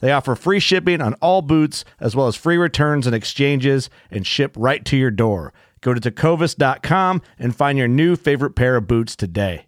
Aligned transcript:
They 0.00 0.12
offer 0.12 0.34
free 0.34 0.60
shipping 0.60 1.00
on 1.00 1.14
all 1.14 1.42
boots, 1.42 1.84
as 2.00 2.14
well 2.14 2.26
as 2.26 2.36
free 2.36 2.56
returns 2.56 3.06
and 3.06 3.14
exchanges, 3.14 3.88
and 4.10 4.26
ship 4.26 4.54
right 4.56 4.84
to 4.84 4.96
your 4.96 5.10
door. 5.10 5.52
Go 5.80 5.94
to 5.94 6.00
tecovas.com 6.00 7.22
and 7.38 7.54
find 7.54 7.78
your 7.78 7.88
new 7.88 8.16
favorite 8.16 8.56
pair 8.56 8.76
of 8.76 8.86
boots 8.86 9.14
today. 9.16 9.66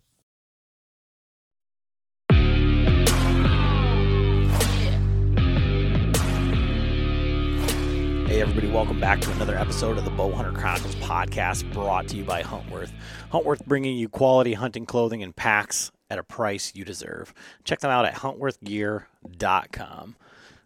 Hey, 8.28 8.42
everybody, 8.42 8.70
welcome 8.70 9.00
back 9.00 9.20
to 9.22 9.30
another 9.32 9.56
episode 9.56 9.96
of 9.96 10.04
the 10.04 10.10
Bowhunter 10.10 10.54
Chronicles 10.54 10.94
podcast 10.96 11.72
brought 11.72 12.08
to 12.08 12.16
you 12.16 12.24
by 12.24 12.42
Huntworth. 12.42 12.92
Huntworth 13.32 13.64
bringing 13.66 13.96
you 13.96 14.08
quality 14.08 14.52
hunting 14.52 14.86
clothing 14.86 15.22
and 15.22 15.34
packs 15.34 15.90
at 16.10 16.18
a 16.18 16.22
price 16.22 16.72
you 16.74 16.84
deserve. 16.84 17.34
Check 17.64 17.80
them 17.80 17.90
out 17.90 18.06
at 18.06 18.16
huntworthgear.com. 18.16 20.16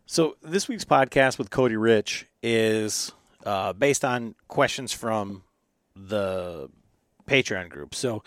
So, 0.06 0.36
this 0.42 0.68
week's 0.68 0.84
podcast 0.84 1.38
with 1.38 1.50
Cody 1.50 1.76
Rich 1.76 2.26
is 2.42 3.12
uh, 3.46 3.72
based 3.72 4.04
on 4.04 4.34
questions 4.48 4.92
from 4.92 5.42
the 5.96 6.68
Patreon 7.26 7.70
group. 7.70 7.94
So, 7.94 8.22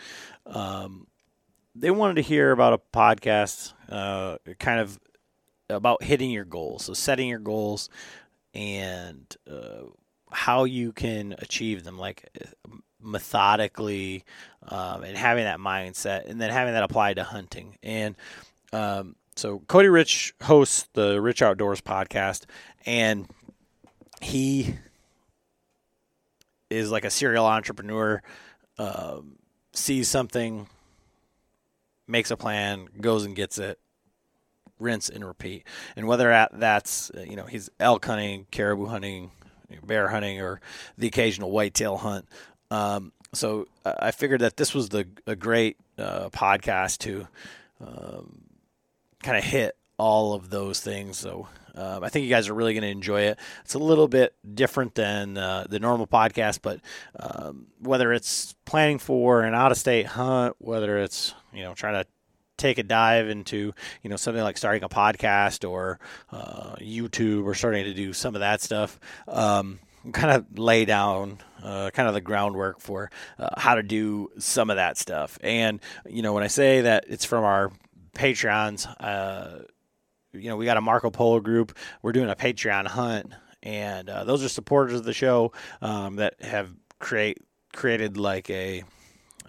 um, 0.45 1.07
they 1.75 1.91
wanted 1.91 2.15
to 2.15 2.21
hear 2.21 2.51
about 2.51 2.73
a 2.73 2.97
podcast 2.97 3.73
uh, 3.89 4.37
kind 4.59 4.79
of 4.79 4.99
about 5.69 6.03
hitting 6.03 6.31
your 6.31 6.45
goals. 6.45 6.85
So, 6.85 6.93
setting 6.93 7.27
your 7.27 7.39
goals 7.39 7.89
and 8.53 9.35
uh, 9.49 9.83
how 10.31 10.63
you 10.63 10.91
can 10.91 11.35
achieve 11.39 11.83
them, 11.83 11.99
like 11.99 12.29
methodically, 13.05 14.23
um, 14.67 15.03
and 15.03 15.17
having 15.17 15.43
that 15.43 15.59
mindset, 15.59 16.27
and 16.27 16.41
then 16.41 16.49
having 16.49 16.73
that 16.73 16.83
applied 16.83 17.15
to 17.15 17.23
hunting. 17.23 17.77
And 17.83 18.15
um, 18.73 19.15
so, 19.35 19.59
Cody 19.67 19.89
Rich 19.89 20.33
hosts 20.43 20.87
the 20.93 21.21
Rich 21.21 21.41
Outdoors 21.41 21.81
podcast, 21.81 22.45
and 22.85 23.27
he 24.21 24.75
is 26.69 26.91
like 26.91 27.05
a 27.05 27.09
serial 27.09 27.45
entrepreneur. 27.45 28.21
Um, 28.77 29.37
sees 29.73 30.09
something, 30.09 30.67
makes 32.07 32.31
a 32.31 32.37
plan, 32.37 32.87
goes 32.99 33.25
and 33.25 33.35
gets 33.35 33.57
it, 33.57 33.79
rinse 34.79 35.09
and 35.09 35.25
repeat. 35.25 35.63
And 35.95 36.07
whether 36.07 36.47
that's 36.53 37.11
you 37.27 37.35
know 37.35 37.45
he's 37.45 37.69
elk 37.79 38.05
hunting, 38.05 38.47
caribou 38.51 38.85
hunting, 38.85 39.31
bear 39.83 40.09
hunting, 40.09 40.41
or 40.41 40.61
the 40.97 41.07
occasional 41.07 41.51
whitetail 41.51 41.97
hunt. 41.97 42.27
Um, 42.71 43.11
so 43.33 43.67
I 43.85 44.11
figured 44.11 44.41
that 44.41 44.57
this 44.57 44.73
was 44.73 44.89
the 44.89 45.07
a 45.27 45.35
great 45.35 45.77
uh, 45.97 46.29
podcast 46.29 46.99
to 46.99 47.27
um, 47.85 48.43
kind 49.21 49.37
of 49.37 49.43
hit 49.43 49.75
all 49.97 50.33
of 50.33 50.49
those 50.49 50.79
things. 50.79 51.17
So 51.17 51.47
um, 51.75 52.03
I 52.03 52.09
think 52.09 52.23
you 52.23 52.29
guys 52.29 52.47
are 52.49 52.53
really 52.53 52.73
going 52.73 52.83
to 52.83 52.89
enjoy 52.89 53.21
it. 53.23 53.39
It's 53.63 53.73
a 53.73 53.79
little 53.79 54.07
bit 54.07 54.33
different 54.53 54.95
than 54.95 55.37
uh, 55.37 55.67
the 55.69 55.79
normal 55.79 56.07
podcast, 56.07 56.59
but 56.61 56.79
um, 57.19 57.67
whether 57.79 58.13
it's 58.13 58.55
planning 58.65 58.99
for 58.99 59.41
an 59.41 59.53
out 59.53 59.71
of 59.71 59.77
state 59.77 60.05
hunt, 60.05 60.55
whether 60.59 60.97
it's 60.97 61.33
you 61.53 61.63
know 61.63 61.73
trying 61.73 62.01
to 62.01 62.09
take 62.57 62.77
a 62.77 62.83
dive 62.83 63.27
into 63.27 63.73
you 64.01 64.09
know 64.09 64.15
something 64.15 64.43
like 64.43 64.57
starting 64.57 64.83
a 64.83 64.89
podcast 64.89 65.69
or 65.69 65.99
uh, 66.31 66.75
YouTube 66.79 67.45
or 67.45 67.53
starting 67.53 67.83
to 67.85 67.93
do 67.93 68.13
some 68.13 68.35
of 68.35 68.39
that 68.39 68.61
stuff. 68.61 68.99
Um, 69.27 69.79
kind 70.11 70.31
of 70.31 70.57
lay 70.57 70.85
down 70.85 71.39
uh, 71.63 71.89
kind 71.91 72.07
of 72.07 72.13
the 72.13 72.21
groundwork 72.21 72.79
for 72.79 73.09
uh, 73.39 73.49
how 73.57 73.75
to 73.75 73.83
do 73.83 74.29
some 74.37 74.69
of 74.69 74.75
that 74.75 74.97
stuff. 74.97 75.37
And 75.41 75.79
you 76.07 76.21
know 76.21 76.33
when 76.33 76.43
I 76.43 76.47
say 76.47 76.81
that 76.81 77.05
it's 77.07 77.25
from 77.25 77.43
our 77.43 77.71
Patreons, 78.15 78.87
uh, 78.99 79.63
you 80.33 80.49
know 80.49 80.57
we 80.57 80.65
got 80.65 80.77
a 80.77 80.81
Marco 80.81 81.09
Polo 81.09 81.39
group. 81.39 81.77
We're 82.01 82.11
doing 82.11 82.29
a 82.29 82.35
Patreon 82.35 82.87
hunt, 82.87 83.33
and 83.63 84.09
uh, 84.09 84.23
those 84.23 84.43
are 84.43 84.49
supporters 84.49 84.99
of 84.99 85.05
the 85.05 85.13
show 85.13 85.53
um, 85.81 86.17
that 86.17 86.41
have 86.41 86.71
create 86.99 87.39
created 87.73 88.17
like 88.17 88.49
a 88.49 88.83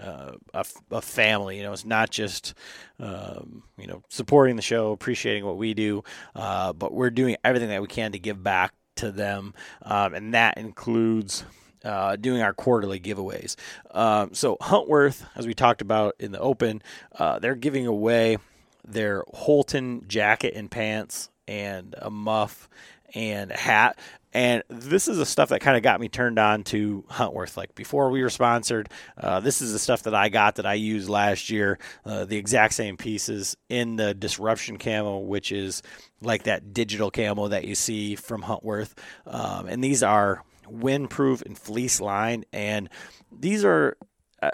uh, 0.00 0.32
a, 0.52 0.64
a, 0.90 1.00
family. 1.00 1.58
You 1.58 1.62
know, 1.62 1.72
it's 1.72 1.84
not 1.84 2.10
just 2.10 2.54
um, 2.98 3.62
you 3.78 3.86
know 3.86 4.02
supporting 4.08 4.56
the 4.56 4.62
show, 4.62 4.92
appreciating 4.92 5.44
what 5.44 5.56
we 5.56 5.74
do, 5.74 6.02
uh, 6.34 6.72
but 6.72 6.92
we're 6.92 7.10
doing 7.10 7.36
everything 7.44 7.68
that 7.68 7.82
we 7.82 7.88
can 7.88 8.12
to 8.12 8.18
give 8.18 8.42
back 8.42 8.72
to 8.96 9.10
them, 9.10 9.54
um, 9.82 10.14
and 10.14 10.34
that 10.34 10.58
includes. 10.58 11.44
Uh, 11.84 12.16
doing 12.16 12.42
our 12.42 12.52
quarterly 12.52 12.98
giveaways. 12.98 13.54
Um, 13.92 14.34
so, 14.34 14.56
Huntworth, 14.60 15.24
as 15.36 15.46
we 15.46 15.54
talked 15.54 15.80
about 15.80 16.16
in 16.18 16.32
the 16.32 16.40
open, 16.40 16.82
uh, 17.16 17.38
they're 17.38 17.54
giving 17.54 17.86
away 17.86 18.38
their 18.84 19.22
Holton 19.32 20.04
jacket 20.08 20.54
and 20.56 20.68
pants 20.68 21.30
and 21.46 21.94
a 21.98 22.10
muff 22.10 22.68
and 23.16 23.50
hat. 23.50 23.98
And 24.34 24.62
this 24.68 25.08
is 25.08 25.16
the 25.16 25.24
stuff 25.24 25.48
that 25.48 25.62
kind 25.62 25.78
of 25.78 25.82
got 25.82 25.98
me 25.98 26.10
turned 26.10 26.38
on 26.38 26.62
to 26.64 27.04
Huntworth. 27.10 27.56
Like 27.56 27.74
before 27.74 28.10
we 28.10 28.22
were 28.22 28.28
sponsored, 28.28 28.90
uh, 29.16 29.40
this 29.40 29.62
is 29.62 29.72
the 29.72 29.78
stuff 29.78 30.02
that 30.02 30.14
I 30.14 30.28
got 30.28 30.56
that 30.56 30.66
I 30.66 30.74
used 30.74 31.08
last 31.08 31.48
year. 31.48 31.78
Uh, 32.04 32.26
the 32.26 32.36
exact 32.36 32.74
same 32.74 32.98
pieces 32.98 33.56
in 33.70 33.96
the 33.96 34.12
Disruption 34.12 34.76
camo, 34.76 35.20
which 35.20 35.52
is 35.52 35.82
like 36.20 36.42
that 36.42 36.74
digital 36.74 37.10
camo 37.10 37.48
that 37.48 37.64
you 37.64 37.74
see 37.74 38.14
from 38.14 38.42
Huntworth. 38.42 38.92
Um, 39.26 39.68
and 39.68 39.82
these 39.82 40.02
are 40.02 40.44
windproof 40.66 41.44
and 41.46 41.58
fleece 41.58 41.98
lined. 41.98 42.44
And 42.52 42.90
these 43.32 43.64
are 43.64 43.96
uh, 44.42 44.50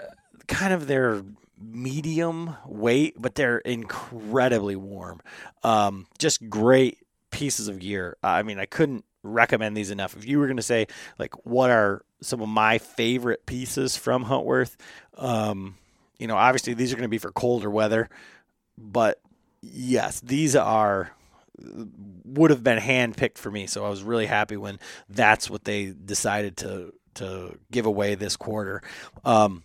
kind 0.47 0.71
of 0.71 0.87
their 0.87 1.23
medium 1.61 2.55
weight, 2.65 3.15
but 3.19 3.35
they're 3.35 3.57
incredibly 3.57 4.77
warm. 4.77 5.21
Um, 5.63 6.07
just 6.19 6.49
great 6.49 6.99
pieces 7.33 7.67
of 7.67 7.79
gear. 7.79 8.15
I 8.23 8.43
mean, 8.43 8.59
I 8.59 8.65
couldn't 8.65 9.03
recommend 9.23 9.75
these 9.75 9.91
enough. 9.91 10.15
If 10.15 10.25
you 10.25 10.39
were 10.39 10.47
going 10.47 10.57
to 10.57 10.63
say 10.63 10.87
like 11.17 11.33
what 11.45 11.69
are 11.69 12.05
some 12.21 12.41
of 12.41 12.47
my 12.47 12.77
favorite 12.77 13.45
pieces 13.45 13.97
from 13.97 14.23
Huntworth, 14.25 14.75
um, 15.17 15.75
you 16.17 16.27
know, 16.27 16.37
obviously 16.37 16.73
these 16.73 16.93
are 16.93 16.95
going 16.95 17.03
to 17.03 17.09
be 17.09 17.17
for 17.17 17.31
colder 17.31 17.69
weather, 17.69 18.09
but 18.77 19.19
yes, 19.61 20.21
these 20.21 20.55
are 20.55 21.11
would 22.25 22.49
have 22.49 22.63
been 22.63 22.79
handpicked 22.79 23.37
for 23.37 23.51
me. 23.51 23.67
So 23.67 23.85
I 23.85 23.89
was 23.89 24.03
really 24.03 24.25
happy 24.25 24.57
when 24.57 24.79
that's 25.09 25.49
what 25.49 25.63
they 25.65 25.93
decided 25.93 26.57
to 26.57 26.93
to 27.15 27.57
give 27.71 27.85
away 27.85 28.15
this 28.15 28.35
quarter. 28.35 28.81
Um, 29.23 29.63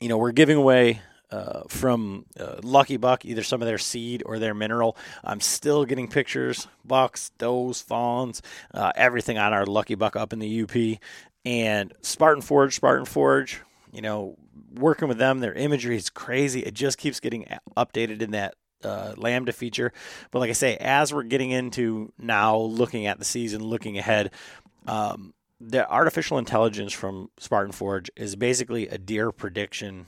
you 0.00 0.08
know, 0.08 0.16
we're 0.16 0.32
giving 0.32 0.56
away 0.56 1.00
uh, 1.32 1.62
from 1.68 2.26
uh, 2.38 2.56
Lucky 2.62 2.98
Buck, 2.98 3.24
either 3.24 3.42
some 3.42 3.62
of 3.62 3.66
their 3.66 3.78
seed 3.78 4.22
or 4.26 4.38
their 4.38 4.54
mineral. 4.54 4.96
I'm 5.24 5.40
still 5.40 5.84
getting 5.84 6.08
pictures, 6.08 6.68
bucks, 6.84 7.30
does, 7.38 7.80
fawns, 7.80 8.42
uh, 8.74 8.92
everything 8.94 9.38
on 9.38 9.52
our 9.52 9.64
Lucky 9.64 9.94
Buck 9.94 10.14
up 10.14 10.32
in 10.32 10.38
the 10.38 10.62
UP. 10.62 11.00
And 11.44 11.92
Spartan 12.02 12.42
Forge, 12.42 12.76
Spartan 12.76 13.06
Forge, 13.06 13.60
you 13.92 14.02
know, 14.02 14.36
working 14.74 15.08
with 15.08 15.18
them, 15.18 15.40
their 15.40 15.54
imagery 15.54 15.96
is 15.96 16.10
crazy. 16.10 16.60
It 16.60 16.74
just 16.74 16.98
keeps 16.98 17.18
getting 17.18 17.46
updated 17.76 18.22
in 18.22 18.32
that 18.32 18.54
uh, 18.84 19.14
Lambda 19.16 19.52
feature. 19.52 19.92
But 20.30 20.40
like 20.40 20.50
I 20.50 20.54
say, 20.54 20.76
as 20.76 21.12
we're 21.12 21.22
getting 21.22 21.50
into 21.50 22.12
now 22.18 22.58
looking 22.58 23.06
at 23.06 23.18
the 23.18 23.24
season, 23.24 23.64
looking 23.64 23.98
ahead, 23.98 24.30
um, 24.86 25.34
the 25.60 25.88
artificial 25.88 26.38
intelligence 26.38 26.92
from 26.92 27.30
Spartan 27.38 27.72
Forge 27.72 28.10
is 28.16 28.36
basically 28.36 28.88
a 28.88 28.98
deer 28.98 29.30
prediction 29.30 30.06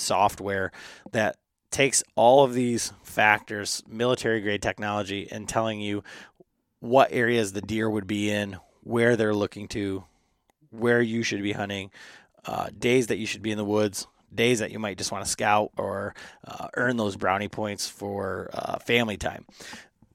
software 0.00 0.72
that 1.12 1.36
takes 1.70 2.02
all 2.16 2.44
of 2.44 2.54
these 2.54 2.92
factors, 3.02 3.82
military 3.88 4.40
grade 4.40 4.62
technology, 4.62 5.28
and 5.30 5.48
telling 5.48 5.80
you 5.80 6.02
what 6.80 7.12
areas 7.12 7.52
the 7.52 7.60
deer 7.60 7.88
would 7.88 8.06
be 8.06 8.30
in, 8.30 8.56
where 8.82 9.16
they're 9.16 9.34
looking 9.34 9.68
to, 9.68 10.04
where 10.70 11.00
you 11.00 11.22
should 11.22 11.42
be 11.42 11.52
hunting, 11.52 11.90
uh, 12.46 12.68
days 12.76 13.08
that 13.08 13.18
you 13.18 13.26
should 13.26 13.42
be 13.42 13.50
in 13.50 13.58
the 13.58 13.64
woods, 13.64 14.06
days 14.34 14.60
that 14.60 14.70
you 14.70 14.78
might 14.78 14.98
just 14.98 15.12
want 15.12 15.24
to 15.24 15.30
scout 15.30 15.70
or 15.76 16.14
uh, 16.46 16.68
earn 16.74 16.96
those 16.96 17.16
brownie 17.16 17.48
points 17.48 17.88
for 17.88 18.50
uh, 18.52 18.78
family 18.78 19.16
time. 19.16 19.44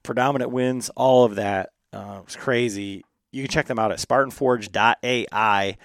Predominant 0.02 0.50
winds, 0.50 0.90
all 0.96 1.24
of 1.24 1.36
that. 1.36 1.70
Uh, 1.92 2.20
it's 2.24 2.36
crazy. 2.36 3.04
You 3.32 3.42
can 3.42 3.50
check 3.50 3.66
them 3.66 3.78
out 3.78 3.92
at 3.92 3.98
SpartanForge.ai, 3.98 5.76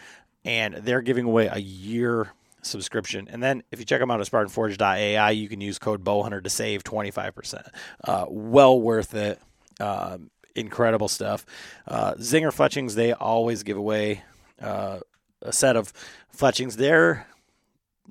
and 0.45 0.73
they're 0.75 1.01
giving 1.01 1.25
away 1.25 1.47
a 1.47 1.59
year 1.59 2.31
subscription. 2.61 3.27
And 3.29 3.41
then 3.41 3.63
if 3.71 3.79
you 3.79 3.85
check 3.85 3.99
them 3.99 4.11
out 4.11 4.21
at 4.21 4.27
SpartanForge.ai, 4.27 5.31
you 5.31 5.49
can 5.49 5.61
use 5.61 5.79
code 5.79 6.03
Bowhunter 6.03 6.43
to 6.43 6.49
save 6.49 6.83
25%. 6.83 7.67
Uh, 8.03 8.25
well 8.29 8.79
worth 8.79 9.13
it. 9.13 9.39
Um, 9.79 10.29
incredible 10.55 11.07
stuff. 11.07 11.45
Uh, 11.87 12.13
Zinger 12.15 12.53
fletchings, 12.53 12.95
they 12.95 13.13
always 13.13 13.63
give 13.63 13.77
away 13.77 14.23
uh, 14.61 14.99
a 15.41 15.53
set 15.53 15.75
of 15.75 15.91
fletchings. 16.29 16.77
They're 16.77 17.27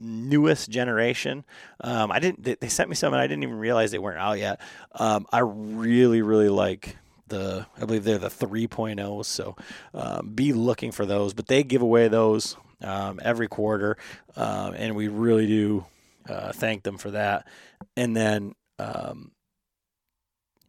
newest 0.00 0.70
generation. 0.70 1.44
Um, 1.80 2.10
I 2.10 2.18
didn't. 2.18 2.60
They 2.60 2.68
sent 2.68 2.88
me 2.88 2.96
some, 2.96 3.12
and 3.12 3.20
I 3.20 3.26
didn't 3.26 3.42
even 3.42 3.58
realize 3.58 3.90
they 3.90 3.98
weren't 3.98 4.18
out 4.18 4.38
yet. 4.38 4.60
Um, 4.92 5.26
I 5.32 5.40
really, 5.40 6.22
really 6.22 6.48
like 6.48 6.96
the. 7.28 7.66
I 7.76 7.80
believe 7.84 8.04
they're 8.04 8.18
the 8.18 8.28
3.0. 8.28 9.24
So 9.24 9.56
um, 9.94 10.30
be 10.34 10.52
looking 10.52 10.90
for 10.90 11.06
those. 11.06 11.34
But 11.34 11.46
they 11.46 11.62
give 11.62 11.82
away 11.82 12.08
those 12.08 12.56
um, 12.82 13.20
every 13.22 13.48
quarter, 13.48 13.96
um, 14.36 14.74
and 14.74 14.94
we 14.96 15.08
really 15.08 15.46
do 15.46 15.84
uh, 16.28 16.52
thank 16.52 16.82
them 16.82 16.98
for 16.98 17.10
that. 17.12 17.46
And 17.96 18.16
then. 18.16 18.54
Um, 18.78 19.32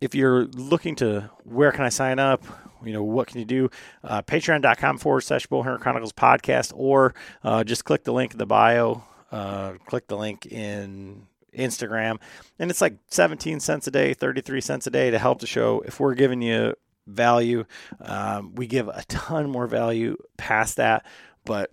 if 0.01 0.15
you're 0.15 0.45
looking 0.45 0.95
to 0.95 1.29
where 1.43 1.71
can 1.71 1.83
I 1.83 1.89
sign 1.89 2.17
up, 2.17 2.43
you 2.83 2.91
know, 2.91 3.03
what 3.03 3.27
can 3.27 3.37
you 3.37 3.45
do? 3.45 3.69
Uh, 4.03 4.23
Patreon.com 4.23 4.97
forward 4.97 5.21
slash 5.21 5.45
Bowhunter 5.45 5.79
Chronicles 5.79 6.11
podcast, 6.11 6.73
or 6.75 7.13
uh, 7.43 7.63
just 7.63 7.85
click 7.85 8.03
the 8.03 8.11
link 8.11 8.31
in 8.31 8.39
the 8.39 8.47
bio 8.47 9.03
uh, 9.31 9.73
click 9.85 10.07
the 10.07 10.17
link 10.17 10.45
in 10.45 11.27
Instagram, 11.57 12.19
and 12.59 12.69
it's 12.69 12.81
like 12.81 12.97
17 13.07 13.59
cents 13.59 13.87
a 13.87 13.91
day, 13.91 14.13
33 14.13 14.61
cents 14.61 14.87
a 14.87 14.89
day 14.89 15.11
to 15.11 15.19
help 15.19 15.39
the 15.39 15.47
show. 15.47 15.81
If 15.85 15.99
we're 15.99 16.15
giving 16.15 16.41
you 16.41 16.75
value, 17.07 17.65
um, 18.01 18.55
we 18.55 18.67
give 18.67 18.87
a 18.87 19.03
ton 19.07 19.49
more 19.49 19.67
value 19.67 20.17
past 20.37 20.77
that, 20.77 21.05
but 21.45 21.71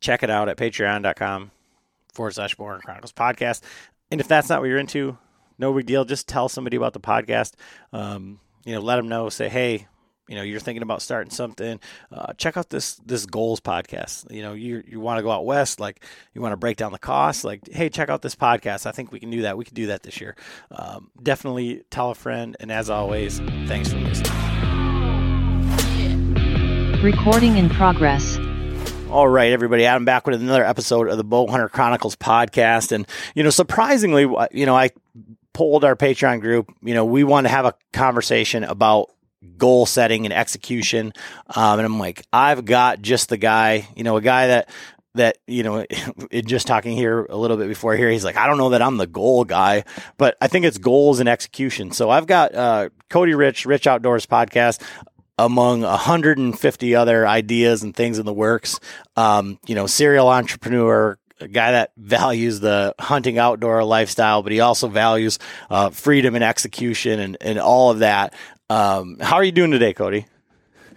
check 0.00 0.22
it 0.22 0.30
out 0.30 0.48
at 0.48 0.56
patreon.com 0.56 1.50
forward 2.12 2.34
slash 2.34 2.56
Bowhunter 2.56 2.82
Chronicles 2.82 3.12
podcast. 3.12 3.62
And 4.10 4.20
if 4.20 4.28
that's 4.28 4.48
not 4.48 4.60
what 4.60 4.68
you're 4.68 4.78
into, 4.78 5.18
no 5.58 5.72
big 5.72 5.86
deal. 5.86 6.04
Just 6.04 6.28
tell 6.28 6.48
somebody 6.48 6.76
about 6.76 6.92
the 6.92 7.00
podcast. 7.00 7.54
Um, 7.92 8.40
you 8.64 8.74
know, 8.74 8.80
let 8.80 8.96
them 8.96 9.08
know. 9.08 9.28
Say, 9.28 9.48
hey, 9.48 9.86
you 10.28 10.34
know 10.34 10.42
you're 10.42 10.60
thinking 10.60 10.82
about 10.82 11.02
starting 11.02 11.30
something 11.30 11.78
uh, 12.12 12.32
check 12.34 12.56
out 12.56 12.68
this 12.70 12.96
this 13.06 13.26
goals 13.26 13.60
podcast 13.60 14.30
you 14.30 14.42
know 14.42 14.54
you 14.54 14.82
you 14.86 14.98
want 15.00 15.18
to 15.18 15.22
go 15.22 15.30
out 15.30 15.44
west 15.44 15.78
like 15.80 16.02
you 16.34 16.40
want 16.40 16.52
to 16.52 16.56
break 16.56 16.76
down 16.76 16.92
the 16.92 16.98
costs 16.98 17.44
like 17.44 17.60
hey 17.70 17.88
check 17.88 18.08
out 18.08 18.22
this 18.22 18.34
podcast 18.34 18.86
i 18.86 18.92
think 18.92 19.12
we 19.12 19.20
can 19.20 19.30
do 19.30 19.42
that 19.42 19.56
we 19.56 19.64
can 19.64 19.74
do 19.74 19.86
that 19.86 20.02
this 20.02 20.20
year 20.20 20.34
um, 20.72 21.10
definitely 21.22 21.84
tell 21.90 22.10
a 22.10 22.14
friend 22.14 22.56
and 22.60 22.72
as 22.72 22.90
always 22.90 23.38
thanks 23.66 23.92
for 23.92 23.98
listening 23.98 24.32
recording 27.02 27.56
in 27.56 27.70
progress 27.70 28.36
all 29.10 29.28
right, 29.28 29.52
everybody. 29.52 29.86
I'm 29.86 30.04
back 30.04 30.26
with 30.26 30.40
another 30.40 30.64
episode 30.64 31.08
of 31.08 31.16
the 31.16 31.24
Bowhunter 31.24 31.70
Chronicles 31.70 32.16
podcast. 32.16 32.90
And, 32.90 33.06
you 33.34 33.42
know, 33.42 33.50
surprisingly, 33.50 34.22
you 34.50 34.66
know, 34.66 34.76
I 34.76 34.90
polled 35.52 35.84
our 35.84 35.94
Patreon 35.94 36.40
group. 36.40 36.72
You 36.82 36.94
know, 36.94 37.04
we 37.04 37.22
want 37.22 37.46
to 37.46 37.48
have 37.48 37.64
a 37.64 37.74
conversation 37.92 38.64
about 38.64 39.10
goal 39.56 39.86
setting 39.86 40.26
and 40.26 40.34
execution. 40.34 41.12
Um, 41.54 41.78
and 41.78 41.86
I'm 41.86 42.00
like, 42.00 42.26
I've 42.32 42.64
got 42.64 43.00
just 43.00 43.28
the 43.28 43.36
guy, 43.36 43.88
you 43.94 44.02
know, 44.02 44.16
a 44.16 44.22
guy 44.22 44.48
that 44.48 44.70
that 45.14 45.38
you 45.46 45.62
know 45.62 45.86
just 46.44 46.66
talking 46.66 46.94
here 46.94 47.24
a 47.24 47.36
little 47.36 47.56
bit 47.56 47.68
before 47.68 47.96
here 47.96 48.10
he's 48.10 48.22
like 48.22 48.36
i 48.36 48.46
don't 48.46 48.58
know 48.58 48.68
that 48.68 48.82
i'm 48.82 48.98
the 48.98 49.06
goal 49.06 49.44
guy 49.44 49.82
but 50.18 50.36
i 50.42 50.46
think 50.46 50.66
it's 50.66 50.76
goals 50.76 51.20
and 51.20 51.26
execution 51.26 51.90
so 51.90 52.10
i've 52.10 52.26
got 52.26 52.54
uh, 52.54 52.90
cody 53.08 53.32
rich 53.32 53.64
rich 53.64 53.86
outdoors 53.86 54.26
podcast 54.26 54.78
among 55.38 55.82
150 55.82 56.94
other 56.94 57.26
ideas 57.26 57.82
and 57.82 57.94
things 57.94 58.18
in 58.18 58.26
the 58.26 58.32
works 58.32 58.80
um, 59.16 59.58
you 59.66 59.74
know 59.74 59.86
serial 59.86 60.28
entrepreneur 60.28 61.18
a 61.40 61.48
guy 61.48 61.72
that 61.72 61.92
values 61.96 62.60
the 62.60 62.94
hunting 62.98 63.38
outdoor 63.38 63.84
lifestyle, 63.84 64.42
but 64.42 64.52
he 64.52 64.60
also 64.60 64.88
values 64.88 65.38
uh, 65.70 65.90
freedom 65.90 66.34
and 66.34 66.42
execution 66.42 67.20
and, 67.20 67.36
and 67.40 67.58
all 67.58 67.90
of 67.90 67.98
that. 67.98 68.34
Um, 68.70 69.18
how 69.20 69.36
are 69.36 69.44
you 69.44 69.52
doing 69.52 69.70
today, 69.70 69.92
Cody? 69.92 70.26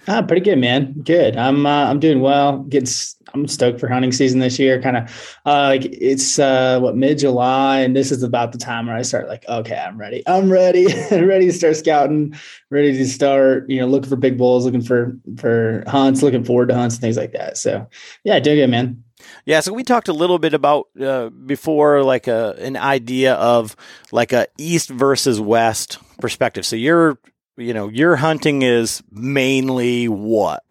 Ah, 0.07 0.21
pretty 0.21 0.41
good, 0.41 0.57
man. 0.57 0.93
Good. 1.03 1.35
I'm 1.37 1.65
uh, 1.65 1.85
I'm 1.85 1.99
doing 1.99 2.21
well. 2.21 2.59
Getting 2.63 2.87
I'm 3.33 3.47
stoked 3.47 3.79
for 3.79 3.87
hunting 3.87 4.11
season 4.11 4.39
this 4.39 4.57
year. 4.57 4.81
Kind 4.81 4.97
of 4.97 5.37
uh, 5.45 5.67
like 5.67 5.85
it's 5.85 6.39
uh, 6.39 6.79
what 6.79 6.95
mid 6.95 7.19
July, 7.19 7.79
and 7.79 7.95
this 7.95 8.11
is 8.11 8.23
about 8.23 8.51
the 8.51 8.57
time 8.57 8.87
where 8.87 8.95
I 8.95 9.01
start 9.01 9.27
like, 9.27 9.47
okay, 9.47 9.77
I'm 9.77 9.97
ready. 9.97 10.23
I'm 10.27 10.51
ready. 10.51 10.85
ready 11.11 11.47
to 11.47 11.53
start 11.53 11.75
scouting. 11.75 12.35
Ready 12.69 12.93
to 12.93 13.07
start, 13.07 13.69
you 13.69 13.79
know, 13.79 13.87
looking 13.87 14.09
for 14.09 14.15
big 14.15 14.37
bulls, 14.37 14.65
looking 14.65 14.81
for 14.81 15.17
for 15.37 15.83
hunts, 15.87 16.23
looking 16.23 16.43
forward 16.43 16.69
to 16.69 16.75
hunts 16.75 16.95
and 16.95 17.01
things 17.01 17.17
like 17.17 17.33
that. 17.33 17.57
So 17.57 17.87
yeah, 18.23 18.39
doing 18.39 18.57
good, 18.57 18.69
man. 18.69 19.03
Yeah, 19.45 19.59
so 19.59 19.73
we 19.73 19.83
talked 19.83 20.07
a 20.07 20.13
little 20.13 20.39
bit 20.39 20.53
about 20.53 20.87
uh, 20.99 21.29
before, 21.29 22.03
like 22.03 22.27
a 22.27 22.55
an 22.59 22.77
idea 22.77 23.33
of 23.33 23.75
like 24.11 24.31
a 24.31 24.47
east 24.57 24.89
versus 24.89 25.41
west 25.41 25.97
perspective. 26.19 26.65
So 26.65 26.75
you're 26.75 27.19
you 27.59 27.73
know, 27.73 27.89
your 27.89 28.15
hunting 28.15 28.61
is 28.61 29.03
mainly 29.11 30.07
what? 30.07 30.63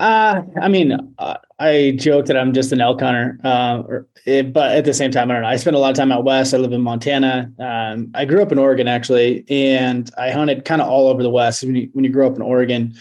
Uh, 0.00 0.42
I 0.60 0.68
mean, 0.68 1.14
uh, 1.18 1.36
I 1.58 1.94
joke 1.98 2.26
that 2.26 2.36
I'm 2.36 2.52
just 2.52 2.72
an 2.72 2.80
elk 2.80 3.00
hunter, 3.00 3.38
uh, 3.44 3.82
or, 3.86 4.06
it, 4.24 4.52
but 4.52 4.72
at 4.72 4.84
the 4.84 4.94
same 4.94 5.10
time, 5.10 5.30
I 5.30 5.34
don't 5.34 5.42
know. 5.42 5.48
I 5.48 5.56
spend 5.56 5.76
a 5.76 5.78
lot 5.78 5.90
of 5.90 5.96
time 5.96 6.10
out 6.10 6.24
west. 6.24 6.54
I 6.54 6.56
live 6.56 6.72
in 6.72 6.80
Montana. 6.80 7.52
Um, 7.58 8.10
I 8.14 8.24
grew 8.24 8.42
up 8.42 8.50
in 8.50 8.58
Oregon 8.58 8.88
actually, 8.88 9.44
and 9.48 10.10
I 10.16 10.30
hunted 10.30 10.64
kind 10.64 10.80
of 10.80 10.88
all 10.88 11.08
over 11.08 11.22
the 11.22 11.30
west. 11.30 11.62
When 11.62 11.74
you, 11.74 11.90
when 11.92 12.04
you 12.04 12.10
grow 12.10 12.26
up 12.26 12.36
in 12.36 12.42
Oregon, 12.42 12.94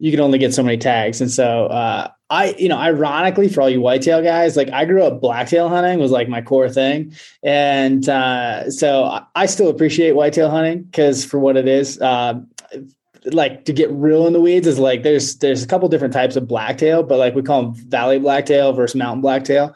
you 0.00 0.10
can 0.10 0.20
only 0.20 0.38
get 0.38 0.52
so 0.52 0.62
many 0.62 0.76
tags, 0.76 1.20
and 1.20 1.30
so 1.30 1.66
uh, 1.66 2.10
I, 2.34 2.56
you 2.58 2.68
know, 2.68 2.76
ironically 2.76 3.48
for 3.48 3.62
all 3.62 3.70
you 3.70 3.80
whitetail 3.80 4.20
guys, 4.20 4.56
like 4.56 4.68
I 4.70 4.84
grew 4.86 5.04
up 5.04 5.20
blacktail 5.20 5.68
hunting 5.68 6.00
was 6.00 6.10
like 6.10 6.28
my 6.28 6.42
core 6.42 6.68
thing. 6.68 7.14
And 7.44 8.08
uh, 8.08 8.68
so 8.72 9.20
I 9.36 9.46
still 9.46 9.68
appreciate 9.68 10.16
whitetail 10.16 10.50
hunting 10.50 10.82
because 10.82 11.24
for 11.24 11.38
what 11.38 11.56
it 11.56 11.68
is, 11.68 12.00
uh, 12.00 12.40
like 13.26 13.64
to 13.66 13.72
get 13.72 13.88
real 13.92 14.26
in 14.26 14.32
the 14.32 14.40
weeds 14.40 14.66
is 14.66 14.80
like 14.80 15.04
there's 15.04 15.36
there's 15.36 15.62
a 15.62 15.66
couple 15.68 15.88
different 15.88 16.12
types 16.12 16.34
of 16.34 16.48
blacktail, 16.48 17.04
but 17.04 17.18
like 17.18 17.36
we 17.36 17.42
call 17.42 17.62
them 17.62 17.74
valley 17.88 18.18
blacktail 18.18 18.72
versus 18.72 18.96
mountain 18.96 19.20
blacktail. 19.20 19.74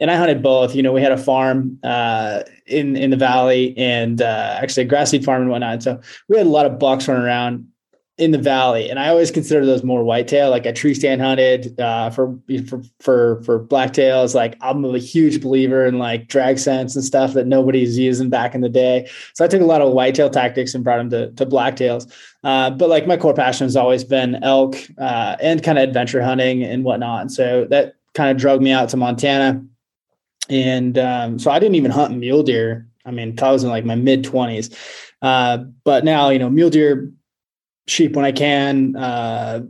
And 0.00 0.10
I 0.10 0.16
hunted 0.16 0.42
both. 0.42 0.74
You 0.74 0.82
know, 0.82 0.92
we 0.92 1.00
had 1.00 1.12
a 1.12 1.16
farm 1.16 1.78
uh, 1.84 2.42
in 2.66 2.96
in 2.96 3.10
the 3.10 3.16
valley 3.16 3.78
and 3.78 4.20
uh, 4.20 4.58
actually 4.60 4.82
a 4.82 4.86
grass 4.86 5.10
seed 5.10 5.24
farm 5.24 5.42
and 5.42 5.50
whatnot. 5.50 5.84
So 5.84 6.00
we 6.28 6.36
had 6.36 6.46
a 6.46 6.50
lot 6.50 6.66
of 6.66 6.80
bucks 6.80 7.06
running 7.06 7.22
around 7.22 7.71
in 8.18 8.30
the 8.30 8.38
valley, 8.38 8.90
and 8.90 8.98
I 8.98 9.08
always 9.08 9.30
consider 9.30 9.64
those 9.64 9.82
more 9.82 10.04
whitetail. 10.04 10.50
Like 10.50 10.66
a 10.66 10.72
tree 10.72 10.92
stand 10.94 11.22
hunted 11.22 11.80
uh, 11.80 12.10
for 12.10 12.38
for 12.68 12.82
for 13.00 13.42
for 13.42 13.64
blacktails. 13.64 14.34
Like 14.34 14.56
I'm 14.60 14.84
a 14.84 14.98
huge 14.98 15.40
believer 15.40 15.86
in 15.86 15.98
like 15.98 16.28
drag 16.28 16.58
scents 16.58 16.94
and 16.94 17.04
stuff 17.04 17.32
that 17.32 17.46
nobody's 17.46 17.98
using 17.98 18.28
back 18.28 18.54
in 18.54 18.60
the 18.60 18.68
day. 18.68 19.08
So 19.34 19.44
I 19.44 19.48
took 19.48 19.62
a 19.62 19.66
lot 19.66 19.80
of 19.80 19.92
whitetail 19.92 20.28
tactics 20.28 20.74
and 20.74 20.84
brought 20.84 20.98
them 20.98 21.10
to 21.10 21.32
to 21.32 21.46
blacktails. 21.46 22.12
Uh, 22.44 22.70
but 22.70 22.90
like 22.90 23.06
my 23.06 23.16
core 23.16 23.34
passion 23.34 23.64
has 23.64 23.76
always 23.76 24.04
been 24.04 24.42
elk 24.44 24.76
uh, 24.98 25.36
and 25.40 25.62
kind 25.62 25.78
of 25.78 25.84
adventure 25.84 26.22
hunting 26.22 26.62
and 26.62 26.84
whatnot. 26.84 27.22
And 27.22 27.32
so 27.32 27.64
that 27.70 27.94
kind 28.14 28.30
of 28.30 28.36
drug 28.36 28.60
me 28.60 28.72
out 28.72 28.90
to 28.90 28.96
Montana. 28.98 29.64
And 30.50 30.98
um, 30.98 31.38
so 31.38 31.50
I 31.50 31.58
didn't 31.58 31.76
even 31.76 31.90
hunt 31.90 32.16
mule 32.16 32.42
deer. 32.42 32.86
I 33.06 33.10
mean, 33.10 33.38
I 33.40 33.50
was 33.50 33.64
in 33.64 33.70
like 33.70 33.86
my 33.86 33.94
mid 33.94 34.22
twenties. 34.22 34.70
Uh, 35.22 35.58
but 35.84 36.04
now, 36.04 36.28
you 36.28 36.38
know, 36.38 36.50
mule 36.50 36.68
deer 36.68 37.10
sheep 37.86 38.14
when 38.14 38.24
I 38.24 38.32
can. 38.32 38.96
Uh, 38.96 39.62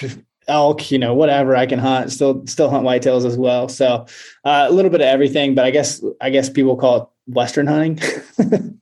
elk, 0.48 0.90
you 0.90 0.98
know, 0.98 1.14
whatever 1.14 1.56
I 1.56 1.66
can 1.66 1.78
hunt, 1.78 2.12
still 2.12 2.46
still 2.46 2.70
hunt 2.70 2.84
whitetails 2.84 3.24
as 3.24 3.36
well. 3.36 3.68
So 3.68 4.06
uh, 4.44 4.66
a 4.68 4.72
little 4.72 4.90
bit 4.90 5.00
of 5.00 5.06
everything, 5.06 5.54
but 5.54 5.64
I 5.64 5.70
guess 5.70 6.02
I 6.20 6.30
guess 6.30 6.48
people 6.48 6.76
call 6.76 6.96
it 6.96 7.08
Western 7.34 7.66
hunting. 7.66 7.98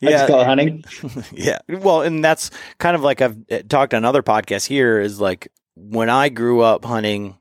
yeah, 0.00 0.26
call 0.26 0.40
it 0.40 0.46
hunting. 0.46 0.84
yeah. 1.32 1.58
Well, 1.68 2.02
and 2.02 2.24
that's 2.24 2.50
kind 2.78 2.96
of 2.96 3.02
like 3.02 3.20
I've 3.20 3.36
eh, 3.48 3.62
talked 3.68 3.94
on 3.94 4.04
other 4.04 4.22
podcasts 4.22 4.66
here 4.66 5.00
is 5.00 5.20
like 5.20 5.48
when 5.76 6.10
I 6.10 6.28
grew 6.28 6.60
up 6.60 6.84
hunting 6.84 7.36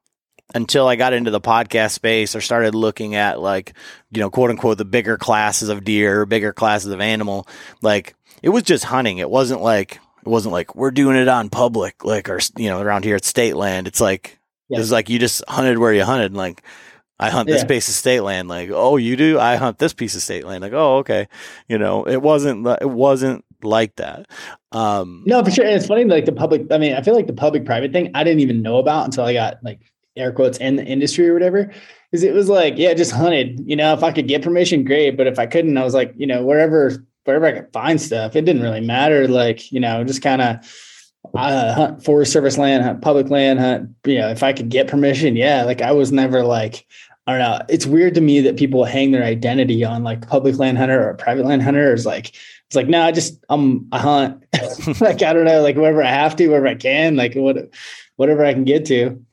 until 0.56 0.88
I 0.88 0.96
got 0.96 1.14
into 1.14 1.30
the 1.30 1.42
podcast 1.42 1.92
space 1.92 2.36
or 2.36 2.42
started 2.42 2.74
looking 2.74 3.14
at 3.14 3.40
like, 3.40 3.74
you 4.12 4.20
know, 4.20 4.32
quote 4.32 4.50
unquote, 4.50 4.80
the 4.80 4.86
bigger 4.86 5.18
classes 5.18 5.70
of 5.70 5.84
deer, 5.84 6.26
bigger 6.26 6.54
classes 6.54 6.92
of 6.92 7.02
animal, 7.02 7.48
like 7.82 8.16
it 8.42 8.50
was 8.50 8.64
just 8.64 8.86
hunting. 8.86 9.20
It 9.20 9.30
wasn't 9.30 9.62
like, 9.62 10.00
it 10.22 10.28
wasn't 10.28 10.54
like 10.54 10.76
we're 10.76 10.92
doing 10.92 11.16
it 11.16 11.28
on 11.28 11.50
public, 11.50 12.04
like, 12.04 12.30
or, 12.30 12.40
you 12.58 12.70
know, 12.70 12.82
around 12.82 13.04
here 13.04 13.16
at 13.16 13.26
state 13.26 13.56
land. 13.56 13.88
It's 13.88 14.02
like, 14.02 14.40
yeah. 14.70 14.80
it's 14.80 14.92
like 14.92 15.10
you 15.10 15.20
just 15.20 15.44
hunted 15.48 15.78
where 15.78 15.94
you 15.94 16.04
hunted. 16.04 16.28
And 16.28 16.38
like, 16.38 16.64
I 17.20 17.30
hunt 17.30 17.48
this 17.48 17.62
yeah. 17.62 17.68
piece 17.68 17.90
of 17.90 17.96
state 17.96 18.22
land. 18.22 18.48
Like, 18.48 18.70
oh, 18.72 18.98
you 18.98 19.16
do? 19.16 19.40
I 19.40 19.56
hunt 19.58 19.78
this 19.78 19.94
piece 19.94 20.16
of 20.16 20.22
state 20.22 20.46
land. 20.46 20.62
Like, 20.62 20.74
oh, 20.74 20.98
okay. 20.98 21.28
You 21.68 21.78
know, 21.78 22.08
it 22.08 22.22
wasn't, 22.22 22.66
it 22.82 22.90
wasn't 22.90 23.44
like 23.62 23.96
that. 23.98 24.28
Um, 24.72 25.24
no, 25.26 25.44
for 25.44 25.52
sure. 25.52 25.66
And 25.66 25.76
it's 25.76 25.88
funny, 25.88 26.06
like 26.06 26.26
the 26.26 26.32
public, 26.32 26.72
I 26.72 26.78
mean, 26.78 26.94
I 26.94 27.02
feel 27.02 27.16
like 27.16 27.28
the 27.28 27.34
public 27.34 27.66
private 27.66 27.92
thing 27.92 28.12
I 28.16 28.24
didn't 28.24 28.40
even 28.40 28.62
know 28.62 28.78
about 28.78 29.06
until 29.06 29.26
I 29.26 29.34
got 29.34 29.62
like 29.64 29.82
air 30.16 30.32
quotes 30.32 30.58
in 30.60 30.78
the 30.78 30.86
industry 30.86 31.28
or 31.28 31.34
whatever. 31.34 31.72
is 32.12 32.24
it 32.24 32.34
was 32.34 32.50
like, 32.50 32.78
yeah, 32.78 32.94
just 32.94 33.12
hunted, 33.12 33.62
you 33.66 33.76
know, 33.76 33.94
if 33.94 34.04
I 34.04 34.12
could 34.12 34.28
get 34.28 34.42
permission, 34.42 34.84
great. 34.84 35.18
But 35.18 35.28
if 35.28 35.38
I 35.38 35.46
couldn't, 35.46 35.78
I 35.78 35.84
was 35.84 35.94
like, 35.94 36.14
you 36.18 36.28
know, 36.28 36.44
wherever, 36.44 37.06
wherever 37.26 37.46
I 37.46 37.52
could 37.52 37.74
find 37.74 38.02
stuff, 38.02 38.36
it 38.36 38.46
didn't 38.46 38.62
really 38.62 38.82
matter. 38.82 39.28
Like, 39.28 39.72
you 39.72 39.80
know, 39.80 40.04
just 40.04 40.22
kind 40.22 40.42
of 40.42 40.58
uh, 41.36 41.74
hunt 41.74 42.04
Forest 42.04 42.32
Service 42.32 42.58
land, 42.58 42.84
hunt 42.84 43.02
public 43.02 43.30
land, 43.30 43.60
hunt, 43.60 43.90
you 44.06 44.18
know, 44.18 44.30
if 44.30 44.44
I 44.44 44.54
could 44.54 44.70
get 44.70 44.88
permission, 44.88 45.36
yeah. 45.36 45.64
Like 45.64 45.82
I 45.82 45.92
was 45.92 46.12
never 46.12 46.44
like, 46.44 46.86
I 47.28 47.38
don't 47.38 47.42
know. 47.42 47.66
It's 47.70 47.86
weird 47.86 48.16
to 48.16 48.22
me 48.22 48.40
that 48.42 48.58
people 48.58 48.86
hang 48.86 49.12
their 49.12 49.24
identity 49.24 49.86
on 49.86 50.04
like 50.04 50.28
public 50.28 50.58
land 50.58 50.80
hunter 50.80 51.08
or 51.08 51.14
private 51.14 51.46
land 51.46 51.62
hunter. 51.62 51.94
Is 51.94 52.06
like 52.06 52.36
it's 52.66 52.76
like 52.76 52.88
no, 52.88 53.04
I 53.04 53.12
just 53.12 53.44
I'm 53.50 53.88
I 53.92 54.00
hunt. 54.00 54.44
like 55.02 55.22
I 55.22 55.34
don't 55.34 55.46
know, 55.46 55.62
like 55.62 55.76
wherever 55.76 56.02
I 56.02 56.10
have 56.10 56.36
to, 56.38 56.48
wherever 56.48 56.68
I 56.68 56.74
can, 56.74 57.16
like 57.16 57.36
what 57.36 57.70
whatever 58.16 58.44
I 58.44 58.54
can 58.54 58.64
get 58.64 58.86
to. 58.86 59.24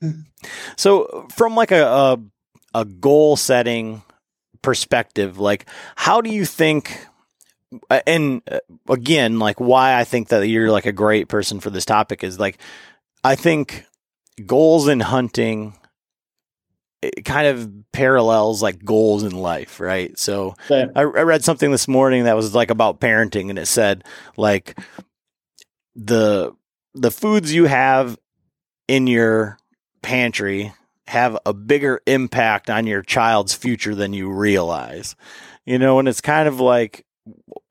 So 0.76 1.26
from 1.34 1.54
like 1.54 1.70
a, 1.70 1.86
a, 1.86 2.18
a 2.74 2.84
goal 2.84 3.36
setting 3.36 4.02
perspective, 4.60 5.38
like 5.38 5.66
how 5.96 6.20
do 6.20 6.28
you 6.30 6.44
think? 6.44 7.06
And 8.06 8.42
uh, 8.50 8.60
again, 8.88 9.38
like 9.38 9.58
why 9.58 9.98
I 9.98 10.04
think 10.04 10.28
that 10.28 10.46
you're 10.48 10.70
like 10.70 10.86
a 10.86 10.92
great 10.92 11.28
person 11.28 11.60
for 11.60 11.70
this 11.70 11.84
topic 11.84 12.22
is 12.22 12.38
like 12.38 12.58
I 13.24 13.34
think 13.34 13.84
goals 14.46 14.88
in 14.88 15.00
hunting 15.00 15.74
it 17.02 17.24
kind 17.24 17.46
of 17.46 17.70
parallels 17.92 18.62
like 18.62 18.84
goals 18.84 19.22
in 19.22 19.32
life, 19.32 19.80
right? 19.80 20.18
So 20.18 20.54
I, 20.96 21.02
I, 21.02 21.04
read 21.04 21.44
something 21.44 21.70
this 21.70 21.86
morning 21.86 22.24
that 22.24 22.36
was 22.36 22.54
like 22.54 22.70
about 22.70 23.00
parenting, 23.00 23.50
and 23.50 23.58
it 23.58 23.66
said 23.66 24.04
like 24.36 24.78
the 25.94 26.52
the 26.94 27.10
foods 27.10 27.52
you 27.52 27.66
have 27.66 28.18
in 28.88 29.06
your 29.06 29.58
pantry 30.02 30.72
have 31.06 31.38
a 31.46 31.52
bigger 31.52 32.00
impact 32.06 32.68
on 32.68 32.86
your 32.86 33.02
child's 33.02 33.54
future 33.54 33.94
than 33.94 34.12
you 34.12 34.30
realize. 34.30 35.14
You 35.64 35.78
know, 35.78 35.98
and 35.98 36.08
it's 36.08 36.20
kind 36.20 36.48
of 36.48 36.60
like, 36.60 37.05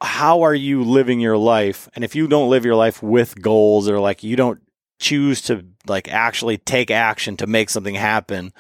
how 0.02 0.42
are 0.44 0.56
you 0.56 0.84
living 0.84 1.20
your 1.20 1.38
life? 1.38 1.90
And 1.96 2.04
if 2.04 2.16
you 2.16 2.28
don't 2.28 2.50
live 2.50 2.66
your 2.66 2.76
life 2.76 3.02
with 3.02 3.42
goals 3.42 3.90
or 3.90 4.00
like 4.00 4.24
you 4.24 4.36
don't 4.36 4.62
choose 5.00 5.42
to 5.44 5.66
like 5.88 6.08
actually 6.08 6.58
take 6.58 6.92
action 6.92 7.38
to 7.38 7.48
make 7.48 7.70
something 7.70 7.96
happen, 7.96 8.54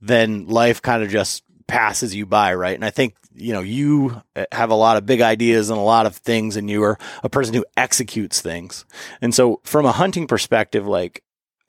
then 0.00 0.46
life 0.46 0.82
kind 0.82 1.02
of 1.02 1.10
just 1.10 1.42
passes 1.66 2.14
you 2.14 2.26
by, 2.26 2.54
right? 2.54 2.74
And 2.74 2.84
I 2.84 2.90
think, 2.90 3.14
you 3.34 3.52
know, 3.52 3.60
you 3.60 4.22
eh, 4.34 4.46
have 4.52 4.70
a 4.70 4.74
lot 4.74 4.96
of 4.96 5.06
big 5.06 5.20
ideas 5.20 5.70
and 5.70 5.78
a 5.78 5.82
lot 5.82 6.06
of 6.06 6.16
things 6.16 6.56
and 6.56 6.68
you 6.68 6.82
are 6.82 6.98
a 7.22 7.28
person 7.28 7.54
who 7.54 7.64
executes 7.76 8.40
things. 8.40 8.84
And 9.20 9.34
so 9.34 9.60
from 9.64 9.86
a 9.86 9.92
hunting 9.92 10.26
perspective, 10.26 10.86
like 10.86 11.22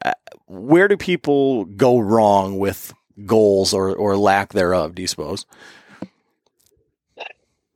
eh, 0.03 0.13
where 0.47 0.87
do 0.87 0.97
people 0.97 1.65
go 1.65 1.99
wrong 1.99 2.57
with 2.57 2.93
goals 3.25 3.73
or 3.73 3.95
or 3.95 4.17
lack 4.17 4.53
thereof? 4.53 4.95
Do 4.95 5.01
you 5.01 5.07
suppose? 5.07 5.45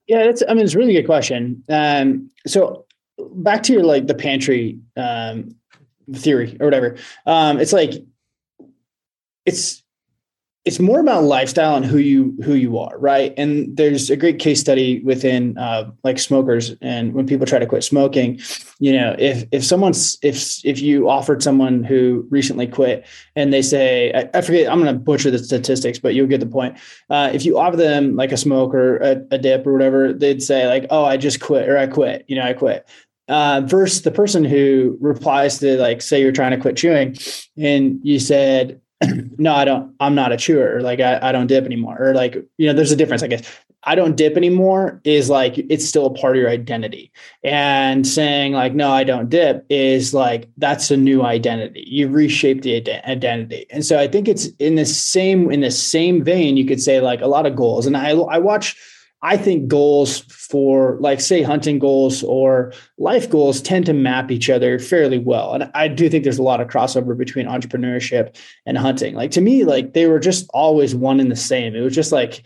Yeah, 0.07 0.25
that's. 0.25 0.43
I 0.47 0.53
mean, 0.53 0.63
it's 0.63 0.75
a 0.75 0.77
really 0.77 0.93
good 0.93 1.05
question. 1.05 1.63
Um, 1.69 2.29
so 2.45 2.85
back 3.17 3.63
to 3.63 3.73
your 3.73 3.83
like 3.83 4.07
the 4.07 4.13
pantry 4.13 4.79
um, 4.97 5.55
theory 6.13 6.57
or 6.59 6.67
whatever. 6.67 6.97
Um, 7.25 7.59
it's 7.59 7.73
like 7.73 7.93
it's 9.45 9.83
it's 10.65 10.79
more 10.79 10.99
about 10.99 11.23
lifestyle 11.23 11.75
and 11.75 11.85
who 11.85 11.99
you 11.99 12.35
who 12.43 12.55
you 12.55 12.77
are 12.79 12.97
right? 12.97 13.33
And 13.37 13.77
there's 13.77 14.09
a 14.09 14.17
great 14.17 14.39
case 14.39 14.59
study 14.59 14.99
within 15.03 15.57
uh, 15.57 15.91
like 16.03 16.17
smokers 16.17 16.75
and 16.81 17.13
when 17.13 17.27
people 17.27 17.45
try 17.45 17.59
to 17.59 17.67
quit 17.67 17.83
smoking 17.83 18.39
you 18.79 18.91
know 18.91 19.15
if 19.17 19.45
if 19.51 19.63
someone's 19.63 20.17
if 20.21 20.65
if 20.65 20.81
you 20.81 21.09
offered 21.09 21.41
someone 21.41 21.83
who 21.83 22.27
recently 22.29 22.67
quit 22.67 23.05
and 23.35 23.53
they 23.53 23.61
say 23.61 24.11
i, 24.13 24.37
I 24.37 24.41
forget 24.41 24.69
i'm 24.69 24.81
going 24.81 24.93
to 24.93 24.99
butcher 24.99 25.31
the 25.31 25.39
statistics 25.39 25.99
but 25.99 26.13
you'll 26.13 26.27
get 26.27 26.39
the 26.39 26.45
point. 26.45 26.77
Uh, 27.09 27.29
if 27.33 27.45
you 27.45 27.57
offer 27.57 27.77
them 27.77 28.15
like 28.15 28.31
a 28.31 28.37
smoke 28.37 28.73
or 28.73 28.97
a, 28.97 29.21
a 29.31 29.37
dip 29.37 29.65
or 29.65 29.73
whatever 29.73 30.11
they'd 30.13 30.41
say 30.41 30.67
like 30.67 30.87
oh 30.89 31.05
i 31.05 31.15
just 31.15 31.39
quit 31.39 31.69
or 31.69 31.77
i 31.77 31.87
quit 31.87 32.25
you 32.27 32.35
know 32.35 32.43
i 32.43 32.53
quit. 32.53 32.87
Uh, 33.27 33.59
versus 33.65 34.03
the 34.03 34.11
person 34.11 34.45
who 34.45 34.99
replies 35.01 35.57
to 35.57 35.77
like 35.77 35.99
say 35.99 36.21
you're 36.21 36.31
trying 36.31 36.51
to 36.51 36.57
quit 36.57 36.77
chewing 36.77 37.15
and 37.57 37.99
you 38.03 38.19
said 38.19 38.79
no, 39.37 39.53
I 39.53 39.65
don't, 39.65 39.93
I'm 39.99 40.15
not 40.15 40.31
a 40.31 40.37
chewer. 40.37 40.81
Like 40.81 40.99
I, 40.99 41.19
I 41.21 41.31
don't 41.31 41.47
dip 41.47 41.65
anymore. 41.65 41.97
Or 41.99 42.13
like, 42.13 42.35
you 42.57 42.67
know, 42.67 42.73
there's 42.73 42.91
a 42.91 42.95
difference, 42.95 43.23
I 43.23 43.27
guess. 43.27 43.43
I 43.85 43.93
don't 43.93 44.17
dip 44.17 44.35
anymore 44.35 44.99
is 45.03 45.29
like 45.29 45.57
it's 45.57 45.85
still 45.85 46.07
a 46.07 46.13
part 46.13 46.35
of 46.35 46.41
your 46.41 46.49
identity. 46.49 47.11
And 47.43 48.05
saying 48.05 48.53
like, 48.53 48.73
no, 48.73 48.91
I 48.91 49.03
don't 49.03 49.29
dip 49.29 49.65
is 49.69 50.13
like 50.13 50.49
that's 50.57 50.89
a 50.89 50.97
new 50.97 51.23
identity. 51.23 51.83
You've 51.85 52.13
reshaped 52.13 52.63
the 52.63 52.75
identity. 53.07 53.67
And 53.69 53.85
so 53.85 53.99
I 53.99 54.07
think 54.07 54.27
it's 54.27 54.47
in 54.57 54.75
the 54.75 54.85
same 54.85 55.51
in 55.51 55.61
the 55.61 55.71
same 55.71 56.23
vein, 56.23 56.57
you 56.57 56.65
could 56.65 56.81
say 56.81 56.99
like 56.99 57.21
a 57.21 57.27
lot 57.27 57.45
of 57.45 57.55
goals. 57.55 57.85
And 57.85 57.95
I 57.95 58.09
I 58.11 58.39
watch 58.39 58.75
I 59.25 59.37
think 59.37 59.67
goals 59.67 60.19
for 60.19 60.97
like 60.99 61.19
say 61.19 61.41
hunting 61.41 61.79
goals 61.79 62.21
or 62.21 62.73
life 62.99 63.27
goals 63.27 63.59
tend 63.59 63.87
to 63.87 63.93
map 63.93 64.29
each 64.29 64.51
other 64.51 64.77
fairly 64.77 65.17
well. 65.17 65.55
And 65.55 65.71
I 65.73 65.87
do 65.87 66.07
think 66.09 66.23
there's 66.23 66.37
a 66.37 66.43
lot 66.43 66.61
of 66.61 66.67
crossover 66.67 67.17
between 67.17 67.47
entrepreneurship 67.47 68.37
and 68.67 68.77
hunting. 68.77 69.15
Like 69.15 69.31
to 69.31 69.41
me, 69.41 69.63
like 69.63 69.93
they 69.93 70.05
were 70.05 70.19
just 70.19 70.47
always 70.53 70.93
one 70.93 71.19
and 71.19 71.31
the 71.31 71.35
same. 71.35 71.75
It 71.75 71.81
was 71.81 71.95
just 71.95 72.11
like 72.11 72.43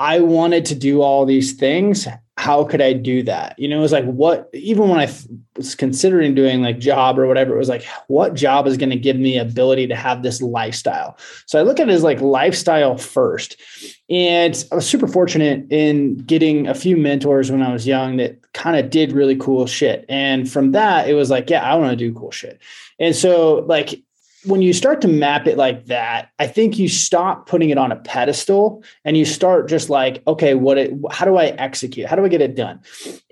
I 0.00 0.18
wanted 0.18 0.64
to 0.66 0.74
do 0.74 1.02
all 1.02 1.24
these 1.24 1.52
things 1.52 2.08
how 2.38 2.62
could 2.62 2.80
I 2.80 2.92
do 2.92 3.24
that? 3.24 3.58
You 3.58 3.66
know, 3.66 3.78
it 3.78 3.82
was 3.82 3.90
like, 3.90 4.04
what, 4.04 4.48
even 4.54 4.88
when 4.88 5.00
I 5.00 5.12
was 5.56 5.74
considering 5.74 6.36
doing 6.36 6.62
like 6.62 6.78
job 6.78 7.18
or 7.18 7.26
whatever, 7.26 7.52
it 7.52 7.58
was 7.58 7.68
like, 7.68 7.84
what 8.06 8.34
job 8.34 8.68
is 8.68 8.76
going 8.76 8.90
to 8.90 8.96
give 8.96 9.16
me 9.16 9.36
ability 9.36 9.88
to 9.88 9.96
have 9.96 10.22
this 10.22 10.40
lifestyle? 10.40 11.18
So 11.46 11.58
I 11.58 11.62
look 11.62 11.80
at 11.80 11.88
it 11.88 11.92
as 11.92 12.04
like 12.04 12.20
lifestyle 12.20 12.96
first. 12.96 13.60
And 14.08 14.64
I 14.70 14.76
was 14.76 14.88
super 14.88 15.08
fortunate 15.08 15.66
in 15.72 16.18
getting 16.18 16.68
a 16.68 16.76
few 16.76 16.96
mentors 16.96 17.50
when 17.50 17.60
I 17.60 17.72
was 17.72 17.88
young 17.88 18.18
that 18.18 18.40
kind 18.52 18.76
of 18.76 18.88
did 18.88 19.10
really 19.10 19.36
cool 19.36 19.66
shit. 19.66 20.04
And 20.08 20.48
from 20.48 20.70
that, 20.72 21.08
it 21.08 21.14
was 21.14 21.30
like, 21.30 21.50
yeah, 21.50 21.64
I 21.64 21.74
want 21.74 21.90
to 21.90 21.96
do 21.96 22.14
cool 22.14 22.30
shit. 22.30 22.60
And 23.00 23.16
so, 23.16 23.64
like, 23.66 24.00
when 24.44 24.62
you 24.62 24.72
start 24.72 25.00
to 25.00 25.08
map 25.08 25.46
it 25.46 25.56
like 25.56 25.86
that, 25.86 26.30
I 26.38 26.46
think 26.46 26.78
you 26.78 26.88
stop 26.88 27.48
putting 27.48 27.70
it 27.70 27.78
on 27.78 27.92
a 27.92 27.96
pedestal 27.96 28.84
and 29.04 29.16
you 29.16 29.24
start 29.24 29.68
just 29.68 29.90
like, 29.90 30.22
okay, 30.26 30.54
what 30.54 30.78
it, 30.78 30.92
how 31.10 31.24
do 31.24 31.36
I 31.36 31.46
execute? 31.46 32.06
How 32.06 32.16
do 32.16 32.24
I 32.24 32.28
get 32.28 32.40
it 32.40 32.54
done? 32.54 32.80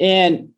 And 0.01 0.51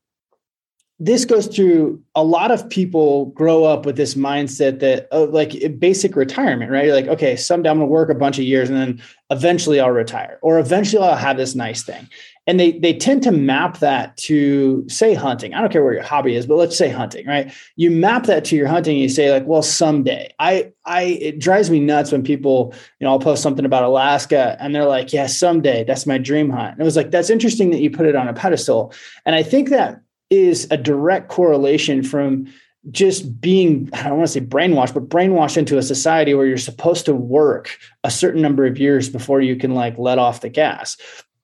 this 1.00 1.24
goes 1.24 1.46
through 1.46 2.02
a 2.16 2.24
lot 2.24 2.50
of 2.50 2.68
people 2.68 3.26
grow 3.26 3.62
up 3.64 3.86
with 3.86 3.96
this 3.96 4.14
mindset 4.14 4.80
that 4.80 5.06
uh, 5.12 5.26
like 5.26 5.78
basic 5.78 6.16
retirement, 6.16 6.72
right? 6.72 6.86
You're 6.86 6.94
like, 6.94 7.06
okay, 7.06 7.36
someday 7.36 7.70
I'm 7.70 7.76
going 7.76 7.88
to 7.88 7.92
work 7.92 8.10
a 8.10 8.16
bunch 8.16 8.38
of 8.38 8.44
years 8.44 8.68
and 8.68 8.76
then 8.76 9.02
eventually 9.30 9.78
I'll 9.78 9.90
retire 9.90 10.38
or 10.42 10.58
eventually 10.58 11.02
I'll 11.04 11.14
have 11.14 11.36
this 11.36 11.54
nice 11.54 11.84
thing 11.84 12.08
and 12.48 12.58
they 12.58 12.72
they 12.72 12.94
tend 12.94 13.22
to 13.22 13.30
map 13.30 13.78
that 13.78 14.16
to 14.16 14.82
say 14.88 15.12
hunting. 15.12 15.52
I 15.52 15.60
don't 15.60 15.70
care 15.70 15.84
where 15.84 15.92
your 15.92 16.02
hobby 16.02 16.34
is 16.34 16.46
but 16.46 16.56
let's 16.56 16.76
say 16.76 16.88
hunting 16.88 17.26
right? 17.26 17.52
You 17.76 17.90
map 17.90 18.24
that 18.24 18.44
to 18.46 18.56
your 18.56 18.66
hunting 18.66 18.94
and 18.94 19.02
you 19.02 19.08
say 19.10 19.30
like 19.30 19.46
well 19.46 19.62
someday. 19.62 20.32
I 20.40 20.72
i 20.86 21.02
it 21.02 21.38
drives 21.38 21.70
me 21.70 21.78
nuts 21.78 22.10
when 22.10 22.24
people 22.24 22.74
you 22.98 23.04
know 23.04 23.10
i'll 23.10 23.20
post 23.20 23.42
something 23.42 23.66
about 23.66 23.84
alaska 23.84 24.56
and 24.58 24.74
they're 24.74 24.86
like 24.86 25.12
yeah 25.12 25.26
someday 25.26 25.84
that's 25.84 26.06
my 26.06 26.18
dream 26.18 26.48
hunt. 26.48 26.72
And 26.72 26.80
it 26.80 26.84
was 26.84 26.96
like 26.96 27.10
that's 27.10 27.30
interesting 27.30 27.70
that 27.70 27.80
you 27.80 27.90
put 27.90 28.06
it 28.06 28.16
on 28.16 28.26
a 28.26 28.34
pedestal. 28.34 28.92
And 29.26 29.36
i 29.36 29.42
think 29.42 29.68
that 29.68 30.00
is 30.30 30.66
a 30.70 30.76
direct 30.76 31.28
correlation 31.28 32.02
from 32.02 32.46
just 32.90 33.40
being 33.40 33.90
i 33.92 34.04
don't 34.04 34.16
want 34.16 34.26
to 34.26 34.32
say 34.32 34.40
brainwashed 34.40 34.94
but 34.94 35.08
brainwashed 35.08 35.58
into 35.58 35.76
a 35.76 35.82
society 35.82 36.32
where 36.32 36.46
you're 36.46 36.56
supposed 36.56 37.04
to 37.04 37.14
work 37.14 37.76
a 38.04 38.10
certain 38.10 38.40
number 38.40 38.64
of 38.64 38.78
years 38.78 39.10
before 39.10 39.42
you 39.42 39.56
can 39.56 39.74
like 39.74 39.98
let 39.98 40.18
off 40.18 40.40
the 40.40 40.48
gas 40.48 40.96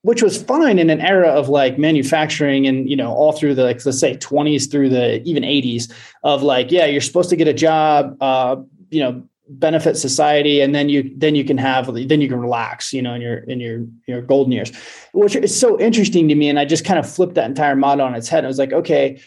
which 0.05 0.21
was 0.21 0.41
fine 0.43 0.77
in 0.77 0.91
an 0.91 1.01
era 1.01 1.29
of 1.29 1.49
like 1.49 1.79
manufacturing 1.79 2.67
and 2.67 2.87
you 2.87 2.95
know 2.95 3.11
all 3.11 3.31
through 3.31 3.55
the 3.55 3.63
like 3.63 3.83
let's 3.85 3.99
say 3.99 4.15
20s 4.17 4.69
through 4.69 4.87
the 4.87 5.19
even 5.23 5.41
80s 5.41 5.91
of 6.23 6.43
like 6.43 6.71
yeah 6.71 6.85
you're 6.85 7.01
supposed 7.01 7.29
to 7.31 7.35
get 7.35 7.47
a 7.47 7.53
job 7.53 8.15
uh, 8.21 8.55
you 8.91 9.01
know 9.01 9.23
benefit 9.49 9.97
society 9.97 10.61
and 10.61 10.75
then 10.75 10.89
you 10.89 11.11
then 11.17 11.33
you 11.33 11.43
can 11.43 11.57
have 11.57 11.91
then 12.07 12.21
you 12.21 12.29
can 12.29 12.39
relax 12.39 12.93
you 12.93 13.01
know 13.01 13.15
in 13.15 13.21
your 13.21 13.37
in 13.37 13.59
your 13.59 13.85
your 14.07 14.21
golden 14.21 14.51
years 14.51 14.71
which 15.13 15.35
is 15.35 15.59
so 15.59 15.79
interesting 15.79 16.27
to 16.27 16.35
me 16.35 16.49
and 16.49 16.57
i 16.57 16.65
just 16.65 16.83
kind 16.83 16.97
of 16.97 17.07
flipped 17.07 17.35
that 17.35 17.45
entire 17.45 17.75
model 17.75 18.05
on 18.05 18.15
its 18.15 18.27
head. 18.27 18.43
I 18.43 18.47
was 18.47 18.59
like 18.59 18.73
okay 18.73 19.19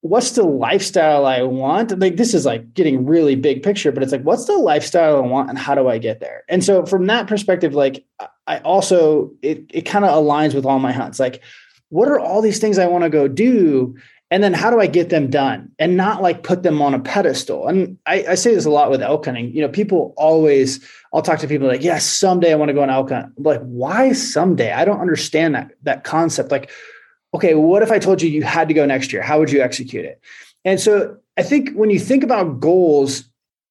what's 0.00 0.32
the 0.32 0.44
lifestyle 0.44 1.26
i 1.26 1.42
want 1.42 1.98
like 1.98 2.16
this 2.16 2.32
is 2.32 2.46
like 2.46 2.72
getting 2.72 3.04
really 3.04 3.34
big 3.34 3.62
picture 3.62 3.90
but 3.90 4.02
it's 4.02 4.12
like 4.12 4.22
what's 4.22 4.44
the 4.44 4.56
lifestyle 4.56 5.16
i 5.16 5.20
want 5.20 5.48
and 5.48 5.58
how 5.58 5.74
do 5.74 5.88
i 5.88 5.98
get 5.98 6.20
there 6.20 6.44
and 6.48 6.64
so 6.64 6.86
from 6.86 7.06
that 7.06 7.26
perspective 7.26 7.74
like 7.74 8.04
i 8.46 8.58
also 8.58 9.30
it 9.42 9.64
it 9.70 9.82
kind 9.82 10.04
of 10.04 10.10
aligns 10.10 10.54
with 10.54 10.64
all 10.64 10.78
my 10.78 10.92
hunts 10.92 11.18
like 11.18 11.42
what 11.88 12.08
are 12.08 12.20
all 12.20 12.40
these 12.40 12.60
things 12.60 12.78
i 12.78 12.86
want 12.86 13.02
to 13.02 13.10
go 13.10 13.26
do 13.26 13.96
and 14.30 14.42
then 14.42 14.52
how 14.52 14.70
do 14.70 14.78
I 14.78 14.86
get 14.86 15.08
them 15.08 15.30
done 15.30 15.70
and 15.78 15.96
not 15.96 16.20
like 16.20 16.42
put 16.42 16.62
them 16.62 16.82
on 16.82 16.92
a 16.92 16.98
pedestal? 16.98 17.66
And 17.66 17.96
I, 18.04 18.24
I, 18.30 18.34
say 18.34 18.54
this 18.54 18.66
a 18.66 18.70
lot 18.70 18.90
with 18.90 19.00
elk 19.00 19.24
hunting. 19.24 19.54
You 19.54 19.62
know, 19.62 19.70
people 19.70 20.12
always, 20.18 20.86
I'll 21.14 21.22
talk 21.22 21.38
to 21.38 21.48
people 21.48 21.66
like, 21.66 21.82
yes, 21.82 22.04
someday 22.04 22.52
I 22.52 22.56
want 22.56 22.68
to 22.68 22.74
go 22.74 22.82
on 22.82 22.90
elk 22.90 23.08
hunt. 23.08 23.32
I'm 23.38 23.42
like, 23.42 23.62
why 23.62 24.12
someday? 24.12 24.72
I 24.72 24.84
don't 24.84 25.00
understand 25.00 25.54
that 25.54 25.70
that 25.84 26.04
concept. 26.04 26.50
Like, 26.50 26.70
okay, 27.34 27.54
what 27.54 27.82
if 27.82 27.90
I 27.90 27.98
told 27.98 28.22
you 28.22 28.30
you 28.30 28.42
had 28.42 28.68
to 28.68 28.74
go 28.74 28.86
next 28.86 29.12
year? 29.12 29.22
How 29.22 29.38
would 29.38 29.50
you 29.50 29.60
execute 29.60 30.04
it? 30.04 30.20
And 30.64 30.80
so 30.80 31.16
I 31.36 31.42
think 31.42 31.72
when 31.72 31.90
you 31.90 31.98
think 31.98 32.24
about 32.24 32.60
goals, 32.60 33.24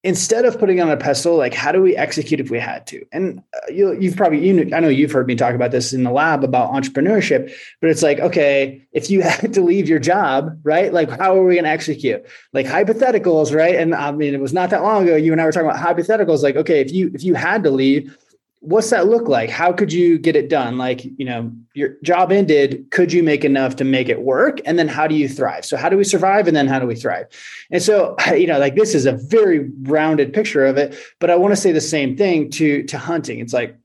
instead 0.03 0.45
of 0.45 0.57
putting 0.57 0.79
on 0.79 0.89
a 0.89 0.95
pedestal, 0.95 1.35
like 1.35 1.53
how 1.53 1.71
do 1.71 1.81
we 1.81 1.95
execute 1.95 2.39
if 2.39 2.49
we 2.49 2.59
had 2.59 2.87
to? 2.87 3.03
And 3.11 3.41
uh, 3.53 3.71
you, 3.71 3.99
you've 3.99 4.15
probably, 4.15 4.45
you 4.47 4.53
know, 4.53 4.77
I 4.77 4.79
know 4.79 4.87
you've 4.87 5.11
heard 5.11 5.27
me 5.27 5.35
talk 5.35 5.53
about 5.53 5.71
this 5.71 5.91
in 5.91 6.03
the 6.03 6.11
lab 6.11 6.43
about 6.43 6.71
entrepreneurship, 6.71 7.53
but 7.81 7.89
it's 7.89 8.03
like, 8.03 8.19
okay, 8.19 8.87
if 8.93 9.09
you 9.09 9.21
had 9.23 9.53
to 9.55 9.61
leave 9.61 9.89
your 9.89 9.99
job, 9.99 10.59
right? 10.63 10.93
Like, 10.93 11.09
how 11.09 11.35
are 11.35 11.43
we 11.43 11.55
going 11.55 11.65
to 11.65 11.69
execute? 11.69 12.25
Like 12.53 12.65
hypotheticals, 12.65 13.53
right? 13.53 13.75
And 13.75 13.93
I 13.93 14.11
mean, 14.11 14.33
it 14.33 14.39
was 14.39 14.53
not 14.53 14.69
that 14.69 14.83
long 14.83 15.03
ago. 15.03 15.15
You 15.15 15.31
and 15.31 15.41
I 15.41 15.45
were 15.45 15.51
talking 15.51 15.69
about 15.69 15.81
hypotheticals. 15.81 16.41
Like, 16.41 16.55
okay, 16.55 16.79
if 16.79 16.91
you 16.91 17.11
if 17.13 17.23
you 17.23 17.33
had 17.33 17.63
to 17.63 17.71
leave, 17.71 18.17
what's 18.59 18.89
that 18.89 19.07
look 19.07 19.27
like? 19.27 19.49
How 19.49 19.71
could 19.71 19.93
you 19.93 20.17
get 20.17 20.35
it 20.35 20.49
done? 20.49 20.77
Like, 20.77 21.03
you 21.05 21.25
know, 21.25 21.51
your 21.73 21.95
job 22.03 22.31
ended. 22.31 22.87
Could 22.91 23.13
you 23.13 23.23
make 23.23 23.45
enough 23.45 23.75
to 23.77 23.83
make 23.83 24.09
it 24.09 24.21
work? 24.21 24.59
And 24.65 24.79
then 24.79 24.87
how 24.87 25.07
do 25.07 25.15
you 25.15 25.29
thrive? 25.29 25.65
So, 25.65 25.77
how 25.77 25.89
do 25.89 25.97
we 25.97 26.03
survive? 26.03 26.47
And 26.47 26.55
then 26.55 26.67
how 26.67 26.79
do 26.79 26.87
we 26.87 26.95
thrive? 26.95 27.27
And 27.71 27.81
so, 27.81 28.15
you 28.33 28.47
know, 28.47 28.59
like 28.59 28.75
this 28.75 28.95
is 28.95 29.05
a 29.05 29.13
very 29.13 29.69
rounded 29.81 30.33
picture 30.33 30.65
of 30.65 30.77
it. 30.77 30.97
But 31.19 31.29
I 31.29 31.35
want 31.35 31.53
to 31.53 31.61
say 31.61 31.71
the 31.71 31.81
same 31.81 32.17
thing 32.17 32.49
to 32.51 32.83
to 32.83 32.97
hunting. 32.97 33.39
It's 33.39 33.53
like, 33.53 33.77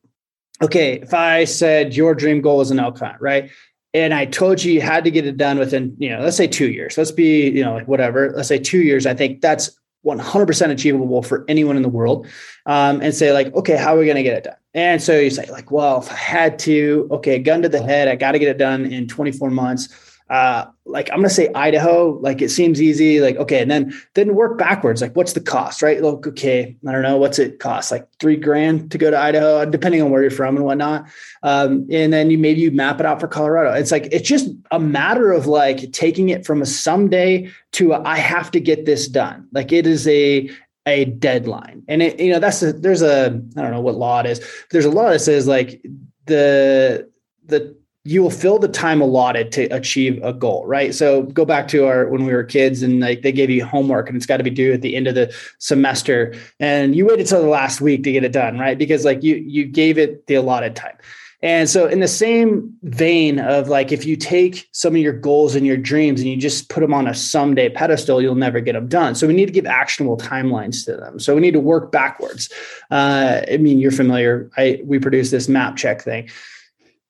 okay, 0.62 1.00
if 1.00 1.14
I 1.14 1.45
said 1.45 1.95
your 1.95 2.14
dream 2.14 2.41
goal 2.41 2.61
is 2.61 2.71
an 2.71 2.81
elk 2.81 2.99
hunt, 2.99 3.21
right? 3.21 3.50
And 3.95 4.14
I 4.14 4.25
told 4.25 4.64
you 4.64 4.73
you 4.73 4.81
had 4.81 5.05
to 5.05 5.11
get 5.11 5.26
it 5.26 5.37
done 5.37 5.59
within, 5.59 5.95
you 5.99 6.09
know, 6.09 6.21
let's 6.21 6.37
say 6.38 6.47
two 6.47 6.71
years. 6.71 6.97
Let's 6.97 7.11
be, 7.11 7.50
you 7.50 7.62
know, 7.62 7.75
like 7.75 7.87
whatever. 7.87 8.33
Let's 8.35 8.49
say 8.49 8.59
two 8.59 8.81
years. 8.81 9.05
I 9.05 9.12
think 9.12 9.43
that's 9.43 9.79
100% 10.05 10.71
achievable 10.71 11.23
for 11.23 11.45
anyone 11.49 11.76
in 11.76 11.83
the 11.83 11.88
world 11.88 12.26
um, 12.67 13.00
and 13.00 13.14
say 13.14 13.33
like 13.33 13.55
okay 13.55 13.76
how 13.76 13.95
are 13.95 13.99
we 13.99 14.05
going 14.05 14.17
to 14.17 14.23
get 14.23 14.37
it 14.37 14.45
done 14.45 14.57
and 14.75 15.02
so 15.02 15.19
you 15.19 15.31
say 15.31 15.49
like 15.50 15.71
well 15.71 15.99
if 15.99 16.11
i 16.11 16.14
had 16.14 16.59
to 16.59 17.09
okay 17.11 17.38
gun 17.38 17.62
to 17.62 17.69
the 17.69 17.83
head 17.83 18.09
i 18.09 18.17
got 18.17 18.33
to 18.33 18.38
get 18.38 18.49
it 18.49 18.59
done 18.59 18.87
in 18.87 19.07
24 19.07 19.50
months 19.50 19.88
uh, 20.33 20.64
like 20.87 21.11
I'm 21.11 21.19
gonna 21.19 21.29
say 21.29 21.50
Idaho, 21.55 22.19
like 22.23 22.41
it 22.41 22.49
seems 22.49 22.81
easy, 22.81 23.21
like 23.21 23.37
okay, 23.37 23.61
and 23.61 23.71
then 23.71 23.93
then 24.14 24.35
work 24.35 24.57
backwards. 24.57 25.02
Like, 25.02 25.14
what's 25.14 25.35
the 25.35 25.43
cost, 25.43 25.83
right? 25.83 26.00
Look, 26.00 26.26
okay, 26.26 26.75
I 26.88 26.93
don't 26.93 27.02
know, 27.02 27.19
what's 27.19 27.38
it 27.38 27.59
cost? 27.59 27.91
Like 27.91 28.09
three 28.19 28.37
grand 28.37 28.91
to 28.93 28.99
go 28.99 29.11
to 29.11 29.19
Idaho, 29.19 29.67
depending 29.67 30.00
on 30.00 30.11
where 30.11 30.23
you're 30.23 30.31
from 30.31 30.57
and 30.57 30.64
whatnot. 30.64 31.05
Um, 31.43 31.87
and 31.91 32.14
then 32.14 32.31
you 32.31 32.38
maybe 32.38 32.61
you 32.61 32.71
map 32.71 32.99
it 32.99 33.05
out 33.05 33.21
for 33.21 33.29
Colorado. 33.29 33.79
It's 33.79 33.93
like 33.93 34.09
it's 34.11 34.26
just 34.26 34.49
a 34.71 34.81
matter 34.81 35.33
of 35.33 35.47
like 35.47 35.93
taking 35.93 36.31
it 36.31 36.47
from 36.47 36.62
a 36.62 36.67
someday 36.67 37.50
to 37.73 37.93
a, 37.93 38.02
I 38.02 38.17
have 38.17 38.50
to 38.52 38.61
get 38.61 38.87
this 38.87 39.09
done. 39.09 39.47
Like 39.52 39.71
it 39.71 39.87
is 39.87 40.09
a 40.09 40.49
a 40.86 41.04
deadline, 41.04 41.82
and 41.88 42.02
it 42.02 42.18
you 42.18 42.32
know 42.32 42.38
that's 42.38 42.62
a, 42.62 42.72
there's 42.72 43.02
a 43.02 43.26
I 43.56 43.60
don't 43.62 43.70
know 43.70 43.80
what 43.80 43.96
law 43.96 44.20
it 44.20 44.26
is. 44.26 44.40
There's 44.70 44.84
a 44.84 44.90
law 44.90 45.10
that 45.10 45.20
says 45.20 45.46
like 45.46 45.84
the 46.26 47.08
the 47.46 47.76
you 48.04 48.20
will 48.20 48.30
fill 48.30 48.58
the 48.58 48.68
time 48.68 49.00
allotted 49.00 49.52
to 49.52 49.64
achieve 49.66 50.20
a 50.24 50.32
goal, 50.32 50.66
right? 50.66 50.92
So 50.92 51.22
go 51.22 51.44
back 51.44 51.68
to 51.68 51.86
our 51.86 52.08
when 52.08 52.24
we 52.24 52.32
were 52.32 52.42
kids 52.42 52.82
and 52.82 52.98
like 52.98 53.22
they 53.22 53.30
gave 53.30 53.48
you 53.48 53.64
homework 53.64 54.08
and 54.08 54.16
it's 54.16 54.26
got 54.26 54.38
to 54.38 54.44
be 54.44 54.50
due 54.50 54.72
at 54.72 54.82
the 54.82 54.96
end 54.96 55.06
of 55.06 55.14
the 55.14 55.32
semester 55.58 56.34
and 56.58 56.96
you 56.96 57.06
waited 57.06 57.28
till 57.28 57.40
the 57.40 57.48
last 57.48 57.80
week 57.80 58.02
to 58.02 58.12
get 58.12 58.24
it 58.24 58.32
done, 58.32 58.58
right? 58.58 58.76
Because 58.76 59.04
like 59.04 59.23
you 59.23 59.36
you 59.36 59.64
gave 59.64 59.99
it 59.99 60.26
the 60.26 60.34
allotted 60.34 60.75
time. 60.75 60.97
And 61.43 61.69
so 61.69 61.87
in 61.87 61.99
the 61.99 62.09
same 62.09 62.73
vein 62.83 63.41
of 63.41 63.69
like 63.69 63.91
if 63.91 64.07
you 64.07 64.17
take 64.17 64.69
some 64.71 64.95
of 64.95 65.02
your 65.02 65.13
goals 65.13 65.57
and 65.57 65.67
your 65.67 65.76
dreams 65.76 66.21
and 66.21 66.31
you 66.31 66.37
just 66.37 66.69
put 66.69 66.81
them 66.81 66.95
on 66.95 67.09
a 67.09 67.15
someday 67.15 67.69
pedestal, 67.69 68.23
you'll 68.23 68.37
never 68.37 68.61
get 68.61 68.75
them 68.75 68.87
done. 68.87 69.17
So 69.17 69.26
we 69.26 69.35
need 69.35 69.47
to 69.47 69.52
give 69.52 69.67
actionable 69.67 70.17
timelines 70.17 70.85
to 70.85 70.97
them. 70.97 71.19
So 71.19 71.35
we 71.35 71.41
need 71.41 71.55
to 71.55 71.61
work 71.61 71.91
backwards. 71.91 72.49
Uh, 72.93 73.43
I 73.50 73.57
mean, 73.57 73.81
you're 73.81 73.91
familiar. 73.91 74.50
I 74.57 74.81
we 74.85 75.00
produce 75.00 75.31
this 75.31 75.49
map 75.49 75.76
check 75.76 76.02
thing. 76.02 76.28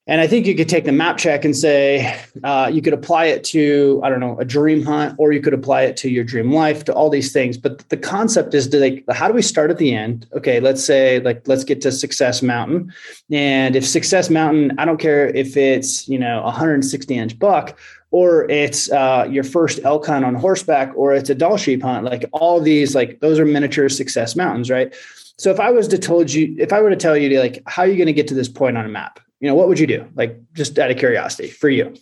And 0.09 0.21
I 0.21 0.27
think 0.27 0.47
you 0.47 0.57
could 0.57 0.69
take 0.69 0.85
the 0.85 0.91
map 0.91 1.17
check 1.17 1.45
and 1.45 1.57
say, 1.57 2.21
uh, 2.43 2.69
you 2.73 2.83
could 2.83 2.93
apply 2.93 3.27
it 3.27 3.45
to, 3.45 4.01
I 4.03 4.11
don't 4.11 4.19
know, 4.19 4.37
a 4.41 4.45
dream 4.45 4.83
hunt, 4.83 5.15
or 5.17 5.31
you 5.31 5.41
could 5.41 5.55
apply 5.55 5.83
it 5.83 5.97
to 5.99 6.11
your 6.11 6.25
dream 6.25 6.53
life, 6.53 6.83
to 6.85 6.93
all 6.93 7.09
these 7.09 7.33
things. 7.33 7.57
But 7.57 7.89
the 7.89 7.97
concept 7.97 8.53
is 8.53 8.73
like, 8.75 9.05
how 9.11 9.29
do 9.29 9.35
we 9.35 9.43
start 9.43 9.71
at 9.71 9.79
the 9.79 9.95
end? 9.95 10.27
Okay, 10.33 10.59
let's 10.59 10.85
say, 10.85 11.21
like, 11.21 11.47
let's 11.47 11.63
get 11.63 11.81
to 11.83 11.93
Success 11.93 12.43
Mountain. 12.43 12.93
And 13.31 13.77
if 13.77 13.87
Success 13.87 14.29
Mountain, 14.29 14.73
I 14.77 14.85
don't 14.85 14.99
care 14.99 15.29
if 15.29 15.57
it's, 15.57 16.09
you 16.09 16.19
know, 16.19 16.43
160 16.43 17.15
inch 17.15 17.39
buck, 17.39 17.79
or 18.11 18.51
it's 18.51 18.91
uh, 18.91 19.29
your 19.31 19.45
first 19.45 19.79
elk 19.85 20.07
hunt 20.07 20.25
on 20.25 20.35
horseback, 20.35 20.93
or 20.97 21.15
it's 21.15 21.31
a 21.31 21.35
Dall 21.35 21.57
sheep 21.57 21.81
hunt, 21.81 22.05
like 22.05 22.25
all 22.33 22.61
these, 22.61 22.97
like, 22.97 23.21
those 23.21 23.39
are 23.39 23.45
miniature 23.45 23.89
Success 23.89 24.35
Mountains, 24.35 24.69
right? 24.69 24.93
So 25.39 25.53
if 25.53 25.61
I 25.61 25.71
was 25.71 25.87
to 25.89 25.99
told 25.99 26.33
you, 26.33 26.57
if 26.59 26.73
I 26.73 26.81
were 26.81 26.91
to 26.91 26.97
tell 26.97 27.17
you, 27.17 27.39
like, 27.39 27.63
how 27.67 27.83
are 27.83 27.89
you 27.89 27.97
going 27.97 28.07
to 28.07 28.13
get 28.13 28.27
to 28.29 28.35
this 28.35 28.49
point 28.49 28.77
on 28.77 28.85
a 28.85 28.89
map? 28.89 29.21
You 29.43 29.49
know, 29.49 29.55
what 29.57 29.69
would 29.69 29.79
you 29.79 29.89
do? 29.89 30.07
Like 30.15 30.41
just 30.55 30.79
out 30.79 30.91
of 30.91 30.97
curiosity 30.97 31.49
for 31.49 31.69
you. 31.69 31.95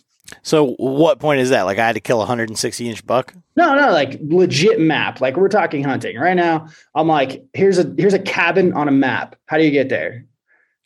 So 0.43 0.75
what 0.77 1.19
point 1.19 1.41
is 1.41 1.49
that? 1.49 1.63
Like 1.63 1.79
I 1.79 1.87
had 1.87 1.95
to 1.95 1.99
kill 1.99 2.17
a 2.17 2.19
160 2.19 2.87
inch 2.87 3.05
buck? 3.05 3.33
No, 3.57 3.75
no, 3.75 3.91
like 3.91 4.19
legit 4.21 4.79
map. 4.79 5.19
Like 5.19 5.35
we're 5.35 5.49
talking 5.49 5.83
hunting 5.83 6.17
right 6.17 6.35
now. 6.35 6.67
I'm 6.95 7.07
like, 7.07 7.43
here's 7.53 7.79
a 7.79 7.93
here's 7.97 8.13
a 8.13 8.19
cabin 8.19 8.73
on 8.73 8.87
a 8.87 8.91
map. 8.91 9.35
How 9.47 9.57
do 9.57 9.65
you 9.65 9.71
get 9.71 9.89
there? 9.89 10.25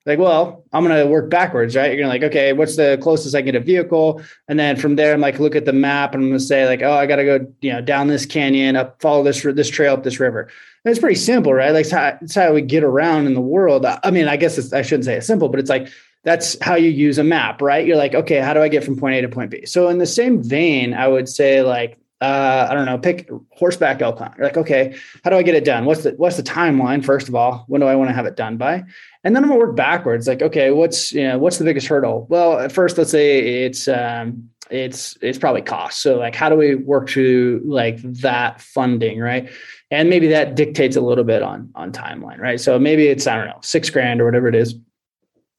Like, 0.06 0.20
well, 0.20 0.64
I'm 0.72 0.84
gonna 0.84 1.06
work 1.08 1.30
backwards, 1.30 1.76
right? 1.76 1.92
You're 1.92 1.98
gonna 1.98 2.10
like, 2.10 2.24
okay, 2.24 2.54
what's 2.54 2.78
the 2.78 2.98
closest 3.02 3.36
I 3.36 3.40
can 3.40 3.48
get 3.48 3.56
a 3.56 3.60
vehicle? 3.60 4.22
And 4.48 4.58
then 4.58 4.78
from 4.78 4.96
there, 4.96 5.14
I'm 5.14 5.22
like, 5.22 5.40
look 5.40 5.56
at 5.56 5.66
the 5.66 5.74
map, 5.74 6.14
and 6.14 6.24
I'm 6.24 6.30
gonna 6.30 6.40
say 6.40 6.68
like, 6.68 6.82
oh, 6.82 6.94
I 6.94 7.06
gotta 7.06 7.26
go, 7.26 7.54
you 7.62 7.74
know, 7.74 7.82
down 7.82 8.08
this 8.08 8.26
canyon, 8.26 8.76
up, 8.76 9.02
follow 9.02 9.24
this 9.24 9.42
this 9.42 9.70
trail 9.70 9.94
up 9.94 10.04
this 10.04 10.20
river. 10.20 10.42
And 10.86 10.92
it's 10.92 11.00
pretty 11.00 11.16
simple, 11.16 11.54
right? 11.54 11.72
Like, 11.72 11.82
it's 11.82 11.92
how, 11.92 12.18
it's 12.22 12.36
how 12.36 12.54
we 12.54 12.62
get 12.62 12.84
around 12.84 13.26
in 13.26 13.34
the 13.34 13.42
world. 13.42 13.86
I 13.86 14.12
mean, 14.12 14.28
I 14.28 14.38
guess 14.38 14.72
I 14.72 14.84
shouldn't 14.84 15.06
say 15.06 15.16
it's 15.16 15.26
simple, 15.26 15.50
but 15.50 15.60
it's 15.60 15.72
like 15.72 15.90
that's 16.26 16.58
how 16.62 16.76
you 16.76 16.90
use 16.90 17.20
a 17.20 17.24
map, 17.24 17.62
right? 17.62 17.86
You're 17.86 17.98
like, 17.98 18.16
okay, 18.16 18.40
how 18.40 18.54
do 18.54 18.62
I 18.62 18.68
get 18.68 18.84
from 18.84 18.98
point 18.98 19.16
A 19.16 19.22
to 19.22 19.30
point 19.30 19.52
B? 19.52 19.66
So 19.66 19.88
in 19.90 20.00
the 20.00 20.08
same 20.08 20.44
vein, 20.44 20.94
I 20.96 21.08
would 21.08 21.30
say 21.30 21.62
like, 21.62 22.00
uh, 22.20 22.68
I 22.70 22.74
don't 22.74 22.86
know, 22.86 22.98
pick 22.98 23.30
horseback 23.52 24.02
elk 24.02 24.18
hunt. 24.18 24.34
You're 24.38 24.48
like, 24.48 24.58
okay, 24.58 24.96
how 25.24 25.30
do 25.30 25.38
I 25.38 25.44
get 25.44 25.54
it 25.54 25.64
done? 25.64 25.86
What's 25.86 26.04
the 26.04 26.12
what's 26.12 26.38
the 26.38 26.44
timeline? 26.44 27.06
First 27.06 27.30
of 27.30 27.36
all, 27.36 27.66
when 27.68 27.82
do 27.82 27.88
I 27.88 27.96
want 27.96 28.10
to 28.10 28.16
have 28.16 28.26
it 28.26 28.36
done 28.36 28.58
by? 28.58 28.84
And 29.24 29.36
then 29.36 29.44
I'm 29.44 29.50
gonna 29.50 29.60
work 29.60 29.76
backwards. 29.76 30.28
Like, 30.28 30.42
okay, 30.42 30.72
what's 30.72 31.12
you 31.12 31.24
know, 31.28 31.38
what's 31.38 31.58
the 31.58 31.66
biggest 31.66 31.88
hurdle? 31.88 32.26
Well, 32.30 32.58
at 32.60 32.72
first, 32.72 32.98
let's 32.98 33.12
say 33.12 33.66
it's 33.66 33.88
um, 33.88 34.50
it's 34.72 35.18
it's 35.22 35.38
probably 35.38 35.62
cost. 35.62 36.02
So 36.02 36.18
like, 36.18 36.34
how 36.34 36.50
do 36.50 36.56
we 36.56 36.74
work 36.74 37.10
through 37.10 37.62
like 37.66 38.02
that 38.22 38.62
funding, 38.62 39.20
right? 39.20 39.50
And 39.92 40.10
maybe 40.10 40.28
that 40.30 40.56
dictates 40.56 40.96
a 40.96 41.02
little 41.02 41.26
bit 41.26 41.44
on 41.44 41.70
on 41.76 41.92
timeline, 41.92 42.40
right? 42.40 42.60
So 42.60 42.80
maybe 42.80 43.08
it's 43.08 43.28
I 43.28 43.36
don't 43.36 43.48
know, 43.48 43.60
six 43.62 43.90
grand 43.92 44.22
or 44.22 44.26
whatever 44.26 44.48
it 44.48 44.56
is 44.56 44.74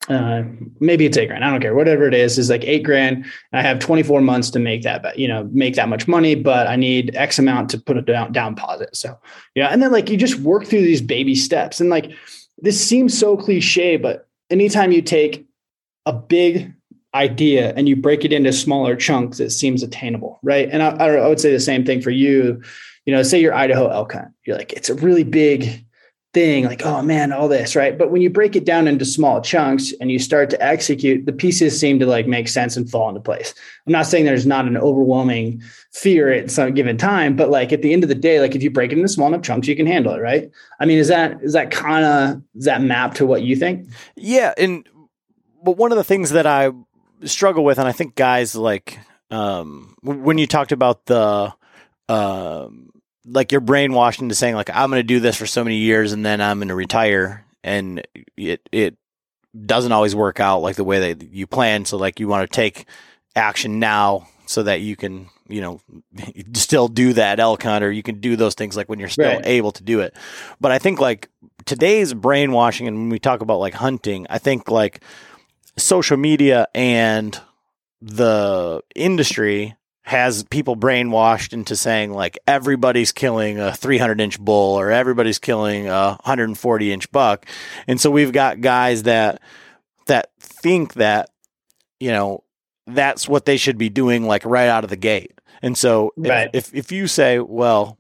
uh, 0.09 0.43
maybe 0.79 1.05
it's 1.05 1.17
eight 1.17 1.27
grand. 1.27 1.45
I 1.45 1.51
don't 1.51 1.61
care. 1.61 1.75
Whatever 1.75 2.07
it 2.07 2.15
is, 2.15 2.39
is 2.39 2.49
like 2.49 2.65
eight 2.65 2.85
grand. 2.85 3.27
I 3.53 3.63
have 3.63 3.79
24 3.79 4.21
months 4.21 4.51
to 4.51 4.59
make 4.59 4.83
that, 4.83 5.03
but 5.03 5.19
you 5.19 5.27
know, 5.27 5.49
make 5.53 5.75
that 5.75 5.89
much 5.89 6.07
money, 6.07 6.35
but 6.35 6.67
I 6.67 6.77
need 6.77 7.17
X 7.17 7.39
amount 7.39 7.71
to 7.71 7.79
put 7.79 7.97
a 7.97 8.03
down, 8.03 8.33
down 8.33 8.55
deposit. 8.55 8.95
So, 8.95 9.19
yeah. 9.55 9.69
And 9.69 9.83
then 9.83 9.91
like 9.93 10.09
you 10.09 10.17
just 10.17 10.39
work 10.41 10.67
through 10.67 10.83
these 10.83 11.03
baby 11.03 11.35
steps. 11.35 11.81
And 11.81 11.91
like 11.91 12.13
this 12.59 12.81
seems 12.85 13.19
so 13.19 13.37
cliche, 13.37 13.97
but 13.97 14.29
anytime 14.51 14.93
you 14.93 15.03
take 15.03 15.47
a 16.07 16.13
big 16.13 16.73
idea 17.15 17.73
and 17.77 17.89
you 17.89 17.97
break 17.97 18.25
it 18.25 18.33
into 18.33 18.53
smaller 18.53 18.95
chunks, 18.95 19.41
it 19.41 19.51
seems 19.51 19.83
attainable. 19.83 20.39
Right. 20.43 20.69
And 20.71 20.83
I, 20.83 20.91
I 20.91 21.29
would 21.29 21.41
say 21.41 21.51
the 21.51 21.61
same 21.61 21.85
thing 21.85 22.01
for 22.01 22.11
you. 22.11 22.63
You 23.07 23.15
know, 23.15 23.23
say 23.23 23.41
you're 23.41 23.55
Idaho 23.55 23.89
elk 23.89 24.13
hunt. 24.13 24.29
You're 24.45 24.57
like, 24.57 24.73
it's 24.73 24.91
a 24.91 24.95
really 24.95 25.25
big, 25.25 25.86
thing 26.37 26.67
like 26.67 26.85
oh 26.85 27.01
man 27.01 27.33
all 27.33 27.49
this 27.49 27.75
right? 27.75 27.97
But 27.97 28.11
when 28.11 28.21
you 28.21 28.29
break 28.29 28.55
it 28.57 28.67
down 28.67 28.87
into 28.87 29.07
small 29.07 29.41
chunks 29.41 29.95
and 30.03 30.13
you 30.13 30.19
start 30.19 30.51
to 30.51 30.63
execute 30.63 31.25
the 31.25 31.33
pieces 31.33 31.81
seem 31.81 31.99
to 31.99 32.05
like 32.05 32.27
make 32.27 32.47
sense 32.47 32.77
and 32.77 32.91
fall 32.91 33.09
into 33.09 33.23
place. 33.23 33.55
I'm 33.87 33.93
not 33.95 34.05
saying 34.05 34.27
there's 34.27 34.45
not 34.45 34.67
an 34.67 34.77
overwhelming 34.77 35.63
fear 35.93 36.31
at 36.31 36.51
some 36.51 36.75
given 36.75 36.99
time 36.99 37.37
but 37.37 37.49
like 37.49 37.73
at 37.73 37.81
the 37.81 37.95
end 37.95 38.03
of 38.03 38.11
the 38.11 38.15
day 38.15 38.39
like 38.39 38.55
if 38.55 38.63
you 38.63 38.71
break 38.71 38.93
it 38.93 38.99
into 38.99 39.09
small 39.09 39.29
enough 39.29 39.41
chunks 39.41 39.67
you 39.67 39.75
can 39.75 39.87
handle 39.87 40.13
it 40.13 40.21
right? 40.21 40.51
I 40.79 40.85
mean 40.85 40.99
is 40.99 41.09
that 41.09 41.39
is 41.43 41.55
that 41.55 41.71
kind 41.71 42.05
of 42.05 42.43
that 42.67 42.83
map 42.83 43.15
to 43.15 43.25
what 43.25 43.41
you 43.41 43.57
think? 43.57 43.89
Yeah 44.15 44.53
and 44.59 44.87
but 45.65 45.79
one 45.79 45.91
of 45.91 45.97
the 45.97 46.05
things 46.05 46.31
that 46.31 46.47
i 46.47 46.71
struggle 47.25 47.65
with 47.65 47.79
and 47.79 47.89
i 47.89 47.93
think 47.93 48.15
guys 48.15 48.55
like 48.55 48.99
um 49.31 49.97
when 50.03 50.37
you 50.37 50.47
talked 50.47 50.71
about 50.71 51.07
the 51.07 51.51
um 52.11 52.86
like 53.27 53.53
you're 53.53 53.61
brainwashed 53.61 54.21
into 54.23 54.35
saying 54.35 54.55
like 54.55 54.71
I'm 54.73 54.89
going 54.91 55.01
to 55.01 55.07
do 55.07 55.21
this 55.21 55.37
for 55.37 55.47
so 55.47 55.65
many 55.65 55.77
years 55.77 56.13
and 56.13 56.25
then 56.25 56.41
I'm 56.41 56.59
going 56.59 56.69
to 56.69 56.75
retire 56.75 57.45
and 57.65 58.07
it 58.37 58.67
it 58.73 58.97
doesn't 59.65 59.93
always 59.93 60.15
work 60.15 60.39
out 60.39 60.59
like 60.59 60.77
the 60.77 60.85
way 60.85 61.13
that 61.13 61.29
you 61.33 61.47
plan 61.47 61.85
so 61.85 61.97
like 61.97 62.21
you 62.21 62.29
want 62.29 62.49
to 62.51 62.55
take 62.55 62.87
action 63.35 63.79
now 63.79 64.29
so 64.47 64.63
that 64.63 64.81
you 64.81 64.97
can 64.97 65.29
you 65.49 65.61
know 65.61 65.81
still 66.55 66.89
do 66.89 67.13
that 67.15 67.41
elk 67.41 67.63
hunt 67.63 67.83
or 67.83 67.91
you 67.91 68.03
can 68.03 68.21
do 68.21 68.37
those 68.37 68.55
things 68.55 68.77
like 68.77 68.89
when 68.89 68.99
you're 68.99 69.09
still 69.09 69.37
Right. 69.37 69.47
able 69.47 69.73
to 69.73 69.83
do 69.83 70.01
it 70.01 70.15
but 70.61 70.73
i 70.73 70.79
think 70.79 71.01
like 71.01 71.31
today's 71.65 72.13
brainwashing 72.15 72.87
and 72.87 72.97
when 72.99 73.09
we 73.09 73.19
talk 73.19 73.41
about 73.41 73.59
like 73.59 73.75
hunting 73.75 74.27
i 74.31 74.39
think 74.39 74.71
like 74.71 75.03
social 75.79 76.17
media 76.19 76.69
and 76.75 77.41
the 78.03 78.83
industry 78.95 79.75
has 80.07 80.45
people 80.45 80.77
brainwashed 80.77 81.53
into 81.53 81.75
saying 81.75 82.13
like 82.13 82.39
everybody's 82.47 83.11
killing 83.11 83.59
a 83.59 83.75
300 83.75 84.21
inch 84.21 84.39
bull 84.39 84.79
or 84.79 84.93
everybody's 84.93 85.41
killing 85.41 85.89
a 85.89 86.11
140 86.23 86.93
inch 86.93 87.11
buck. 87.11 87.45
And 87.89 88.01
so 88.01 88.09
we've 88.11 88.31
got 88.31 88.61
guys 88.61 89.03
that 89.03 89.43
that 90.07 90.31
think 90.39 90.95
that 90.95 91.31
you 91.99 92.13
know 92.13 92.45
that's 92.87 93.29
what 93.29 93.47
they 93.47 93.57
should 93.57 93.79
be 93.79 93.89
doing 93.89 94.25
like 94.25 94.45
right 94.45 94.69
out 94.69 94.85
of 94.85 94.91
the 94.91 94.97
gate. 94.97 95.33
And 95.61 95.77
so 95.77 96.13
if- 96.17 96.31
Right. 96.31 96.51
if, 96.53 96.73
if 96.73 96.93
you 96.93 97.09
say 97.09 97.41
well 97.41 97.99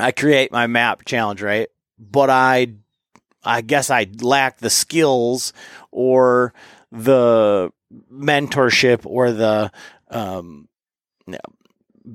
i 0.00 0.12
create 0.12 0.50
my 0.50 0.66
map 0.66 1.04
challenge 1.04 1.42
right? 1.42 1.68
But 1.98 2.30
i 2.30 2.68
i 3.44 3.60
guess 3.60 3.90
i 3.90 4.06
lack 4.22 4.58
the 4.60 4.70
skills 4.70 5.52
or 5.90 6.54
the 6.90 7.70
mentorship 8.10 9.00
or 9.04 9.32
the 9.32 9.70
um 10.10 10.67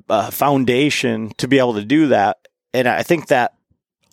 uh, 0.10 0.32
foundation 0.32 1.30
to 1.38 1.48
be 1.48 1.60
able 1.60 1.76
to 1.76 1.86
do 1.86 2.08
that. 2.08 2.38
And 2.74 2.88
I 2.88 3.04
think 3.04 3.28
that 3.28 3.54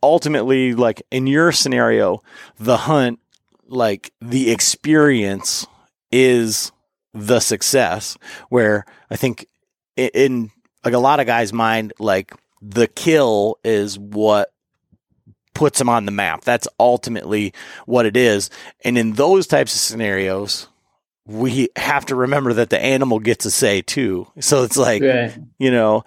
ultimately, 0.02 0.74
like 0.74 1.02
in 1.10 1.26
your 1.26 1.52
scenario, 1.52 2.22
the 2.58 2.76
hunt, 2.76 3.20
like 3.66 4.12
the 4.20 4.50
experience 4.50 5.66
is 6.10 6.72
the 7.14 7.40
success. 7.40 8.16
Where 8.48 8.84
I 9.10 9.16
think 9.16 9.46
i- 9.98 10.10
in 10.14 10.50
like 10.84 10.94
a 10.94 10.98
lot 10.98 11.20
of 11.20 11.26
guys' 11.26 11.52
mind, 11.52 11.92
like 11.98 12.32
the 12.62 12.86
kill 12.86 13.58
is 13.64 13.98
what 13.98 14.52
puts 15.54 15.78
them 15.78 15.88
on 15.88 16.06
the 16.06 16.12
map. 16.12 16.42
That's 16.42 16.68
ultimately 16.78 17.52
what 17.86 18.06
it 18.06 18.16
is. 18.16 18.50
And 18.84 18.96
in 18.96 19.12
those 19.12 19.46
types 19.46 19.74
of 19.74 19.80
scenarios, 19.80 20.68
we 21.26 21.68
have 21.76 22.06
to 22.06 22.14
remember 22.14 22.52
that 22.54 22.70
the 22.70 22.80
animal 22.83 23.18
gets 23.18 23.44
a 23.44 23.50
say 23.50 23.83
too. 23.83 24.26
So 24.40 24.64
it's 24.64 24.76
like, 24.76 25.02
Right. 25.02 25.37
you 25.59 25.70
know, 25.70 26.04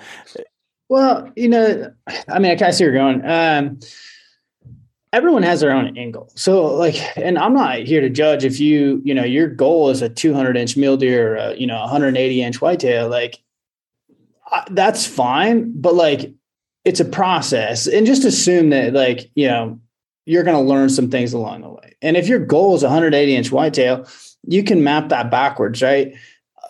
Well, 0.90 1.32
you 1.36 1.48
know, 1.50 1.92
I 2.28 2.40
mean, 2.40 2.52
I 2.52 2.56
kind 2.56 2.70
of 2.70 2.76
see 2.76 2.84
where 2.86 2.94
you're 2.94 3.02
going. 3.02 3.26
Um, 3.26 3.80
everyone 5.12 5.44
has 5.44 5.62
their 5.62 5.72
own 5.72 5.98
angle. 5.98 6.32
So, 6.36 6.76
like, 6.76 6.96
and 7.18 7.38
I'm 7.38 7.54
not 7.54 7.80
here 7.80 8.02
to 8.02 8.10
judge 8.10 8.44
if 8.44 8.60
you, 8.60 9.02
you 9.06 9.14
know, 9.14 9.24
your 9.24 9.48
goal 9.48 9.90
is 9.90 10.02
a 10.02 10.10
200 10.10 10.58
inch 10.58 10.76
mule 10.76 10.98
deer, 10.98 11.34
or 11.34 11.36
a, 11.38 11.56
you 11.56 11.68
know, 11.68 11.80
180 11.80 12.42
inch 12.42 12.62
whitetail. 12.62 13.08
Like, 13.10 13.40
I, 14.52 14.66
that's 14.72 15.06
fine, 15.06 15.72
but 15.80 15.96
like, 15.96 16.34
it's 16.86 17.00
a 17.00 17.06
process, 17.06 17.88
and 17.88 18.06
just 18.06 18.26
assume 18.26 18.70
that, 18.72 18.94
like, 18.94 19.32
you 19.36 19.48
know, 19.48 19.80
you're 20.26 20.44
going 20.44 20.58
to 20.58 20.70
learn 20.70 20.90
some 20.90 21.10
things 21.10 21.32
along 21.32 21.62
the 21.62 21.70
way. 21.70 21.96
And 22.02 22.18
if 22.18 22.28
your 22.28 22.40
goal 22.40 22.76
is 22.76 22.84
180 22.84 23.36
inch 23.36 23.52
whitetail, 23.52 24.06
you 24.48 24.64
can 24.64 24.84
map 24.84 25.10
that 25.10 25.32
backwards, 25.32 25.82
right? 25.82 26.14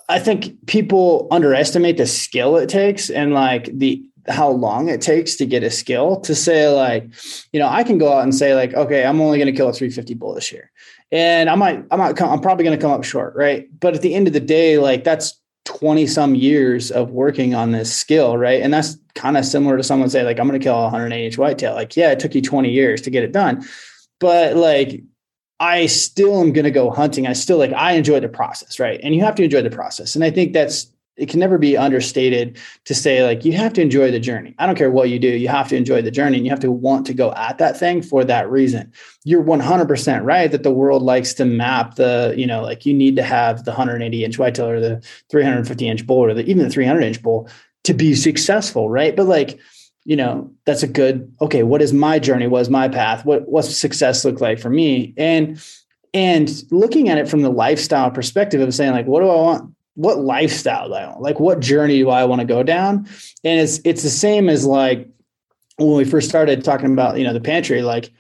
I 0.09 0.19
think 0.19 0.65
people 0.67 1.27
underestimate 1.31 1.97
the 1.97 2.05
skill 2.05 2.57
it 2.57 2.69
takes 2.69 3.09
and 3.09 3.33
like 3.33 3.69
the 3.77 4.03
how 4.27 4.49
long 4.49 4.88
it 4.88 5.01
takes 5.01 5.36
to 5.36 5.45
get 5.45 5.63
a 5.63 5.69
skill 5.69 6.19
to 6.21 6.33
say 6.33 6.69
like, 6.69 7.09
you 7.51 7.59
know, 7.59 7.67
I 7.67 7.83
can 7.83 7.97
go 7.97 8.13
out 8.13 8.23
and 8.23 8.33
say 8.33 8.55
like, 8.55 8.73
okay, 8.73 9.05
I'm 9.05 9.19
only 9.19 9.38
going 9.38 9.51
to 9.51 9.57
kill 9.57 9.69
a 9.69 9.73
350 9.73 10.13
bull 10.13 10.33
this 10.33 10.51
year, 10.51 10.71
and 11.12 11.49
I 11.49 11.55
might, 11.55 11.83
I 11.91 11.95
might 11.95 12.15
come, 12.15 12.29
I'm 12.29 12.39
probably 12.39 12.63
going 12.63 12.77
to 12.77 12.81
come 12.81 12.91
up 12.91 13.03
short, 13.03 13.36
right? 13.36 13.67
But 13.79 13.95
at 13.95 14.01
the 14.01 14.13
end 14.13 14.27
of 14.27 14.33
the 14.33 14.39
day, 14.39 14.77
like 14.77 15.03
that's 15.03 15.39
20 15.65 16.07
some 16.07 16.36
years 16.36 16.91
of 16.91 17.12
working 17.12 17.55
on 17.55 17.71
this 17.71 17.93
skill, 17.93 18.38
right? 18.38 18.62
And 18.62 18.73
that's 18.73 18.97
kind 19.15 19.38
of 19.38 19.45
similar 19.45 19.77
to 19.77 19.83
someone 19.83 20.09
say 20.09 20.23
like, 20.23 20.39
I'm 20.39 20.47
going 20.47 20.59
to 20.59 20.63
kill 20.63 20.75
a 20.75 20.83
180 20.83 21.25
inch 21.25 21.38
whitetail. 21.38 21.73
Like, 21.73 21.95
yeah, 21.95 22.12
it 22.12 22.19
took 22.19 22.36
you 22.36 22.41
20 22.41 22.69
years 22.69 23.01
to 23.01 23.09
get 23.09 23.23
it 23.23 23.31
done, 23.31 23.65
but 24.19 24.55
like 24.55 25.03
I 25.60 25.86
still 25.86 26.42
am 26.42 26.52
going 26.52 26.66
to 26.66 26.72
go 26.72 26.89
hunting. 26.89 27.28
I 27.28 27.34
still 27.34 27.58
like, 27.58 27.74
I 27.74 27.94
enjoy 27.94 28.20
the 28.20 28.30
process, 28.30 28.80
right? 28.80 29.00
And 29.04 29.16
you 29.16 29.24
have 29.24 29.36
to 29.36 29.44
enjoy 29.44 29.62
the 29.62 29.70
process. 29.70 30.16
And 30.16 30.24
I 30.24 30.32
think 30.32 30.54
that's, 30.54 30.88
it 31.16 31.30
can 31.30 31.39
never 31.39 31.60
be 31.60 31.78
understated 31.78 32.58
to 32.86 32.96
say 32.96 33.24
like, 33.24 33.46
you 33.46 33.54
have 33.54 33.72
to 33.74 33.82
enjoy 33.82 34.10
the 34.10 34.20
journey. 34.20 34.56
I 34.58 34.66
don't 34.66 34.76
care 34.76 34.89
what 34.89 35.10
you 35.10 35.20
do. 35.20 35.28
You 35.28 35.48
have 35.48 35.68
to 35.70 35.76
enjoy 35.76 36.02
the 36.02 36.10
journey 36.10 36.38
and 36.38 36.46
you 36.46 36.50
have 36.50 36.60
to 36.62 36.72
want 36.72 37.06
to 37.06 37.13
go 37.13 37.32
at 37.34 37.60
that 37.60 37.78
thing 37.78 38.02
for 38.02 38.24
that 38.24 38.50
reason. 38.50 38.92
You're 39.24 39.44
100% 39.44 40.24
right 40.24 40.52
that 40.52 40.63
the 40.63 40.72
world 40.72 41.04
likes 41.04 41.36
to 41.36 41.46
map 41.46 41.96
the, 41.96 42.34
you 42.36 42.48
know, 42.48 42.63
like 42.63 42.86
you 42.86 42.94
need 42.96 43.16
to 43.18 43.24
have 43.24 43.63
the 43.63 43.72
180 43.72 44.26
inch 44.26 44.39
whitetail 44.39 44.68
or 44.68 44.80
the 44.80 45.08
350 45.30 45.88
inch 45.88 46.08
bull 46.08 46.18
or 46.18 46.34
the, 46.34 46.46
even 46.46 46.63
the 46.63 46.70
300 46.72 47.04
inch 47.04 47.22
bull 47.22 47.48
to 47.84 47.94
be 47.94 48.16
successful, 48.16 48.89
right? 48.89 49.16
But 49.16 49.28
like, 49.28 49.60
you 50.06 50.16
know, 50.16 50.52
that's 50.66 50.84
a 50.84 50.88
good, 50.88 51.34
okay, 51.42 51.63
what 51.63 51.82
is 51.82 51.94
my 51.94 52.20
journey? 52.20 52.48
What 52.48 52.62
is 52.62 52.70
my 52.70 52.88
path? 52.88 53.26
What 53.26 53.48
what's 53.48 53.76
success 53.78 54.26
look 54.26 54.42
like 54.42 54.60
for 54.60 54.70
me? 54.70 55.13
And 55.18 55.62
and 56.13 56.52
looking 56.72 57.10
at 57.10 57.18
it 57.18 57.28
from 57.28 57.42
the 57.42 57.50
lifestyle 57.50 58.12
perspective 58.12 58.62
of 58.62 58.74
saying, 58.74 58.92
like, 58.92 59.08
what 59.08 59.22
do 59.22 59.30
I 59.30 59.36
want? 59.36 59.74
What 59.96 60.20
lifestyle 60.20 60.88
do 60.88 60.96
I 60.96 61.08
want? 61.08 61.22
Like 61.22 61.39
what 61.39 61.60
journey 61.60 62.00
do 62.00 62.10
I 62.10 62.26
want 62.26 62.42
to 62.42 62.48
go 62.48 62.63
down? 62.63 63.08
And 63.44 63.60
it's 63.60 63.80
it's 63.86 64.04
the 64.04 64.10
same 64.10 64.50
as 64.50 64.66
like 64.66 65.08
when 65.78 65.96
we 65.96 66.06
first 66.06 66.30
started 66.30 66.63
talking 66.63 66.92
about, 66.92 67.18
you 67.18 67.24
know, 67.24 67.34
the 67.34 67.42
pantry, 67.42 67.82
like 67.82 68.12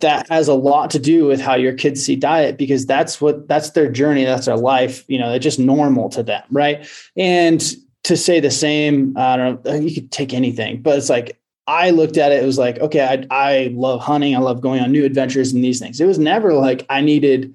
that 0.00 0.28
has 0.28 0.48
a 0.48 0.54
lot 0.54 0.90
to 0.90 0.98
do 0.98 1.26
with 1.26 1.40
how 1.40 1.54
your 1.54 1.72
kids 1.72 2.04
see 2.04 2.16
diet 2.16 2.58
because 2.58 2.86
that's 2.86 3.20
what 3.20 3.46
that's 3.46 3.70
their 3.70 3.90
journey, 3.90 4.24
that's 4.24 4.46
their 4.46 4.56
life, 4.56 5.04
you 5.08 5.18
know, 5.18 5.32
it's 5.32 5.42
just 5.42 5.58
normal 5.58 6.08
to 6.10 6.22
them, 6.22 6.42
right? 6.50 6.86
And 7.16 7.62
to 8.04 8.16
say 8.16 8.40
the 8.40 8.50
same, 8.50 9.16
I 9.16 9.36
don't 9.36 9.64
know, 9.64 9.74
you 9.74 9.94
could 9.94 10.10
take 10.10 10.34
anything, 10.34 10.82
but 10.82 10.98
it's 10.98 11.08
like 11.08 11.38
I 11.66 11.90
looked 11.90 12.16
at 12.16 12.32
it, 12.32 12.42
it 12.42 12.46
was 12.46 12.58
like, 12.58 12.78
okay, 12.80 13.00
I, 13.00 13.26
I 13.30 13.70
love 13.72 14.00
hunting, 14.00 14.34
I 14.34 14.40
love 14.40 14.60
going 14.60 14.80
on 14.80 14.90
new 14.90 15.04
adventures 15.04 15.52
and 15.52 15.62
these 15.62 15.78
things. 15.78 16.00
It 16.00 16.06
was 16.06 16.18
never 16.18 16.54
like 16.54 16.84
I 16.90 17.00
needed 17.00 17.54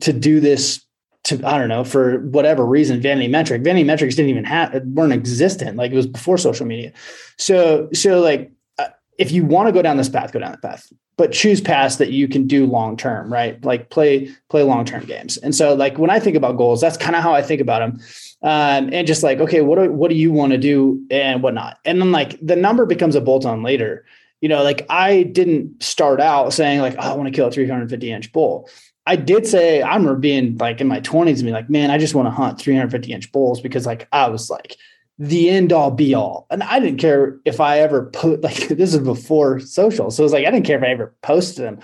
to 0.00 0.12
do 0.12 0.40
this 0.40 0.84
to, 1.24 1.40
I 1.46 1.58
don't 1.58 1.68
know, 1.68 1.84
for 1.84 2.18
whatever 2.20 2.66
reason, 2.66 3.00
vanity 3.00 3.28
metric. 3.28 3.62
Vanity 3.62 3.84
metrics 3.84 4.16
didn't 4.16 4.30
even 4.30 4.44
have 4.44 4.74
weren't 4.86 5.12
existent. 5.12 5.76
Like 5.76 5.92
it 5.92 5.96
was 5.96 6.08
before 6.08 6.36
social 6.36 6.66
media. 6.66 6.92
So, 7.38 7.88
so 7.92 8.20
like 8.20 8.50
uh, 8.78 8.88
if 9.18 9.30
you 9.30 9.44
want 9.44 9.68
to 9.68 9.72
go 9.72 9.82
down 9.82 9.96
this 9.96 10.08
path, 10.08 10.32
go 10.32 10.40
down 10.40 10.50
that 10.50 10.62
path. 10.62 10.92
But 11.16 11.30
choose 11.30 11.60
paths 11.60 11.96
that 11.96 12.10
you 12.10 12.26
can 12.26 12.48
do 12.48 12.66
long 12.66 12.96
term, 12.96 13.32
right? 13.32 13.62
Like 13.64 13.90
play 13.90 14.34
play 14.48 14.62
long 14.64 14.84
term 14.84 15.04
games. 15.04 15.36
And 15.36 15.54
so, 15.54 15.74
like 15.74 15.98
when 15.98 16.10
I 16.10 16.18
think 16.18 16.36
about 16.36 16.56
goals, 16.56 16.80
that's 16.80 16.96
kind 16.96 17.14
of 17.14 17.22
how 17.22 17.34
I 17.34 17.42
think 17.42 17.60
about 17.60 17.80
them 17.80 18.00
um, 18.42 18.90
and 18.92 19.06
just 19.06 19.22
like, 19.22 19.38
okay, 19.38 19.60
what 19.60 19.78
do 19.78 19.92
what 19.92 20.08
do 20.08 20.16
you 20.16 20.32
want 20.32 20.52
to 20.52 20.58
do 20.58 21.04
and 21.10 21.42
whatnot? 21.42 21.78
And 21.84 22.00
then 22.00 22.10
like 22.10 22.38
the 22.44 22.56
number 22.56 22.86
becomes 22.86 23.14
a 23.14 23.20
bolt 23.20 23.46
on 23.46 23.62
later. 23.62 24.04
You 24.40 24.48
know, 24.48 24.64
like 24.64 24.84
I 24.90 25.22
didn't 25.22 25.82
start 25.82 26.20
out 26.20 26.52
saying 26.52 26.80
like, 26.80 26.96
oh, 26.98 27.12
I 27.12 27.14
want 27.14 27.28
to 27.28 27.32
kill 27.32 27.46
a 27.46 27.50
350 27.52 28.10
inch 28.10 28.32
bull. 28.32 28.68
I 29.06 29.16
did 29.16 29.46
say 29.46 29.82
I 29.82 29.94
remember 29.94 30.16
being 30.16 30.56
like 30.58 30.80
in 30.80 30.88
my 30.88 31.00
20s 31.00 31.36
and 31.36 31.44
be 31.44 31.50
like, 31.52 31.70
man, 31.70 31.90
I 31.90 31.98
just 31.98 32.14
want 32.14 32.26
to 32.26 32.30
hunt 32.30 32.60
350 32.60 33.12
inch 33.12 33.30
bulls 33.30 33.60
because 33.60 33.86
like 33.86 34.08
I 34.12 34.28
was 34.28 34.50
like 34.50 34.76
the 35.18 35.48
end 35.48 35.72
all 35.72 35.92
be 35.92 36.14
all. 36.14 36.46
And 36.50 36.64
I 36.64 36.80
didn't 36.80 36.98
care 36.98 37.38
if 37.44 37.60
I 37.60 37.78
ever 37.78 38.06
put 38.06 38.40
like 38.42 38.68
this 38.68 38.92
is 38.92 39.00
before 39.00 39.60
social. 39.60 40.10
So 40.10 40.22
it 40.22 40.26
was 40.26 40.32
like 40.32 40.46
I 40.46 40.50
didn't 40.50 40.66
care 40.66 40.78
if 40.78 40.84
I 40.84 40.88
ever 40.88 41.14
posted 41.22 41.64
them. 41.64 41.78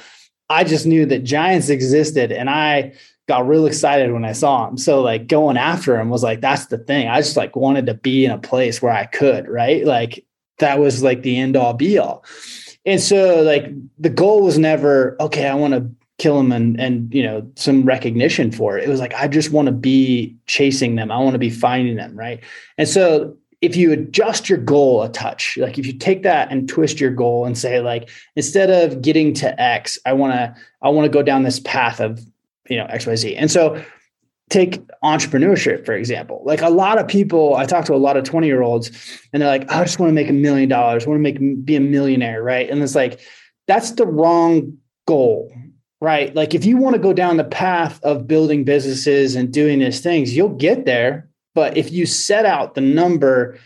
I 0.50 0.64
just 0.64 0.86
knew 0.86 1.06
that 1.06 1.24
giants 1.24 1.68
existed 1.68 2.32
and 2.32 2.50
I 2.50 2.94
got 3.28 3.46
real 3.46 3.66
excited 3.66 4.10
when 4.12 4.24
I 4.24 4.32
saw 4.32 4.66
him. 4.66 4.78
So 4.78 5.02
like 5.02 5.28
going 5.28 5.58
after 5.58 6.00
him 6.00 6.08
was 6.08 6.22
like 6.22 6.40
that's 6.40 6.66
the 6.66 6.78
thing. 6.78 7.08
I 7.08 7.20
just 7.20 7.36
like 7.36 7.54
wanted 7.54 7.86
to 7.86 7.94
be 7.94 8.24
in 8.24 8.30
a 8.30 8.38
place 8.38 8.80
where 8.80 8.92
I 8.92 9.04
could, 9.04 9.46
right? 9.46 9.84
Like 9.84 10.24
that 10.58 10.78
was 10.78 11.02
like 11.02 11.22
the 11.22 11.38
end 11.38 11.56
all 11.56 11.74
be 11.74 11.98
all. 11.98 12.24
And 12.86 13.00
so 13.00 13.42
like 13.42 13.66
the 13.98 14.08
goal 14.08 14.42
was 14.42 14.58
never 14.58 15.16
okay, 15.20 15.46
I 15.46 15.54
want 15.54 15.74
to 15.74 15.90
kill 16.16 16.40
him 16.40 16.50
and 16.50 16.80
and 16.80 17.14
you 17.14 17.22
know 17.22 17.48
some 17.54 17.84
recognition 17.84 18.50
for 18.50 18.78
it. 18.78 18.84
It 18.84 18.88
was 18.88 18.98
like 18.98 19.14
I 19.14 19.28
just 19.28 19.50
want 19.50 19.66
to 19.66 19.72
be 19.72 20.34
chasing 20.46 20.96
them. 20.96 21.12
I 21.12 21.18
want 21.18 21.34
to 21.34 21.38
be 21.38 21.50
finding 21.50 21.96
them, 21.96 22.16
right? 22.16 22.42
And 22.78 22.88
so 22.88 23.36
if 23.60 23.76
you 23.76 23.92
adjust 23.92 24.48
your 24.48 24.58
goal 24.58 25.02
a 25.02 25.10
touch, 25.10 25.58
like 25.58 25.78
if 25.78 25.86
you 25.86 25.92
take 25.92 26.22
that 26.22 26.50
and 26.50 26.68
twist 26.68 26.98
your 26.98 27.10
goal 27.10 27.44
and 27.44 27.58
say 27.58 27.80
like 27.80 28.08
instead 28.36 28.70
of 28.70 29.02
getting 29.02 29.34
to 29.34 29.60
X, 29.60 29.98
I 30.06 30.14
want 30.14 30.32
to 30.32 30.56
I 30.80 30.88
want 30.88 31.04
to 31.04 31.10
go 31.10 31.22
down 31.22 31.42
this 31.42 31.60
path 31.60 32.00
of 32.00 32.24
you 32.68 32.76
know 32.76 32.86
xyz 32.86 33.34
and 33.36 33.50
so 33.50 33.82
take 34.48 34.80
entrepreneurship 35.04 35.84
for 35.84 35.92
example. 35.92 36.42
Like 36.44 36.62
a 36.62 36.70
lot 36.70 36.98
of 36.98 37.06
people 37.06 37.54
i 37.56 37.66
talk 37.66 37.84
to 37.86 37.94
a 37.94 37.96
lot 37.96 38.16
of 38.16 38.24
20 38.24 38.46
year 38.46 38.62
olds 38.62 38.90
and 39.32 39.42
they're 39.42 39.48
like 39.48 39.70
i 39.70 39.82
just 39.84 39.98
want 39.98 40.10
to 40.10 40.14
make 40.14 40.28
a 40.28 40.32
million 40.32 40.68
dollars 40.68 41.06
want 41.06 41.18
to 41.18 41.22
make 41.22 41.64
be 41.64 41.76
a 41.76 41.80
millionaire 41.80 42.42
right? 42.42 42.68
And 42.68 42.82
it's 42.82 42.94
like 42.94 43.20
that's 43.66 43.92
the 43.92 44.06
wrong 44.06 44.78
goal 45.06 45.52
right? 46.00 46.34
Like 46.34 46.54
if 46.54 46.64
you 46.64 46.76
want 46.76 46.94
to 46.94 47.02
go 47.02 47.12
down 47.12 47.38
the 47.38 47.44
path 47.44 48.02
of 48.04 48.28
building 48.28 48.62
businesses 48.62 49.34
and 49.34 49.52
doing 49.52 49.80
these 49.80 50.00
things 50.00 50.36
you'll 50.36 50.50
get 50.50 50.84
there. 50.84 51.28
But 51.54 51.76
if 51.76 51.90
you 51.90 52.06
set 52.06 52.46
out 52.46 52.74
the 52.74 52.80
number 52.80 53.58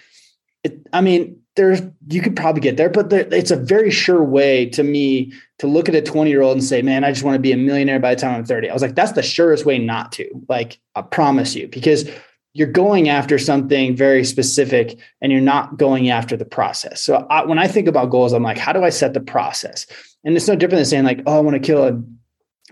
it, 0.65 0.87
i 0.93 1.01
mean 1.01 1.42
there's 1.55 1.83
you 2.09 2.23
could 2.23 2.35
probably 2.35 2.61
get 2.61 2.77
there, 2.77 2.89
but 2.89 3.11
there, 3.11 3.27
it's 3.33 3.51
a 3.51 3.57
very 3.57 3.91
sure 3.91 4.23
way 4.23 4.67
to 4.71 4.83
me 4.83 5.33
to 5.59 5.67
look 5.67 5.89
at 5.89 5.95
a 5.95 6.03
20 6.03 6.31
year 6.31 6.43
old 6.43 6.57
and 6.57 6.65
say, 6.65 6.81
man, 6.83 7.05
I 7.05 7.13
just 7.13 7.25
want 7.25 7.35
to 7.35 7.41
be 7.41 7.53
a 7.53 7.57
millionaire 7.57 8.01
by 8.01 8.15
the 8.15 8.21
time 8.21 8.35
I'm 8.35 8.45
30. 8.45 8.71
I 8.71 8.73
was 8.73 8.83
like, 8.83 8.95
that's 8.95 9.13
the 9.13 9.23
surest 9.23 9.67
way 9.67 9.79
not 9.79 10.13
to. 10.13 10.29
Like, 10.49 10.79
I 10.95 11.03
promise 11.03 11.55
you, 11.55 11.69
because 11.69 12.09
you're 12.55 12.71
going 12.71 13.09
after 13.09 13.39
something 13.39 13.97
very 13.97 14.25
specific 14.25 14.99
and 15.21 15.33
you're 15.33 15.41
not 15.41 15.77
going 15.77 16.11
after 16.11 16.37
the 16.37 16.45
process. 16.45 17.03
So 17.03 17.27
I, 17.31 17.45
when 17.45 17.59
I 17.59 17.67
think 17.67 17.89
about 17.89 18.11
goals, 18.11 18.33
I'm 18.33 18.43
like, 18.43 18.59
how 18.59 18.73
do 18.73 18.85
I 18.85 18.91
set 18.91 19.15
the 19.15 19.21
process? 19.21 19.87
And 20.25 20.37
it's 20.37 20.49
no 20.49 20.57
different 20.57 20.79
than 20.79 20.85
saying 20.87 21.05
like, 21.05 21.23
oh, 21.27 21.39
I 21.39 21.41
want 21.41 21.55
to 21.55 21.67
kill 21.67 21.85
a, 21.85 22.03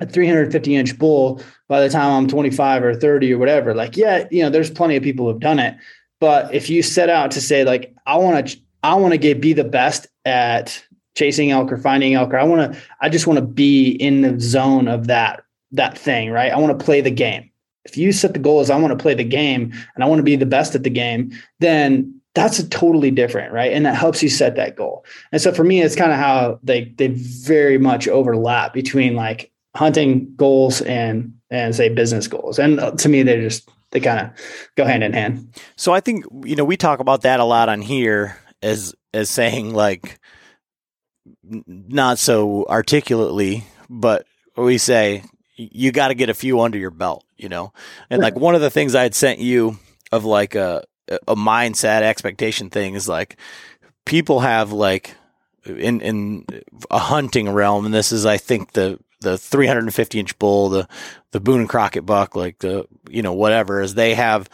a 0.00 0.06
350 0.06 0.74
inch 0.74 0.98
bull 0.98 1.42
by 1.68 1.80
the 1.80 1.88
time 1.88 2.12
I'm 2.12 2.28
25 2.28 2.84
or 2.84 2.94
30 2.94 3.32
or 3.32 3.38
whatever. 3.38 3.74
Like, 3.74 3.96
yeah, 3.96 4.26
you 4.30 4.42
know, 4.42 4.50
there's 4.50 4.70
plenty 4.70 4.96
of 4.96 5.02
people 5.02 5.30
who've 5.30 5.40
done 5.40 5.58
it. 5.58 5.76
But 6.20 6.54
if 6.54 6.68
you 6.68 6.82
set 6.82 7.08
out 7.08 7.30
to 7.32 7.40
say 7.40 7.64
like, 7.64 7.94
I 8.06 8.18
want 8.18 8.48
to, 8.48 8.58
I 8.82 8.94
want 8.94 9.12
to 9.12 9.18
get 9.18 9.40
be 9.40 9.52
the 9.52 9.64
best 9.64 10.06
at 10.24 10.82
chasing 11.14 11.50
elk 11.50 11.72
or 11.72 11.76
finding 11.76 12.14
elk, 12.14 12.32
or 12.32 12.38
I 12.38 12.44
want 12.44 12.72
to, 12.72 12.80
I 13.00 13.08
just 13.08 13.26
want 13.26 13.38
to 13.38 13.44
be 13.44 13.90
in 13.90 14.22
the 14.22 14.38
zone 14.40 14.88
of 14.88 15.06
that 15.08 15.44
that 15.72 15.96
thing, 15.96 16.30
right? 16.30 16.52
I 16.52 16.58
want 16.58 16.78
to 16.78 16.84
play 16.84 17.00
the 17.00 17.10
game 17.10 17.50
if 17.84 17.96
you 17.96 18.12
set 18.12 18.32
the 18.32 18.38
goal 18.38 18.60
as 18.60 18.70
I 18.70 18.76
want 18.76 18.96
to 18.96 19.02
play 19.02 19.14
the 19.14 19.24
game 19.24 19.72
and 19.94 20.04
I 20.04 20.06
want 20.06 20.18
to 20.18 20.24
be 20.24 20.36
the 20.36 20.46
best 20.46 20.74
at 20.74 20.82
the 20.82 20.90
game, 20.90 21.32
then 21.60 22.20
that's 22.34 22.58
a 22.58 22.68
totally 22.68 23.10
different, 23.10 23.52
right? 23.52 23.72
And 23.72 23.84
that 23.86 23.96
helps 23.96 24.22
you 24.22 24.28
set 24.28 24.56
that 24.56 24.76
goal. 24.76 25.04
And 25.32 25.40
so 25.40 25.52
for 25.52 25.64
me, 25.64 25.82
it's 25.82 25.96
kind 25.96 26.12
of 26.12 26.18
how 26.18 26.60
they 26.62 26.84
they 26.96 27.08
very 27.08 27.78
much 27.78 28.06
overlap 28.06 28.72
between 28.72 29.16
like 29.16 29.50
hunting 29.74 30.32
goals 30.36 30.82
and 30.82 31.34
and 31.50 31.74
say 31.74 31.88
business 31.88 32.28
goals. 32.28 32.58
And 32.58 32.78
uh, 32.78 32.92
to 32.92 33.08
me, 33.08 33.22
they 33.22 33.40
just 33.40 33.68
they 33.90 33.98
kind 33.98 34.20
of 34.20 34.30
go 34.76 34.84
hand 34.84 35.02
in 35.02 35.12
hand. 35.12 35.52
So 35.76 35.92
I 35.92 36.00
think 36.00 36.24
you 36.44 36.54
know 36.54 36.64
we 36.64 36.76
talk 36.76 37.00
about 37.00 37.22
that 37.22 37.40
a 37.40 37.44
lot 37.44 37.68
on 37.68 37.82
here 37.82 38.36
as 38.62 38.94
as 39.12 39.30
saying 39.30 39.74
like 39.74 40.18
not 41.44 42.18
so 42.18 42.64
articulately, 42.68 43.64
but 43.88 44.26
we 44.56 44.78
say 44.78 45.24
you 45.56 45.92
got 45.92 46.08
to 46.08 46.14
get 46.14 46.30
a 46.30 46.34
few 46.34 46.60
under 46.60 46.78
your 46.78 46.90
belt, 46.90 47.24
you 47.36 47.48
know? 47.48 47.72
And 48.08 48.22
like 48.22 48.36
one 48.36 48.54
of 48.54 48.60
the 48.60 48.70
things 48.70 48.94
I 48.94 49.02
had 49.02 49.14
sent 49.14 49.38
you 49.38 49.78
of 50.10 50.24
like 50.24 50.54
a, 50.54 50.84
a 51.28 51.36
mindset 51.36 52.02
expectation 52.02 52.70
thing 52.70 52.94
is 52.94 53.08
like 53.08 53.36
people 54.06 54.40
have 54.40 54.72
like 54.72 55.14
in, 55.66 56.00
in 56.00 56.46
a 56.90 56.98
hunting 56.98 57.50
realm. 57.50 57.84
And 57.84 57.94
this 57.94 58.12
is, 58.12 58.24
I 58.24 58.38
think 58.38 58.72
the, 58.72 58.98
the 59.20 59.36
350 59.36 60.18
inch 60.18 60.38
bull, 60.38 60.70
the, 60.70 60.88
the 61.32 61.40
Boone 61.40 61.60
and 61.60 61.68
Crockett 61.68 62.06
buck, 62.06 62.34
like 62.34 62.58
the, 62.60 62.86
you 63.10 63.22
know, 63.22 63.34
whatever 63.34 63.82
is 63.82 63.94
they 63.94 64.14
have 64.14 64.48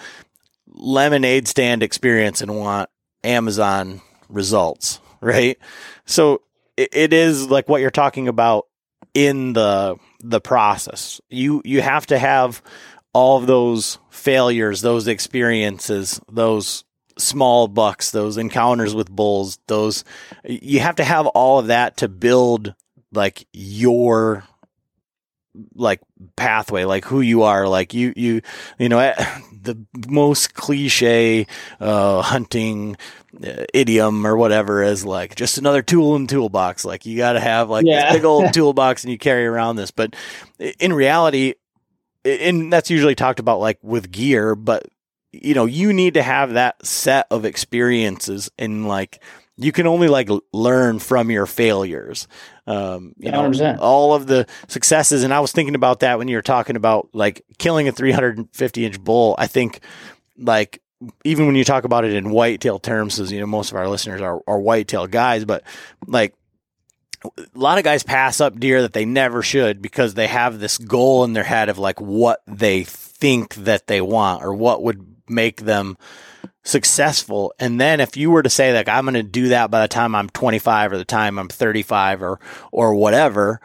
lemonade 0.67 1.47
stand 1.47 1.83
experience 1.83 2.43
and 2.43 2.57
want 2.57 2.91
Amazon 3.27 4.01
results, 4.29 5.01
right? 5.21 5.59
So 6.05 6.43
it, 6.77 6.91
it 6.93 7.13
is 7.13 7.51
like 7.51 7.69
what 7.69 7.81
you're 7.81 7.91
talking 7.91 8.29
about 8.29 8.67
in 9.15 9.53
the 9.53 9.97
the 10.21 10.41
process. 10.41 11.21
You 11.29 11.63
you 11.65 11.83
have 11.83 12.07
to 12.07 12.19
have 12.19 12.63
all 13.13 13.39
of 13.39 13.47
those 13.47 13.99
failures, 14.11 14.83
those 14.83 15.09
experiences, 15.09 16.21
those 16.31 16.85
small 17.19 17.67
bucks, 17.67 18.11
those 18.11 18.37
encounters 18.37 18.95
with 18.95 19.11
bulls, 19.11 19.59
those 19.67 20.05
you 20.45 20.81
have 20.81 20.97
to 20.97 21.05
have 21.05 21.27
all 21.29 21.59
of 21.59 21.69
that 21.69 21.97
to 21.99 22.09
build 22.09 22.75
like 23.13 23.47
your 23.53 24.45
like 25.75 26.01
pathway, 26.37 26.85
like 26.85 27.05
who 27.05 27.21
you 27.21 27.43
are, 27.43 27.67
like 27.69 27.95
you, 27.95 28.13
you, 28.17 28.43
you 28.79 28.89
know, 28.89 28.99
eh, 28.99 29.15
the 29.67 29.85
most 30.09 30.55
cliche, 30.55 31.47
uh, 31.81 32.23
hunting 32.23 32.97
uh, 33.45 33.65
idiom 33.75 34.27
or 34.27 34.37
whatever 34.37 34.83
is 34.83 35.05
like 35.05 35.35
just 35.35 35.59
another 35.59 35.83
tool 35.83 36.17
in 36.17 36.27
the 36.27 36.33
toolbox. 36.33 36.85
Like 36.85 37.05
you 37.05 37.17
got 37.19 37.35
to 37.35 37.41
have 37.41 37.69
like 37.69 37.85
yeah. 37.87 38.07
this 38.07 38.19
big 38.19 38.25
old 38.25 38.53
toolbox 38.55 39.05
and 39.05 39.13
you 39.13 39.19
carry 39.19 39.47
around 39.47 39.77
this. 39.77 39.91
But 39.91 40.17
in 40.81 40.93
reality, 40.93 41.55
and 42.25 42.73
that's 42.73 42.91
usually 42.91 43.15
talked 43.15 43.41
about 43.41 43.61
like 43.61 43.79
with 43.83 44.11
gear, 44.11 44.55
but 44.55 44.87
you 45.33 45.55
know, 45.55 45.67
you 45.67 45.93
need 45.93 46.15
to 46.15 46.23
have 46.23 46.55
that 46.55 46.85
set 46.85 47.27
of 47.31 47.45
experiences 47.45 48.51
and 48.59 48.89
like, 48.89 49.23
you 49.57 49.73
can 49.73 49.87
only 49.87 50.09
like 50.09 50.29
learn 50.53 50.99
from 50.99 51.31
your 51.31 51.47
failures. 51.47 52.29
Um, 52.67 53.15
you 53.19 53.31
know, 53.31 53.43
100%. 53.43 53.79
all 53.81 54.15
of 54.15 54.27
the 54.27 54.47
successes. 54.69 55.23
And 55.23 55.33
I 55.33 55.41
was 55.41 55.53
thinking 55.53 55.75
about 55.75 56.01
that 56.01 56.19
when 56.19 56.29
you 56.29 56.37
were 56.37 56.43
talking 56.43 56.77
about 56.77 57.09
like 57.13 57.43
killing 57.59 57.89
a 57.89 57.93
350 57.93 58.85
inch 58.85 59.01
bull. 59.01 59.35
I 59.39 59.47
think 59.47 59.81
like 60.37 60.83
even 61.25 61.47
when 61.47 61.57
you 61.57 61.65
talk 61.65 61.85
about 61.85 62.05
it 62.05 62.13
in 62.13 62.31
whitetail 62.31 62.79
terms, 62.79 63.21
as 63.21 63.33
you 63.33 63.41
know, 63.41 63.47
most 63.47 63.71
of 63.71 63.77
our 63.77 63.89
listeners 63.89 64.21
are, 64.21 64.41
are 64.47 64.59
whitetail 64.59 65.07
guys, 65.07 65.45
but 65.45 65.63
like 66.07 66.35
a 67.25 67.31
lot 67.55 67.79
of 67.79 67.85
guys 67.85 68.03
pass 68.03 68.41
up 68.41 68.59
deer 68.59 68.83
that 68.83 68.93
they 68.93 69.05
never 69.05 69.43
should 69.43 69.81
because 69.81 70.15
they 70.15 70.27
have 70.27 70.59
this 70.59 70.79
goal 70.79 71.25
in 71.25 71.33
their 71.33 71.45
head 71.45 71.69
of 71.69 71.79
like 71.79 72.01
what 72.01 72.43
they 72.47 72.85
think 72.85 73.55
that 73.57 73.87
they 73.87 74.01
want 74.01 74.43
or 74.43 74.55
what 74.55 74.83
would 74.83 75.17
make 75.29 75.63
them 75.63 75.97
successful. 76.65 77.53
And 77.59 77.81
then 77.81 78.01
if 78.01 78.17
you 78.17 78.31
were 78.31 78.43
to 78.43 78.51
say 78.51 78.75
like 78.75 78.89
I'm 78.89 79.05
going 79.05 79.15
to 79.15 79.23
do 79.23 79.49
that 79.49 79.71
by 79.71 79.83
the 79.83 79.89
time 79.89 80.15
I'm 80.15 80.29
25 80.29 80.93
or 80.93 80.99
the 80.99 81.05
time 81.05 81.39
I'm 81.39 81.49
35 81.49 82.23
or 82.23 82.41
or 82.73 82.95
whatever, 82.95 83.61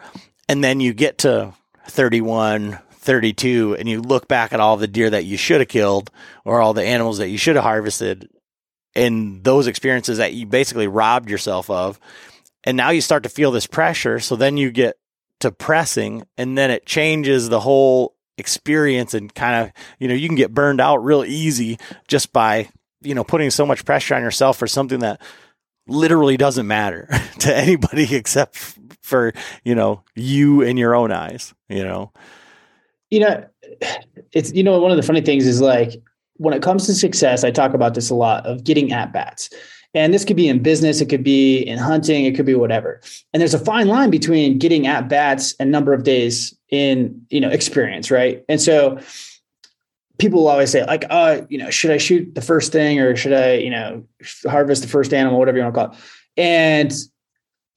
and 0.48 0.62
then 0.62 0.80
you 0.80 0.92
get 0.92 1.18
to 1.18 1.52
31, 1.86 2.78
32 2.90 3.76
and 3.78 3.88
you 3.88 4.00
look 4.00 4.28
back 4.28 4.52
at 4.52 4.60
all 4.60 4.76
the 4.76 4.86
deer 4.86 5.10
that 5.10 5.24
you 5.24 5.36
should 5.36 5.60
have 5.60 5.68
killed 5.68 6.10
or 6.44 6.60
all 6.60 6.74
the 6.74 6.84
animals 6.84 7.18
that 7.18 7.28
you 7.28 7.38
should 7.38 7.56
have 7.56 7.64
harvested 7.64 8.28
and 8.94 9.42
those 9.42 9.66
experiences 9.66 10.18
that 10.18 10.34
you 10.34 10.46
basically 10.46 10.86
robbed 10.86 11.28
yourself 11.28 11.68
of. 11.70 11.98
And 12.64 12.76
now 12.76 12.90
you 12.90 13.00
start 13.00 13.24
to 13.24 13.28
feel 13.28 13.50
this 13.50 13.66
pressure. 13.66 14.20
So 14.20 14.36
then 14.36 14.56
you 14.56 14.70
get 14.70 14.96
to 15.40 15.50
pressing 15.50 16.24
and 16.36 16.56
then 16.56 16.70
it 16.70 16.86
changes 16.86 17.48
the 17.48 17.60
whole 17.60 18.14
experience 18.38 19.14
and 19.14 19.34
kind 19.34 19.64
of, 19.66 19.72
you 19.98 20.08
know, 20.08 20.14
you 20.14 20.28
can 20.28 20.36
get 20.36 20.54
burned 20.54 20.80
out 20.80 21.04
real 21.04 21.24
easy 21.24 21.78
just 22.08 22.32
by 22.32 22.68
you 23.02 23.14
know, 23.14 23.24
putting 23.24 23.50
so 23.50 23.66
much 23.66 23.84
pressure 23.84 24.14
on 24.14 24.22
yourself 24.22 24.56
for 24.56 24.66
something 24.66 25.00
that 25.00 25.20
literally 25.86 26.36
doesn't 26.36 26.66
matter 26.66 27.08
to 27.40 27.54
anybody 27.54 28.14
except 28.16 28.56
for, 29.02 29.32
you 29.64 29.74
know, 29.74 30.02
you 30.14 30.62
in 30.62 30.76
your 30.76 30.94
own 30.94 31.12
eyes, 31.12 31.54
you 31.68 31.84
know. 31.84 32.12
You 33.10 33.20
know, 33.20 33.44
it's 34.32 34.52
you 34.54 34.62
know, 34.62 34.80
one 34.80 34.90
of 34.90 34.96
the 34.96 35.02
funny 35.02 35.20
things 35.20 35.46
is 35.46 35.60
like 35.60 36.00
when 36.36 36.54
it 36.54 36.62
comes 36.62 36.86
to 36.86 36.94
success, 36.94 37.44
I 37.44 37.50
talk 37.50 37.74
about 37.74 37.92
this 37.92 38.08
a 38.08 38.14
lot 38.14 38.46
of 38.46 38.64
getting 38.64 38.90
at 38.90 39.12
bats. 39.12 39.50
And 39.94 40.14
this 40.14 40.24
could 40.24 40.36
be 40.36 40.48
in 40.48 40.62
business, 40.62 41.00
it 41.00 41.08
could 41.10 41.22
be 41.22 41.58
in 41.58 41.78
hunting, 41.78 42.24
it 42.24 42.34
could 42.34 42.46
be 42.46 42.54
whatever. 42.54 43.00
And 43.32 43.40
there's 43.40 43.54
a 43.54 43.58
fine 43.58 43.88
line 43.88 44.10
between 44.10 44.58
getting 44.58 44.86
at 44.86 45.08
bats 45.08 45.54
and 45.60 45.70
number 45.70 45.92
of 45.92 46.02
days 46.02 46.56
in, 46.70 47.26
you 47.28 47.40
know, 47.40 47.50
experience, 47.50 48.10
right? 48.10 48.42
And 48.48 48.60
so 48.60 48.98
people 50.18 50.48
always 50.48 50.70
say 50.70 50.84
like, 50.86 51.04
uh, 51.10 51.42
you 51.48 51.58
know, 51.58 51.68
should 51.68 51.90
I 51.90 51.98
shoot 51.98 52.34
the 52.34 52.40
first 52.40 52.72
thing 52.72 53.00
or 53.00 53.16
should 53.16 53.32
I, 53.32 53.54
you 53.54 53.70
know, 53.70 54.04
harvest 54.46 54.82
the 54.82 54.88
first 54.88 55.12
animal, 55.12 55.38
whatever 55.38 55.58
you 55.58 55.64
want 55.64 55.74
to 55.74 55.80
call 55.80 55.92
it. 55.92 55.98
And 56.36 56.92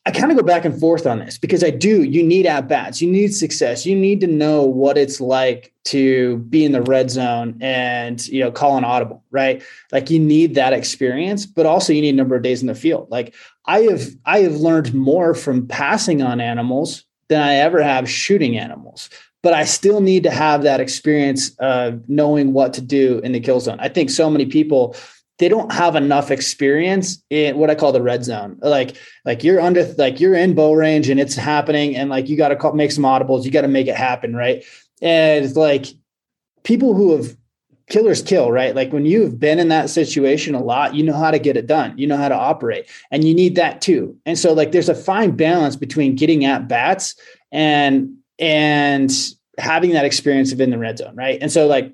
I 0.08 0.12
kind 0.12 0.32
of 0.32 0.38
go 0.38 0.44
back 0.44 0.66
and 0.66 0.80
forth 0.80 1.08
on 1.08 1.18
this 1.18 1.40
because 1.40 1.64
I 1.64 1.72
do, 1.72 2.04
you 2.04 2.22
need 2.22 2.46
at 2.46 2.68
bats, 2.68 3.02
you 3.02 3.10
need 3.10 3.34
success, 3.34 3.88
you 3.88 3.96
need 3.96 4.22
to 4.22 4.28
know 4.28 4.62
what 4.62 5.00
it's 5.00 5.20
like 5.20 5.74
to 5.86 6.38
be 6.38 6.64
in 6.64 6.74
the 6.74 6.84
red 6.84 7.10
zone 7.10 7.58
and, 7.60 8.26
you 8.28 8.40
know, 8.40 8.52
call 8.52 8.78
an 8.78 8.84
audible, 8.84 9.24
right? 9.32 9.64
Like 9.92 10.12
you 10.12 10.20
need 10.20 10.54
that 10.56 10.74
experience, 10.74 11.48
but 11.48 11.66
also 11.66 11.92
you 11.92 12.02
need 12.02 12.14
a 12.14 12.18
number 12.18 12.36
of 12.36 12.44
days 12.44 12.62
in 12.62 12.68
the 12.68 12.76
field. 12.76 13.10
Like 13.10 13.34
I 13.66 13.80
have, 13.82 14.04
I 14.26 14.40
have 14.40 14.58
learned 14.58 14.94
more 14.94 15.34
from 15.34 15.68
passing 15.68 16.22
on 16.22 16.40
animals 16.40 17.04
than 17.28 17.42
I 17.42 17.56
ever 17.56 17.82
have 17.82 18.08
shooting 18.08 18.58
animals 18.58 19.10
but 19.46 19.54
I 19.54 19.64
still 19.64 20.02
need 20.02 20.24
to 20.24 20.32
have 20.32 20.64
that 20.64 20.80
experience 20.80 21.52
of 21.60 22.10
knowing 22.10 22.52
what 22.52 22.74
to 22.74 22.82
do 22.82 23.20
in 23.24 23.32
the 23.32 23.40
kill 23.40 23.60
zone. 23.60 23.78
I 23.80 23.90
think 23.90 24.10
so 24.10 24.28
many 24.28 24.48
people 24.48 24.96
they 25.38 25.50
don't 25.50 25.72
have 25.72 25.96
enough 25.96 26.32
experience 26.32 27.24
in 27.30 27.58
what 27.58 27.70
I 27.70 27.76
call 27.76 27.92
the 27.92 28.02
red 28.02 28.24
zone. 28.24 28.58
Like, 28.62 28.96
like 29.26 29.44
you're 29.44 29.60
under, 29.60 29.86
like 29.98 30.20
you're 30.20 30.36
in 30.36 30.56
bow 30.56 30.74
range 30.74 31.10
and 31.10 31.20
it's 31.20 31.36
happening, 31.36 31.96
and 31.96 32.10
like 32.10 32.30
you 32.30 32.38
got 32.38 32.50
to 32.50 32.74
make 32.74 32.92
some 32.92 33.04
audibles, 33.04 33.44
you 33.44 33.52
got 33.52 33.62
to 33.62 33.68
make 33.68 33.88
it 33.88 33.96
happen, 33.96 34.36
right? 34.36 34.64
And 35.02 35.46
it's 35.46 35.56
like 35.56 35.88
people 36.64 36.94
who 36.94 37.16
have 37.16 37.36
killers 37.88 38.22
kill, 38.22 38.52
right? 38.52 38.76
Like 38.76 38.92
when 38.94 39.06
you've 39.06 39.40
been 39.40 39.60
in 39.60 39.68
that 39.70 39.90
situation 39.90 40.56
a 40.56 40.64
lot, 40.64 40.96
you 40.96 41.04
know 41.04 41.14
how 41.14 41.32
to 41.32 41.40
get 41.40 41.58
it 41.58 41.68
done, 41.68 41.98
you 41.98 42.08
know 42.08 42.18
how 42.18 42.30
to 42.30 42.36
operate, 42.36 42.90
and 43.12 43.24
you 43.24 43.34
need 43.34 43.56
that 43.56 43.82
too. 43.82 44.18
And 44.26 44.40
so, 44.40 44.54
like, 44.54 44.72
there's 44.72 44.90
a 44.90 44.96
fine 44.96 45.36
balance 45.36 45.76
between 45.76 46.16
getting 46.16 46.46
at 46.46 46.68
bats 46.68 47.16
and 47.52 48.16
and 48.40 49.12
having 49.58 49.92
that 49.92 50.06
experience 50.06 50.52
of 50.52 50.62
in 50.62 50.70
the 50.70 50.78
red 50.78 50.98
zone, 50.98 51.16
right? 51.16 51.38
And 51.42 51.52
so 51.52 51.68
like 51.68 51.94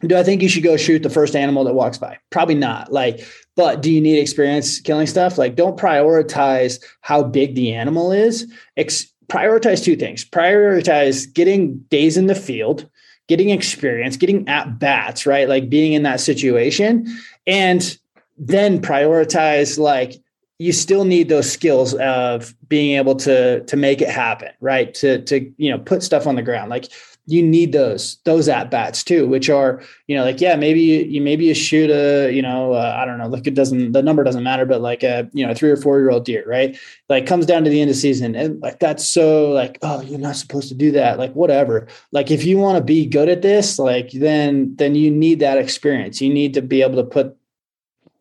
do 0.00 0.16
I 0.16 0.22
think 0.22 0.42
you 0.42 0.48
should 0.48 0.62
go 0.62 0.76
shoot 0.76 1.02
the 1.02 1.10
first 1.10 1.34
animal 1.34 1.64
that 1.64 1.74
walks 1.74 1.98
by? 1.98 2.18
Probably 2.30 2.54
not. 2.54 2.92
Like, 2.92 3.26
but 3.54 3.82
do 3.82 3.90
you 3.90 4.00
need 4.00 4.18
experience 4.18 4.80
killing 4.80 5.06
stuff? 5.06 5.38
Like, 5.38 5.56
don't 5.56 5.78
prioritize 5.78 6.82
how 7.00 7.22
big 7.22 7.54
the 7.54 7.72
animal 7.72 8.12
is. 8.12 8.52
Ex- 8.76 9.10
prioritize 9.28 9.82
two 9.82 9.96
things. 9.96 10.24
Prioritize 10.24 11.32
getting 11.32 11.78
days 11.90 12.16
in 12.16 12.26
the 12.26 12.34
field, 12.34 12.88
getting 13.28 13.50
experience, 13.50 14.16
getting 14.16 14.46
at 14.48 14.78
bats, 14.78 15.26
right? 15.26 15.48
Like 15.48 15.70
being 15.70 15.92
in 15.92 16.02
that 16.02 16.20
situation. 16.20 17.06
And 17.46 17.96
then 18.38 18.80
prioritize 18.80 19.78
like 19.78 20.20
you 20.58 20.72
still 20.72 21.04
need 21.04 21.28
those 21.28 21.50
skills 21.50 21.94
of 21.94 22.54
being 22.68 22.96
able 22.96 23.14
to 23.14 23.62
to 23.64 23.76
make 23.76 24.00
it 24.00 24.08
happen 24.08 24.48
right 24.60 24.94
to 24.94 25.22
to 25.22 25.52
you 25.56 25.70
know 25.70 25.78
put 25.78 26.02
stuff 26.02 26.26
on 26.26 26.34
the 26.34 26.42
ground 26.42 26.70
like 26.70 26.88
you 27.26 27.42
need 27.42 27.72
those 27.72 28.18
those 28.24 28.48
at 28.48 28.70
bats 28.70 29.02
too 29.02 29.26
which 29.26 29.50
are 29.50 29.82
you 30.06 30.16
know 30.16 30.24
like 30.24 30.40
yeah 30.40 30.54
maybe 30.54 30.80
you, 30.80 31.20
maybe 31.20 31.44
you 31.44 31.54
shoot 31.54 31.90
a 31.90 32.32
you 32.32 32.40
know 32.40 32.72
uh, 32.72 32.96
i 32.98 33.04
don't 33.04 33.18
know 33.18 33.26
like 33.26 33.46
it 33.46 33.54
doesn't 33.54 33.92
the 33.92 34.02
number 34.02 34.22
doesn't 34.22 34.44
matter 34.44 34.64
but 34.64 34.80
like 34.80 35.02
a 35.02 35.28
you 35.32 35.44
know 35.44 35.52
three 35.52 35.70
or 35.70 35.76
four 35.76 35.98
year 35.98 36.10
old 36.10 36.24
deer 36.24 36.44
right 36.46 36.78
like 37.08 37.26
comes 37.26 37.44
down 37.44 37.64
to 37.64 37.70
the 37.70 37.80
end 37.80 37.90
of 37.90 37.96
season 37.96 38.34
and 38.34 38.60
like 38.60 38.78
that's 38.78 39.06
so 39.06 39.50
like 39.50 39.78
oh 39.82 40.00
you're 40.02 40.18
not 40.18 40.36
supposed 40.36 40.68
to 40.68 40.74
do 40.74 40.90
that 40.92 41.18
like 41.18 41.32
whatever 41.34 41.86
like 42.12 42.30
if 42.30 42.44
you 42.44 42.56
want 42.58 42.78
to 42.78 42.84
be 42.84 43.06
good 43.06 43.28
at 43.28 43.42
this 43.42 43.78
like 43.78 44.10
then 44.12 44.74
then 44.76 44.94
you 44.94 45.10
need 45.10 45.40
that 45.40 45.58
experience 45.58 46.20
you 46.20 46.32
need 46.32 46.54
to 46.54 46.62
be 46.62 46.80
able 46.82 46.96
to 46.96 47.04
put 47.04 47.36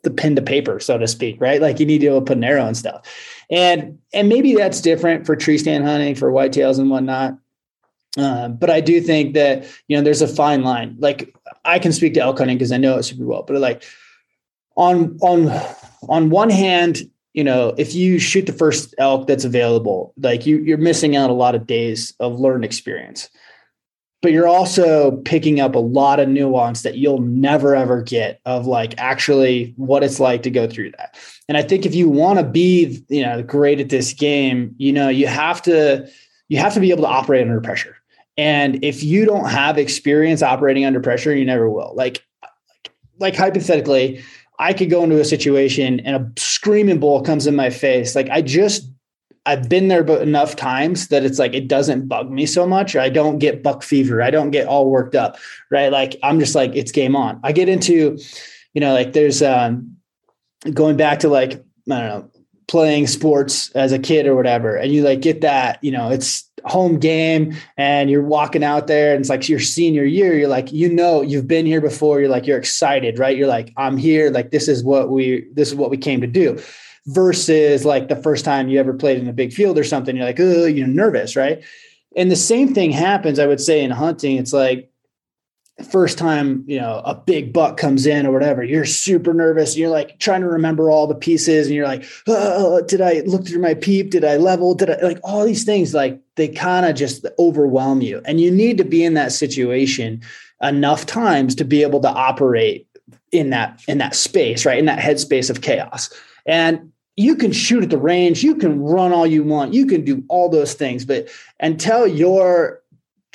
the 0.05 0.11
pen 0.11 0.37
to 0.37 0.41
paper, 0.41 0.79
so 0.79 0.97
to 0.97 1.07
speak, 1.07 1.41
right? 1.41 1.61
Like 1.61 1.81
you 1.81 1.85
need 1.85 1.97
to 1.97 2.01
be 2.01 2.07
able 2.07 2.21
to 2.21 2.25
put 2.25 2.37
an 2.37 2.43
arrow 2.45 2.65
and 2.65 2.77
stuff. 2.77 3.05
And 3.49 3.99
and 4.13 4.29
maybe 4.29 4.55
that's 4.55 4.79
different 4.79 5.25
for 5.25 5.35
tree 5.35 5.57
stand 5.57 5.83
hunting, 5.83 6.15
for 6.15 6.31
whitetails 6.31 6.79
and 6.79 6.89
whatnot. 6.89 7.37
Uh, 8.17 8.47
but 8.47 8.69
I 8.69 8.79
do 8.79 9.01
think 9.01 9.33
that 9.33 9.65
you 9.87 9.97
know 9.97 10.03
there's 10.03 10.21
a 10.21 10.27
fine 10.27 10.63
line. 10.63 10.95
Like 10.99 11.35
I 11.65 11.79
can 11.79 11.91
speak 11.91 12.13
to 12.15 12.21
elk 12.21 12.37
hunting 12.37 12.57
because 12.57 12.71
I 12.71 12.77
know 12.77 12.97
it 12.97 13.03
super 13.03 13.25
well. 13.25 13.43
But 13.43 13.57
like 13.57 13.83
on 14.77 15.17
on 15.21 15.51
on 16.07 16.29
one 16.29 16.49
hand, 16.49 17.09
you 17.33 17.43
know, 17.43 17.73
if 17.77 17.93
you 17.93 18.19
shoot 18.19 18.45
the 18.45 18.53
first 18.53 18.95
elk 18.97 19.27
that's 19.27 19.45
available, 19.45 20.13
like 20.17 20.45
you 20.45 20.59
you're 20.59 20.77
missing 20.77 21.15
out 21.15 21.29
a 21.29 21.33
lot 21.33 21.55
of 21.55 21.67
days 21.67 22.13
of 22.19 22.39
learned 22.39 22.63
experience 22.63 23.29
but 24.25 24.31
you're 24.31 24.47
also 24.47 25.17
picking 25.17 25.59
up 25.59 25.75
a 25.75 25.79
lot 25.79 26.19
of 26.19 26.27
nuance 26.27 26.81
that 26.81 26.97
you'll 26.97 27.21
never 27.21 27.75
ever 27.75 28.01
get 28.01 28.41
of 28.45 28.65
like 28.65 28.95
actually 28.97 29.71
what 29.77 30.03
it's 30.03 30.19
like 30.19 30.41
to 30.41 30.49
go 30.49 30.67
through 30.67 30.89
that. 30.97 31.15
And 31.47 31.59
I 31.59 31.61
think 31.61 31.85
if 31.85 31.93
you 31.93 32.09
want 32.09 32.39
to 32.39 32.43
be, 32.43 33.03
you 33.07 33.21
know, 33.21 33.43
great 33.43 33.79
at 33.79 33.89
this 33.89 34.13
game, 34.13 34.73
you 34.79 34.91
know, 34.91 35.09
you 35.09 35.27
have 35.27 35.61
to 35.61 36.09
you 36.49 36.57
have 36.57 36.73
to 36.73 36.79
be 36.79 36.89
able 36.89 37.03
to 37.03 37.07
operate 37.07 37.43
under 37.43 37.61
pressure. 37.61 37.97
And 38.37 38.83
if 38.83 39.03
you 39.03 39.25
don't 39.25 39.49
have 39.49 39.77
experience 39.77 40.41
operating 40.41 40.85
under 40.85 40.99
pressure, 40.99 41.35
you 41.35 41.45
never 41.45 41.69
will. 41.69 41.93
Like 41.95 42.23
like 43.19 43.35
hypothetically, 43.35 44.23
I 44.59 44.73
could 44.73 44.89
go 44.89 45.03
into 45.03 45.19
a 45.19 45.25
situation 45.25 45.99
and 46.01 46.15
a 46.15 46.31
screaming 46.39 46.99
bull 46.99 47.21
comes 47.21 47.47
in 47.47 47.55
my 47.55 47.69
face. 47.69 48.15
Like 48.15 48.29
I 48.29 48.41
just 48.41 48.89
I've 49.45 49.69
been 49.69 49.89
there 49.89 50.03
but 50.03 50.21
enough 50.21 50.55
times 50.55 51.09
that 51.09 51.23
it's 51.23 51.37
like 51.37 51.53
it 51.53 51.67
doesn't 51.67 52.07
bug 52.07 52.31
me 52.31 52.45
so 52.45 52.65
much. 52.65 52.95
I 52.95 53.09
don't 53.09 53.37
get 53.37 53.61
buck 53.61 53.83
fever. 53.83 54.21
I 54.21 54.31
don't 54.31 54.51
get 54.51 54.67
all 54.67 54.89
worked 54.89 55.15
up, 55.15 55.37
right? 55.69 55.91
Like 55.91 56.17
I'm 56.23 56.39
just 56.39 56.55
like 56.55 56.75
it's 56.75 56.91
game 56.91 57.15
on. 57.15 57.39
I 57.43 57.51
get 57.51 57.69
into, 57.69 58.17
you 58.73 58.81
know, 58.81 58.93
like 58.93 59.13
there's 59.13 59.43
um 59.43 59.95
going 60.73 60.97
back 60.97 61.19
to 61.19 61.29
like 61.29 61.63
I 61.91 61.99
don't 61.99 62.07
know 62.07 62.31
playing 62.67 63.05
sports 63.05 63.69
as 63.71 63.91
a 63.91 63.99
kid 63.99 64.25
or 64.25 64.35
whatever, 64.35 64.75
and 64.75 64.91
you 64.91 65.03
like 65.03 65.21
get 65.21 65.41
that, 65.41 65.83
you 65.83 65.91
know, 65.91 66.09
it's 66.09 66.49
home 66.65 66.97
game 66.99 67.55
and 67.77 68.09
you're 68.09 68.23
walking 68.23 68.63
out 68.63 68.87
there 68.87 69.13
and 69.13 69.21
it's 69.21 69.29
like 69.29 69.47
your 69.47 69.59
senior 69.59 70.03
year 70.03 70.33
you're 70.33 70.47
like 70.47 70.71
you 70.71 70.89
know 70.89 71.21
you've 71.21 71.47
been 71.47 71.65
here 71.65 71.81
before 71.81 72.19
you're 72.19 72.29
like 72.29 72.47
you're 72.47 72.57
excited 72.57 73.19
right 73.19 73.37
you're 73.37 73.47
like 73.47 73.71
i'm 73.77 73.97
here 73.97 74.31
like 74.31 74.49
this 74.49 74.67
is 74.67 74.83
what 74.83 75.11
we 75.11 75.45
this 75.53 75.69
is 75.69 75.75
what 75.75 75.91
we 75.91 75.97
came 75.97 76.21
to 76.21 76.27
do 76.27 76.59
versus 77.07 77.85
like 77.85 78.07
the 78.07 78.15
first 78.15 78.45
time 78.45 78.67
you 78.67 78.79
ever 78.79 78.93
played 78.93 79.19
in 79.19 79.27
a 79.27 79.33
big 79.33 79.53
field 79.53 79.77
or 79.77 79.83
something. 79.83 80.15
You're 80.15 80.25
like, 80.25 80.39
oh, 80.39 80.65
you're 80.65 80.87
nervous, 80.87 81.35
right? 81.35 81.63
And 82.15 82.31
the 82.31 82.35
same 82.35 82.73
thing 82.73 82.91
happens, 82.91 83.39
I 83.39 83.47
would 83.47 83.61
say, 83.61 83.83
in 83.83 83.91
hunting. 83.91 84.37
It's 84.37 84.53
like 84.53 84.89
first 85.83 86.17
time, 86.17 86.63
you 86.67 86.79
know, 86.79 87.01
a 87.03 87.13
big 87.13 87.51
buck 87.51 87.75
comes 87.75 88.05
in 88.05 88.25
or 88.25 88.31
whatever, 88.31 88.63
you're 88.63 88.85
super 88.85 89.33
nervous. 89.33 89.75
You're 89.75 89.89
like 89.89 90.19
trying 90.19 90.41
to 90.41 90.47
remember 90.47 90.89
all 90.89 91.05
the 91.05 91.15
pieces, 91.15 91.67
and 91.67 91.75
you're 91.75 91.87
like, 91.87 92.05
oh, 92.27 92.81
did 92.83 93.01
I 93.01 93.21
look 93.25 93.45
through 93.45 93.61
my 93.61 93.73
peep? 93.73 94.11
Did 94.11 94.23
I 94.23 94.37
level? 94.37 94.73
Did 94.73 94.89
I 94.89 94.97
like 95.01 95.19
all 95.23 95.45
these 95.45 95.65
things? 95.65 95.93
Like 95.93 96.21
they 96.35 96.47
kind 96.47 96.85
of 96.85 96.95
just 96.95 97.25
overwhelm 97.39 98.01
you. 98.01 98.21
And 98.25 98.39
you 98.39 98.51
need 98.51 98.77
to 98.77 98.85
be 98.85 99.03
in 99.03 99.15
that 99.15 99.33
situation 99.33 100.21
enough 100.61 101.05
times 101.05 101.55
to 101.55 101.65
be 101.65 101.81
able 101.81 101.99
to 102.01 102.09
operate 102.09 102.87
in 103.31 103.49
that 103.49 103.81
in 103.87 103.97
that 103.97 104.15
space, 104.15 104.65
right? 104.65 104.79
In 104.79 104.85
that 104.85 104.99
headspace 104.99 105.49
of 105.49 105.61
chaos. 105.61 106.09
And 106.45 106.91
you 107.17 107.35
can 107.35 107.51
shoot 107.51 107.83
at 107.83 107.89
the 107.89 107.97
range, 107.97 108.43
you 108.43 108.55
can 108.55 108.81
run 108.81 109.13
all 109.13 109.25
you 109.25 109.43
want, 109.43 109.73
you 109.73 109.85
can 109.85 110.03
do 110.03 110.23
all 110.27 110.49
those 110.49 110.73
things, 110.73 111.05
but 111.05 111.29
until 111.61 112.05
you're 112.05 112.81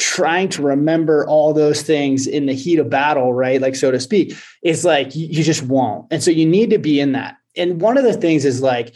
trying 0.01 0.49
to 0.49 0.63
remember 0.63 1.27
all 1.27 1.53
those 1.53 1.83
things 1.83 2.27
in 2.27 2.47
the 2.47 2.55
heat 2.55 2.79
of 2.79 2.91
battle, 2.91 3.33
right? 3.33 3.61
Like, 3.61 3.77
so 3.77 3.91
to 3.91 4.01
speak, 4.01 4.35
it's 4.63 4.83
like 4.83 5.15
you 5.15 5.45
just 5.45 5.63
won't. 5.63 6.07
And 6.11 6.23
so 6.23 6.31
you 6.31 6.47
need 6.47 6.71
to 6.71 6.79
be 6.79 6.99
in 6.99 7.13
that. 7.13 7.37
And 7.57 7.81
one 7.81 7.99
of 7.99 8.05
the 8.05 8.15
things 8.15 8.45
is 8.45 8.63
like, 8.63 8.95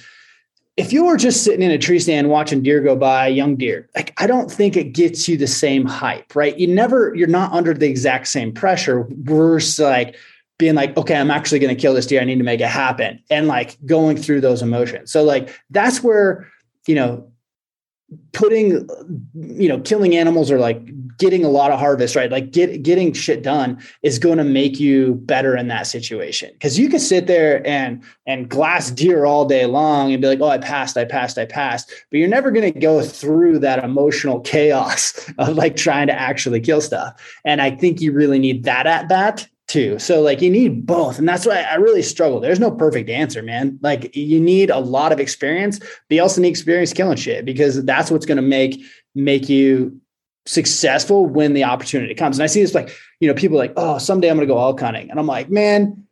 if 0.77 0.93
you 0.93 1.05
were 1.05 1.17
just 1.17 1.45
sitting 1.45 1.63
in 1.63 1.71
a 1.71 1.79
tree 1.79 2.01
stand 2.01 2.31
watching 2.31 2.63
deer 2.63 2.81
go 2.81 2.97
by, 2.97 3.29
young 3.29 3.55
deer, 3.55 3.89
like 3.95 4.13
I 4.17 4.27
don't 4.27 4.51
think 4.51 4.77
it 4.77 4.93
gets 4.93 5.29
you 5.29 5.37
the 5.37 5.47
same 5.47 5.85
hype, 5.85 6.35
right? 6.35 6.59
You 6.59 6.67
never, 6.67 7.15
you're 7.15 7.29
not 7.29 7.53
under 7.53 7.75
the 7.75 7.87
exact 7.87 8.27
same 8.27 8.53
pressure 8.53 9.07
versus 9.11 9.79
like 9.79 10.17
being 10.59 10.75
like, 10.75 10.97
okay, 10.97 11.17
I'm 11.17 11.31
actually 11.31 11.61
going 11.61 11.75
to 11.75 11.81
kill 11.81 11.95
this 11.95 12.07
deer. 12.07 12.21
I 12.21 12.25
need 12.25 12.39
to 12.39 12.45
make 12.45 12.61
it 12.61 12.69
happen. 12.69 13.23
And 13.31 13.47
like 13.47 13.77
going 13.87 14.17
through 14.17 14.41
those 14.41 14.63
emotions. 14.63 15.13
So 15.13 15.23
like 15.23 15.61
that's 15.71 16.03
where, 16.03 16.51
you 16.89 16.97
know, 16.97 17.31
putting, 18.33 18.89
you 19.35 19.69
know, 19.69 19.81
killing 19.81 20.15
animals 20.15 20.51
or 20.51 20.59
like 20.59 20.81
getting 21.17 21.45
a 21.45 21.49
lot 21.49 21.71
of 21.71 21.79
harvest, 21.79 22.17
right? 22.17 22.31
Like 22.31 22.51
get, 22.51 22.83
getting 22.83 23.13
shit 23.13 23.43
done 23.43 23.81
is 24.03 24.19
going 24.19 24.39
to 24.39 24.45
make 24.45 24.79
you 24.79 25.15
better 25.15 25.57
in 25.57 25.69
that 25.69 25.87
situation. 25.87 26.51
Cause 26.61 26.79
you 26.79 26.89
can 26.89 26.99
sit 26.99 27.27
there 27.27 27.67
and, 27.67 28.03
and 28.27 28.49
glass 28.49 28.91
deer 28.91 29.25
all 29.25 29.47
day 29.47 29.67
long 29.67 30.13
and 30.13 30.21
be 30.21 30.29
like, 30.29 30.41
oh, 30.41 30.49
I 30.49 30.59
passed, 30.59 30.97
I 30.97 31.05
passed, 31.05 31.39
I 31.39 31.47
passed. 31.47 31.93
But 32.11 32.19
you're 32.19 32.29
never 32.29 32.51
going 32.51 32.73
to 32.73 32.79
go 32.79 33.03
through 33.03 33.61
that 33.61 33.83
emotional 33.85 34.41
chaos 34.41 35.31
of 35.39 35.57
like 35.57 35.77
trying 35.77 36.09
to 36.09 36.19
actually 36.19 36.61
kill 36.61 36.81
stuff. 36.81 37.41
And 37.45 37.63
I 37.63 37.71
think 37.71 38.01
you 38.01 38.13
really 38.13 38.39
need 38.39 38.65
that 38.65 38.87
at 38.87 39.09
bat 39.09 39.49
too. 39.67 39.99
So 39.99 40.21
like 40.21 40.43
you 40.43 40.51
need 40.51 40.87
both. 40.87 41.19
And 41.19 41.29
that's 41.29 41.47
why 41.47 41.63
I 41.63 41.77
really 41.77 42.03
struggle. 42.03 42.41
There's 42.41 42.61
no 42.61 42.71
perfect 42.71 43.09
answer, 43.09 43.43
man. 43.43 43.79
Like 43.83 44.15
you 44.15 44.41
need 44.41 44.71
a 44.71 44.79
lot 44.79 45.13
of 45.13 45.21
experience, 45.21 45.79
but 45.79 45.89
you 46.11 46.23
also 46.23 46.41
need 46.41 46.49
experience 46.49 46.93
killing 46.93 47.17
shit 47.17 47.45
because 47.45 47.85
that's 47.85 48.11
what's 48.11 48.27
going 48.27 48.37
to 48.37 48.43
make 48.43 48.83
make 49.15 49.49
you 49.49 50.01
successful 50.47 51.27
when 51.27 51.55
the 51.55 51.65
opportunity 51.65 52.15
comes. 52.15 52.39
And 52.39 52.45
I 52.45 52.47
see 52.47 52.61
this 52.61 52.75
like, 52.75 52.95
you 53.21 53.29
know, 53.29 53.35
people 53.35 53.57
like, 53.57 53.73
oh, 53.77 53.99
someday 53.99 54.29
I'm 54.29 54.37
going 54.37 54.47
to 54.47 54.53
go 54.53 54.61
elk 54.61 54.81
hunting. 54.81 55.11
And 55.11 55.19
I'm 55.19 55.27
like, 55.27 55.49
man, 55.51 56.05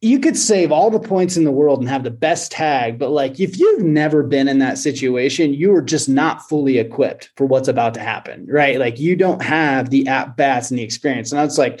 you 0.00 0.20
could 0.20 0.36
save 0.36 0.70
all 0.70 0.90
the 0.90 1.00
points 1.00 1.36
in 1.36 1.42
the 1.42 1.50
world 1.50 1.80
and 1.80 1.88
have 1.88 2.04
the 2.04 2.10
best 2.10 2.52
tag, 2.52 3.00
but 3.00 3.10
like 3.10 3.40
if 3.40 3.58
you've 3.58 3.82
never 3.82 4.22
been 4.22 4.46
in 4.46 4.60
that 4.60 4.78
situation, 4.78 5.52
you 5.52 5.74
are 5.74 5.82
just 5.82 6.08
not 6.08 6.48
fully 6.48 6.78
equipped 6.78 7.30
for 7.36 7.46
what's 7.46 7.66
about 7.66 7.94
to 7.94 8.00
happen, 8.00 8.46
right? 8.48 8.78
Like 8.78 9.00
you 9.00 9.16
don't 9.16 9.42
have 9.42 9.90
the 9.90 10.06
at 10.06 10.36
bats 10.36 10.70
and 10.70 10.78
the 10.78 10.84
experience. 10.84 11.32
And 11.32 11.40
that's 11.40 11.58
like, 11.58 11.80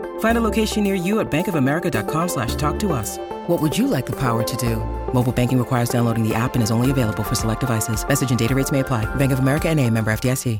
Find 0.21 0.37
a 0.37 0.41
location 0.41 0.83
near 0.83 0.95
you 0.95 1.19
at 1.19 1.29
bankofamerica.com 1.29 2.29
slash 2.29 2.55
talk 2.55 2.79
to 2.79 2.93
us. 2.93 3.19
What 3.47 3.61
would 3.61 3.77
you 3.77 3.85
like 3.85 4.07
the 4.07 4.19
power 4.19 4.41
to 4.41 4.57
do? 4.57 4.77
Mobile 5.13 5.31
banking 5.31 5.59
requires 5.59 5.89
downloading 5.89 6.27
the 6.27 6.33
app 6.33 6.55
and 6.55 6.63
is 6.63 6.71
only 6.71 6.89
available 6.89 7.23
for 7.23 7.35
select 7.35 7.59
devices. 7.59 8.07
Message 8.07 8.31
and 8.31 8.39
data 8.39 8.55
rates 8.55 8.71
may 8.71 8.79
apply. 8.79 9.05
Bank 9.15 9.31
of 9.31 9.39
America 9.39 9.69
and 9.69 9.79
a 9.79 9.87
member 9.87 10.11
FDIC. 10.11 10.59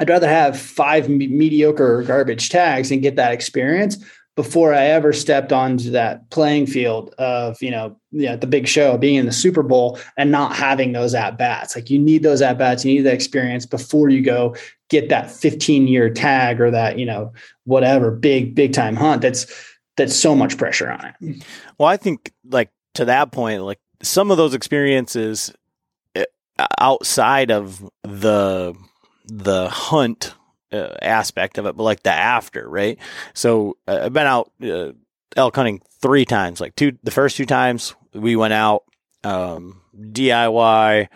I'd 0.00 0.08
rather 0.08 0.28
have 0.28 0.58
five 0.58 1.08
me- 1.08 1.26
mediocre 1.26 2.02
garbage 2.02 2.50
tags 2.50 2.90
and 2.90 3.02
get 3.02 3.16
that 3.16 3.32
experience 3.32 4.04
before 4.38 4.72
I 4.72 4.84
ever 4.84 5.12
stepped 5.12 5.52
onto 5.52 5.90
that 5.90 6.30
playing 6.30 6.68
field 6.68 7.12
of, 7.18 7.60
you 7.60 7.72
know, 7.72 7.98
yeah, 8.12 8.36
the 8.36 8.46
big 8.46 8.68
show, 8.68 8.96
being 8.96 9.16
in 9.16 9.26
the 9.26 9.32
Super 9.32 9.64
Bowl 9.64 9.98
and 10.16 10.30
not 10.30 10.54
having 10.54 10.92
those 10.92 11.12
at 11.12 11.36
bats. 11.36 11.74
Like 11.74 11.90
you 11.90 11.98
need 11.98 12.22
those 12.22 12.40
at 12.40 12.56
bats, 12.56 12.84
you 12.84 12.94
need 12.94 13.00
that 13.02 13.14
experience 13.14 13.66
before 13.66 14.10
you 14.10 14.22
go 14.22 14.54
get 14.90 15.08
that 15.08 15.28
15 15.28 15.88
year 15.88 16.08
tag 16.08 16.60
or 16.60 16.70
that, 16.70 17.00
you 17.00 17.04
know, 17.04 17.32
whatever 17.64 18.12
big, 18.12 18.54
big 18.54 18.72
time 18.72 18.94
hunt. 18.94 19.22
That's 19.22 19.52
that's 19.96 20.14
so 20.14 20.36
much 20.36 20.56
pressure 20.56 20.88
on 20.88 21.12
it. 21.20 21.44
Well, 21.76 21.88
I 21.88 21.96
think 21.96 22.32
like 22.48 22.70
to 22.94 23.06
that 23.06 23.32
point, 23.32 23.64
like 23.64 23.80
some 24.04 24.30
of 24.30 24.36
those 24.36 24.54
experiences 24.54 25.52
eh, 26.14 26.26
outside 26.78 27.50
of 27.50 27.90
the 28.04 28.72
the 29.26 29.68
hunt 29.68 30.32
uh, 30.72 30.94
aspect 31.02 31.58
of 31.58 31.66
it, 31.66 31.76
but 31.76 31.82
like 31.82 32.02
the 32.02 32.12
after, 32.12 32.68
right? 32.68 32.98
So 33.34 33.76
uh, 33.86 34.00
I've 34.04 34.12
been 34.12 34.26
out 34.26 34.52
uh, 34.62 34.92
elk 35.36 35.56
hunting 35.56 35.82
three 36.00 36.24
times. 36.24 36.60
Like 36.60 36.74
two, 36.76 36.98
the 37.02 37.10
first 37.10 37.36
two 37.36 37.46
times 37.46 37.94
we 38.12 38.36
went 38.36 38.52
out 38.52 38.84
um, 39.24 39.80
DIY, 39.98 41.08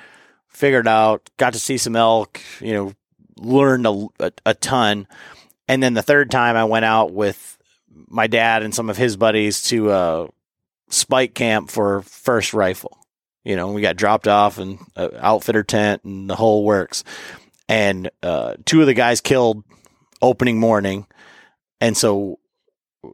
figured 0.48 0.88
out, 0.88 1.30
got 1.36 1.52
to 1.54 1.58
see 1.58 1.78
some 1.78 1.96
elk, 1.96 2.40
you 2.60 2.72
know, 2.74 2.92
learned 3.36 3.86
a, 3.86 4.06
a, 4.20 4.32
a 4.46 4.54
ton 4.54 5.06
And 5.68 5.82
then 5.82 5.94
the 5.94 6.02
third 6.02 6.30
time 6.30 6.56
I 6.56 6.64
went 6.64 6.84
out 6.84 7.12
with 7.12 7.58
my 8.08 8.26
dad 8.26 8.62
and 8.62 8.74
some 8.74 8.90
of 8.90 8.96
his 8.96 9.16
buddies 9.16 9.62
to 9.62 9.90
uh, 9.90 10.26
spike 10.90 11.34
camp 11.34 11.70
for 11.70 12.02
first 12.02 12.52
rifle. 12.52 12.98
You 13.44 13.56
know, 13.56 13.72
we 13.72 13.80
got 13.80 13.96
dropped 13.96 14.28
off 14.28 14.58
and 14.58 14.78
uh, 14.96 15.08
outfitter 15.18 15.62
tent 15.62 16.04
and 16.04 16.28
the 16.28 16.36
whole 16.36 16.64
works. 16.64 17.04
And 17.72 18.10
uh, 18.22 18.56
two 18.66 18.82
of 18.82 18.86
the 18.86 18.92
guys 18.92 19.22
killed 19.22 19.64
opening 20.20 20.60
morning. 20.60 21.06
And 21.80 21.96
so 21.96 22.38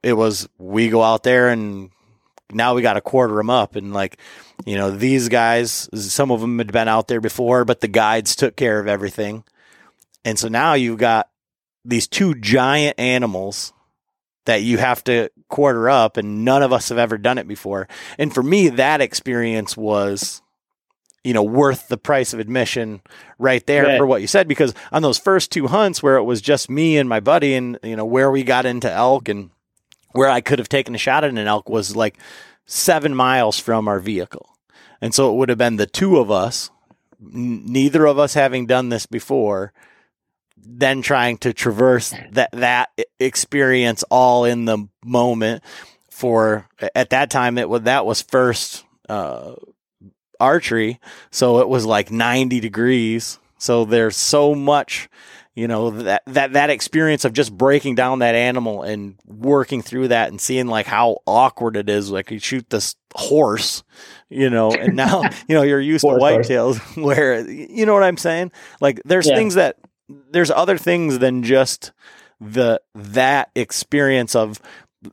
it 0.02 0.14
was, 0.14 0.48
we 0.58 0.88
go 0.88 1.00
out 1.00 1.22
there 1.22 1.48
and 1.48 1.90
now 2.52 2.74
we 2.74 2.82
got 2.82 2.94
to 2.94 3.00
quarter 3.00 3.36
them 3.36 3.50
up. 3.50 3.76
And 3.76 3.92
like, 3.92 4.18
you 4.66 4.74
know, 4.74 4.90
these 4.90 5.28
guys, 5.28 5.88
some 5.94 6.32
of 6.32 6.40
them 6.40 6.58
had 6.58 6.72
been 6.72 6.88
out 6.88 7.06
there 7.06 7.20
before, 7.20 7.64
but 7.64 7.80
the 7.80 7.86
guides 7.86 8.34
took 8.34 8.56
care 8.56 8.80
of 8.80 8.88
everything. 8.88 9.44
And 10.24 10.36
so 10.36 10.48
now 10.48 10.74
you've 10.74 10.98
got 10.98 11.30
these 11.84 12.08
two 12.08 12.34
giant 12.34 12.98
animals 12.98 13.72
that 14.46 14.62
you 14.62 14.78
have 14.78 15.04
to 15.04 15.30
quarter 15.48 15.88
up 15.88 16.16
and 16.16 16.44
none 16.44 16.64
of 16.64 16.72
us 16.72 16.88
have 16.88 16.98
ever 16.98 17.16
done 17.16 17.38
it 17.38 17.46
before. 17.46 17.86
And 18.18 18.34
for 18.34 18.42
me 18.42 18.70
that 18.70 19.00
experience 19.00 19.76
was 19.76 20.42
you 21.24 21.32
know 21.32 21.42
worth 21.42 21.88
the 21.88 21.98
price 21.98 22.32
of 22.32 22.40
admission 22.40 23.00
right 23.38 23.66
there 23.66 23.84
right. 23.84 23.98
for 23.98 24.06
what 24.06 24.20
you 24.20 24.26
said 24.26 24.48
because 24.48 24.74
on 24.92 25.02
those 25.02 25.18
first 25.18 25.50
two 25.50 25.66
hunts 25.66 26.02
where 26.02 26.16
it 26.16 26.24
was 26.24 26.40
just 26.40 26.70
me 26.70 26.96
and 26.96 27.08
my 27.08 27.20
buddy 27.20 27.54
and 27.54 27.78
you 27.82 27.96
know 27.96 28.06
where 28.06 28.30
we 28.30 28.42
got 28.42 28.66
into 28.66 28.90
elk 28.90 29.28
and 29.28 29.50
where 30.12 30.28
I 30.28 30.40
could 30.40 30.58
have 30.58 30.68
taken 30.68 30.94
a 30.94 30.98
shot 30.98 31.24
at 31.24 31.30
an 31.30 31.38
elk 31.38 31.68
was 31.68 31.94
like 31.94 32.18
7 32.66 33.14
miles 33.14 33.58
from 33.58 33.88
our 33.88 34.00
vehicle. 34.00 34.56
And 35.00 35.14
so 35.14 35.30
it 35.30 35.36
would 35.36 35.48
have 35.48 35.58
been 35.58 35.76
the 35.76 35.86
two 35.86 36.18
of 36.18 36.30
us 36.30 36.70
neither 37.20 38.06
of 38.06 38.18
us 38.18 38.34
having 38.34 38.66
done 38.66 38.88
this 38.88 39.06
before 39.06 39.72
then 40.56 41.02
trying 41.02 41.38
to 41.38 41.52
traverse 41.52 42.14
that 42.32 42.50
that 42.52 42.90
experience 43.18 44.04
all 44.10 44.44
in 44.44 44.66
the 44.66 44.86
moment 45.04 45.62
for 46.10 46.68
at 46.94 47.10
that 47.10 47.30
time 47.30 47.58
it 47.58 47.68
was 47.68 47.82
that 47.82 48.04
was 48.04 48.22
first 48.22 48.84
uh, 49.08 49.54
archery 50.40 51.00
so 51.30 51.58
it 51.60 51.68
was 51.68 51.86
like 51.86 52.10
90 52.10 52.60
degrees. 52.60 53.38
So 53.58 53.84
there's 53.84 54.16
so 54.16 54.54
much 54.54 55.08
you 55.58 55.66
know 55.66 55.90
that 55.90 56.22
that 56.26 56.52
that 56.52 56.70
experience 56.70 57.24
of 57.24 57.32
just 57.32 57.52
breaking 57.52 57.96
down 57.96 58.20
that 58.20 58.36
animal 58.36 58.84
and 58.84 59.16
working 59.26 59.82
through 59.82 60.06
that 60.08 60.28
and 60.28 60.40
seeing 60.40 60.68
like 60.68 60.86
how 60.86 61.18
awkward 61.26 61.76
it 61.76 61.88
is 61.88 62.12
like 62.12 62.30
you 62.30 62.38
shoot 62.38 62.70
this 62.70 62.94
horse 63.12 63.82
you 64.30 64.48
know 64.48 64.70
and 64.70 64.94
now 64.94 65.22
you 65.48 65.56
know 65.56 65.62
you're 65.62 65.80
used 65.80 66.02
to 66.04 66.12
whitetails 66.12 66.78
where 67.02 67.40
you 67.50 67.84
know 67.84 67.92
what 67.92 68.04
i'm 68.04 68.16
saying? 68.16 68.52
Like 68.80 69.02
there's 69.04 69.26
yeah. 69.26 69.34
things 69.34 69.54
that 69.56 69.78
there's 70.30 70.52
other 70.52 70.78
things 70.78 71.18
than 71.18 71.42
just 71.42 71.90
the 72.40 72.80
that 72.94 73.50
experience 73.56 74.36
of 74.36 74.60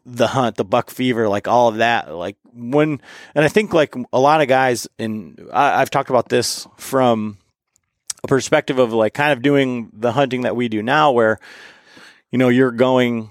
the 0.06 0.28
hunt, 0.28 0.56
the 0.56 0.66
buck 0.66 0.90
fever, 0.90 1.28
like 1.30 1.48
all 1.48 1.68
of 1.68 1.78
that. 1.78 2.14
Like 2.14 2.38
when, 2.54 3.02
and 3.34 3.46
I 3.46 3.48
think 3.48 3.74
like 3.74 3.96
a 4.12 4.20
lot 4.20 4.42
of 4.42 4.48
guys, 4.48 4.88
and 4.98 5.50
I, 5.54 5.80
have 5.80 5.90
talked 5.90 6.10
about 6.10 6.30
this 6.30 6.68
from 6.78 7.38
a 8.24 8.28
perspective 8.28 8.80
of 8.80 8.94
like 8.94 9.14
kind 9.14 9.34
of 9.34 9.42
doing 9.42 9.92
the 9.94 10.12
hunting 10.12 10.42
that 10.42 10.56
we 10.56 10.68
do 10.68 10.82
now, 10.82 11.12
where 11.12 11.40
you 12.32 12.38
know 12.38 12.50
you're 12.50 12.72
going. 12.72 13.30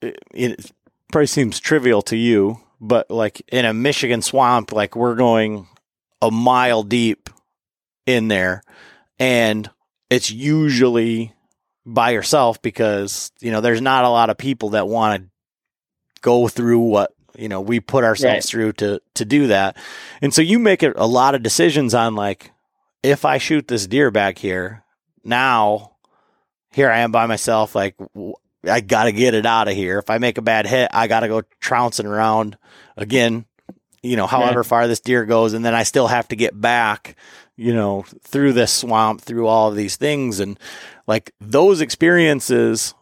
It, 0.00 0.18
it 0.32 0.72
probably 1.10 1.26
seems 1.26 1.60
trivial 1.60 2.02
to 2.02 2.16
you, 2.16 2.60
but 2.80 3.10
like 3.10 3.42
in 3.48 3.64
a 3.64 3.74
Michigan 3.74 4.22
swamp, 4.22 4.72
like 4.72 4.94
we're 4.94 5.14
going 5.14 5.68
a 6.20 6.30
mile 6.30 6.82
deep 6.82 7.30
in 8.06 8.28
there, 8.28 8.62
and 9.18 9.68
it's 10.10 10.30
usually 10.30 11.32
by 11.86 12.10
yourself 12.10 12.62
because 12.62 13.32
you 13.40 13.50
know 13.50 13.60
there's 13.60 13.80
not 13.80 14.04
a 14.04 14.08
lot 14.08 14.30
of 14.30 14.38
people 14.38 14.70
that 14.70 14.88
want 14.88 15.22
to 15.22 15.28
go 16.24 16.48
through 16.48 16.78
what 16.78 17.12
you 17.36 17.48
know 17.48 17.60
we 17.60 17.80
put 17.80 18.02
ourselves 18.02 18.34
right. 18.34 18.44
through 18.44 18.72
to 18.72 19.00
to 19.14 19.24
do 19.24 19.48
that 19.48 19.76
and 20.22 20.32
so 20.32 20.40
you 20.40 20.58
make 20.58 20.82
a 20.82 21.06
lot 21.06 21.34
of 21.34 21.42
decisions 21.42 21.94
on 21.94 22.14
like 22.14 22.50
if 23.02 23.24
i 23.24 23.38
shoot 23.38 23.68
this 23.68 23.86
deer 23.86 24.10
back 24.10 24.38
here 24.38 24.82
now 25.22 25.92
here 26.72 26.90
i 26.90 27.00
am 27.00 27.12
by 27.12 27.26
myself 27.26 27.74
like 27.74 27.94
i 28.68 28.80
gotta 28.80 29.12
get 29.12 29.34
it 29.34 29.44
out 29.44 29.68
of 29.68 29.74
here 29.74 29.98
if 29.98 30.08
i 30.08 30.18
make 30.18 30.38
a 30.38 30.42
bad 30.42 30.66
hit 30.66 30.88
i 30.92 31.06
gotta 31.06 31.28
go 31.28 31.42
trouncing 31.60 32.06
around 32.06 32.56
again 32.96 33.44
you 34.02 34.16
know 34.16 34.26
however 34.26 34.60
right. 34.60 34.66
far 34.66 34.88
this 34.88 35.00
deer 35.00 35.26
goes 35.26 35.52
and 35.52 35.64
then 35.64 35.74
i 35.74 35.82
still 35.82 36.06
have 36.06 36.26
to 36.28 36.36
get 36.36 36.58
back 36.58 37.16
you 37.56 37.72
know, 37.72 38.04
through 38.22 38.52
this 38.52 38.72
swamp, 38.72 39.20
through 39.20 39.46
all 39.46 39.68
of 39.68 39.76
these 39.76 39.96
things. 39.96 40.40
And 40.40 40.58
like 41.06 41.32
those 41.40 41.80
experiences 41.80 42.94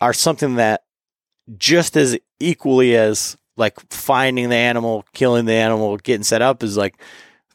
are 0.00 0.12
something 0.12 0.56
that 0.56 0.81
just 1.58 1.96
as 1.96 2.18
equally 2.40 2.96
as 2.96 3.36
like 3.56 3.78
finding 3.90 4.48
the 4.48 4.56
animal, 4.56 5.04
killing 5.12 5.44
the 5.44 5.54
animal, 5.54 5.96
getting 5.98 6.24
set 6.24 6.42
up 6.42 6.62
is 6.62 6.76
like 6.76 7.00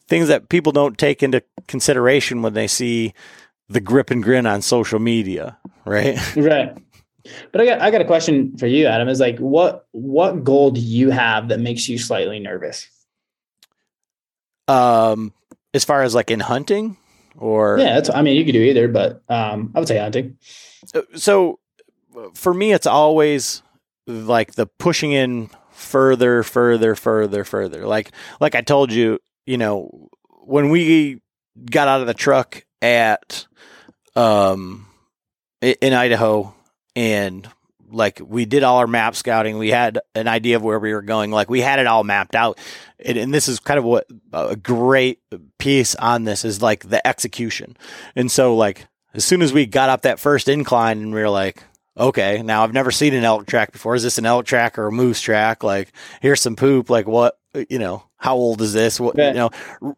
things 0.07 0.27
that 0.27 0.49
people 0.49 0.71
don't 0.71 0.97
take 0.97 1.23
into 1.23 1.43
consideration 1.67 2.41
when 2.41 2.53
they 2.53 2.67
see 2.67 3.13
the 3.69 3.81
grip 3.81 4.11
and 4.11 4.23
grin 4.23 4.45
on 4.45 4.61
social 4.61 4.99
media, 4.99 5.57
right? 5.85 6.17
Right. 6.35 6.77
But 7.51 7.59
I 7.59 7.65
got 7.65 7.81
I 7.81 7.91
got 7.91 7.99
a 7.99 8.05
question 8.05 8.55
for 8.55 8.67
you, 8.67 8.85
Adam. 8.85 9.09
Is 9.09 9.19
like 9.19 9.37
what 9.39 9.85
what 9.91 10.45
goal 10.45 10.71
do 10.71 10.79
you 10.79 11.09
have 11.09 11.49
that 11.49 11.59
makes 11.59 11.89
you 11.89 11.97
slightly 11.97 12.39
nervous? 12.39 12.87
Um, 14.69 15.33
as 15.73 15.83
far 15.83 16.03
as 16.03 16.15
like 16.15 16.31
in 16.31 16.39
hunting 16.39 16.97
or 17.37 17.77
yeah 17.77 17.93
that's 17.95 18.09
i 18.09 18.21
mean 18.21 18.35
you 18.35 18.43
could 18.43 18.53
do 18.53 18.61
either 18.61 18.87
but 18.87 19.21
um 19.29 19.71
i 19.75 19.79
would 19.79 19.87
say 19.87 19.97
hunting 19.97 20.37
uh, 20.93 21.01
so 21.15 21.59
for 22.33 22.53
me 22.53 22.73
it's 22.73 22.87
always 22.87 23.61
like 24.07 24.53
the 24.53 24.65
pushing 24.65 25.11
in 25.11 25.49
further 25.71 26.41
further 26.43 26.95
further 26.95 27.43
further 27.43 27.85
like 27.85 28.11
like 28.39 28.55
i 28.55 28.61
told 28.61 28.91
you 28.91 29.19
you 29.45 29.57
know 29.57 30.09
when 30.43 30.69
we 30.69 31.21
got 31.69 31.87
out 31.87 32.01
of 32.01 32.07
the 32.07 32.13
truck 32.13 32.65
at 32.81 33.45
um 34.15 34.87
in 35.61 35.93
idaho 35.93 36.53
and 36.95 37.47
like 37.89 38.21
we 38.25 38.45
did 38.45 38.63
all 38.63 38.77
our 38.77 38.87
map 38.87 39.15
scouting. 39.15 39.57
We 39.57 39.69
had 39.69 39.99
an 40.13 40.27
idea 40.27 40.55
of 40.55 40.63
where 40.63 40.79
we 40.79 40.93
were 40.93 41.01
going. 41.01 41.31
Like 41.31 41.49
we 41.49 41.61
had 41.61 41.79
it 41.79 41.87
all 41.87 42.03
mapped 42.03 42.35
out. 42.35 42.59
And, 42.99 43.17
and, 43.17 43.33
this 43.33 43.47
is 43.47 43.59
kind 43.59 43.77
of 43.77 43.83
what 43.83 44.07
a 44.33 44.55
great 44.55 45.19
piece 45.57 45.95
on 45.95 46.23
this 46.23 46.43
is 46.43 46.61
like 46.61 46.89
the 46.89 47.05
execution. 47.05 47.77
And 48.15 48.31
so 48.31 48.55
like 48.55 48.87
as 49.13 49.23
soon 49.23 49.41
as 49.41 49.53
we 49.53 49.65
got 49.65 49.89
up 49.89 50.01
that 50.01 50.19
first 50.19 50.49
incline 50.49 51.01
and 51.01 51.13
we 51.13 51.21
were 51.21 51.29
like, 51.29 51.63
okay, 51.97 52.41
now 52.41 52.63
I've 52.63 52.73
never 52.73 52.91
seen 52.91 53.13
an 53.13 53.23
elk 53.23 53.47
track 53.47 53.71
before. 53.71 53.95
Is 53.95 54.03
this 54.03 54.17
an 54.17 54.25
elk 54.25 54.45
track 54.45 54.77
or 54.77 54.87
a 54.87 54.91
moose 54.91 55.21
track? 55.21 55.63
Like 55.63 55.91
here's 56.21 56.41
some 56.41 56.55
poop. 56.55 56.89
Like 56.89 57.07
what, 57.07 57.37
you 57.69 57.79
know, 57.79 58.03
how 58.17 58.35
old 58.35 58.61
is 58.61 58.73
this? 58.73 58.99
What, 58.99 59.17
you 59.17 59.33
know, 59.33 59.49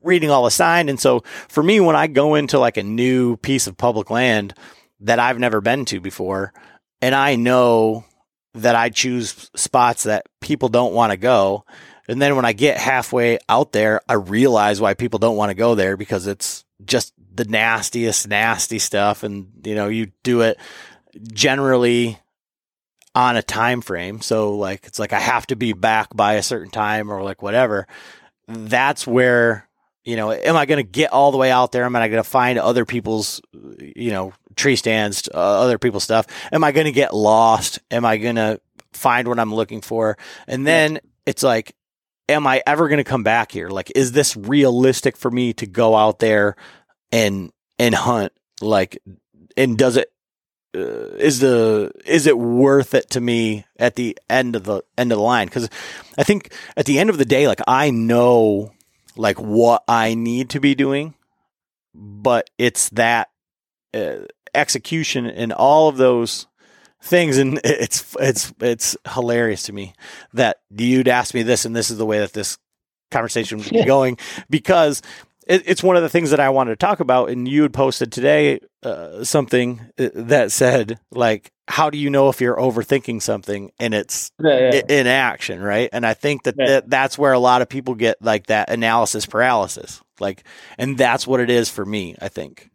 reading 0.01 0.29
all 0.29 0.45
the 0.45 0.51
sign. 0.51 0.89
And 0.89 0.99
so 0.99 1.23
for 1.47 1.61
me, 1.63 1.79
when 1.79 1.95
I 1.95 2.07
go 2.07 2.35
into 2.35 2.59
like 2.59 2.77
a 2.77 2.83
new 2.83 3.37
piece 3.37 3.67
of 3.67 3.77
public 3.77 4.09
land 4.09 4.53
that 5.01 5.19
I've 5.19 5.39
never 5.39 5.61
been 5.61 5.85
to 5.85 5.99
before, 5.99 6.53
and 7.01 7.15
I 7.15 7.35
know 7.35 8.05
that 8.55 8.75
I 8.75 8.89
choose 8.89 9.49
spots 9.55 10.03
that 10.03 10.27
people 10.41 10.69
don't 10.69 10.93
want 10.93 11.11
to 11.11 11.17
go. 11.17 11.65
And 12.07 12.21
then 12.21 12.35
when 12.35 12.45
I 12.45 12.53
get 12.53 12.77
halfway 12.77 13.39
out 13.47 13.71
there, 13.71 14.01
I 14.09 14.13
realize 14.13 14.81
why 14.81 14.95
people 14.95 15.19
don't 15.19 15.37
want 15.37 15.51
to 15.51 15.55
go 15.55 15.75
there 15.75 15.95
because 15.95 16.27
it's 16.27 16.65
just 16.83 17.13
the 17.33 17.45
nastiest, 17.45 18.27
nasty 18.27 18.79
stuff. 18.79 19.23
And, 19.23 19.51
you 19.63 19.75
know, 19.75 19.87
you 19.87 20.11
do 20.23 20.41
it 20.41 20.57
generally 21.31 22.19
on 23.15 23.35
a 23.35 23.41
time 23.41 23.81
frame. 23.81 24.21
So 24.21 24.55
like, 24.55 24.85
it's 24.85 24.99
like 24.99 25.13
I 25.13 25.19
have 25.19 25.47
to 25.47 25.55
be 25.55 25.73
back 25.73 26.15
by 26.15 26.33
a 26.33 26.43
certain 26.43 26.71
time 26.71 27.11
or 27.11 27.23
like 27.23 27.41
whatever. 27.41 27.87
That's 28.47 29.05
where 29.05 29.69
you 30.09 30.15
know, 30.15 30.31
am 30.31 30.55
I 30.55 30.65
going 30.65 30.83
to 30.83 30.89
get 30.89 31.11
all 31.11 31.31
the 31.31 31.37
way 31.37 31.51
out 31.51 31.71
there? 31.71 31.83
Am 31.83 31.95
I 31.95 32.07
going 32.07 32.23
to 32.23 32.27
find 32.27 32.57
other 32.57 32.83
people's, 32.83 33.41
you 33.53 34.11
know, 34.11 34.33
tree 34.55 34.75
stands, 34.75 35.29
uh, 35.31 35.37
other 35.37 35.77
people's 35.77 36.03
stuff? 36.03 36.25
Am 36.51 36.63
I 36.63 36.71
going 36.71 36.85
to 36.85 36.91
get 36.91 37.13
lost? 37.13 37.79
Am 37.91 38.05
I 38.05 38.17
going 38.17 38.37
to 38.37 38.59
find 38.91 39.27
what 39.27 39.39
I'm 39.39 39.53
looking 39.53 39.81
for? 39.81 40.17
And 40.47 40.65
then 40.65 40.93
yeah. 40.93 40.99
it's 41.27 41.43
like, 41.43 41.75
am 42.27 42.47
I 42.47 42.63
ever 42.65 42.87
going 42.87 42.97
to 42.97 43.03
come 43.03 43.23
back 43.23 43.51
here? 43.51 43.69
Like, 43.69 43.91
is 43.95 44.11
this 44.11 44.35
realistic 44.35 45.15
for 45.15 45.29
me 45.29 45.53
to 45.53 45.67
go 45.67 45.95
out 45.95 46.17
there 46.17 46.55
and 47.11 47.51
and 47.77 47.93
hunt? 47.93 48.33
Like, 48.61 48.97
and 49.55 49.77
does 49.77 49.95
it 49.95 50.11
uh, 50.75 51.15
is 51.17 51.39
the 51.39 51.91
is 52.05 52.27
it 52.27 52.37
worth 52.37 52.93
it 52.93 53.09
to 53.11 53.21
me 53.21 53.65
at 53.77 53.95
the 53.95 54.17
end 54.29 54.55
of 54.55 54.63
the 54.63 54.83
end 54.97 55.11
of 55.11 55.17
the 55.17 55.23
line? 55.23 55.47
Because 55.47 55.69
I 56.17 56.23
think 56.23 56.53
at 56.77 56.85
the 56.85 56.99
end 56.99 57.09
of 57.09 57.17
the 57.17 57.25
day, 57.25 57.47
like 57.47 57.61
I 57.67 57.89
know 57.89 58.71
like 59.15 59.39
what 59.39 59.83
I 59.87 60.13
need 60.13 60.49
to 60.51 60.59
be 60.59 60.75
doing, 60.75 61.15
but 61.93 62.49
it's 62.57 62.89
that 62.89 63.29
uh, 63.93 64.25
execution 64.53 65.25
and 65.25 65.51
all 65.51 65.89
of 65.89 65.97
those 65.97 66.47
things 67.01 67.37
and 67.37 67.59
it's 67.63 68.15
it's 68.19 68.53
it's 68.59 68.97
hilarious 69.13 69.63
to 69.63 69.73
me 69.73 69.93
that 70.33 70.57
you'd 70.69 71.07
ask 71.07 71.33
me 71.33 71.43
this 71.43 71.65
and 71.65 71.75
this 71.75 71.89
is 71.89 71.97
the 71.97 72.05
way 72.05 72.19
that 72.19 72.33
this 72.33 72.57
conversation 73.09 73.57
would 73.57 73.69
be 73.69 73.85
going 73.85 74.17
because 74.49 75.01
it, 75.49 75.63
it's 75.65 75.83
one 75.83 75.97
of 75.97 76.03
the 76.03 76.09
things 76.09 76.29
that 76.31 76.39
I 76.39 76.49
wanted 76.49 76.71
to 76.71 76.75
talk 76.77 77.01
about. 77.01 77.29
And 77.29 77.47
you 77.47 77.63
had 77.63 77.73
posted 77.73 78.11
today 78.11 78.61
uh, 78.83 79.23
something 79.25 79.81
uh, 79.99 80.09
that 80.13 80.51
said, 80.53 80.99
like, 81.11 81.51
how 81.67 81.89
do 81.89 81.97
you 81.97 82.09
know 82.09 82.29
if 82.29 82.39
you're 82.39 82.55
overthinking 82.55 83.21
something 83.21 83.71
and 83.79 83.93
it's 83.93 84.31
Yeah, 84.41 84.71
yeah. 84.73 84.81
in 84.87 85.07
action, 85.07 85.61
right? 85.61 85.89
And 85.91 86.05
I 86.05 86.13
think 86.13 86.43
that, 86.43 86.55
Right. 86.57 86.67
that 86.67 86.89
that's 86.89 87.17
where 87.17 87.33
a 87.33 87.39
lot 87.39 87.61
of 87.61 87.67
people 87.69 87.95
get 87.95 88.15
like 88.21 88.47
that 88.47 88.69
analysis 88.69 89.25
paralysis, 89.25 90.01
like, 90.19 90.43
and 90.77 90.97
that's 90.97 91.27
what 91.27 91.39
it 91.41 91.49
is 91.49 91.69
for 91.69 91.85
me. 91.85 92.15
I 92.21 92.29
think. 92.29 92.69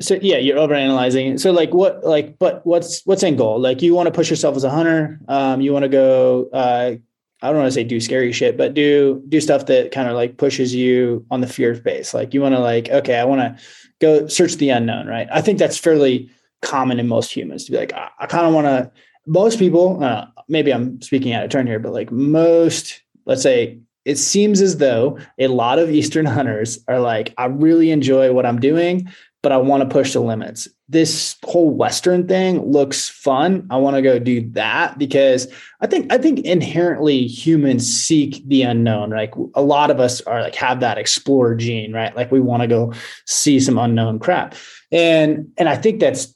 so 0.00 0.14
yeah 0.20 0.38
you're 0.38 0.56
overanalyzing 0.56 1.38
so 1.38 1.52
like 1.52 1.72
what 1.72 2.02
like 2.02 2.36
but 2.38 2.66
what's 2.66 3.02
what's 3.04 3.22
end 3.22 3.38
goal 3.38 3.60
like 3.60 3.82
you 3.82 3.94
want 3.94 4.06
to 4.06 4.10
push 4.10 4.30
yourself 4.30 4.56
as 4.56 4.64
a 4.64 4.70
hunter 4.70 5.20
um 5.28 5.60
you 5.60 5.72
want 5.72 5.84
to 5.84 5.88
go 5.88 6.48
uh 6.52 6.94
i 7.42 7.48
don't 7.48 7.56
want 7.56 7.66
to 7.66 7.72
say 7.72 7.84
do 7.84 8.00
scary 8.00 8.32
shit 8.32 8.56
but 8.56 8.74
do 8.74 9.22
do 9.28 9.40
stuff 9.40 9.66
that 9.66 9.92
kind 9.92 10.08
of 10.08 10.14
like 10.14 10.36
pushes 10.36 10.74
you 10.74 11.24
on 11.30 11.40
the 11.40 11.46
fear 11.46 11.74
base 11.74 12.14
like 12.14 12.32
you 12.32 12.40
want 12.40 12.54
to 12.54 12.60
like 12.60 12.88
okay 12.90 13.16
i 13.18 13.24
want 13.24 13.40
to 13.40 13.62
go 14.00 14.26
search 14.26 14.56
the 14.56 14.70
unknown 14.70 15.06
right 15.06 15.28
i 15.32 15.40
think 15.40 15.58
that's 15.58 15.78
fairly 15.78 16.30
common 16.60 16.98
in 17.00 17.08
most 17.08 17.34
humans 17.34 17.64
to 17.64 17.72
be 17.72 17.78
like 17.78 17.92
i, 17.92 18.08
I 18.20 18.26
kind 18.26 18.46
of 18.46 18.54
want 18.54 18.66
to 18.66 18.90
most 19.26 19.58
people 19.58 20.02
uh, 20.02 20.26
maybe 20.48 20.72
i'm 20.72 21.00
speaking 21.02 21.32
out 21.32 21.44
of 21.44 21.50
turn 21.50 21.66
here 21.66 21.78
but 21.78 21.92
like 21.92 22.10
most 22.10 23.02
let's 23.26 23.42
say 23.42 23.78
it 24.04 24.16
seems 24.16 24.60
as 24.60 24.78
though 24.78 25.18
a 25.38 25.46
lot 25.46 25.78
of 25.78 25.90
eastern 25.90 26.26
hunters 26.36 26.78
are 26.88 27.00
like 27.00 27.34
i 27.38 27.46
really 27.46 27.90
enjoy 27.90 28.32
what 28.32 28.46
i'm 28.46 28.60
doing 28.60 29.08
but 29.42 29.52
I 29.52 29.56
want 29.56 29.82
to 29.82 29.92
push 29.92 30.12
the 30.12 30.20
limits. 30.20 30.68
This 30.92 31.36
whole 31.44 31.70
Western 31.70 32.28
thing 32.28 32.70
looks 32.70 33.08
fun. 33.08 33.66
I 33.70 33.78
want 33.78 33.96
to 33.96 34.02
go 34.02 34.18
do 34.18 34.48
that 34.50 34.98
because 34.98 35.48
I 35.80 35.86
think 35.86 36.12
I 36.12 36.18
think 36.18 36.40
inherently 36.40 37.26
humans 37.26 37.90
seek 37.90 38.46
the 38.46 38.62
unknown. 38.62 39.10
Like 39.10 39.32
a 39.54 39.62
lot 39.62 39.90
of 39.90 40.00
us 40.00 40.20
are 40.22 40.42
like 40.42 40.54
have 40.54 40.80
that 40.80 40.98
explorer 40.98 41.54
gene, 41.54 41.94
right? 41.94 42.14
Like 42.14 42.30
we 42.30 42.40
want 42.40 42.60
to 42.60 42.68
go 42.68 42.92
see 43.26 43.58
some 43.58 43.78
unknown 43.78 44.18
crap. 44.18 44.54
And 44.90 45.50
and 45.56 45.68
I 45.68 45.76
think 45.76 45.98
that's 46.00 46.34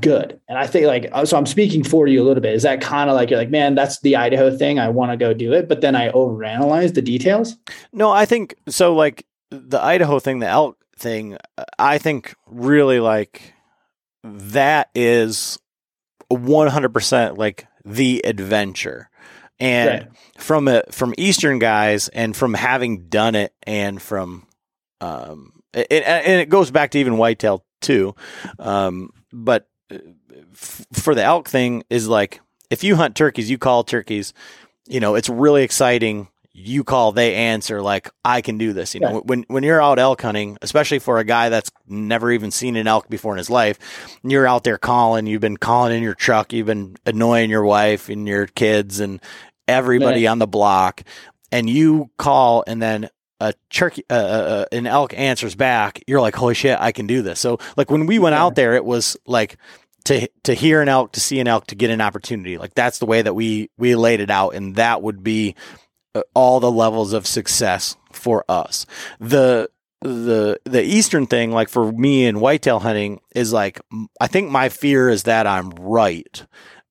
good. 0.00 0.40
And 0.48 0.58
I 0.58 0.66
think 0.66 0.86
like 0.86 1.10
uh, 1.12 1.26
so 1.26 1.36
I'm 1.36 1.46
speaking 1.46 1.84
for 1.84 2.06
you 2.06 2.22
a 2.22 2.24
little 2.24 2.42
bit. 2.42 2.54
Is 2.54 2.62
that 2.62 2.80
kind 2.80 3.10
of 3.10 3.16
like 3.16 3.28
you're 3.28 3.38
like, 3.38 3.50
man, 3.50 3.74
that's 3.74 4.00
the 4.00 4.16
Idaho 4.16 4.56
thing. 4.56 4.78
I 4.78 4.88
want 4.88 5.12
to 5.12 5.16
go 5.16 5.34
do 5.34 5.52
it, 5.52 5.68
but 5.68 5.82
then 5.82 5.94
I 5.94 6.10
overanalyze 6.12 6.94
the 6.94 7.02
details. 7.02 7.56
No, 7.92 8.10
I 8.10 8.24
think 8.24 8.54
so. 8.68 8.94
Like 8.94 9.26
the 9.50 9.82
Idaho 9.82 10.18
thing, 10.18 10.38
the 10.38 10.48
elk 10.48 10.78
thing, 10.96 11.36
uh, 11.56 11.64
I 11.78 11.98
think 11.98 12.34
really 12.46 13.00
like 13.00 13.54
that 14.24 14.90
is 14.94 15.58
100% 16.32 17.38
like 17.38 17.66
the 17.84 18.22
adventure. 18.24 19.10
And 19.60 19.88
Right. 19.88 20.08
from 20.38 20.68
a, 20.68 20.82
from 20.90 21.14
Eastern 21.18 21.58
guys 21.58 22.08
and 22.08 22.36
from 22.36 22.54
having 22.54 23.08
done 23.08 23.34
it 23.34 23.52
and 23.64 24.00
from, 24.00 24.46
um, 25.00 25.52
it, 25.74 26.04
and 26.04 26.40
it 26.40 26.48
goes 26.48 26.70
back 26.70 26.90
to 26.92 26.98
even 26.98 27.16
whitetail 27.18 27.64
too. 27.80 28.14
Um, 28.58 29.10
but 29.32 29.68
uh, 29.90 29.98
f- 30.52 30.86
for 30.92 31.14
the 31.14 31.24
elk 31.24 31.48
thing 31.48 31.82
is 31.90 32.06
like, 32.08 32.40
if 32.70 32.84
you 32.84 32.96
hunt 32.96 33.16
turkeys, 33.16 33.50
you 33.50 33.58
call 33.58 33.82
turkeys, 33.84 34.32
you 34.86 35.00
know, 35.00 35.14
it's 35.16 35.28
really 35.28 35.62
exciting 35.64 36.28
you 36.58 36.82
call, 36.84 37.12
they 37.12 37.34
answer 37.34 37.80
like, 37.80 38.10
I 38.24 38.40
can 38.40 38.58
do 38.58 38.72
this. 38.72 38.94
You 38.94 39.00
know, 39.00 39.14
Right. 39.14 39.26
when, 39.26 39.44
when 39.48 39.62
you're 39.62 39.80
out 39.82 39.98
elk 39.98 40.22
hunting, 40.22 40.58
especially 40.60 40.98
for 40.98 41.18
a 41.18 41.24
guy 41.24 41.48
that's 41.48 41.70
never 41.86 42.30
even 42.32 42.50
seen 42.50 42.76
an 42.76 42.86
elk 42.86 43.08
before 43.08 43.32
in 43.32 43.38
his 43.38 43.48
life, 43.50 43.78
you're 44.22 44.46
out 44.46 44.64
there 44.64 44.78
calling, 44.78 45.26
you've 45.26 45.40
been 45.40 45.56
calling 45.56 45.96
in 45.96 46.02
your 46.02 46.14
truck, 46.14 46.52
you've 46.52 46.66
been 46.66 46.96
annoying 47.06 47.50
your 47.50 47.64
wife 47.64 48.08
and 48.08 48.26
your 48.26 48.46
kids 48.46 49.00
and 49.00 49.20
everybody 49.66 50.26
on 50.26 50.38
the 50.38 50.46
block 50.46 51.02
and 51.52 51.68
you 51.70 52.10
call 52.18 52.64
and 52.66 52.82
then 52.82 53.08
a 53.40 53.54
turkey, 53.70 54.02
uh, 54.10 54.14
uh, 54.14 54.64
an 54.72 54.86
elk 54.86 55.14
answers 55.16 55.54
back. 55.54 56.02
You're 56.06 56.20
like, 56.20 56.34
holy 56.34 56.54
shit, 56.54 56.76
I 56.80 56.90
can 56.92 57.06
do 57.06 57.22
this. 57.22 57.38
So 57.38 57.58
like 57.76 57.90
when 57.90 58.06
we 58.06 58.18
went 58.18 58.34
out 58.34 58.56
there, 58.56 58.74
it 58.74 58.84
was 58.84 59.16
like, 59.26 59.56
to 60.04 60.26
to 60.44 60.54
hear 60.54 60.80
an 60.80 60.88
elk, 60.88 61.12
to 61.12 61.20
see 61.20 61.38
an 61.38 61.46
elk, 61.48 61.66
to 61.66 61.74
get 61.74 61.90
an 61.90 62.00
opportunity. 62.00 62.56
Like 62.56 62.72
that's 62.74 62.98
the 62.98 63.04
way 63.04 63.20
that 63.20 63.34
we 63.34 63.68
we 63.76 63.94
laid 63.94 64.20
it 64.20 64.30
out, 64.30 64.54
and 64.54 64.76
that 64.76 65.02
would 65.02 65.22
be 65.22 65.54
uh, 65.54 65.87
Uh, 66.14 66.22
all 66.34 66.58
the 66.60 66.70
levels 66.70 67.12
of 67.12 67.26
success 67.26 67.96
for 68.12 68.44
us. 68.48 68.86
The 69.20 69.68
the 70.00 70.58
the 70.64 70.82
eastern 70.82 71.26
thing, 71.26 71.50
like 71.52 71.68
for 71.68 71.92
me 71.92 72.24
in 72.24 72.40
whitetail 72.40 72.80
hunting, 72.80 73.20
is 73.34 73.52
like 73.52 73.80
I 74.20 74.26
think 74.26 74.50
my 74.50 74.68
fear 74.68 75.08
is 75.08 75.24
that 75.24 75.46
I'm 75.46 75.70
right. 75.70 76.46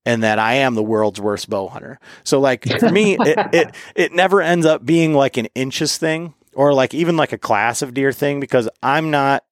And 0.05 0.24
that 0.24 0.39
I 0.39 0.53
am 0.53 0.76
the 0.76 0.84
world's 0.84 1.20
worst 1.20 1.49
bow 1.49 1.68
hunter. 1.68 1.99
So 2.24 2.39
like 2.39 2.65
for 2.80 2.89
me, 2.89 3.18
it, 3.20 3.38
it 3.53 3.76
it 3.93 4.13
never 4.13 4.41
ends 4.41 4.65
up 4.65 4.86
being 4.86 5.13
like 5.13 5.36
an 5.36 5.47
inches 5.47 5.97
thing 5.97 6.34
or 6.53 6.74
like 6.74 6.93
even 6.93 7.18
like 7.18 7.34
a 7.34 7.38
class 7.38 7.82
of 7.82 7.93
deer 7.93 8.13
thing 8.13 8.39
because 8.39 8.70
I'm 8.82 9.11
not 9.11 9.43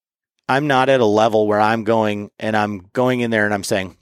I'm 0.47 0.67
not 0.67 0.89
at 0.89 1.01
a 1.01 1.05
level 1.05 1.47
where 1.47 1.59
I'm 1.59 1.83
going 1.83 2.31
and 2.39 2.55
I'm 2.55 2.89
going 2.93 3.19
in 3.19 3.31
there 3.31 3.45
and 3.45 3.53
I'm 3.53 3.63
saying, 3.63 3.97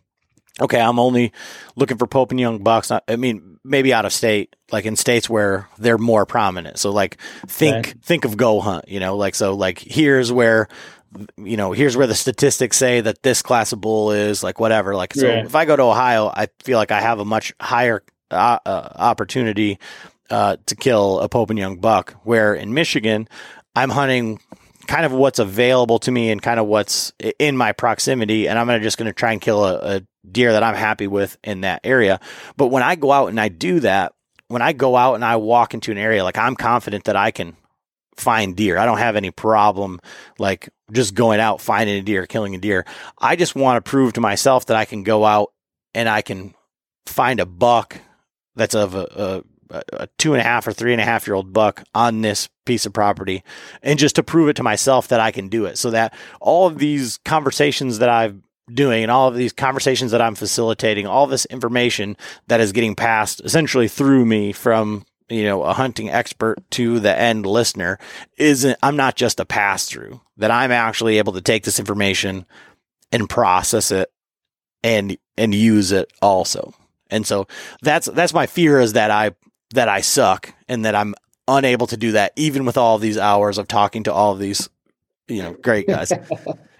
okay, 0.61 0.79
I'm 0.79 0.99
only 0.99 1.31
looking 1.75 1.97
for 1.97 2.07
Pope 2.07 2.31
and 2.31 2.39
Young 2.39 2.59
bucks. 2.59 2.91
I 2.91 3.15
mean, 3.15 3.59
maybe 3.63 3.93
out 3.93 4.05
of 4.05 4.13
state, 4.13 4.55
like 4.71 4.85
in 4.85 4.95
states 4.95 5.29
where 5.29 5.67
they're 5.77 5.97
more 5.97 6.25
prominent. 6.25 6.79
So 6.79 6.91
like 6.91 7.17
think 7.47 7.85
Right. 7.87 7.95
think 8.03 8.25
of 8.25 8.37
go 8.37 8.59
hunt, 8.59 8.87
you 8.87 8.99
know, 8.99 9.15
like 9.17 9.35
so 9.35 9.53
like 9.55 9.79
here's 9.79 10.31
where 10.31 10.67
you 11.37 11.57
know, 11.57 11.73
here's 11.73 11.95
where 11.95 12.07
the 12.07 12.15
statistics 12.15 12.75
say 12.75 12.99
that 13.01 13.21
this 13.21 13.43
class 13.43 13.71
of 13.71 13.79
bull 13.79 14.11
is 14.11 14.41
like 14.43 14.59
whatever. 14.59 14.95
Like 14.95 15.13
so 15.13 15.27
Right. 15.27 15.45
if 15.45 15.53
I 15.55 15.65
go 15.65 15.75
to 15.75 15.83
Ohio, 15.83 16.27
I 16.27 16.47
feel 16.63 16.77
like 16.79 16.91
I 16.91 17.01
have 17.01 17.19
a 17.19 17.25
much 17.25 17.53
higher 17.61 18.03
uh, 18.31 18.57
uh, 18.65 18.89
opportunity 18.95 19.77
uh, 20.31 20.57
to 20.65 20.75
kill 20.75 21.19
a 21.19 21.29
Pope 21.29 21.51
and 21.51 21.59
Young 21.59 21.77
buck. 21.77 22.13
Where 22.23 22.55
in 22.55 22.73
Michigan, 22.73 23.27
I'm 23.75 23.91
hunting 23.91 24.39
kind 24.87 25.05
of 25.05 25.11
what's 25.11 25.37
available 25.39 25.99
to 25.99 26.11
me 26.11 26.31
and 26.31 26.41
kind 26.41 26.59
of 26.59 26.65
what's 26.65 27.13
in 27.39 27.55
my 27.55 27.73
proximity, 27.73 28.47
and 28.47 28.57
I'm 28.57 28.65
gonna 28.65 28.79
just 28.79 28.97
going 28.97 29.05
to 29.05 29.13
try 29.13 29.31
and 29.33 29.39
kill 29.39 29.63
a, 29.63 29.97
a 29.97 30.01
deer 30.29 30.53
that 30.53 30.63
I'm 30.63 30.75
happy 30.75 31.07
with 31.07 31.37
in 31.43 31.61
that 31.61 31.81
area. 31.83 32.19
But 32.57 32.67
when 32.67 32.83
I 32.83 32.95
go 32.95 33.11
out 33.11 33.27
and 33.27 33.39
I 33.39 33.49
do 33.49 33.79
that, 33.81 34.13
when 34.47 34.61
I 34.61 34.73
go 34.73 34.95
out 34.95 35.15
and 35.15 35.25
I 35.25 35.35
walk 35.37 35.73
into 35.73 35.91
an 35.91 35.97
area, 35.97 36.23
like 36.23 36.37
I'm 36.37 36.55
confident 36.55 37.05
that 37.05 37.15
I 37.15 37.31
can 37.31 37.55
find 38.15 38.55
deer. 38.55 38.77
I 38.77 38.85
don't 38.85 38.99
have 38.99 39.15
any 39.15 39.31
problem 39.31 39.99
like 40.37 40.69
just 40.91 41.15
going 41.15 41.39
out 41.39 41.61
finding 41.61 41.97
a 41.97 42.01
deer, 42.01 42.25
killing 42.25 42.55
a 42.55 42.59
deer. 42.59 42.85
I 43.17 43.35
just 43.35 43.55
want 43.55 43.83
to 43.83 43.89
prove 43.89 44.13
to 44.13 44.21
myself 44.21 44.67
that 44.67 44.77
I 44.77 44.85
can 44.85 45.03
go 45.03 45.25
out 45.25 45.51
and 45.93 46.07
I 46.07 46.21
can 46.21 46.53
find 47.05 47.39
a 47.39 47.45
buck 47.45 47.99
that's 48.55 48.75
of 48.75 48.95
a, 48.95 49.43
a, 49.71 49.83
a 49.93 50.07
two 50.17 50.33
and 50.33 50.41
a 50.41 50.43
half 50.43 50.67
or 50.67 50.73
three 50.73 50.91
and 50.91 51.01
a 51.01 51.05
half 51.05 51.25
year 51.27 51.35
old 51.35 51.53
buck 51.53 51.83
on 51.95 52.21
this 52.21 52.49
piece 52.65 52.85
of 52.85 52.93
property 52.93 53.43
and 53.81 53.99
just 53.99 54.15
to 54.15 54.23
prove 54.23 54.49
it 54.49 54.55
to 54.57 54.63
myself 54.63 55.07
that 55.07 55.19
I 55.19 55.31
can 55.31 55.49
do 55.49 55.65
it 55.65 55.77
so 55.77 55.89
that 55.91 56.13
all 56.39 56.67
of 56.67 56.77
these 56.77 57.17
conversations 57.25 57.99
that 57.99 58.09
I'm 58.09 58.43
doing 58.71 59.03
and 59.03 59.11
all 59.11 59.27
of 59.27 59.35
these 59.35 59.53
conversations 59.53 60.11
that 60.11 60.21
I'm 60.21 60.35
facilitating, 60.35 61.05
all 61.07 61.27
this 61.27 61.45
information 61.45 62.17
that 62.47 62.61
is 62.61 62.71
getting 62.71 62.95
passed 62.95 63.41
essentially 63.43 63.87
through 63.87 64.25
me 64.25 64.51
from 64.51 65.05
you 65.29 65.43
know 65.43 65.63
a 65.63 65.73
hunting 65.73 66.09
expert 66.09 66.59
to 66.71 66.99
the 66.99 67.17
end 67.17 67.45
listener 67.45 67.97
isn't 68.37 68.77
I'm 68.83 68.95
not 68.95 69.15
just 69.15 69.39
a 69.39 69.45
pass 69.45 69.85
through 69.85 70.21
that 70.37 70.51
I'm 70.51 70.71
actually 70.71 71.17
able 71.17 71.33
to 71.33 71.41
take 71.41 71.63
this 71.63 71.79
information 71.79 72.45
and 73.11 73.29
process 73.29 73.91
it 73.91 74.11
and 74.83 75.17
and 75.37 75.55
use 75.55 75.91
it 75.91 76.11
also. 76.21 76.73
And 77.09 77.25
so 77.25 77.47
that's 77.81 78.07
that's 78.07 78.33
my 78.33 78.45
fear 78.47 78.79
is 78.79 78.93
that 78.93 79.11
I 79.11 79.31
that 79.73 79.89
I 79.89 80.01
suck 80.01 80.53
and 80.67 80.85
that 80.85 80.95
I'm 80.95 81.15
unable 81.47 81.87
to 81.87 81.97
do 81.97 82.13
that 82.13 82.31
even 82.35 82.65
with 82.65 82.77
all 82.77 82.95
of 82.95 83.01
these 83.01 83.17
hours 83.17 83.57
of 83.57 83.67
talking 83.67 84.03
to 84.03 84.13
all 84.13 84.31
of 84.33 84.39
these 84.39 84.69
you 85.27 85.41
know 85.41 85.53
great 85.53 85.87
guys. 85.87 86.11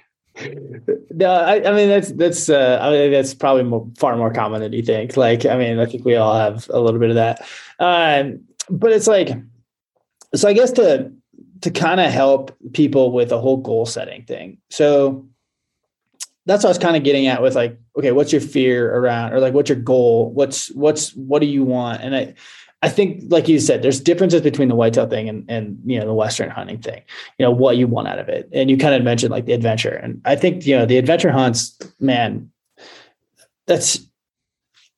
No, 1.12 1.32
I, 1.32 1.70
I 1.70 1.74
mean 1.74 1.90
that's 1.90 2.12
that's 2.14 2.50
uh, 2.50 2.80
I 2.82 2.90
mean 2.90 3.12
that's 3.12 3.34
probably 3.34 3.64
more, 3.64 3.88
far 3.98 4.16
more 4.18 4.34
common 4.34 4.62
than 4.62 4.74
you 4.74 4.82
think. 4.82 5.16
Like, 5.16 5.46
I 5.46 5.58
mean, 5.58 5.80
I 5.80 5.86
think 5.86 6.06
we 6.06 6.16
all 6.16 6.36
have 6.36 6.68
a 6.70 6.80
little 6.80 7.00
bit 7.00 7.12
of 7.12 7.16
that. 7.16 7.48
Um, 7.80 8.40
but 8.70 8.92
it's 8.92 9.08
like, 9.08 9.30
so 10.34 10.48
I 10.48 10.54
guess 10.54 10.72
to 10.74 11.12
to 11.62 11.72
kind 11.72 12.00
of 12.00 12.12
help 12.12 12.56
people 12.74 13.12
with 13.12 13.30
the 13.30 13.40
whole 13.40 13.58
goal 13.58 13.86
setting 13.86 14.24
thing. 14.24 14.58
So 14.70 15.28
that's 16.46 16.64
what 16.64 16.70
I 16.70 16.72
was 16.72 16.78
kind 16.78 16.98
of 16.98 17.04
getting 17.04 17.28
at 17.28 17.42
with 17.42 17.56
like, 17.56 17.80
okay, 17.98 18.12
what's 18.12 18.32
your 18.32 18.42
fear 18.42 18.94
around, 18.96 19.34
or 19.34 19.40
like, 19.40 19.54
what's 19.54 19.70
your 19.70 19.80
goal? 19.80 20.32
What's 20.34 20.70
what's 20.72 21.16
what 21.16 21.40
do 21.40 21.46
you 21.46 21.64
want? 21.64 22.02
And 22.02 22.16
I, 22.16 22.34
I 22.84 22.90
think, 22.90 23.24
like 23.30 23.48
you 23.48 23.62
said, 23.62 23.82
there's 23.82 24.02
differences 24.02 24.42
between 24.42 24.68
the 24.68 24.76
whitetail 24.76 25.08
thing 25.08 25.30
and 25.30 25.46
and 25.48 25.80
you 25.86 25.98
know 25.98 26.06
the 26.06 26.14
western 26.14 26.50
hunting 26.50 26.80
thing. 26.80 27.02
You 27.40 27.46
know 27.46 27.52
what 27.52 27.78
you 27.78 27.88
want 27.88 28.10
out 28.10 28.20
of 28.20 28.28
it, 28.28 28.50
and 28.52 28.70
you 28.70 28.78
kind 28.78 28.94
of 28.94 29.04
mentioned 29.04 29.32
like 29.32 29.46
the 29.46 29.54
adventure, 29.54 29.94
and 29.94 30.22
I 30.26 30.36
think 30.36 30.66
you 30.66 30.78
know 30.78 30.86
the 30.86 30.98
adventure 30.98 31.32
hunts, 31.32 31.80
man, 32.02 32.52
that's 33.68 34.06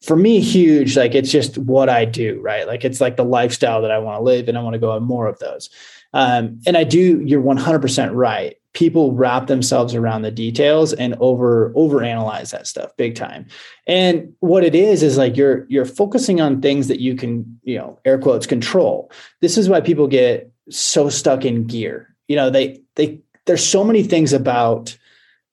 for 0.01 0.15
me 0.15 0.39
huge. 0.39 0.97
Like 0.97 1.13
it's 1.13 1.31
just 1.31 1.59
what 1.59 1.87
I 1.87 2.05
do, 2.05 2.41
right? 2.41 2.65
Like 2.65 2.83
it's 2.83 2.99
like 2.99 3.17
the 3.17 3.23
lifestyle 3.23 3.83
that 3.83 3.91
I 3.91 3.99
want 3.99 4.17
to 4.17 4.23
live, 4.23 4.49
and 4.49 4.57
I 4.57 4.63
want 4.63 4.73
to 4.73 4.79
go 4.79 4.89
on 4.89 5.03
more 5.03 5.27
of 5.27 5.37
those. 5.37 5.69
Um, 6.15 6.59
and 6.65 6.75
I 6.75 6.83
do. 6.83 7.21
You're 7.23 7.41
100 7.41 7.79
percent 7.79 8.13
right. 8.13 8.55
People 8.73 9.13
wrap 9.13 9.45
themselves 9.45 9.93
around 9.93 10.23
the 10.23 10.31
details 10.31 10.91
and 10.91 11.15
over 11.19 11.71
over 11.75 12.03
analyze 12.03 12.49
that 12.51 12.65
stuff 12.65 12.91
big 12.97 13.15
time. 13.15 13.45
And 13.85 14.33
what 14.39 14.63
it 14.63 14.73
is 14.73 15.03
is 15.03 15.17
like 15.17 15.37
you're 15.37 15.67
you're 15.69 15.85
focusing 15.85 16.41
on 16.41 16.61
things 16.61 16.87
that 16.87 16.99
you 16.99 17.15
can, 17.15 17.59
you 17.63 17.77
know, 17.77 17.99
air 18.03 18.17
quotes 18.17 18.47
control. 18.47 19.11
This 19.41 19.57
is 19.57 19.69
why 19.69 19.81
people 19.81 20.07
get 20.07 20.51
so 20.69 21.09
stuck 21.09 21.45
in 21.45 21.67
gear 21.67 22.15
you 22.27 22.35
know, 22.35 22.49
they 22.49 22.81
they 22.95 23.19
there's 23.45 23.65
so 23.65 23.83
many 23.83 24.03
things 24.03 24.33
about 24.33 24.97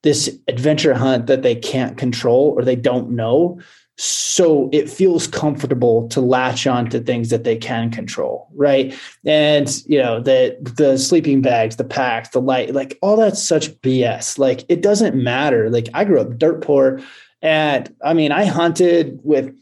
this 0.02 0.36
adventure 0.48 0.94
hunt 0.94 1.26
that 1.26 1.42
they 1.42 1.54
can't 1.54 1.96
control 1.96 2.54
or 2.56 2.64
they 2.64 2.76
don't 2.76 3.10
know. 3.10 3.60
So 4.04 4.68
it 4.72 4.90
feels 4.90 5.28
comfortable 5.28 6.08
to 6.08 6.20
latch 6.20 6.66
on 6.66 6.90
to 6.90 6.98
things 6.98 7.30
that 7.30 7.44
they 7.44 7.56
can 7.56 7.88
control, 7.92 8.48
right? 8.52 8.92
And 9.24 9.80
you 9.86 9.96
know, 9.96 10.20
the 10.20 10.56
the 10.76 10.98
sleeping 10.98 11.40
bags, 11.40 11.76
the 11.76 11.84
packs, 11.84 12.30
the 12.30 12.40
light, 12.40 12.74
like 12.74 12.98
all 13.00 13.16
that's 13.16 13.40
such 13.40 13.70
BS. 13.80 14.38
Like 14.38 14.64
it 14.68 14.82
doesn't 14.82 15.14
matter. 15.14 15.70
Like 15.70 15.88
I 15.94 16.04
grew 16.04 16.20
up 16.20 16.36
dirt 16.36 16.62
poor, 16.62 17.00
and 17.42 17.94
I 18.04 18.12
mean, 18.12 18.32
I 18.32 18.44
hunted 18.44 19.20
with 19.22 19.54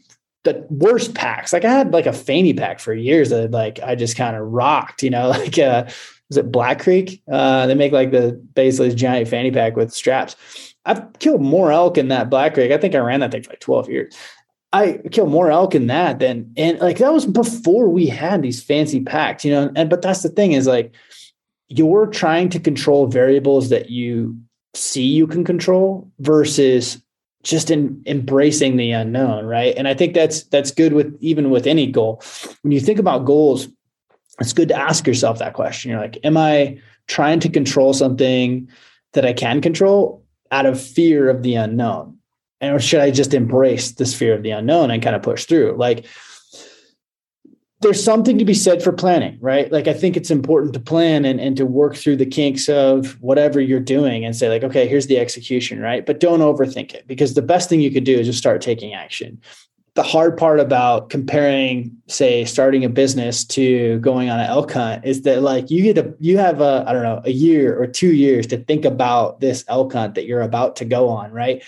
the 0.43 0.65
worst 0.71 1.13
packs. 1.13 1.53
Like 1.53 1.63
I 1.63 1.71
had 1.71 1.93
like 1.93 2.07
a 2.07 2.13
fanny 2.13 2.55
pack 2.55 2.79
for 2.79 2.95
years 2.95 3.29
that 3.29 3.51
like 3.51 3.79
I 3.83 3.93
just 3.93 4.17
kind 4.17 4.35
of 4.35 4.47
rocked, 4.47 5.03
you 5.03 5.11
know, 5.11 5.29
like 5.29 5.59
uh 5.59 5.85
was 6.29 6.37
it 6.37 6.51
Black 6.51 6.81
Creek? 6.81 7.21
Uh 7.31 7.67
they 7.67 7.75
make 7.75 7.91
like 7.91 8.09
the 8.09 8.41
basically 8.55 8.95
giant 8.95 9.27
fanny 9.27 9.51
pack 9.51 9.75
with 9.75 9.93
straps. 9.93 10.35
I've 10.85 11.13
killed 11.19 11.41
more 11.41 11.71
elk 11.71 11.97
in 11.97 12.07
that 12.07 12.29
Black 12.29 12.55
Creek. 12.55 12.71
I 12.71 12.77
think 12.77 12.95
I 12.95 12.99
ran 12.99 13.19
that 13.19 13.31
thing 13.31 13.43
for 13.43 13.51
like 13.51 13.59
12 13.59 13.89
years. 13.89 14.15
I 14.73 14.99
killed 15.11 15.29
more 15.29 15.51
elk 15.51 15.75
in 15.75 15.87
that 15.87 16.19
than 16.19 16.53
and 16.55 16.79
like 16.79 16.97
that 16.99 17.11
was 17.11 17.25
before 17.25 17.89
we 17.89 18.07
had 18.07 18.41
these 18.41 18.63
fancy 18.63 19.01
packs, 19.01 19.43
you 19.43 19.51
know. 19.51 19.71
And 19.75 19.89
but 19.89 20.01
that's 20.01 20.23
the 20.23 20.29
thing 20.29 20.53
is 20.53 20.65
like 20.65 20.93
you're 21.67 22.07
trying 22.07 22.49
to 22.49 22.59
control 22.59 23.07
variables 23.07 23.69
that 23.69 23.89
you 23.89 24.37
see 24.73 25.03
you 25.03 25.27
can 25.27 25.43
control 25.43 26.09
versus 26.19 27.01
just 27.43 27.71
in 27.71 28.01
embracing 28.05 28.77
the 28.77 28.91
unknown 28.91 29.45
right 29.45 29.73
and 29.75 29.87
i 29.87 29.93
think 29.93 30.13
that's 30.13 30.43
that's 30.43 30.71
good 30.71 30.93
with 30.93 31.17
even 31.21 31.49
with 31.49 31.67
any 31.67 31.87
goal 31.87 32.21
when 32.61 32.71
you 32.71 32.79
think 32.79 32.99
about 32.99 33.25
goals 33.25 33.67
it's 34.39 34.53
good 34.53 34.69
to 34.69 34.75
ask 34.75 35.07
yourself 35.07 35.39
that 35.39 35.53
question 35.53 35.91
you're 35.91 35.99
like 35.99 36.17
am 36.23 36.37
i 36.37 36.79
trying 37.07 37.39
to 37.39 37.49
control 37.49 37.93
something 37.93 38.69
that 39.13 39.25
i 39.25 39.33
can 39.33 39.59
control 39.59 40.20
out 40.51 40.65
of 40.65 40.81
fear 40.81 41.29
of 41.29 41.43
the 41.43 41.55
unknown 41.55 42.17
and 42.59 42.75
or 42.75 42.79
should 42.79 42.99
i 42.99 43.09
just 43.09 43.33
embrace 43.33 43.91
this 43.93 44.13
fear 44.13 44.33
of 44.33 44.43
the 44.43 44.51
unknown 44.51 44.91
and 44.91 45.01
kind 45.01 45.15
of 45.15 45.23
push 45.23 45.45
through 45.45 45.75
like 45.77 46.05
there's 47.81 48.03
something 48.03 48.37
to 48.37 48.45
be 48.45 48.53
said 48.53 48.83
for 48.83 48.91
planning, 48.91 49.37
right? 49.41 49.71
Like 49.71 49.87
I 49.87 49.93
think 49.93 50.15
it's 50.15 50.29
important 50.29 50.73
to 50.73 50.79
plan 50.79 51.25
and, 51.25 51.41
and 51.41 51.57
to 51.57 51.65
work 51.65 51.95
through 51.95 52.17
the 52.17 52.27
kinks 52.27 52.69
of 52.69 53.19
whatever 53.21 53.59
you're 53.59 53.79
doing 53.79 54.23
and 54.23 54.35
say, 54.35 54.49
like, 54.49 54.63
okay, 54.63 54.87
here's 54.87 55.07
the 55.07 55.17
execution, 55.17 55.79
right? 55.79 56.05
But 56.05 56.19
don't 56.19 56.41
overthink 56.41 56.93
it 56.93 57.07
because 57.07 57.33
the 57.33 57.41
best 57.41 57.69
thing 57.69 57.81
you 57.81 57.91
could 57.91 58.03
do 58.03 58.17
is 58.17 58.27
just 58.27 58.39
start 58.39 58.61
taking 58.61 58.93
action. 58.93 59.41
The 59.95 60.03
hard 60.03 60.37
part 60.37 60.61
about 60.61 61.09
comparing, 61.09 61.95
say, 62.07 62.45
starting 62.45 62.85
a 62.85 62.89
business 62.89 63.43
to 63.45 63.99
going 63.99 64.29
on 64.29 64.39
an 64.39 64.45
elk 64.45 64.71
hunt 64.71 65.03
is 65.03 65.23
that 65.23 65.41
like 65.41 65.69
you 65.69 65.83
get 65.83 65.97
a 65.97 66.13
you 66.19 66.37
have 66.37 66.61
a, 66.61 66.85
I 66.87 66.93
don't 66.93 67.03
know, 67.03 67.21
a 67.25 67.31
year 67.31 67.77
or 67.77 67.87
two 67.87 68.13
years 68.13 68.47
to 68.47 68.57
think 68.57 68.85
about 68.85 69.41
this 69.41 69.65
elk 69.67 69.91
hunt 69.91 70.15
that 70.15 70.25
you're 70.25 70.41
about 70.41 70.77
to 70.77 70.85
go 70.85 71.09
on, 71.09 71.31
right? 71.31 71.61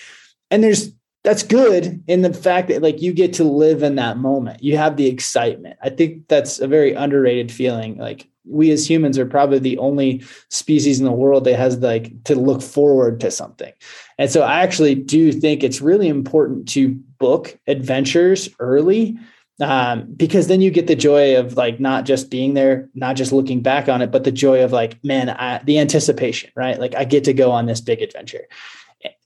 And 0.50 0.64
there's 0.64 0.94
that's 1.24 1.44
good 1.44 2.04
in 2.08 2.22
the 2.22 2.34
fact 2.34 2.68
that 2.68 2.82
like 2.82 3.02
you 3.02 3.14
get 3.14 3.34
to 3.34 3.44
live 3.44 3.82
in 3.82 3.96
that 3.96 4.18
moment. 4.18 4.64
You 4.64 4.78
have 4.78 4.98
the 4.98 5.08
excitement. 5.08 5.78
I 5.82 5.90
think 5.90 6.28
that's 6.28 6.60
a 6.60 6.68
very 6.68 6.94
underrated 6.94 7.52
feeling. 7.52 7.98
Like 7.98 8.28
we 8.46 8.72
as 8.72 8.90
humans 8.90 9.18
are 9.18 9.26
probably 9.26 9.60
the 9.60 9.78
only 9.78 10.22
species 10.50 11.00
in 11.00 11.06
the 11.06 11.12
world 11.12 11.46
that 11.46 11.58
has 11.58 11.78
like 11.78 12.24
to 12.26 12.36
look 12.36 12.62
forward 12.62 13.22
to 13.22 13.32
something. 13.32 13.72
And 14.18 14.30
so 14.30 14.42
i 14.42 14.62
actually 14.62 14.96
do 14.96 15.32
think 15.32 15.64
it's 15.64 15.82
really 15.82 16.08
important 16.08 16.68
to 16.70 17.00
book 17.24 17.58
adventures 17.68 18.50
early 18.60 19.18
um, 19.62 20.12
because 20.16 20.48
then 20.48 20.62
you 20.62 20.72
get 20.72 20.88
the 20.88 20.96
joy 20.96 21.38
of 21.38 21.56
like 21.56 21.80
not 21.80 22.06
just 22.06 22.30
being 22.30 22.54
there 22.54 22.90
not 22.94 23.16
just 23.16 23.32
looking 23.32 23.62
back 23.62 23.88
on 23.88 24.02
it 24.02 24.12
but 24.12 24.24
the 24.24 24.32
joy 24.32 24.64
of 24.64 24.72
like 24.72 25.04
man 25.04 25.30
I, 25.30 25.62
the 25.64 25.80
anticipation 25.80 26.52
right 26.56 26.80
like 26.80 26.96
i 26.96 27.04
get 27.06 27.24
to 27.26 27.34
go 27.34 27.52
on 27.52 27.66
this 27.66 27.82
big 27.82 28.02
adventure 28.02 28.46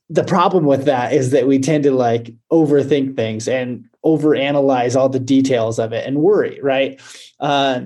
the 0.10 0.24
problem 0.24 0.66
with 0.66 0.86
that 0.86 1.12
is 1.14 1.32
that 1.32 1.48
we 1.48 1.60
tend 1.60 1.84
to 1.84 1.92
like 1.92 2.34
overthink 2.52 3.16
things 3.16 3.48
and 3.48 3.86
overanalyze 4.06 4.96
all 4.96 5.10
the 5.10 5.20
details 5.20 5.80
of 5.80 5.92
it 5.92 6.06
and 6.08 6.18
worry, 6.18 6.60
right? 6.62 7.02
Uh, 7.40 7.82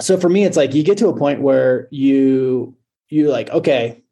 so 0.00 0.16
for 0.16 0.28
me, 0.28 0.44
it's 0.44 0.56
like 0.56 0.74
you 0.74 0.82
get 0.82 0.98
to 0.98 1.08
a 1.08 1.16
point 1.16 1.42
where 1.42 1.88
you 1.90 2.76
you 3.10 3.30
like, 3.30 3.50
okay, 3.50 4.02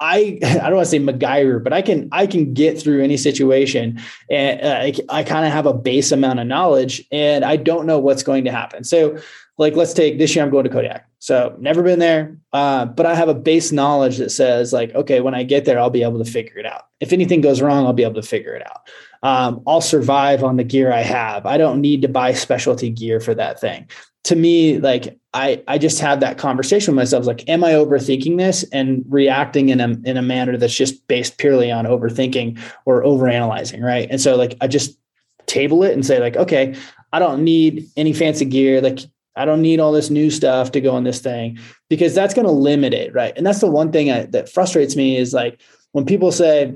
I 0.00 0.38
I 0.44 0.54
don't 0.54 0.76
want 0.76 0.86
to 0.86 0.90
say 0.90 1.00
MacGyver, 1.00 1.62
but 1.62 1.72
I 1.72 1.82
can 1.82 2.08
I 2.12 2.26
can 2.26 2.54
get 2.54 2.80
through 2.80 3.02
any 3.02 3.16
situation, 3.16 4.00
and 4.30 4.60
uh, 4.60 4.80
I, 4.80 5.20
I 5.20 5.22
kind 5.24 5.46
of 5.46 5.52
have 5.52 5.66
a 5.66 5.74
base 5.74 6.12
amount 6.12 6.40
of 6.40 6.46
knowledge, 6.46 7.04
and 7.10 7.44
I 7.44 7.56
don't 7.56 7.86
know 7.86 7.98
what's 7.98 8.22
going 8.22 8.44
to 8.44 8.52
happen. 8.52 8.84
So 8.84 9.18
like 9.58 9.74
let's 9.74 9.92
take 9.92 10.18
this 10.18 10.34
year 10.34 10.44
i'm 10.44 10.50
going 10.50 10.64
to 10.64 10.70
kodiak. 10.70 11.04
So 11.18 11.54
never 11.58 11.82
been 11.82 11.98
there 11.98 12.38
uh, 12.52 12.86
but 12.86 13.04
i 13.04 13.14
have 13.14 13.28
a 13.28 13.34
base 13.34 13.72
knowledge 13.72 14.16
that 14.18 14.30
says 14.30 14.72
like 14.72 14.94
okay 14.94 15.20
when 15.20 15.34
i 15.34 15.42
get 15.42 15.64
there 15.64 15.78
i'll 15.78 15.90
be 15.90 16.02
able 16.02 16.24
to 16.24 16.30
figure 16.30 16.58
it 16.58 16.66
out. 16.66 16.86
If 17.00 17.12
anything 17.12 17.40
goes 17.40 17.60
wrong 17.60 17.84
i'll 17.84 17.92
be 17.92 18.04
able 18.04 18.22
to 18.22 18.22
figure 18.22 18.54
it 18.54 18.66
out. 18.66 18.88
Um, 19.22 19.62
i'll 19.66 19.80
survive 19.80 20.42
on 20.42 20.56
the 20.56 20.64
gear 20.64 20.92
i 20.92 21.02
have. 21.02 21.44
I 21.44 21.58
don't 21.58 21.80
need 21.80 22.02
to 22.02 22.08
buy 22.08 22.32
specialty 22.32 22.88
gear 22.88 23.20
for 23.20 23.34
that 23.34 23.60
thing. 23.60 23.90
To 24.24 24.36
me 24.36 24.78
like 24.78 25.17
i 25.34 25.62
i 25.68 25.78
just 25.78 26.00
had 26.00 26.20
that 26.20 26.38
conversation 26.38 26.94
with 26.94 27.02
myself 27.02 27.26
like 27.26 27.48
am 27.48 27.62
i 27.64 27.72
overthinking 27.72 28.38
this 28.38 28.64
and 28.72 29.04
reacting 29.08 29.68
in 29.68 29.80
a 29.80 29.88
in 30.04 30.16
a 30.16 30.22
manner 30.22 30.56
that's 30.56 30.74
just 30.74 31.06
based 31.06 31.38
purely 31.38 31.70
on 31.70 31.84
overthinking 31.84 32.58
or 32.86 33.02
overanalyzing 33.02 33.82
right 33.82 34.08
and 34.10 34.20
so 34.20 34.36
like 34.36 34.56
i 34.60 34.66
just 34.66 34.98
table 35.46 35.82
it 35.82 35.92
and 35.92 36.04
say 36.04 36.20
like 36.20 36.36
okay 36.36 36.74
i 37.12 37.18
don't 37.18 37.42
need 37.42 37.88
any 37.96 38.12
fancy 38.12 38.44
gear 38.44 38.80
like 38.80 39.00
I 39.38 39.44
don't 39.44 39.62
need 39.62 39.78
all 39.78 39.92
this 39.92 40.10
new 40.10 40.30
stuff 40.30 40.72
to 40.72 40.80
go 40.80 40.96
on 40.96 41.04
this 41.04 41.20
thing 41.20 41.60
because 41.88 42.12
that's 42.12 42.34
going 42.34 42.46
to 42.46 42.52
limit 42.52 42.92
it, 42.92 43.14
right? 43.14 43.32
And 43.36 43.46
that's 43.46 43.60
the 43.60 43.70
one 43.70 43.92
thing 43.92 44.10
I, 44.10 44.24
that 44.26 44.48
frustrates 44.48 44.96
me 44.96 45.16
is 45.16 45.32
like 45.32 45.60
when 45.92 46.04
people 46.04 46.32
say 46.32 46.74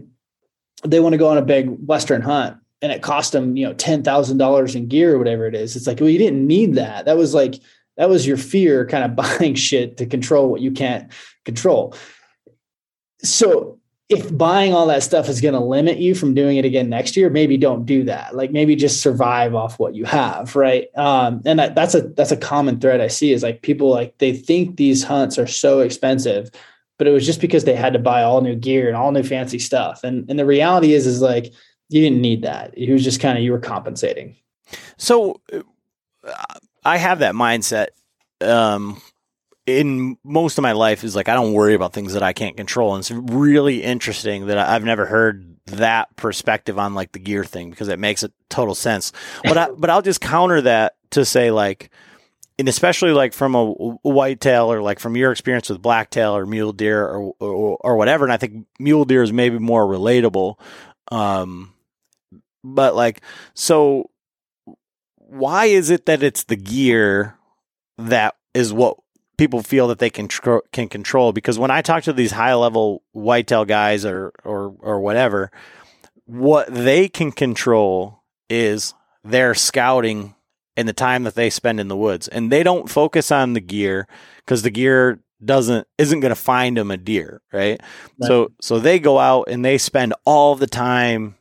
they 0.84 1.00
want 1.00 1.12
to 1.12 1.18
go 1.18 1.28
on 1.28 1.38
a 1.38 1.42
big 1.42 1.68
Western 1.86 2.22
hunt 2.22 2.56
and 2.80 2.92
it 2.92 3.02
cost 3.02 3.32
them, 3.32 3.56
you 3.56 3.66
know, 3.66 3.74
ten 3.74 4.04
thousand 4.04 4.38
dollars 4.38 4.76
in 4.76 4.86
gear 4.86 5.14
or 5.14 5.18
whatever 5.18 5.46
it 5.46 5.56
is. 5.56 5.74
It's 5.74 5.88
like, 5.88 6.00
well, 6.00 6.08
you 6.08 6.18
didn't 6.18 6.46
need 6.46 6.74
that. 6.74 7.04
That 7.04 7.16
was 7.16 7.34
like 7.34 7.60
that 8.02 8.08
was 8.08 8.26
your 8.26 8.36
fear 8.36 8.84
kind 8.94 9.04
of 9.04 9.14
buying 9.14 9.54
shit 9.54 9.96
to 9.98 10.06
control 10.06 10.50
what 10.50 10.60
you 10.60 10.72
can't 10.72 11.12
control. 11.44 11.94
So 13.22 13.78
if 14.08 14.36
buying 14.36 14.74
all 14.74 14.88
that 14.88 15.04
stuff 15.04 15.28
is 15.28 15.40
going 15.40 15.54
to 15.54 15.60
limit 15.60 15.98
you 15.98 16.16
from 16.16 16.34
doing 16.34 16.56
it 16.56 16.64
again 16.64 16.88
next 16.88 17.16
year, 17.16 17.30
maybe 17.30 17.56
don't 17.56 17.86
do 17.86 18.02
that. 18.02 18.34
Like 18.34 18.50
maybe 18.50 18.74
just 18.74 19.00
survive 19.00 19.54
off 19.54 19.78
what 19.78 19.94
you 19.94 20.04
have, 20.04 20.56
right? 20.56 20.88
Um, 20.96 21.42
and 21.46 21.60
that, 21.60 21.76
that's 21.76 21.94
a 21.94 22.00
that's 22.00 22.32
a 22.32 22.36
common 22.36 22.80
thread 22.80 23.00
I 23.00 23.06
see 23.06 23.32
is 23.32 23.44
like 23.44 23.62
people 23.62 23.88
like 23.88 24.18
they 24.18 24.32
think 24.32 24.76
these 24.78 25.04
hunts 25.04 25.38
are 25.38 25.46
so 25.46 25.78
expensive, 25.78 26.50
but 26.98 27.06
it 27.06 27.12
was 27.12 27.24
just 27.24 27.40
because 27.40 27.62
they 27.62 27.76
had 27.76 27.92
to 27.92 28.00
buy 28.00 28.24
all 28.24 28.40
new 28.40 28.56
gear 28.56 28.88
and 28.88 28.96
all 28.96 29.12
new 29.12 29.22
fancy 29.22 29.60
stuff. 29.60 30.02
And 30.02 30.28
and 30.28 30.40
the 30.40 30.44
reality 30.44 30.92
is 30.92 31.06
is 31.06 31.22
like 31.22 31.52
you 31.88 32.02
didn't 32.02 32.20
need 32.20 32.42
that. 32.42 32.76
It 32.76 32.92
was 32.92 33.04
just 33.04 33.20
kind 33.20 33.38
of 33.38 33.44
you 33.44 33.52
were 33.52 33.60
compensating. 33.60 34.34
So 34.98 35.40
uh, 36.26 36.58
I 36.84 36.96
have 36.96 37.20
that 37.20 37.34
mindset 37.34 37.88
um, 38.40 39.00
in 39.66 40.16
most 40.24 40.58
of 40.58 40.62
my 40.62 40.72
life 40.72 41.04
is 41.04 41.14
like 41.14 41.28
I 41.28 41.34
don't 41.34 41.52
worry 41.52 41.74
about 41.74 41.92
things 41.92 42.14
that 42.14 42.22
I 42.22 42.32
can't 42.32 42.56
control. 42.56 42.94
And 42.94 43.00
it's 43.00 43.10
really 43.10 43.82
interesting 43.82 44.46
that 44.46 44.58
I've 44.58 44.84
never 44.84 45.06
heard 45.06 45.56
that 45.66 46.14
perspective 46.16 46.78
on 46.78 46.94
like 46.94 47.12
the 47.12 47.18
gear 47.20 47.44
thing 47.44 47.70
because 47.70 47.88
it 47.88 47.98
makes 47.98 48.22
a 48.22 48.32
total 48.48 48.74
sense. 48.74 49.12
But 49.44 49.56
I, 49.56 49.70
but 49.70 49.90
I'll 49.90 50.02
just 50.02 50.20
counter 50.20 50.60
that 50.62 50.96
to 51.10 51.24
say 51.24 51.50
like, 51.50 51.90
and 52.58 52.68
especially 52.68 53.12
like 53.12 53.32
from 53.32 53.54
a 53.54 53.64
whitetail 53.64 54.72
or 54.72 54.82
like 54.82 54.98
from 54.98 55.16
your 55.16 55.32
experience 55.32 55.68
with 55.70 55.80
blacktail 55.80 56.36
or 56.36 56.44
mule 56.46 56.72
deer 56.72 57.04
or, 57.04 57.32
or, 57.38 57.78
or 57.80 57.96
whatever. 57.96 58.24
And 58.24 58.32
I 58.32 58.36
think 58.36 58.66
mule 58.78 59.04
deer 59.04 59.22
is 59.22 59.32
maybe 59.32 59.58
more 59.58 59.86
relatable. 59.86 60.56
Um, 61.10 61.72
but 62.64 62.94
like, 62.94 63.22
so 63.54 64.10
why 65.32 65.64
is 65.64 65.88
it 65.88 66.04
that 66.06 66.22
it's 66.22 66.44
the 66.44 66.56
gear 66.56 67.38
that 67.96 68.36
is 68.52 68.70
what 68.70 68.98
people 69.38 69.62
feel 69.62 69.88
that 69.88 69.98
they 69.98 70.10
can 70.10 70.28
tr- 70.28 70.58
can 70.72 70.88
control 70.88 71.32
because 71.32 71.58
when 71.58 71.70
I 71.70 71.80
talk 71.80 72.02
to 72.04 72.12
these 72.12 72.32
high 72.32 72.54
level 72.54 73.02
whitetail 73.12 73.64
guys 73.64 74.04
or 74.04 74.32
or 74.44 74.74
or 74.80 75.00
whatever, 75.00 75.50
what 76.26 76.72
they 76.72 77.08
can 77.08 77.32
control 77.32 78.22
is 78.50 78.92
their 79.24 79.54
scouting 79.54 80.34
and 80.76 80.86
the 80.86 80.92
time 80.92 81.24
that 81.24 81.34
they 81.34 81.48
spend 81.48 81.80
in 81.80 81.88
the 81.88 81.96
woods, 81.96 82.28
and 82.28 82.52
they 82.52 82.62
don't 82.62 82.90
focus 82.90 83.32
on 83.32 83.54
the 83.54 83.60
gear 83.60 84.06
because 84.44 84.62
the 84.62 84.70
gear 84.70 85.20
doesn't 85.42 85.88
isn't 85.96 86.20
going 86.20 86.30
to 86.30 86.36
find 86.36 86.76
them 86.76 86.90
a 86.90 86.98
deer, 86.98 87.40
right? 87.54 87.80
right? 87.80 88.28
So 88.28 88.52
so 88.60 88.78
they 88.78 88.98
go 88.98 89.18
out 89.18 89.48
and 89.48 89.64
they 89.64 89.78
spend 89.78 90.12
all 90.26 90.56
the 90.56 90.66
time 90.66 91.36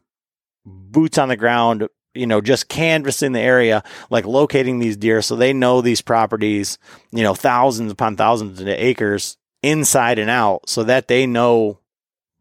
boots 0.65 1.17
on 1.17 1.27
the 1.27 1.35
ground 1.35 1.89
you 2.13 2.27
know, 2.27 2.41
just 2.41 2.67
canvassing 2.67 3.31
the 3.31 3.39
area, 3.39 3.83
like 4.09 4.25
locating 4.25 4.79
these 4.79 4.97
deer 4.97 5.21
so 5.21 5.35
they 5.35 5.53
know 5.53 5.81
these 5.81 6.01
properties, 6.01 6.77
you 7.11 7.23
know, 7.23 7.33
thousands 7.33 7.91
upon 7.91 8.17
thousands 8.17 8.59
of 8.59 8.67
acres 8.67 9.37
inside 9.63 10.19
and 10.19 10.29
out 10.29 10.67
so 10.67 10.83
that 10.83 11.07
they 11.07 11.25
know 11.25 11.79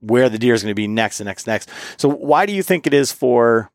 where 0.00 0.28
the 0.28 0.38
deer 0.38 0.54
is 0.54 0.62
going 0.62 0.70
to 0.70 0.74
be 0.74 0.88
next 0.88 1.20
and 1.20 1.26
next, 1.26 1.46
next. 1.46 1.68
So 1.98 2.08
why 2.08 2.46
do 2.46 2.52
you 2.52 2.62
think 2.62 2.86
it 2.86 2.94
is 2.94 3.12
for, 3.12 3.70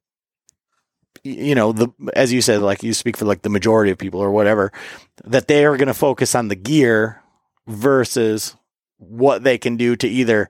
you 1.23 1.55
know, 1.55 1.71
the, 1.71 1.89
as 2.13 2.33
you 2.33 2.41
said, 2.41 2.61
like 2.61 2.83
you 2.83 2.93
speak 2.93 3.15
for 3.15 3.25
like 3.25 3.43
the 3.43 3.49
majority 3.49 3.91
of 3.91 3.97
people 3.97 4.19
or 4.19 4.31
whatever, 4.31 4.71
that 5.23 5.47
they 5.47 5.65
are 5.65 5.77
going 5.77 5.87
to 5.87 5.93
focus 5.93 6.35
on 6.35 6.47
the 6.47 6.55
gear 6.55 7.21
versus 7.67 8.55
what 8.97 9.43
they 9.43 9.57
can 9.57 9.77
do 9.77 9.95
to 9.95 10.07
either 10.07 10.49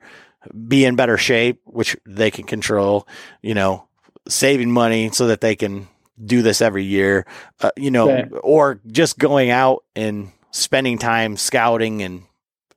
be 0.67 0.85
in 0.85 0.95
better 0.95 1.17
shape, 1.17 1.61
which 1.65 1.97
they 2.05 2.31
can 2.31 2.45
control, 2.45 3.07
you 3.41 3.53
know, 3.53 3.87
saving 4.28 4.71
money 4.71 5.09
so 5.11 5.28
that 5.28 5.41
they 5.41 5.55
can 5.55 5.88
do 6.23 6.41
this 6.41 6.61
every 6.61 6.84
year, 6.84 7.26
uh, 7.61 7.71
you 7.76 7.91
know, 7.91 8.07
right. 8.07 8.28
or 8.41 8.80
just 8.88 9.17
going 9.17 9.49
out 9.49 9.84
and 9.95 10.32
spending 10.51 10.97
time 10.97 11.36
scouting 11.36 12.01
and 12.01 12.23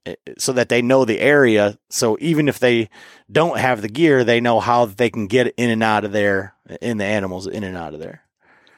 eh, 0.06 0.16
so 0.36 0.52
that 0.52 0.68
they 0.68 0.82
know 0.82 1.04
the 1.04 1.20
area. 1.20 1.78
So 1.88 2.18
even 2.20 2.48
if 2.48 2.58
they 2.58 2.90
don't 3.30 3.58
have 3.58 3.82
the 3.82 3.88
gear, 3.88 4.24
they 4.24 4.40
know 4.40 4.60
how 4.60 4.86
they 4.86 5.10
can 5.10 5.26
get 5.26 5.54
in 5.56 5.70
and 5.70 5.82
out 5.82 6.04
of 6.04 6.12
there, 6.12 6.54
in 6.80 6.98
the 6.98 7.04
animals 7.04 7.46
in 7.46 7.64
and 7.64 7.76
out 7.76 7.94
of 7.94 8.00
there. 8.00 8.22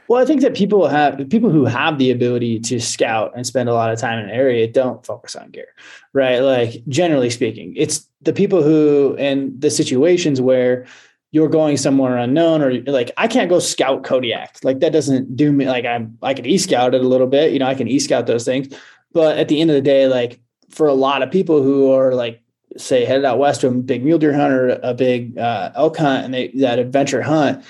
Well, 0.09 0.21
I 0.21 0.27
think 0.27 0.41
that 0.41 0.57
people 0.57 0.89
have 0.89 1.29
people 1.29 1.51
who 1.51 1.66
have 1.66 1.99
the 1.99 2.11
ability 2.11 2.59
to 2.61 2.81
scout 2.81 3.33
and 3.37 3.47
spend 3.47 3.68
a 3.68 3.75
lot 3.75 3.93
of 3.93 3.99
time 4.01 4.18
in 4.18 4.25
an 4.25 4.31
area 4.31 4.66
don't 4.66 5.07
focus 5.07 5.37
on 5.37 5.51
gear, 5.51 5.68
right? 6.12 6.41
Like 6.41 6.83
generally 6.89 7.31
speaking, 7.31 7.75
it's 7.77 8.09
the 8.21 8.33
people 8.33 8.61
who 8.61 9.14
and 9.21 9.61
the 9.61 9.71
situations 9.71 10.41
where 10.41 10.85
you're 11.33 11.49
going 11.49 11.76
somewhere 11.76 12.16
unknown 12.16 12.62
or 12.62 12.81
like 12.83 13.12
I 13.16 13.28
can't 13.28 13.49
go 13.49 13.59
scout 13.59 14.05
Kodiak. 14.05 14.59
Like 14.64 14.81
that 14.81 14.93
doesn't 14.93 15.37
do 15.37 15.53
me 15.53 15.66
like 15.66 15.85
I'm 15.85 16.18
I 16.22 16.35
can 16.35 16.47
e-scout 16.47 16.95
it 16.95 17.03
a 17.03 17.09
little 17.09 17.26
bit, 17.26 17.53
you 17.53 17.59
know, 17.59 17.66
I 17.66 17.74
can 17.74 17.89
e-scout 17.89 18.26
those 18.26 18.45
things. 18.45 18.74
But 19.12 19.39
at 19.39 19.49
the 19.49 19.61
end 19.61 19.70
of 19.70 19.74
the 19.74 19.83
day, 19.83 20.09
like 20.09 20.41
for 20.70 20.87
a 20.87 20.95
lot 20.95 21.22
of 21.22 21.31
people 21.31 21.62
who 21.62 21.93
are 21.93 22.14
like 22.14 22.43
say 22.76 23.05
headed 23.05 23.24
out 23.24 23.39
west 23.39 23.61
to 23.61 23.68
a 23.68 23.72
big 23.72 24.05
mule 24.05 24.18
deer 24.18 24.33
hunt 24.33 24.53
or 24.53 24.68
a 24.83 24.95
big 24.95 25.37
uh, 25.39 25.72
elk 25.74 25.97
hunt 25.97 26.24
and 26.24 26.35
they 26.35 26.49
that 26.57 26.78
adventure 26.78 27.22
hunt, 27.22 27.64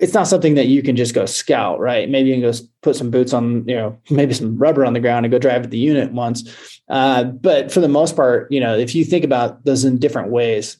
it's 0.00 0.14
not 0.14 0.26
something 0.26 0.54
that 0.54 0.66
you 0.66 0.82
can 0.82 0.96
just 0.96 1.14
go 1.14 1.24
scout, 1.24 1.78
right? 1.78 2.08
Maybe 2.08 2.30
you 2.30 2.34
can 2.34 2.50
go 2.50 2.56
put 2.82 2.96
some 2.96 3.10
boots 3.10 3.32
on, 3.32 3.66
you 3.68 3.76
know, 3.76 3.98
maybe 4.10 4.34
some 4.34 4.58
rubber 4.58 4.84
on 4.84 4.92
the 4.92 5.00
ground 5.00 5.24
and 5.24 5.32
go 5.32 5.38
drive 5.38 5.62
at 5.62 5.70
the 5.70 5.78
unit 5.78 6.12
once. 6.12 6.80
Uh, 6.88 7.24
but 7.24 7.70
for 7.70 7.80
the 7.80 7.88
most 7.88 8.16
part, 8.16 8.50
you 8.50 8.60
know, 8.60 8.76
if 8.76 8.94
you 8.94 9.04
think 9.04 9.24
about 9.24 9.64
those 9.64 9.84
in 9.84 9.98
different 9.98 10.30
ways, 10.30 10.78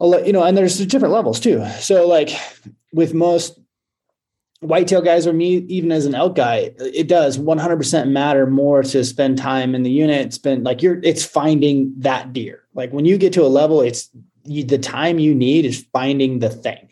you 0.00 0.32
know, 0.32 0.42
and 0.42 0.56
there's 0.56 0.78
different 0.86 1.14
levels 1.14 1.40
too. 1.40 1.64
So 1.80 2.06
like 2.06 2.30
with 2.92 3.14
most 3.14 3.58
whitetail 4.60 5.00
guys 5.02 5.26
or 5.26 5.32
me, 5.32 5.56
even 5.68 5.90
as 5.92 6.06
an 6.06 6.14
elk 6.14 6.36
guy, 6.36 6.72
it 6.78 7.08
does 7.08 7.38
100% 7.38 8.10
matter 8.10 8.46
more 8.46 8.82
to 8.82 9.04
spend 9.04 9.38
time 9.38 9.74
in 9.74 9.82
the 9.82 9.90
unit. 9.90 10.32
Spend 10.32 10.64
like 10.64 10.82
you're, 10.82 11.00
it's 11.02 11.24
finding 11.24 11.92
that 11.98 12.32
deer. 12.32 12.62
Like 12.74 12.92
when 12.92 13.04
you 13.04 13.18
get 13.18 13.32
to 13.34 13.42
a 13.42 13.48
level, 13.48 13.80
it's 13.80 14.08
you, 14.44 14.64
the 14.64 14.78
time 14.78 15.18
you 15.18 15.34
need 15.34 15.64
is 15.64 15.86
finding 15.92 16.38
the 16.38 16.50
thing. 16.50 16.88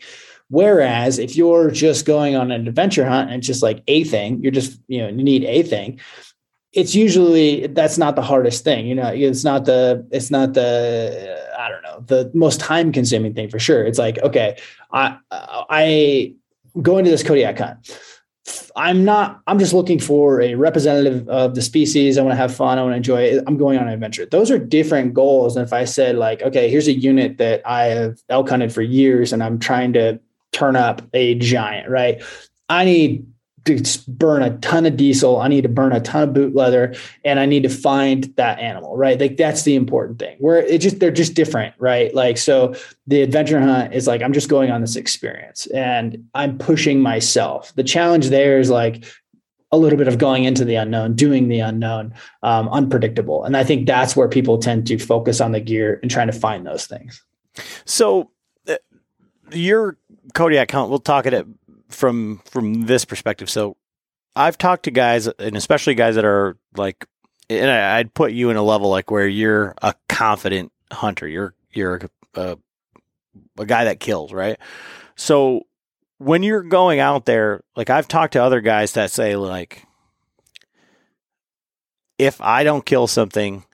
Whereas 0.49 1.19
if 1.19 1.35
you're 1.35 1.69
just 1.69 2.05
going 2.05 2.35
on 2.35 2.51
an 2.51 2.67
adventure 2.67 3.07
hunt 3.07 3.29
and 3.29 3.37
it's 3.37 3.47
just 3.47 3.61
like 3.61 3.83
a 3.87 4.03
thing, 4.03 4.41
you're 4.41 4.51
just, 4.51 4.79
you 4.87 4.99
know, 4.99 5.07
you 5.07 5.23
need 5.23 5.43
a 5.43 5.61
thing. 5.61 5.99
It's 6.73 6.95
usually 6.95 7.67
that's 7.67 7.99
not 7.99 8.15
the 8.15 8.23
hardest 8.23 8.63
thing. 8.63 8.87
You 8.87 8.95
know, 8.95 9.11
it's 9.13 9.43
not 9.43 9.65
the, 9.65 10.07
it's 10.11 10.31
not 10.31 10.53
the, 10.53 11.38
I 11.59 11.69
don't 11.69 11.81
know, 11.83 12.03
the 12.07 12.31
most 12.33 12.59
time 12.59 12.91
consuming 12.91 13.33
thing 13.33 13.49
for 13.49 13.59
sure. 13.59 13.83
It's 13.83 13.99
like, 13.99 14.17
okay, 14.19 14.57
I, 14.91 15.17
I 15.29 16.33
go 16.81 16.97
into 16.97 17.11
this 17.11 17.21
Kodiak 17.21 17.59
hunt. 17.59 17.99
I'm 18.75 19.03
not, 19.03 19.41
I'm 19.45 19.59
just 19.59 19.73
looking 19.73 19.99
for 19.99 20.41
a 20.41 20.55
representative 20.55 21.27
of 21.27 21.53
the 21.53 21.61
species. 21.61 22.17
I 22.17 22.21
want 22.21 22.31
to 22.31 22.37
have 22.37 22.55
fun. 22.55 22.79
I 22.79 22.81
want 22.81 22.93
to 22.93 22.97
enjoy 22.97 23.23
it. 23.23 23.43
I'm 23.45 23.57
going 23.57 23.77
on 23.77 23.87
an 23.87 23.93
adventure. 23.93 24.25
Those 24.25 24.49
are 24.49 24.57
different 24.57 25.13
goals 25.13 25.55
than 25.55 25.63
if 25.63 25.73
I 25.73 25.85
said, 25.85 26.15
like, 26.15 26.41
okay, 26.41 26.69
here's 26.69 26.87
a 26.87 26.93
unit 26.93 27.37
that 27.37 27.61
I 27.67 27.85
have 27.85 28.19
elk 28.29 28.49
hunted 28.49 28.73
for 28.73 28.81
years 28.81 29.33
and 29.33 29.43
I'm 29.43 29.59
trying 29.59 29.93
to 29.93 30.19
turn 30.51 30.75
up 30.75 31.01
a 31.13 31.35
giant, 31.35 31.89
right? 31.89 32.23
I 32.69 32.85
need 32.85 33.27
burn 34.07 34.41
a 34.41 34.57
ton 34.59 34.85
of 34.85 34.97
diesel. 34.97 35.39
I 35.39 35.47
need 35.47 35.61
to 35.61 35.69
burn 35.69 35.91
a 35.91 35.99
ton 35.99 36.23
of 36.23 36.33
boot 36.33 36.55
leather 36.55 36.95
and 37.23 37.39
I 37.39 37.45
need 37.45 37.63
to 37.63 37.69
find 37.69 38.25
that 38.35 38.59
animal, 38.59 38.97
right? 38.97 39.19
Like 39.19 39.37
that's 39.37 39.63
the 39.63 39.75
important 39.75 40.19
thing. 40.19 40.37
Where 40.39 40.57
it 40.57 40.81
just 40.81 40.99
they're 40.99 41.11
just 41.11 41.33
different, 41.33 41.75
right? 41.77 42.13
Like 42.13 42.37
so 42.37 42.75
the 43.07 43.21
adventure 43.21 43.59
hunt 43.59 43.93
is 43.93 44.07
like 44.07 44.21
I'm 44.21 44.33
just 44.33 44.49
going 44.49 44.71
on 44.71 44.81
this 44.81 44.95
experience 44.95 45.67
and 45.67 46.27
I'm 46.33 46.57
pushing 46.57 47.01
myself. 47.01 47.73
The 47.75 47.83
challenge 47.83 48.29
there 48.29 48.59
is 48.59 48.69
like 48.69 49.05
a 49.71 49.77
little 49.77 49.97
bit 49.97 50.07
of 50.07 50.17
going 50.17 50.45
into 50.45 50.65
the 50.65 50.75
unknown, 50.75 51.15
doing 51.15 51.47
the 51.47 51.59
unknown, 51.59 52.13
um, 52.41 52.67
unpredictable. 52.69 53.43
And 53.43 53.55
I 53.55 53.63
think 53.63 53.85
that's 53.85 54.15
where 54.15 54.27
people 54.27 54.57
tend 54.57 54.87
to 54.87 54.97
focus 54.97 55.39
on 55.39 55.51
the 55.51 55.59
gear 55.59 55.99
and 56.01 56.09
trying 56.09 56.27
to 56.27 56.33
find 56.33 56.65
those 56.65 56.87
things. 56.87 57.23
So 57.85 58.31
uh, 58.67 58.77
your 59.51 59.97
Kodiak 60.33 60.71
hunt, 60.71 60.89
we'll 60.89 60.99
talk 60.99 61.27
at 61.27 61.33
it 61.33 61.45
from 61.89 62.41
from 62.45 62.85
this 62.85 63.05
perspective. 63.05 63.49
So 63.49 63.77
I've 64.35 64.57
talked 64.57 64.83
to 64.83 64.91
guys, 64.91 65.27
and 65.27 65.57
especially 65.57 65.95
guys 65.95 66.15
that 66.15 66.25
are 66.25 66.57
like, 66.75 67.05
and 67.49 67.69
I, 67.69 67.99
would 67.99 68.13
put 68.13 68.31
you 68.31 68.49
in 68.49 68.57
a 68.57 68.63
level 68.63 68.89
like 68.89 69.11
where 69.11 69.27
you're 69.27 69.75
a 69.81 69.93
confident 70.07 70.71
hunter. 70.91 71.27
You're 71.27 71.53
you're 71.71 72.01
a, 72.35 72.57
a 73.57 73.65
guy 73.65 73.85
that 73.85 73.99
kills, 73.99 74.31
right? 74.31 74.57
So 75.15 75.65
when 76.19 76.43
you're 76.43 76.63
going 76.63 76.99
out 76.99 77.25
there, 77.25 77.63
like 77.75 77.89
I've 77.89 78.07
talked 78.07 78.33
to 78.33 78.43
other 78.43 78.61
guys 78.61 78.93
that 78.93 79.11
say 79.11 79.35
like, 79.35 79.85
if 82.17 82.39
I 82.41 82.63
don't 82.63 82.85
kill 82.85 83.07
something, 83.07 83.65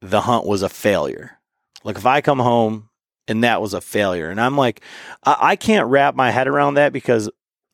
the 0.00 0.22
hunt 0.22 0.46
was 0.46 0.62
a 0.62 0.68
failure. 0.68 1.38
Like 1.84 1.96
if 1.96 2.06
I 2.06 2.20
come 2.20 2.38
home 2.38 2.88
and 3.26 3.44
that 3.44 3.60
was 3.60 3.74
a 3.74 3.80
failure. 3.80 4.30
And 4.30 4.40
I'm 4.40 4.56
like, 4.56 4.80
I, 5.24 5.36
I 5.40 5.56
can't 5.56 5.88
wrap 5.88 6.14
my 6.14 6.30
head 6.30 6.48
around 6.48 6.74
that 6.74 6.92
because 6.92 7.28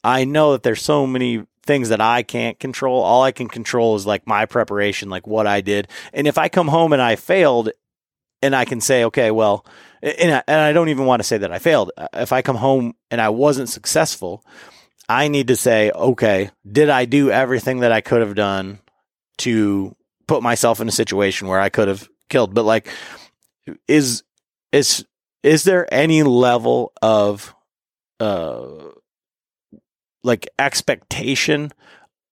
I 0.05 0.24
know 0.24 0.52
that 0.52 0.62
there's 0.62 0.82
so 0.82 1.07
many 1.07 1.46
things 1.64 1.88
that 1.88 2.00
I 2.00 2.22
can't 2.22 2.59
control. 2.61 3.02
All 3.02 3.22
I 3.22 3.32
can 3.32 3.48
control 3.48 3.96
is 3.96 4.07
like 4.07 4.26
my 4.26 4.44
preparation, 4.46 5.09
like 5.09 5.26
what 5.26 5.46
I 5.46 5.62
did. 5.62 5.88
And 6.12 6.26
if 6.26 6.36
I 6.38 6.48
come 6.48 6.68
home 6.68 6.92
and 6.92 7.00
I 7.02 7.16
failed, 7.16 7.70
and 8.42 8.55
I 8.55 8.66
can 8.66 8.82
say, 8.82 9.05
okay, 9.05 9.30
well, 9.30 9.64
and 10.02 10.34
I, 10.34 10.42
and 10.46 10.61
I 10.61 10.74
don't 10.74 10.90
even 10.90 11.07
want 11.07 11.20
to 11.20 11.26
say 11.26 11.38
that 11.38 11.50
I 11.50 11.59
failed. 11.59 11.90
If 12.12 12.30
I 12.30 12.42
come 12.42 12.57
home 12.57 12.94
and 13.11 13.18
I 13.18 13.30
wasn't 13.30 13.70
successful, 13.70 14.44
I 15.09 15.28
need 15.28 15.48
to 15.48 15.57
say, 15.57 15.90
okay, 15.90 16.50
did 16.70 16.90
I 16.90 17.07
do 17.07 17.30
everything 17.30 17.80
that 17.80 17.90
I 17.90 18.02
could 18.02 18.20
have 18.20 18.34
done 18.34 18.80
to 19.38 19.96
put 20.26 20.42
myself 20.42 20.80
in 20.80 20.88
a 20.88 20.92
situation 20.92 21.48
where 21.48 21.59
I 21.61 21.70
could 21.70 21.88
have 21.88 22.07
killed? 22.28 22.52
But 22.52 22.64
like, 22.64 22.88
is 23.88 24.24
is 24.72 25.07
is 25.42 25.64
there 25.64 25.92
any 25.92 26.22
level 26.22 26.92
of 27.00 27.55
uh 28.20 28.66
like 30.24 30.48
expectation 30.58 31.70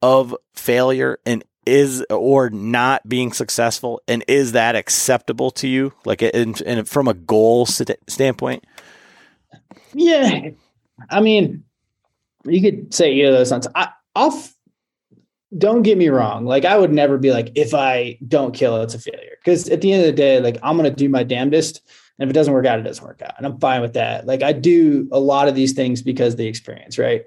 of 0.00 0.34
failure 0.54 1.18
and 1.24 1.44
is 1.64 2.04
or 2.10 2.50
not 2.50 3.08
being 3.08 3.32
successful 3.32 4.00
and 4.08 4.24
is 4.26 4.52
that 4.52 4.74
acceptable 4.74 5.50
to 5.52 5.68
you? 5.68 5.92
Like 6.04 6.22
in 6.22 6.84
from 6.84 7.06
a 7.06 7.14
goal 7.14 7.66
st- 7.66 7.98
standpoint? 8.08 8.64
Yeah. 9.94 10.50
I 11.08 11.20
mean 11.20 11.62
you 12.44 12.60
could 12.60 12.92
say 12.92 13.12
either 13.12 13.28
of 13.28 13.34
those 13.34 13.50
things. 13.50 13.68
I, 13.74 13.90
i'll 14.16 14.42
don't 15.56 15.82
get 15.82 15.98
me 15.98 16.08
wrong. 16.08 16.46
Like 16.46 16.64
i 16.64 16.76
would 16.76 16.92
never 16.92 17.18
be 17.18 17.30
like 17.30 17.52
if 17.54 17.74
i 17.74 18.18
don't 18.26 18.54
kill 18.54 18.82
it's 18.82 18.94
a 18.94 18.98
failure. 18.98 19.36
Because 19.44 19.68
at 19.68 19.80
the 19.82 19.92
end 19.92 20.02
of 20.02 20.06
the 20.06 20.12
day 20.12 20.40
like 20.40 20.58
i'm 20.62 20.76
gonna 20.76 20.90
do 20.90 21.08
my 21.08 21.22
damnedest 21.22 21.80
and 22.18 22.28
if 22.28 22.30
it 22.30 22.34
doesn't 22.34 22.52
work 22.52 22.66
out 22.66 22.80
it 22.80 22.82
doesn't 22.82 23.04
work 23.04 23.22
out 23.22 23.34
and 23.36 23.46
i'm 23.46 23.60
fine 23.60 23.82
with 23.82 23.92
that. 23.92 24.26
Like 24.26 24.42
i 24.42 24.52
do 24.52 25.08
a 25.12 25.20
lot 25.20 25.46
of 25.46 25.54
these 25.54 25.74
things 25.74 26.02
because 26.02 26.34
the 26.34 26.48
experience 26.48 26.98
right 26.98 27.24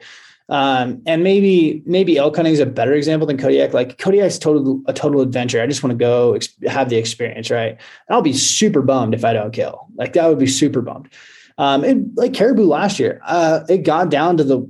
um, 0.50 1.02
and 1.06 1.24
maybe 1.24 1.82
maybe 1.86 2.18
elk 2.18 2.36
hunting 2.36 2.54
is 2.54 2.60
a 2.60 2.66
better 2.66 2.94
example 2.94 3.26
than 3.26 3.38
Kodiak. 3.38 3.74
Like 3.74 3.98
Kodiak's 3.98 4.38
total 4.38 4.82
a 4.86 4.94
total 4.94 5.22
adventure. 5.22 5.62
I 5.62 5.68
just 5.68 5.84
want 5.84 5.92
to 5.92 5.98
go 5.98 6.34
ex- 6.34 6.50
have 6.68 6.90
the 6.90 6.98
experience, 6.98 7.50
right? 7.50 7.72
And 7.72 8.16
I'll 8.16 8.22
be 8.22 8.34
super 8.34 8.82
bummed 8.82 9.16
if 9.16 9.26
I 9.26 9.34
don't 9.34 9.52
kill. 9.52 9.88
Like 9.96 10.14
that 10.14 10.28
would 10.28 10.40
be 10.40 10.48
super 10.48 10.82
bummed. 10.82 11.10
Um, 11.58 11.84
and 11.84 12.12
like 12.16 12.34
caribou 12.34 12.66
last 12.66 13.00
year, 13.00 13.22
uh, 13.26 13.62
it 13.70 13.80
got 13.80 14.10
down 14.10 14.38
to 14.38 14.44
the 14.44 14.70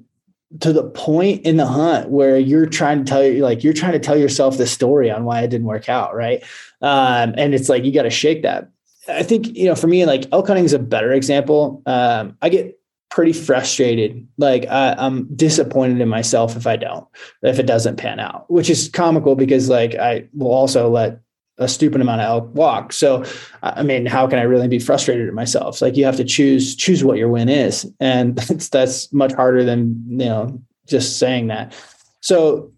to 0.62 0.72
the 0.72 0.84
point 0.84 1.46
in 1.46 1.58
the 1.58 1.66
hunt 1.66 2.10
where 2.10 2.38
you're 2.38 2.68
trying 2.68 3.04
to 3.04 3.10
tell 3.10 3.24
you 3.24 3.42
like 3.42 3.64
you're 3.64 3.74
trying 3.74 3.94
to 3.94 4.00
tell 4.00 4.18
yourself 4.18 4.58
the 4.58 4.68
story 4.68 5.12
on 5.12 5.26
why 5.26 5.42
it 5.42 5.50
didn't 5.50 5.68
work 5.68 5.90
out, 5.90 6.16
right? 6.16 6.42
Um, 6.82 7.34
and 7.38 7.54
it's 7.54 7.68
like 7.68 7.84
you 7.84 7.92
got 7.92 8.04
to 8.04 8.10
shake 8.10 8.44
that. 8.44 8.70
I 9.10 9.24
think 9.24 9.56
you 9.58 9.66
know 9.66 9.76
for 9.76 9.88
me, 9.88 10.06
like 10.06 10.28
elk 10.32 10.48
hunting 10.48 10.66
is 10.66 10.74
a 10.74 10.80
better 10.80 11.12
example. 11.12 11.84
Um, 11.86 12.38
I 12.42 12.50
get 12.50 12.80
pretty 13.16 13.32
frustrated. 13.32 14.28
Like 14.38 14.68
I, 14.68 14.94
I'm 14.98 15.34
disappointed 15.34 16.02
in 16.02 16.10
myself 16.10 16.58
if 16.58 16.68
I 16.68 16.76
don't, 16.76 17.08
if 17.44 17.60
it 17.60 17.66
doesn't 17.66 17.96
pan 17.96 18.20
out, 18.20 18.52
which 18.52 18.70
is 18.70 18.90
comical 18.90 19.36
because 19.38 19.70
like 19.70 19.96
I 19.96 20.28
will 20.34 20.52
also 20.52 20.90
let 20.90 21.22
a 21.58 21.70
stupid 21.70 22.02
amount 22.02 22.20
of 22.20 22.28
elk 22.28 22.56
walk. 22.56 22.92
So, 22.92 23.24
I 23.64 23.84
mean, 23.84 24.06
how 24.06 24.28
can 24.28 24.38
I 24.38 24.42
really 24.42 24.68
be 24.68 24.80
frustrated 24.80 25.30
at 25.30 25.34
myself? 25.34 25.76
It's 25.76 25.82
like 25.82 25.96
you 25.96 26.04
have 26.04 26.18
to 26.18 26.26
choose 26.26 26.76
choose 26.76 27.06
what 27.06 27.18
your 27.18 27.30
win 27.30 27.48
is, 27.48 27.90
and 28.02 28.36
that's 28.50 28.68
that's 28.68 29.14
much 29.14 29.32
harder 29.32 29.64
than 29.64 30.04
you 30.10 30.18
know 30.18 30.62
just 30.86 31.18
saying 31.18 31.48
that. 31.48 31.74
So, 32.20 32.74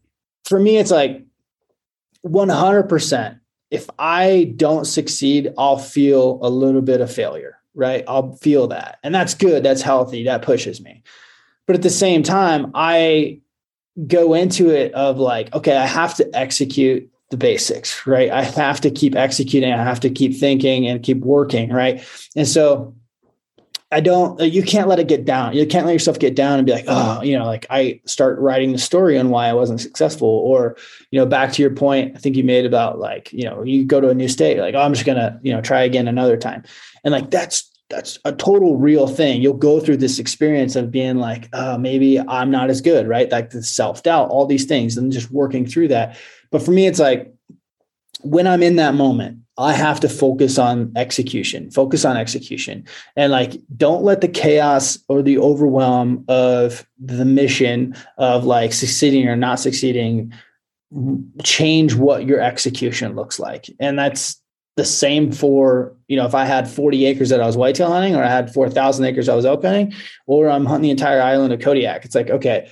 for 0.46 0.60
me, 0.60 0.78
it's 0.78 0.92
like 0.92 1.26
100. 2.22 2.84
percent 2.84 3.40
If 3.72 3.90
I 3.98 4.54
don't 4.56 4.86
succeed, 4.86 5.52
I'll 5.58 5.80
feel 5.80 6.38
a 6.44 6.50
little 6.52 6.84
bit 6.84 7.02
of 7.02 7.12
failure 7.12 7.58
right? 7.78 8.04
I'll 8.08 8.34
feel 8.38 8.68
that. 8.68 9.00
And 9.04 9.16
that's 9.16 9.36
good. 9.36 9.64
That's 9.64 9.82
healthy. 9.82 10.26
That 10.26 10.42
pushes 10.42 10.82
me. 10.82 11.04
But 11.68 11.76
at 11.76 11.84
the 11.84 11.90
same 11.90 12.24
time, 12.24 12.72
I 12.74 13.40
go 14.08 14.34
into 14.34 14.70
it 14.70 14.94
of 14.94 15.20
like, 15.20 15.54
okay, 15.56 15.78
I 15.78 15.86
have 15.86 16.16
to 16.16 16.30
execute 16.36 17.10
the 17.30 17.38
basics, 17.38 18.06
right? 18.08 18.32
I 18.32 18.44
have 18.44 18.82
to 18.82 18.92
keep 18.92 19.16
executing. 19.16 19.72
I 19.72 19.84
have 19.84 20.00
to 20.02 20.10
keep 20.10 20.36
thinking 20.36 20.88
and 20.88 21.04
keep 21.04 21.20
working, 21.20 21.72
right? 21.72 22.04
And 22.36 22.48
so 22.48 22.96
I 23.92 24.02
don't, 24.02 24.40
uh, 24.42 24.44
you 24.44 24.64
can't 24.64 24.88
let 24.88 25.00
it 25.00 25.08
get 25.08 25.24
down. 25.24 25.54
You 25.54 25.66
can't 25.66 25.86
let 25.86 25.94
yourself 25.94 26.20
get 26.20 26.36
down 26.36 26.60
and 26.60 26.66
be 26.66 26.74
like, 26.74 26.86
oh, 26.88 27.22
you 27.22 27.38
know, 27.38 27.46
like 27.46 27.66
I 27.70 28.02
start 28.06 28.38
writing 28.40 28.74
the 28.74 28.78
story 28.78 29.18
on 29.18 29.30
why 29.30 29.48
I 29.48 29.54
wasn't 29.54 29.80
successful. 29.80 30.28
Or, 30.28 30.76
you 31.12 31.20
know, 31.20 31.26
back 31.26 31.54
to 31.54 31.62
your 31.62 31.72
point, 31.72 32.16
I 32.16 32.20
think 32.20 32.36
you 32.36 32.44
made 32.44 32.66
about 32.66 33.00
like, 33.00 33.32
you 33.32 33.46
know, 33.46 33.64
you 33.64 33.86
go 33.86 34.02
to 34.02 34.10
a 34.10 34.14
new 34.14 34.28
state, 34.28 34.60
like, 34.60 34.76
oh, 34.76 34.82
I'm 34.82 34.94
just 34.94 35.06
going 35.06 35.18
to, 35.18 35.40
you 35.42 35.54
know, 35.54 35.62
try 35.62 35.84
again 35.84 36.08
another 36.08 36.36
time. 36.36 36.64
And 37.08 37.14
like, 37.14 37.32
that's, 37.32 37.72
that's 37.90 38.20
a 38.26 38.34
total 38.34 38.76
real 38.76 39.08
thing. 39.08 39.42
You'll 39.42 39.54
go 39.54 39.80
through 39.80 39.96
this 39.96 40.20
experience 40.20 40.76
of 40.76 40.92
being 40.92 41.16
like, 41.16 41.48
oh, 41.54 41.78
maybe 41.78 42.20
I'm 42.20 42.52
not 42.52 42.70
as 42.70 42.82
good, 42.82 43.08
right? 43.08 43.32
Like 43.32 43.52
the 43.52 43.64
self 43.64 44.04
doubt, 44.04 44.28
all 44.30 44.46
these 44.46 44.66
things, 44.66 44.98
and 44.98 45.10
just 45.10 45.32
working 45.32 45.66
through 45.66 45.88
that. 45.88 46.20
But 46.52 46.62
for 46.62 46.72
me, 46.72 46.86
it's 46.86 47.00
like 47.00 47.34
when 48.24 48.46
I'm 48.46 48.62
in 48.62 48.76
that 48.76 48.94
moment, 48.94 49.40
I 49.58 49.72
have 49.72 50.02
to 50.02 50.10
focus 50.10 50.58
on 50.58 50.92
execution, 50.98 51.72
focus 51.72 52.04
on 52.04 52.18
execution. 52.18 52.84
And 53.16 53.32
like, 53.32 53.54
don't 53.78 54.04
let 54.04 54.20
the 54.20 54.28
chaos 54.28 55.00
or 55.08 55.22
the 55.22 55.38
overwhelm 55.38 56.26
of 56.28 56.86
the 57.00 57.24
mission 57.24 57.96
of 58.18 58.44
like 58.44 58.74
succeeding 58.74 59.30
or 59.30 59.38
not 59.38 59.62
succeeding 59.62 60.34
change 61.42 61.96
what 61.96 62.26
your 62.26 62.42
execution 62.42 63.16
looks 63.16 63.40
like. 63.40 63.70
And 63.80 63.98
that's 63.98 64.42
the 64.78 64.86
same 64.86 65.32
for, 65.32 65.94
you 66.08 66.16
know, 66.16 66.26
if 66.26 66.34
I 66.34 66.46
had 66.46 66.70
40 66.70 67.06
acres 67.06 67.30
that 67.30 67.42
I 67.42 67.46
was 67.46 67.58
whitetail 67.58 67.92
hunting 67.92 68.16
or 68.16 68.24
I 68.24 68.30
had 68.30 68.54
4,000 68.54 69.04
acres 69.04 69.28
I 69.28 69.36
was 69.36 69.46
elk 69.46 69.64
hunting, 69.64 69.94
or 70.28 70.50
I'm 70.50 70.66
hunting 70.66 70.84
the 70.84 70.92
entire 70.92 71.22
island 71.22 71.52
of 71.52 71.60
Kodiak. 71.60 72.06
It's 72.06 72.16
like, 72.16 72.30
okay, 72.30 72.70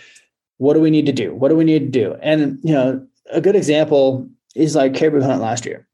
what 0.58 0.76
do 0.76 0.80
we 0.80 0.92
need 0.92 1.08
to 1.08 1.12
do? 1.12 1.36
What 1.36 1.50
do 1.50 1.56
we 1.56 1.66
need 1.66 1.80
to 1.80 2.00
do? 2.00 2.16
And, 2.22 2.60
you 2.64 2.74
know, 2.74 3.06
a 3.32 3.42
good 3.42 3.56
example 3.56 4.30
is 4.56 4.76
like 4.76 4.94
caribou 4.94 5.22
hunt 5.22 5.42
last 5.42 5.66
year 5.66 5.86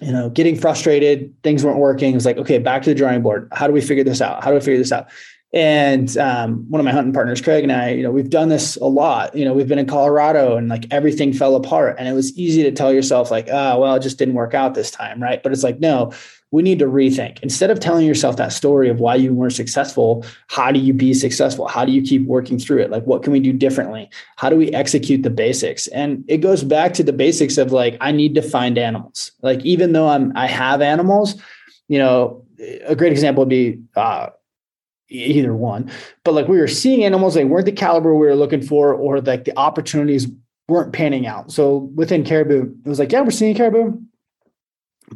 you 0.00 0.12
know, 0.12 0.28
getting 0.28 0.56
frustrated, 0.56 1.34
things 1.42 1.64
weren't 1.64 1.78
working. 1.78 2.12
It 2.12 2.16
was 2.16 2.26
like, 2.26 2.36
okay, 2.36 2.58
back 2.58 2.82
to 2.82 2.90
the 2.90 2.94
drawing 2.94 3.22
board. 3.22 3.48
How 3.52 3.66
do 3.66 3.72
we 3.72 3.80
figure 3.80 4.04
this 4.04 4.20
out? 4.20 4.44
How 4.44 4.50
do 4.50 4.56
we 4.56 4.60
figure 4.60 4.78
this 4.78 4.92
out? 4.92 5.08
And 5.52 6.14
um, 6.18 6.66
one 6.68 6.80
of 6.80 6.84
my 6.84 6.92
hunting 6.92 7.12
partners, 7.12 7.40
Craig, 7.40 7.62
and 7.62 7.72
I, 7.72 7.90
you 7.90 8.02
know, 8.02 8.10
we've 8.10 8.28
done 8.28 8.48
this 8.48 8.76
a 8.76 8.84
lot. 8.84 9.34
You 9.34 9.44
know, 9.44 9.54
we've 9.54 9.68
been 9.68 9.78
in 9.78 9.86
Colorado 9.86 10.56
and 10.56 10.68
like 10.68 10.86
everything 10.90 11.32
fell 11.32 11.54
apart. 11.54 11.96
And 11.98 12.08
it 12.08 12.12
was 12.12 12.36
easy 12.36 12.62
to 12.64 12.72
tell 12.72 12.92
yourself, 12.92 13.30
like, 13.30 13.48
oh, 13.50 13.80
well, 13.80 13.94
it 13.94 14.02
just 14.02 14.18
didn't 14.18 14.34
work 14.34 14.54
out 14.54 14.74
this 14.74 14.90
time. 14.90 15.22
Right. 15.22 15.42
But 15.42 15.52
it's 15.52 15.62
like, 15.62 15.80
no, 15.80 16.12
we 16.50 16.62
need 16.62 16.78
to 16.80 16.86
rethink. 16.86 17.38
Instead 17.42 17.70
of 17.70 17.80
telling 17.80 18.06
yourself 18.06 18.36
that 18.36 18.52
story 18.52 18.88
of 18.88 19.00
why 19.00 19.14
you 19.14 19.34
weren't 19.34 19.52
successful, 19.52 20.24
how 20.48 20.70
do 20.72 20.78
you 20.78 20.92
be 20.92 21.14
successful? 21.14 21.66
How 21.66 21.84
do 21.84 21.92
you 21.92 22.02
keep 22.02 22.26
working 22.26 22.58
through 22.58 22.82
it? 22.82 22.90
Like, 22.90 23.04
what 23.04 23.22
can 23.22 23.32
we 23.32 23.40
do 23.40 23.52
differently? 23.52 24.10
How 24.36 24.50
do 24.50 24.56
we 24.56 24.70
execute 24.72 25.22
the 25.22 25.30
basics? 25.30 25.86
And 25.88 26.24
it 26.28 26.38
goes 26.38 26.64
back 26.64 26.92
to 26.94 27.02
the 27.02 27.12
basics 27.12 27.56
of 27.56 27.72
like, 27.72 27.96
I 28.00 28.12
need 28.12 28.34
to 28.34 28.42
find 28.42 28.78
animals. 28.78 29.32
Like, 29.42 29.64
even 29.64 29.92
though 29.92 30.08
I'm, 30.08 30.36
I 30.36 30.46
have 30.46 30.82
animals, 30.82 31.40
you 31.88 31.98
know, 31.98 32.44
a 32.84 32.94
great 32.94 33.12
example 33.12 33.42
would 33.42 33.48
be, 33.48 33.80
uh, 33.94 34.28
either 35.08 35.54
one, 35.54 35.90
but 36.24 36.34
like 36.34 36.48
we 36.48 36.58
were 36.58 36.68
seeing 36.68 37.04
animals, 37.04 37.34
they 37.34 37.44
weren't 37.44 37.66
the 37.66 37.72
caliber 37.72 38.14
we 38.14 38.26
were 38.26 38.34
looking 38.34 38.62
for, 38.62 38.94
or 38.94 39.20
like 39.20 39.44
the 39.44 39.56
opportunities 39.58 40.26
weren't 40.68 40.92
panning 40.92 41.26
out. 41.26 41.52
So 41.52 41.90
within 41.94 42.24
caribou, 42.24 42.72
it 42.84 42.88
was 42.88 42.98
like, 42.98 43.12
yeah, 43.12 43.20
we're 43.20 43.30
seeing 43.30 43.54
caribou 43.54 43.98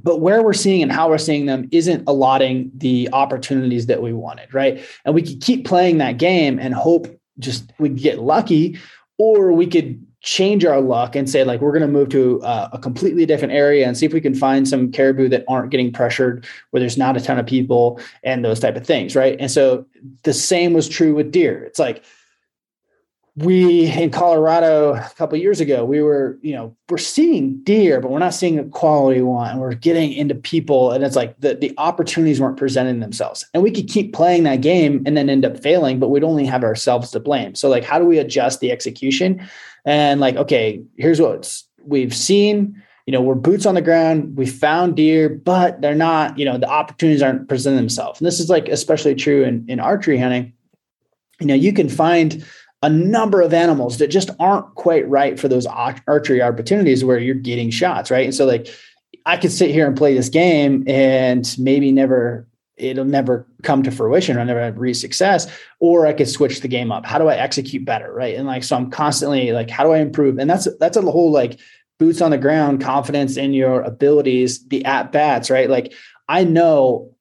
but 0.02 0.18
where 0.18 0.42
we're 0.42 0.52
seeing 0.52 0.82
and 0.82 0.92
how 0.92 1.08
we're 1.08 1.18
seeing 1.18 1.46
them 1.46 1.68
isn't 1.72 2.04
allotting 2.06 2.70
the 2.76 3.08
opportunities 3.12 3.86
that 3.86 4.02
we 4.02 4.12
wanted, 4.12 4.52
right? 4.54 4.84
And 5.04 5.14
we 5.14 5.22
could 5.22 5.40
keep 5.40 5.64
playing 5.64 5.98
that 5.98 6.18
game 6.18 6.58
and 6.58 6.74
hope 6.74 7.08
just 7.38 7.72
we 7.78 7.88
get 7.88 8.20
lucky, 8.20 8.78
or 9.18 9.52
we 9.52 9.66
could 9.66 10.04
change 10.22 10.64
our 10.64 10.80
luck 10.80 11.16
and 11.16 11.30
say 11.30 11.44
like 11.44 11.60
we're 11.60 11.72
going 11.72 11.80
to 11.80 11.88
move 11.88 12.10
to 12.10 12.40
a, 12.42 12.70
a, 12.74 12.78
completely 12.78 13.24
different 13.24 13.54
area 13.54 13.86
and 13.86 13.96
see 13.96 14.04
if 14.04 14.12
we 14.12 14.20
can 14.20 14.34
find 14.34 14.68
some 14.68 14.92
caribou 14.92 15.28
that 15.28 15.44
aren't 15.48 15.70
getting 15.70 15.90
pressured 15.90 16.46
where 16.70 16.80
there's 16.80 16.98
not 16.98 17.16
a 17.16 17.20
ton 17.20 17.38
of 17.38 17.46
people 17.46 17.98
and 18.22 18.44
those 18.44 18.60
type 18.60 18.76
of 18.76 18.86
things 18.86 19.16
right 19.16 19.36
and 19.40 19.50
so 19.50 19.86
the 20.24 20.34
same 20.34 20.74
was 20.74 20.88
true 20.88 21.14
with 21.14 21.32
deer 21.32 21.64
it's 21.64 21.78
like 21.78 22.04
we 23.36 23.90
in 23.92 24.10
Colorado 24.10 24.94
a 24.94 25.10
couple 25.16 25.38
years 25.38 25.60
ago, 25.60 25.84
we 25.84 26.02
were, 26.02 26.38
you 26.42 26.52
know, 26.52 26.76
we're 26.88 26.98
seeing 26.98 27.62
deer, 27.62 28.00
but 28.00 28.10
we're 28.10 28.18
not 28.18 28.34
seeing 28.34 28.56
the 28.56 28.64
quality 28.64 29.22
one. 29.22 29.58
We're 29.58 29.74
getting 29.74 30.12
into 30.12 30.34
people, 30.34 30.90
and 30.90 31.04
it's 31.04 31.16
like 31.16 31.38
the, 31.40 31.54
the 31.54 31.72
opportunities 31.78 32.40
weren't 32.40 32.56
presenting 32.56 33.00
themselves. 33.00 33.46
And 33.54 33.62
we 33.62 33.70
could 33.70 33.88
keep 33.88 34.12
playing 34.12 34.42
that 34.44 34.60
game 34.60 35.02
and 35.06 35.16
then 35.16 35.30
end 35.30 35.44
up 35.44 35.60
failing, 35.62 36.00
but 36.00 36.08
we'd 36.08 36.24
only 36.24 36.44
have 36.46 36.64
ourselves 36.64 37.10
to 37.12 37.20
blame. 37.20 37.54
So, 37.54 37.68
like, 37.68 37.84
how 37.84 37.98
do 37.98 38.04
we 38.04 38.18
adjust 38.18 38.60
the 38.60 38.72
execution? 38.72 39.48
And 39.84 40.20
like, 40.20 40.36
okay, 40.36 40.82
here's 40.96 41.20
what 41.20 41.62
we've 41.82 42.14
seen. 42.14 42.82
You 43.06 43.12
know, 43.12 43.22
we're 43.22 43.34
boots 43.34 43.66
on 43.66 43.74
the 43.74 43.82
ground. 43.82 44.36
We 44.36 44.46
found 44.46 44.96
deer, 44.96 45.28
but 45.28 45.80
they're 45.80 45.94
not, 45.94 46.38
you 46.38 46.44
know, 46.44 46.58
the 46.58 46.68
opportunities 46.68 47.22
aren't 47.22 47.48
presenting 47.48 47.78
themselves. 47.78 48.20
And 48.20 48.26
this 48.26 48.38
is 48.40 48.48
like 48.48 48.68
especially 48.68 49.14
true 49.14 49.42
in, 49.42 49.64
in 49.68 49.80
archery 49.80 50.18
hunting. 50.18 50.52
You 51.40 51.46
know, 51.46 51.54
you 51.54 51.72
can 51.72 51.88
find 51.88 52.44
a 52.82 52.88
number 52.88 53.42
of 53.42 53.52
animals 53.52 53.98
that 53.98 54.08
just 54.08 54.30
aren't 54.38 54.74
quite 54.74 55.08
right 55.08 55.38
for 55.38 55.48
those 55.48 55.66
archery 55.66 56.40
opportunities 56.40 57.04
where 57.04 57.18
you're 57.18 57.34
getting 57.34 57.70
shots, 57.70 58.10
right? 58.10 58.24
And 58.24 58.34
so 58.34 58.46
like 58.46 58.68
I 59.26 59.36
could 59.36 59.52
sit 59.52 59.70
here 59.70 59.86
and 59.86 59.96
play 59.96 60.14
this 60.14 60.28
game 60.28 60.84
and 60.86 61.54
maybe 61.58 61.92
never 61.92 62.46
it'll 62.80 63.04
never 63.04 63.46
come 63.62 63.82
to 63.82 63.90
fruition 63.90 64.38
or 64.38 64.44
never 64.44 64.72
reach 64.72 64.96
success 64.96 65.46
or 65.78 66.06
i 66.06 66.12
could 66.12 66.28
switch 66.28 66.60
the 66.60 66.68
game 66.68 66.90
up 66.90 67.04
how 67.04 67.18
do 67.18 67.28
i 67.28 67.36
execute 67.36 67.84
better 67.84 68.12
right 68.12 68.36
and 68.36 68.46
like 68.46 68.64
so 68.64 68.76
i'm 68.76 68.90
constantly 68.90 69.52
like 69.52 69.70
how 69.70 69.84
do 69.84 69.92
i 69.92 69.98
improve 69.98 70.38
and 70.38 70.48
that's 70.48 70.68
that's 70.78 70.96
a 70.96 71.02
whole 71.02 71.30
like 71.30 71.58
boots 71.98 72.20
on 72.20 72.30
the 72.30 72.38
ground 72.38 72.80
confidence 72.80 73.36
in 73.36 73.52
your 73.52 73.82
abilities 73.82 74.66
the 74.68 74.84
at 74.84 75.12
bats 75.12 75.50
right 75.50 75.70
like 75.70 75.92
i 76.28 76.44
know 76.44 77.14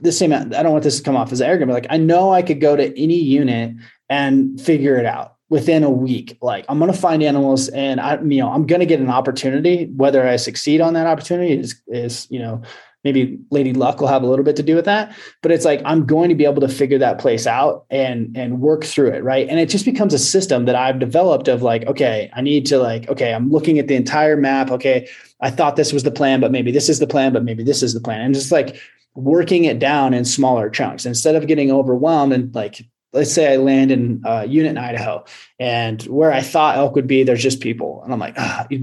the 0.00 0.12
same 0.12 0.32
i 0.32 0.44
don't 0.44 0.72
want 0.72 0.84
this 0.84 0.98
to 0.98 1.02
come 1.02 1.16
off 1.16 1.32
as 1.32 1.40
arrogant 1.40 1.68
but 1.68 1.74
like 1.74 1.86
i 1.90 1.96
know 1.96 2.32
i 2.32 2.42
could 2.42 2.60
go 2.60 2.76
to 2.76 2.98
any 2.98 3.18
unit 3.18 3.74
and 4.08 4.60
figure 4.60 4.96
it 4.96 5.06
out 5.06 5.34
within 5.48 5.84
a 5.84 5.90
week. 5.90 6.36
Like 6.42 6.64
I'm 6.68 6.78
going 6.78 6.92
to 6.92 6.98
find 6.98 7.22
animals 7.22 7.68
and 7.68 8.00
I, 8.00 8.20
you 8.20 8.38
know, 8.38 8.50
I'm 8.50 8.66
going 8.66 8.80
to 8.80 8.86
get 8.86 9.00
an 9.00 9.10
opportunity. 9.10 9.86
Whether 9.86 10.26
I 10.26 10.36
succeed 10.36 10.80
on 10.80 10.94
that 10.94 11.06
opportunity 11.06 11.52
is, 11.52 11.80
is, 11.86 12.26
you 12.30 12.38
know, 12.38 12.62
maybe 13.04 13.38
lady 13.50 13.72
luck 13.72 14.00
will 14.00 14.08
have 14.08 14.22
a 14.22 14.26
little 14.26 14.44
bit 14.44 14.56
to 14.56 14.62
do 14.62 14.74
with 14.74 14.84
that 14.84 15.14
but 15.42 15.52
it's 15.52 15.64
like 15.64 15.80
i'm 15.84 16.04
going 16.04 16.28
to 16.28 16.34
be 16.34 16.44
able 16.44 16.60
to 16.60 16.68
figure 16.68 16.98
that 16.98 17.18
place 17.18 17.46
out 17.46 17.84
and 17.90 18.36
and 18.36 18.60
work 18.60 18.84
through 18.84 19.10
it 19.10 19.22
right? 19.22 19.48
And 19.48 19.60
it 19.60 19.68
just 19.68 19.84
becomes 19.84 20.14
a 20.14 20.18
system 20.18 20.64
that 20.64 20.74
i've 20.74 20.98
developed 20.98 21.48
of 21.48 21.62
like 21.62 21.86
okay 21.86 22.30
i 22.34 22.40
need 22.40 22.66
to 22.66 22.78
like 22.78 23.08
okay 23.08 23.32
i'm 23.32 23.50
looking 23.50 23.78
at 23.78 23.88
the 23.88 23.94
entire 23.94 24.36
map. 24.36 24.70
Okay 24.70 25.08
i 25.40 25.50
thought 25.50 25.76
this 25.76 25.92
was 25.92 26.02
the 26.02 26.10
plan 26.10 26.40
but 26.40 26.50
maybe 26.50 26.72
this 26.72 26.88
is 26.88 26.98
the 26.98 27.06
plan 27.06 27.32
but 27.32 27.44
maybe 27.44 27.62
this 27.62 27.82
is 27.82 27.94
the 27.94 28.00
plan. 28.00 28.20
And 28.20 28.34
just 28.34 28.52
like 28.52 28.80
working 29.14 29.64
it 29.64 29.78
down 29.78 30.12
in 30.12 30.24
smaller 30.24 30.68
chunks. 30.68 31.06
Instead 31.06 31.36
of 31.36 31.46
getting 31.46 31.70
overwhelmed 31.70 32.32
and 32.32 32.54
like 32.54 32.84
let's 33.12 33.32
say 33.32 33.52
I 33.52 33.56
land 33.56 33.92
in 33.92 34.22
a 34.24 34.44
unit 34.44 34.70
in 34.70 34.78
Idaho 34.78 35.24
and 35.60 36.02
where 36.04 36.32
I 36.32 36.40
thought 36.40 36.76
elk 36.76 36.96
would 36.96 37.06
be, 37.06 37.22
there's 37.22 37.42
just 37.42 37.60
people. 37.60 38.02
And 38.02 38.12
I'm 38.12 38.18
like, 38.18 38.36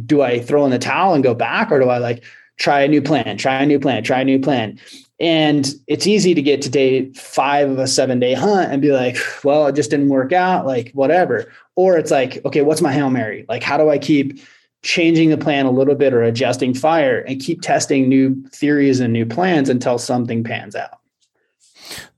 do 0.05 0.22
I 0.22 0.39
throw 0.39 0.63
in 0.63 0.72
the 0.72 0.80
towel 0.80 1.13
and 1.13 1.22
go 1.22 1.34
back 1.34 1.69
or 1.69 1.82
do 1.82 1.89
I 1.89 1.97
like 1.97 2.24
try 2.58 2.82
a 2.82 2.88
new 2.88 3.02
plan, 3.02 3.38
try 3.38 3.62
a 3.62 3.66
new 3.66 3.80
plan, 3.80 4.04
try 4.04 4.22
a 4.22 4.26
new 4.26 4.39
plan? 4.39 4.80
And 5.20 5.72
it's 5.88 6.08
easy 6.08 6.34
to 6.34 6.41
get 6.41 6.62
to 6.64 6.70
day 6.70 7.12
five 7.14 7.70
of 7.70 7.78
a 7.78 7.88
seven 7.88 8.20
day 8.20 8.34
hunt 8.34 8.72
and 8.72 8.82
be 8.82 8.91
like, 8.91 9.18
well, 9.43 9.68
it 9.68 9.76
just 9.76 9.91
didn't 9.91 10.10
work 10.10 10.34
out, 10.34 10.66
like 10.66 10.91
whatever. 10.93 11.52
Or 11.76 11.97
it's 11.97 12.12
like, 12.12 12.43
okay, 12.45 12.62
what's 12.62 12.82
my 12.82 12.91
Hail 12.91 13.10
Mary? 13.10 13.45
Like, 13.47 13.62
how 13.62 13.78
do 13.78 13.89
I 13.89 13.97
keep 13.97 14.39
changing 14.82 15.30
the 15.30 15.38
plan 15.38 15.68
a 15.68 15.72
little 15.72 15.93
bit 15.93 16.14
or 16.14 16.24
adjusting 16.24 16.74
fire 16.74 17.20
and 17.20 17.39
keep 17.39 17.62
testing 17.62 18.10
new 18.10 18.43
theories 18.49 18.99
and 18.99 19.14
new 19.14 19.26
plans 19.26 19.70
until 19.70 19.99
something 19.99 20.43
pans 20.43 20.76
out? 20.76 20.97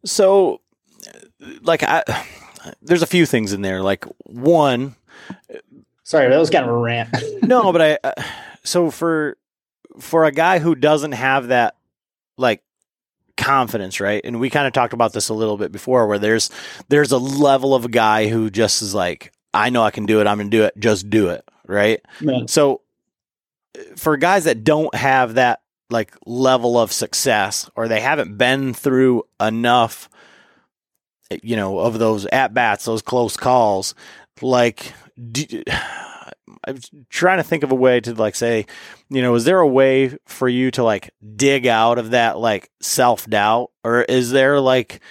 So 0.06 0.62
like 1.62 1.84
I, 1.84 2.04
there's 2.82 3.02
a 3.02 3.08
few 3.08 3.26
things 3.26 3.54
in 3.54 3.62
there. 3.62 3.82
Like 3.82 4.06
one, 4.26 4.96
sorry, 6.04 6.30
that 6.30 6.38
was 6.38 6.50
kind 6.50 6.66
of 6.66 6.72
a 6.72 6.78
rant. 6.78 7.10
no, 7.44 7.72
but 7.74 7.82
I, 7.82 7.98
uh, 8.04 8.24
so 8.64 8.92
for 8.92 9.38
for 10.00 10.26
a 10.26 10.32
guy 10.32 10.60
who 10.60 10.76
doesn't 10.76 11.14
have 11.14 11.48
that 11.48 11.76
like 12.38 12.64
confidence, 13.38 14.00
right? 14.00 14.22
And 14.24 14.40
we 14.40 14.50
kind 14.50 14.68
of 14.68 14.74
talked 14.74 14.94
about 14.94 15.14
this 15.14 15.30
a 15.30 15.34
little 15.34 15.58
bit 15.58 15.72
before, 15.72 16.08
where 16.08 16.20
there's 16.20 16.50
there's 16.90 17.12
a 17.12 17.18
level 17.18 17.76
of 17.76 17.86
a 17.86 17.90
guy 17.90 18.28
who 18.28 18.50
just 18.50 18.82
is 18.82 18.94
like, 18.94 19.32
I 19.54 19.70
know 19.70 19.84
I 19.84 19.92
can 19.92 20.06
do 20.06 20.22
it. 20.22 20.28
I'm 20.28 20.38
going 20.38 20.50
to 20.50 20.58
do 20.58 20.64
it. 20.64 20.74
Just 20.78 21.10
do 21.10 21.30
it, 21.30 21.44
right? 21.68 22.02
Man. 22.22 22.48
So 22.48 22.82
for 23.96 24.18
guys 24.18 24.46
that 24.46 24.64
don't 24.64 24.94
have 24.96 25.36
that 25.36 25.62
like 25.90 26.14
level 26.26 26.78
of 26.78 26.92
success, 26.92 27.70
or 27.76 27.88
they 27.88 28.00
haven't 28.00 28.38
been 28.38 28.74
through 28.74 29.24
enough 29.40 30.10
you 31.42 31.56
know, 31.56 31.80
of 31.80 32.00
those 32.00 32.26
at 32.28 32.54
bats, 32.54 32.86
those 32.86 33.02
close 33.02 33.38
calls, 33.38 33.96
like, 34.42 34.94
do, 35.32 35.64
I'm 36.68 36.80
trying 37.10 37.38
to 37.38 37.44
think 37.44 37.64
of 37.64 37.72
a 37.72 37.76
way 37.76 38.00
to 38.02 38.14
like 38.14 38.36
say, 38.36 38.66
you 39.10 39.22
know, 39.22 39.36
is 39.36 39.46
there 39.46 39.60
a 39.60 39.68
way 39.68 40.18
for 40.26 40.48
you 40.48 40.72
to 40.72 40.84
like 40.84 41.12
dig 41.36 41.68
out 41.68 41.98
of 41.98 42.12
that 42.12 42.38
like 42.38 42.70
self 42.82 43.28
doubt, 43.28 43.72
or 43.84 44.04
is 44.04 44.32
there 44.32 44.60
like 44.60 45.02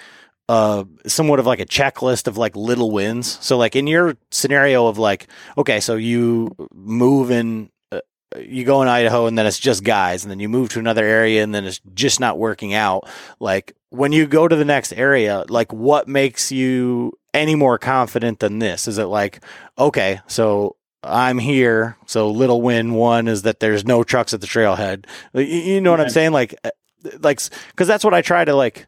uh 0.49 0.83
somewhat 1.07 1.39
of 1.39 1.45
like 1.45 1.59
a 1.59 1.65
checklist 1.65 2.27
of 2.27 2.37
like 2.37 2.55
little 2.55 2.91
wins? 2.91 3.37
So 3.41 3.57
like 3.57 3.75
in 3.75 3.87
your 3.87 4.15
scenario 4.31 4.87
of 4.87 4.97
like, 4.97 5.27
okay, 5.57 5.79
so 5.79 5.95
you 5.95 6.55
move 6.73 7.31
in 7.31 7.69
uh, 7.91 8.01
you 8.39 8.65
go 8.65 8.81
in 8.81 8.87
Idaho 8.87 9.27
and 9.27 9.37
then 9.37 9.45
it's 9.45 9.59
just 9.59 9.83
guys 9.83 10.23
and 10.23 10.31
then 10.31 10.39
you 10.39 10.49
move 10.49 10.69
to 10.69 10.79
another 10.79 11.05
area 11.05 11.43
and 11.43 11.53
then 11.53 11.65
it's 11.65 11.81
just 11.93 12.19
not 12.19 12.39
working 12.39 12.73
out. 12.73 13.07
Like 13.39 13.75
when 13.89 14.11
you 14.11 14.25
go 14.25 14.47
to 14.47 14.55
the 14.55 14.65
next 14.65 14.91
area, 14.93 15.45
like 15.49 15.71
what 15.71 16.07
makes 16.07 16.51
you 16.51 17.13
any 17.33 17.55
more 17.55 17.77
confident 17.77 18.39
than 18.39 18.59
this? 18.59 18.87
Is 18.87 18.97
it 18.97 19.05
like, 19.05 19.43
okay, 19.77 20.21
so 20.27 20.77
I'm 21.03 21.37
here. 21.37 21.97
So 22.05 22.29
little 22.29 22.61
win 22.61 22.93
one 22.93 23.27
is 23.27 23.43
that 23.43 23.59
there's 23.59 23.85
no 23.85 24.03
trucks 24.03 24.33
at 24.33 24.41
the 24.41 24.47
trailhead. 24.47 25.05
You 25.33 25.81
know 25.81 25.91
what 25.91 26.01
I'm 26.01 26.09
saying? 26.09 26.31
Like, 26.31 26.55
uh, 26.63 26.69
like, 27.19 27.41
cause 27.75 27.87
that's 27.87 28.03
what 28.03 28.13
I 28.13 28.21
try 28.21 28.45
to 28.45 28.55
like 28.55 28.87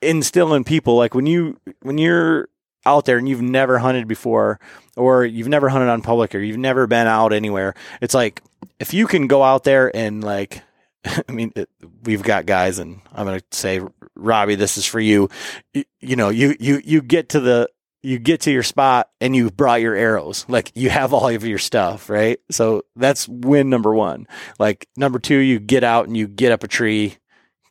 instill 0.00 0.54
in 0.54 0.64
people. 0.64 0.96
Like 0.96 1.14
when 1.14 1.26
you, 1.26 1.58
when 1.80 1.98
you're 1.98 2.48
out 2.84 3.06
there 3.06 3.16
and 3.16 3.28
you've 3.28 3.42
never 3.42 3.78
hunted 3.78 4.06
before 4.06 4.60
or 4.96 5.24
you've 5.24 5.48
never 5.48 5.68
hunted 5.68 5.88
on 5.88 6.02
public 6.02 6.34
or 6.34 6.40
you've 6.40 6.58
never 6.58 6.86
been 6.86 7.06
out 7.06 7.32
anywhere, 7.32 7.74
it's 8.00 8.14
like, 8.14 8.42
if 8.78 8.92
you 8.92 9.06
can 9.06 9.26
go 9.26 9.42
out 9.42 9.64
there 9.64 9.94
and 9.96 10.22
like, 10.22 10.62
I 11.04 11.32
mean, 11.32 11.52
it, 11.56 11.68
we've 12.04 12.22
got 12.22 12.46
guys 12.46 12.78
and 12.78 13.00
I'm 13.12 13.26
going 13.26 13.40
to 13.40 13.46
say, 13.50 13.80
Robbie, 14.14 14.56
this 14.56 14.76
is 14.76 14.86
for 14.86 15.00
you. 15.00 15.30
you. 15.72 15.84
You 16.00 16.16
know, 16.16 16.28
you, 16.28 16.54
you, 16.60 16.82
you 16.84 17.00
get 17.00 17.30
to 17.30 17.40
the, 17.40 17.68
you 18.02 18.18
get 18.18 18.42
to 18.42 18.50
your 18.50 18.62
spot 18.62 19.10
and 19.20 19.34
you 19.34 19.50
brought 19.50 19.80
your 19.80 19.94
arrows. 19.94 20.44
Like 20.48 20.72
you 20.74 20.90
have 20.90 21.12
all 21.12 21.28
of 21.28 21.44
your 21.44 21.58
stuff, 21.58 22.10
right? 22.10 22.40
So 22.50 22.82
that's 22.96 23.28
win 23.28 23.70
number 23.70 23.94
one. 23.94 24.26
Like 24.58 24.88
number 24.96 25.18
two, 25.18 25.38
you 25.38 25.60
get 25.60 25.84
out 25.84 26.06
and 26.06 26.16
you 26.16 26.26
get 26.26 26.52
up 26.52 26.64
a 26.64 26.68
tree 26.68 27.16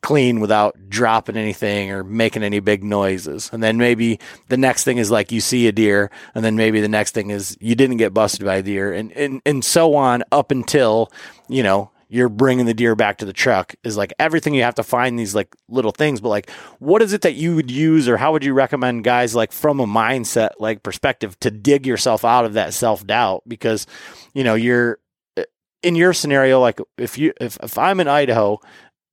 clean 0.02 0.40
without 0.40 0.76
dropping 0.88 1.36
anything 1.36 1.92
or 1.92 2.02
making 2.02 2.42
any 2.42 2.60
big 2.60 2.82
noises. 2.82 3.48
And 3.52 3.62
then 3.62 3.78
maybe 3.78 4.18
the 4.48 4.56
next 4.56 4.84
thing 4.84 4.98
is 4.98 5.10
like 5.10 5.32
you 5.32 5.40
see 5.40 5.68
a 5.68 5.72
deer, 5.72 6.10
and 6.34 6.44
then 6.44 6.56
maybe 6.56 6.80
the 6.80 6.88
next 6.88 7.12
thing 7.12 7.30
is 7.30 7.56
you 7.60 7.74
didn't 7.74 7.98
get 7.98 8.12
busted 8.12 8.44
by 8.44 8.56
a 8.56 8.62
deer, 8.62 8.92
and 8.92 9.12
and 9.12 9.40
and 9.46 9.64
so 9.64 9.94
on 9.94 10.24
up 10.32 10.50
until 10.50 11.10
you 11.48 11.62
know 11.62 11.90
you're 12.12 12.28
bringing 12.28 12.66
the 12.66 12.74
deer 12.74 12.94
back 12.94 13.16
to 13.16 13.24
the 13.24 13.32
truck 13.32 13.74
is 13.82 13.96
like 13.96 14.12
everything 14.18 14.52
you 14.52 14.62
have 14.62 14.74
to 14.74 14.82
find 14.82 15.18
these 15.18 15.34
like 15.34 15.56
little 15.70 15.92
things. 15.92 16.20
But 16.20 16.28
like 16.28 16.50
what 16.78 17.00
is 17.00 17.14
it 17.14 17.22
that 17.22 17.36
you 17.36 17.56
would 17.56 17.70
use 17.70 18.06
or 18.06 18.18
how 18.18 18.32
would 18.32 18.44
you 18.44 18.52
recommend 18.52 19.02
guys 19.02 19.34
like 19.34 19.50
from 19.50 19.80
a 19.80 19.86
mindset 19.86 20.50
like 20.58 20.82
perspective 20.82 21.40
to 21.40 21.50
dig 21.50 21.86
yourself 21.86 22.22
out 22.22 22.44
of 22.44 22.52
that 22.52 22.74
self-doubt? 22.74 23.44
Because 23.48 23.86
you 24.34 24.44
know 24.44 24.54
you're 24.54 24.98
eh, 25.38 25.44
in 25.82 25.94
your 25.94 26.12
scenario 26.12 26.60
like 26.60 26.80
if 26.98 27.16
you 27.16 27.32
if, 27.40 27.56
if 27.62 27.78
i'm 27.78 27.98
in 27.98 28.08
idaho 28.08 28.60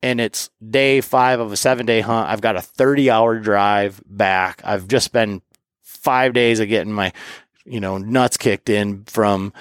and 0.04 0.20
it's 0.20 0.50
day 0.70 1.02
five 1.02 1.40
of 1.40 1.52
a 1.52 1.58
seven 1.58 1.86
day 1.86 2.02
hunt 2.02 2.30
i've 2.30 2.42
got 2.42 2.56
a 2.56 2.62
30 2.62 3.10
hour 3.10 3.40
drive 3.40 4.02
back. 4.06 4.62
I've 4.64 4.88
just 4.88 5.12
been 5.14 5.42
five 5.84 6.34
days 6.34 6.60
of 6.60 6.68
getting 6.68 6.94
my 6.94 7.14
you 7.66 7.80
know 7.80 7.98
nuts 7.98 8.36
kicked 8.38 8.70
in 8.70 9.06
from 9.06 9.54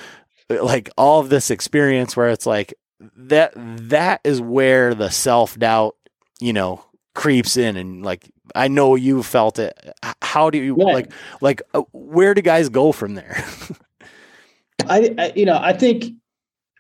eh, 0.51 0.61
like 0.61 0.91
all 0.97 1.21
of 1.21 1.29
this 1.29 1.51
experience 1.51 2.17
where 2.17 2.29
it's 2.29 2.47
like 2.47 2.75
that 3.01 3.53
that 3.57 4.21
is 4.25 4.41
where 4.41 4.95
the 4.95 5.11
self 5.11 5.59
doubt, 5.59 5.97
you 6.41 6.53
know, 6.53 6.85
creeps 7.15 7.57
in, 7.57 7.77
and 7.77 8.05
like 8.05 8.31
I 8.55 8.69
know 8.69 8.95
you 8.95 9.23
felt 9.23 9.59
it. 9.59 9.77
How 10.23 10.51
do 10.51 10.59
you 10.59 10.77
yeah. 10.79 10.85
like 10.85 11.13
like 11.41 11.63
uh, 11.75 11.83
where 11.93 12.35
do 12.35 12.43
guys 12.43 12.69
go 12.69 12.93
from 12.93 13.15
there? 13.15 13.45
I, 14.89 15.15
I, 15.19 15.33
you 15.35 15.45
know 15.45 15.59
I 15.61 15.73
think 15.73 16.15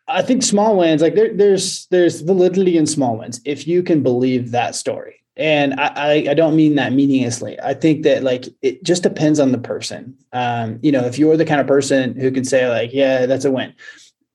I 0.06 0.22
think 0.22 0.42
small 0.42 0.76
wins 0.76 1.02
like 1.02 1.14
there, 1.14 1.32
there's 1.34 1.86
there's 1.86 2.20
validity 2.20 2.76
in 2.76 2.86
small 2.86 3.18
wins 3.18 3.40
if 3.44 3.66
you 3.66 3.82
can 3.82 4.02
believe 4.02 4.50
that 4.50 4.74
story. 4.74 5.14
And 5.36 5.74
I, 5.74 5.92
I, 5.94 6.12
I 6.30 6.34
don't 6.34 6.56
mean 6.56 6.74
that 6.76 6.92
meaninglessly. 6.92 7.60
I 7.60 7.72
think 7.72 8.02
that 8.02 8.24
like 8.24 8.46
it 8.60 8.82
just 8.82 9.04
depends 9.04 9.38
on 9.38 9.52
the 9.52 9.58
person. 9.58 10.16
Um, 10.32 10.80
you 10.82 10.90
know, 10.90 11.04
if 11.04 11.16
you're 11.16 11.36
the 11.36 11.44
kind 11.44 11.60
of 11.60 11.68
person 11.68 12.18
who 12.18 12.32
can 12.32 12.44
say 12.44 12.68
like, 12.68 12.92
yeah, 12.92 13.26
that's 13.26 13.44
a 13.44 13.50
win 13.52 13.72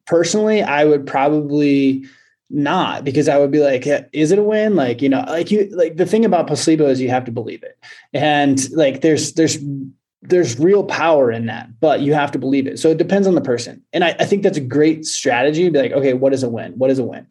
personally, 0.06 0.62
I 0.62 0.86
would 0.86 1.06
probably 1.06 2.06
not 2.50 3.04
because 3.04 3.28
I 3.28 3.38
would 3.38 3.52
be 3.52 3.60
like, 3.60 3.88
is 4.14 4.32
it 4.32 4.40
a 4.40 4.44
win? 4.44 4.76
Like, 4.76 5.02
you 5.02 5.10
know, 5.10 5.24
like 5.28 5.52
you 5.52 5.70
like 5.76 5.98
the 5.98 6.06
thing 6.06 6.24
about 6.24 6.48
placebo 6.48 6.88
is 6.88 7.02
you 7.02 7.10
have 7.10 7.26
to 7.26 7.32
believe 7.32 7.64
it. 7.64 7.78
And 8.14 8.72
like 8.72 9.02
there's 9.02 9.34
there's 9.34 9.58
there's 10.22 10.60
real 10.60 10.84
power 10.84 11.32
in 11.32 11.48
that, 11.48 11.80
but 11.80 12.02
you 12.02 12.14
have 12.14 12.32
to 12.32 12.40
believe 12.40 12.68
it. 12.68 12.80
So 12.80 12.90
it 12.90 12.98
depends 12.98 13.28
on 13.28 13.36
the 13.36 13.42
person. 13.42 13.84
And 13.92 14.04
I, 14.04 14.16
I 14.20 14.26
think 14.26 14.44
that's 14.44 14.58
a 14.58 14.62
great 14.62 15.06
strategy. 15.06 15.68
Be 15.70 15.80
like, 15.80 15.92
okay, 15.92 16.14
what 16.14 16.34
is 16.34 16.44
a 16.44 16.50
win? 16.50 16.74
What 16.74 16.92
is 16.92 17.00
a 17.00 17.04
win? 17.04 17.28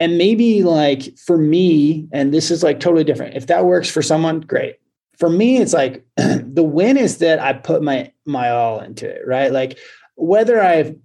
And 0.00 0.18
maybe 0.18 0.62
like 0.62 1.16
for 1.16 1.38
me, 1.38 2.08
and 2.12 2.34
this 2.34 2.50
is 2.50 2.62
like 2.62 2.80
totally 2.80 3.04
different. 3.04 3.36
If 3.36 3.46
that 3.46 3.64
works 3.64 3.88
for 3.88 4.02
someone, 4.02 4.40
great. 4.40 4.76
For 5.16 5.30
me, 5.30 5.58
it's 5.58 5.72
like 5.72 6.04
the 6.16 6.62
win 6.62 6.98
is 6.98 7.18
that 7.18 7.38
I 7.38 7.54
put 7.54 7.82
my 7.82 8.12
my 8.26 8.50
all 8.50 8.80
into 8.80 9.08
it, 9.08 9.22
right? 9.26 9.50
Like 9.50 9.78
whether 10.16 10.60
I've 10.60 10.96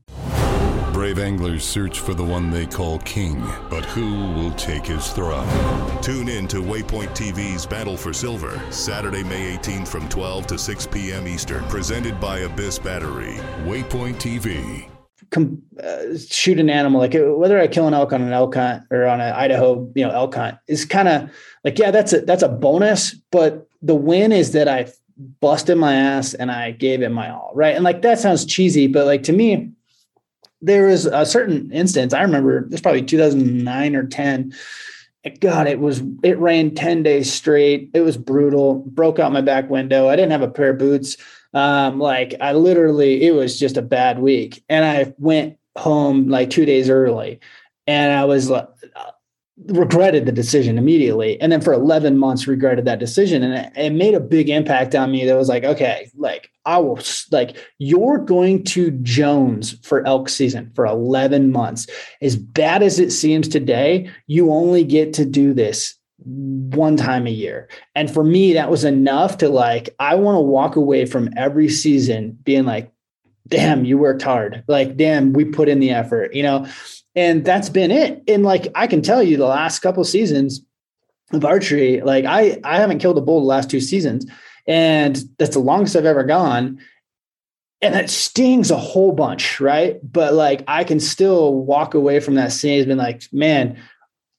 Brave 1.01 1.17
anglers 1.17 1.63
search 1.63 1.99
for 1.99 2.13
the 2.13 2.23
one 2.23 2.51
they 2.51 2.67
call 2.67 2.99
king, 2.99 3.43
but 3.71 3.83
who 3.85 4.33
will 4.33 4.51
take 4.51 4.85
his 4.85 5.09
throne? 5.09 5.49
Tune 6.03 6.29
in 6.29 6.47
to 6.49 6.57
Waypoint 6.57 7.09
TV's 7.17 7.65
Battle 7.65 7.97
for 7.97 8.13
Silver, 8.13 8.61
Saturday, 8.69 9.23
May 9.23 9.57
18th 9.57 9.87
from 9.87 10.07
12 10.09 10.45
to 10.45 10.59
6 10.59 10.85
p.m. 10.85 11.27
Eastern, 11.27 11.63
presented 11.69 12.19
by 12.19 12.41
Abyss 12.41 12.77
Battery. 12.77 13.37
Waypoint 13.63 14.17
TV. 14.17 14.87
Com- 15.31 15.63
uh, 15.83 16.15
shoot 16.29 16.59
an 16.59 16.69
animal 16.69 16.99
like 16.99 17.15
whether 17.15 17.59
I 17.59 17.65
kill 17.65 17.87
an 17.87 17.95
elk 17.95 18.13
on 18.13 18.21
an 18.21 18.31
elk 18.31 18.53
hunt 18.53 18.83
or 18.91 19.07
on 19.07 19.21
an 19.21 19.33
Idaho 19.33 19.91
you 19.95 20.05
know 20.05 20.11
elk 20.11 20.35
hunt 20.35 20.59
is 20.67 20.85
kind 20.85 21.07
of 21.07 21.31
like 21.63 21.79
yeah 21.79 21.89
that's 21.89 22.13
a 22.13 22.21
that's 22.21 22.43
a 22.43 22.49
bonus 22.49 23.15
but 23.31 23.67
the 23.81 23.95
win 23.95 24.31
is 24.31 24.51
that 24.51 24.67
I 24.67 24.91
busted 25.39 25.79
my 25.79 25.95
ass 25.95 26.35
and 26.35 26.51
I 26.51 26.71
gave 26.71 27.01
it 27.01 27.09
my 27.09 27.31
all 27.31 27.53
right 27.55 27.73
and 27.73 27.83
like 27.83 28.03
that 28.03 28.19
sounds 28.19 28.45
cheesy 28.45 28.85
but 28.85 29.07
like 29.07 29.23
to 29.23 29.33
me 29.33 29.71
there 30.61 30.87
was 30.87 31.05
a 31.05 31.25
certain 31.25 31.71
instance 31.71 32.13
I 32.13 32.21
remember 32.21 32.59
it 32.59 32.71
was 32.71 32.81
probably 32.81 33.03
2009 33.03 33.95
or 33.95 34.05
10. 34.05 34.53
God, 35.39 35.67
it 35.67 35.79
was 35.79 36.01
it 36.23 36.39
rained 36.39 36.77
10 36.77 37.03
days 37.03 37.31
straight. 37.31 37.91
It 37.93 38.01
was 38.01 38.17
brutal. 38.17 38.75
Broke 38.87 39.19
out 39.19 39.31
my 39.31 39.41
back 39.41 39.69
window. 39.69 40.07
I 40.07 40.15
didn't 40.15 40.31
have 40.31 40.41
a 40.41 40.47
pair 40.47 40.71
of 40.71 40.79
boots. 40.79 41.17
Um, 41.53 41.99
like 41.99 42.33
I 42.41 42.53
literally, 42.53 43.23
it 43.23 43.33
was 43.33 43.59
just 43.59 43.77
a 43.77 43.81
bad 43.81 44.19
week. 44.19 44.63
And 44.69 44.83
I 44.83 45.13
went 45.17 45.57
home 45.77 46.27
like 46.27 46.49
two 46.49 46.65
days 46.65 46.89
early. 46.89 47.39
And 47.87 48.11
I 48.11 48.25
was 48.25 48.49
like, 48.49 48.67
regretted 49.67 50.25
the 50.25 50.31
decision 50.31 50.77
immediately. 50.77 51.39
And 51.39 51.51
then 51.51 51.61
for 51.61 51.73
11 51.73 52.17
months 52.17 52.47
regretted 52.47 52.85
that 52.85 52.99
decision. 52.99 53.43
And 53.43 53.53
it, 53.53 53.71
it, 53.75 53.89
made 53.91 54.13
a 54.13 54.19
big 54.19 54.49
impact 54.49 54.95
on 54.95 55.11
me 55.11 55.25
that 55.25 55.35
was 55.35 55.49
like 55.49 55.63
okay 55.63 56.09
like 56.17 56.49
i 56.65 56.77
will 56.77 56.99
like 57.31 57.57
you're 57.77 58.17
going 58.17 58.63
to 58.63 58.91
jones 58.91 59.77
for 59.83 60.05
elk 60.07 60.29
season 60.29 60.71
for 60.75 60.85
11 60.85 61.51
months. 61.51 61.87
As 62.21 62.35
bad 62.35 62.81
as 62.81 62.99
it 62.99 63.11
seems 63.11 63.47
today 63.47 64.09
you 64.27 64.51
only 64.51 64.83
get 64.83 65.13
to 65.13 65.25
do 65.25 65.53
this 65.53 65.95
one 66.23 66.97
time 66.97 67.27
a 67.27 67.31
year. 67.31 67.67
And 67.95 68.11
for 68.11 68.23
me 68.23 68.53
that 68.53 68.71
was 68.71 68.83
enough 68.83 69.37
to 69.39 69.49
like 69.49 69.93
i 69.99 70.15
want 70.15 70.35
to 70.35 70.41
walk 70.41 70.75
away 70.75 71.05
from 71.05 71.29
every 71.37 71.69
season 71.69 72.37
being 72.43 72.65
like 72.65 72.91
damn 73.47 73.85
you 73.85 73.97
worked 73.97 74.21
hard. 74.21 74.63
Like 74.67 74.97
damn 74.97 75.33
we 75.33 75.45
put 75.45 75.69
in 75.69 75.79
the 75.79 75.91
effort 75.91 76.33
you 76.33 76.43
know 76.43 76.67
and 77.15 77.43
that's 77.43 77.69
been 77.69 77.91
it. 77.91 78.23
And 78.27 78.43
like 78.43 78.67
I 78.75 78.87
can 78.87 79.01
tell 79.01 79.21
you, 79.21 79.37
the 79.37 79.45
last 79.45 79.79
couple 79.79 80.03
seasons 80.03 80.63
of 81.31 81.45
archery, 81.45 82.01
like 82.01 82.25
I 82.25 82.59
I 82.63 82.77
haven't 82.77 82.99
killed 82.99 83.17
a 83.17 83.21
bull 83.21 83.41
the 83.41 83.45
last 83.45 83.69
two 83.69 83.81
seasons, 83.81 84.25
and 84.67 85.21
that's 85.37 85.55
the 85.55 85.59
longest 85.59 85.95
I've 85.95 86.05
ever 86.05 86.23
gone. 86.23 86.79
And 87.83 87.95
it 87.95 88.11
stings 88.11 88.69
a 88.69 88.77
whole 88.77 89.11
bunch, 89.11 89.59
right? 89.59 89.99
But 90.03 90.33
like 90.35 90.63
I 90.67 90.83
can 90.83 90.99
still 90.99 91.55
walk 91.55 91.93
away 91.93 92.19
from 92.19 92.35
that 92.35 92.51
scene 92.51 92.79
as 92.79 92.85
being 92.85 92.97
like, 92.97 93.23
man, 93.33 93.77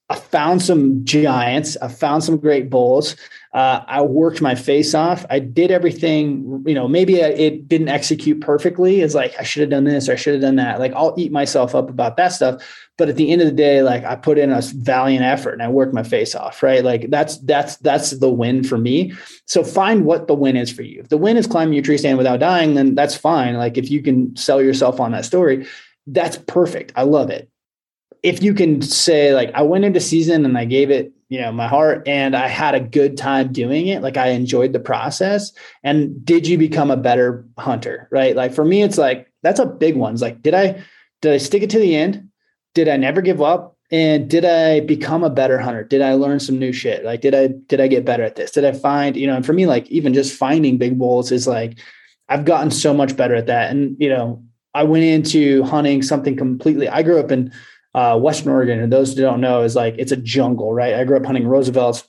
I 0.09 0.17
found 0.17 0.63
some 0.63 1.05
giants. 1.05 1.77
I 1.83 1.89
found 1.89 2.23
some 2.23 2.37
great 2.37 2.71
bulls. 2.71 3.17
Uh, 3.53 3.85
I 3.87 4.01
worked 4.01 4.41
my 4.41 4.55
face 4.55 4.95
off. 4.95 5.27
I 5.29 5.39
did 5.39 5.71
everything, 5.71 6.65
you 6.67 6.75
know, 6.75 6.89
maybe 6.89 7.17
it 7.17 7.69
didn't 7.69 7.91
execute 7.91 8.41
perfectly. 8.41 9.03
It's 9.03 9.15
like, 9.15 9.35
I 9.39 9.43
should 9.43 9.61
have 9.61 9.69
done 9.69 9.85
this 9.85 10.09
or 10.09 10.13
I 10.13 10.17
should 10.17 10.33
have 10.33 10.41
done 10.41 10.57
that. 10.57 10.79
Like, 10.79 10.95
I'll 10.95 11.15
eat 11.19 11.33
myself 11.33 11.75
up 11.75 11.91
about 11.91 12.17
that 12.17 12.29
stuff. 12.29 12.63
But 12.97 13.11
at 13.11 13.17
the 13.17 13.31
end 13.31 13.43
of 13.43 13.47
the 13.47 13.53
day, 13.53 13.83
like 13.83 14.05
I 14.05 14.17
put 14.17 14.39
in 14.39 14.51
a 14.51 14.63
valiant 14.63 15.23
effort 15.23 15.53
and 15.53 15.63
I 15.63 15.69
worked 15.69 15.93
my 15.93 16.03
face 16.03 16.35
off, 16.35 16.63
right? 16.63 16.83
Like 16.83 17.11
that's, 17.11 17.37
that's, 17.41 17.77
that's 17.77 18.13
the 18.13 18.31
win 18.31 18.65
for 18.65 18.79
me. 18.79 19.13
So 19.47 19.63
find 19.63 20.07
what 20.07 20.29
the 20.29 20.35
win 20.35 20.57
is 20.57 20.73
for 20.73 20.83
you. 20.83 21.01
If 21.01 21.11
the 21.11 21.19
win 21.19 21.37
is 21.37 21.47
climbing 21.47 21.75
your 21.75 21.83
tree 21.83 21.99
stand 21.99 22.17
without 22.17 22.41
dying, 22.41 22.73
then 22.73 22.95
that's 22.95 23.17
fine. 23.17 23.57
Like 23.57 23.77
if 23.77 23.91
you 23.91 24.03
can 24.03 24.35
sell 24.35 24.63
yourself 24.63 24.99
on 24.99 25.13
that 25.13 25.27
story, 25.27 25.67
that's 26.07 26.39
perfect. 26.39 26.93
I 26.97 27.03
love 27.03 27.29
it. 27.29 27.51
If 28.23 28.43
you 28.43 28.55
can 28.55 28.81
say 28.81 29.35
like, 29.35 29.51
I 29.53 29.61
went 29.61 29.85
into 29.85 30.01
season 30.01 30.47
and 30.47 30.57
I 30.57 30.65
gave 30.65 30.91
it 30.91 31.13
you 31.33 31.41
know 31.41 31.51
my 31.51 31.67
heart 31.67 32.07
and 32.07 32.37
i 32.37 32.47
had 32.47 32.75
a 32.75 32.81
good 32.81 33.17
time 33.17 33.51
doing 33.55 33.87
it. 33.87 34.03
Like 34.03 34.19
i 34.19 34.29
enjoyed 34.29 34.75
the 34.75 34.81
process. 34.81 35.51
And 35.83 36.23
did 36.27 36.47
you 36.47 36.59
become 36.59 36.91
a 36.91 36.97
better 36.97 37.47
hunter 37.59 38.07
right? 38.11 38.37
Like 38.37 38.53
for 38.53 38.67
me 38.67 38.83
it's 38.83 38.99
like 38.99 39.33
that's 39.43 39.59
a 39.59 39.65
big 39.65 39.97
one. 39.97 40.13
It's 40.13 40.21
like 40.21 40.43
did 40.43 40.53
i 40.53 40.85
did 41.23 41.33
i 41.33 41.39
stick 41.39 41.63
it 41.63 41.71
to 41.71 41.79
the 41.79 41.97
end? 41.97 42.29
Did 42.75 42.87
i 42.87 42.99
never 42.99 43.23
give 43.23 43.41
up? 43.41 43.79
And 43.91 44.29
did 44.29 44.45
i 44.45 44.81
become 44.81 45.25
a 45.25 45.31
better 45.31 45.59
hunter? 45.59 45.85
Did 45.85 46.03
i 46.03 46.13
learn 46.13 46.39
some 46.39 46.59
new 46.59 46.73
shit? 46.73 47.03
Like 47.03 47.23
did 47.23 47.35
i 47.35 47.47
did 47.47 47.81
i 47.81 47.89
get 47.89 48.05
better 48.05 48.25
at 48.25 48.37
this? 48.37 48.51
Did 48.51 48.67
i 48.67 48.73
find 48.73 49.17
you 49.17 49.27
know 49.27 49.37
and 49.37 49.47
for 49.47 49.55
me 49.55 49.65
like 49.65 49.91
even 49.91 50.13
just 50.13 50.37
finding 50.37 50.77
big 50.77 50.99
bulls 50.99 51.33
is 51.33 51.47
like 51.47 51.79
i've 52.29 52.45
gotten 52.45 52.71
so 52.71 52.93
much 52.93 53.17
better 53.17 53.37
at 53.37 53.47
that. 53.47 53.71
And 53.71 53.97
you 53.99 54.11
know 54.11 54.45
I 54.75 54.85
went 54.85 55.05
into 55.05 55.63
hunting 55.63 56.03
something 56.03 56.37
completely. 56.37 56.91
I 56.91 57.03
grew 57.03 57.19
up 57.19 57.31
in 57.31 57.53
uh, 57.95 58.19
Western 58.19 58.53
Oregon, 58.53 58.81
and 58.81 58.93
those 58.93 59.15
who 59.15 59.23
don't 59.23 59.41
know 59.41 59.63
is 59.63 59.77
like 59.77 59.95
it's 59.99 60.13
a 60.13 60.17
jungle, 60.17 60.73
right? 60.73 60.95
I 60.95 61.05
grew 61.05 61.17
up 61.17 61.27
hunting 61.27 61.47
Roosevelt's, 61.47 62.09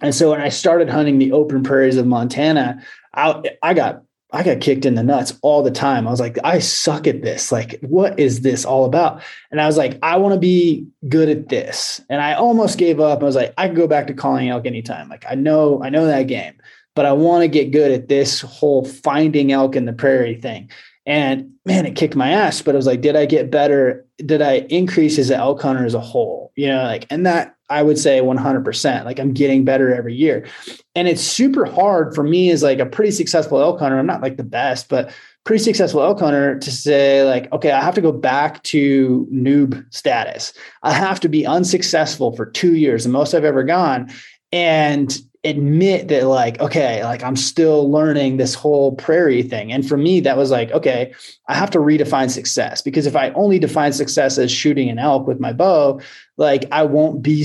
and 0.00 0.14
so 0.14 0.30
when 0.30 0.40
I 0.40 0.48
started 0.48 0.88
hunting 0.88 1.18
the 1.18 1.32
open 1.32 1.62
prairies 1.62 1.96
of 1.96 2.06
Montana, 2.06 2.82
I 3.14 3.42
I 3.62 3.74
got 3.74 4.02
I 4.34 4.42
got 4.42 4.60
kicked 4.60 4.86
in 4.86 4.94
the 4.94 5.02
nuts 5.02 5.38
all 5.42 5.62
the 5.62 5.70
time. 5.70 6.08
I 6.08 6.10
was 6.10 6.20
like, 6.20 6.38
I 6.42 6.58
suck 6.58 7.06
at 7.06 7.20
this. 7.20 7.52
Like, 7.52 7.78
what 7.82 8.18
is 8.18 8.40
this 8.40 8.64
all 8.64 8.86
about? 8.86 9.22
And 9.50 9.60
I 9.60 9.66
was 9.66 9.76
like, 9.76 9.98
I 10.02 10.16
want 10.16 10.32
to 10.32 10.40
be 10.40 10.86
good 11.06 11.28
at 11.28 11.50
this. 11.50 12.00
And 12.08 12.22
I 12.22 12.32
almost 12.32 12.78
gave 12.78 12.98
up. 12.98 13.20
I 13.20 13.26
was 13.26 13.36
like, 13.36 13.52
I 13.58 13.66
can 13.66 13.76
go 13.76 13.86
back 13.86 14.06
to 14.06 14.14
calling 14.14 14.48
elk 14.48 14.64
anytime. 14.64 15.10
Like, 15.10 15.26
I 15.28 15.34
know, 15.34 15.82
I 15.82 15.90
know 15.90 16.06
that 16.06 16.28
game, 16.28 16.54
but 16.94 17.04
I 17.04 17.12
want 17.12 17.42
to 17.42 17.48
get 17.48 17.72
good 17.72 17.90
at 17.90 18.08
this 18.08 18.40
whole 18.40 18.86
finding 18.86 19.52
elk 19.52 19.76
in 19.76 19.84
the 19.84 19.92
prairie 19.92 20.40
thing. 20.40 20.70
And 21.04 21.52
man, 21.64 21.86
it 21.86 21.96
kicked 21.96 22.14
my 22.14 22.30
ass. 22.30 22.62
But 22.62 22.74
I 22.74 22.76
was 22.76 22.86
like, 22.86 23.00
did 23.00 23.16
I 23.16 23.26
get 23.26 23.50
better? 23.50 24.06
Did 24.18 24.42
I 24.42 24.66
increase 24.70 25.18
as 25.18 25.30
an 25.30 25.40
elk 25.40 25.60
hunter 25.60 25.84
as 25.84 25.94
a 25.94 26.00
whole? 26.00 26.52
You 26.54 26.68
know, 26.68 26.82
like, 26.84 27.06
and 27.10 27.26
that 27.26 27.56
I 27.70 27.82
would 27.82 27.98
say 27.98 28.20
100%. 28.20 29.04
Like 29.04 29.18
I'm 29.18 29.32
getting 29.32 29.64
better 29.64 29.94
every 29.94 30.14
year. 30.14 30.46
And 30.94 31.08
it's 31.08 31.22
super 31.22 31.64
hard 31.64 32.14
for 32.14 32.22
me 32.22 32.50
as 32.50 32.62
like 32.62 32.78
a 32.78 32.86
pretty 32.86 33.10
successful 33.10 33.60
elk 33.60 33.80
hunter. 33.80 33.98
I'm 33.98 34.06
not 34.06 34.22
like 34.22 34.36
the 34.36 34.44
best, 34.44 34.88
but 34.88 35.12
pretty 35.44 35.64
successful 35.64 36.02
elk 36.02 36.20
hunter 36.20 36.58
to 36.58 36.70
say 36.70 37.24
like, 37.24 37.50
okay, 37.52 37.72
I 37.72 37.82
have 37.82 37.94
to 37.94 38.00
go 38.00 38.12
back 38.12 38.62
to 38.64 39.26
noob 39.32 39.84
status. 39.92 40.52
I 40.82 40.92
have 40.92 41.18
to 41.20 41.28
be 41.28 41.46
unsuccessful 41.46 42.36
for 42.36 42.46
two 42.46 42.76
years, 42.76 43.04
the 43.04 43.10
most 43.10 43.34
I've 43.34 43.44
ever 43.44 43.64
gone. 43.64 44.12
And 44.52 45.18
admit 45.44 46.06
that 46.06 46.24
like 46.24 46.60
okay 46.60 47.02
like 47.02 47.24
i'm 47.24 47.34
still 47.34 47.90
learning 47.90 48.36
this 48.36 48.54
whole 48.54 48.92
prairie 48.94 49.42
thing. 49.42 49.72
And 49.72 49.86
for 49.86 49.96
me 49.96 50.20
that 50.20 50.36
was 50.36 50.52
like 50.52 50.70
okay 50.70 51.12
i 51.48 51.54
have 51.54 51.70
to 51.72 51.78
redefine 51.78 52.30
success 52.30 52.80
because 52.80 53.06
if 53.06 53.16
i 53.16 53.30
only 53.30 53.58
define 53.58 53.92
success 53.92 54.38
as 54.38 54.52
shooting 54.52 54.88
an 54.88 55.00
elk 55.00 55.26
with 55.26 55.40
my 55.40 55.52
bow 55.52 56.00
like 56.36 56.66
i 56.70 56.84
won't 56.84 57.22
be 57.22 57.44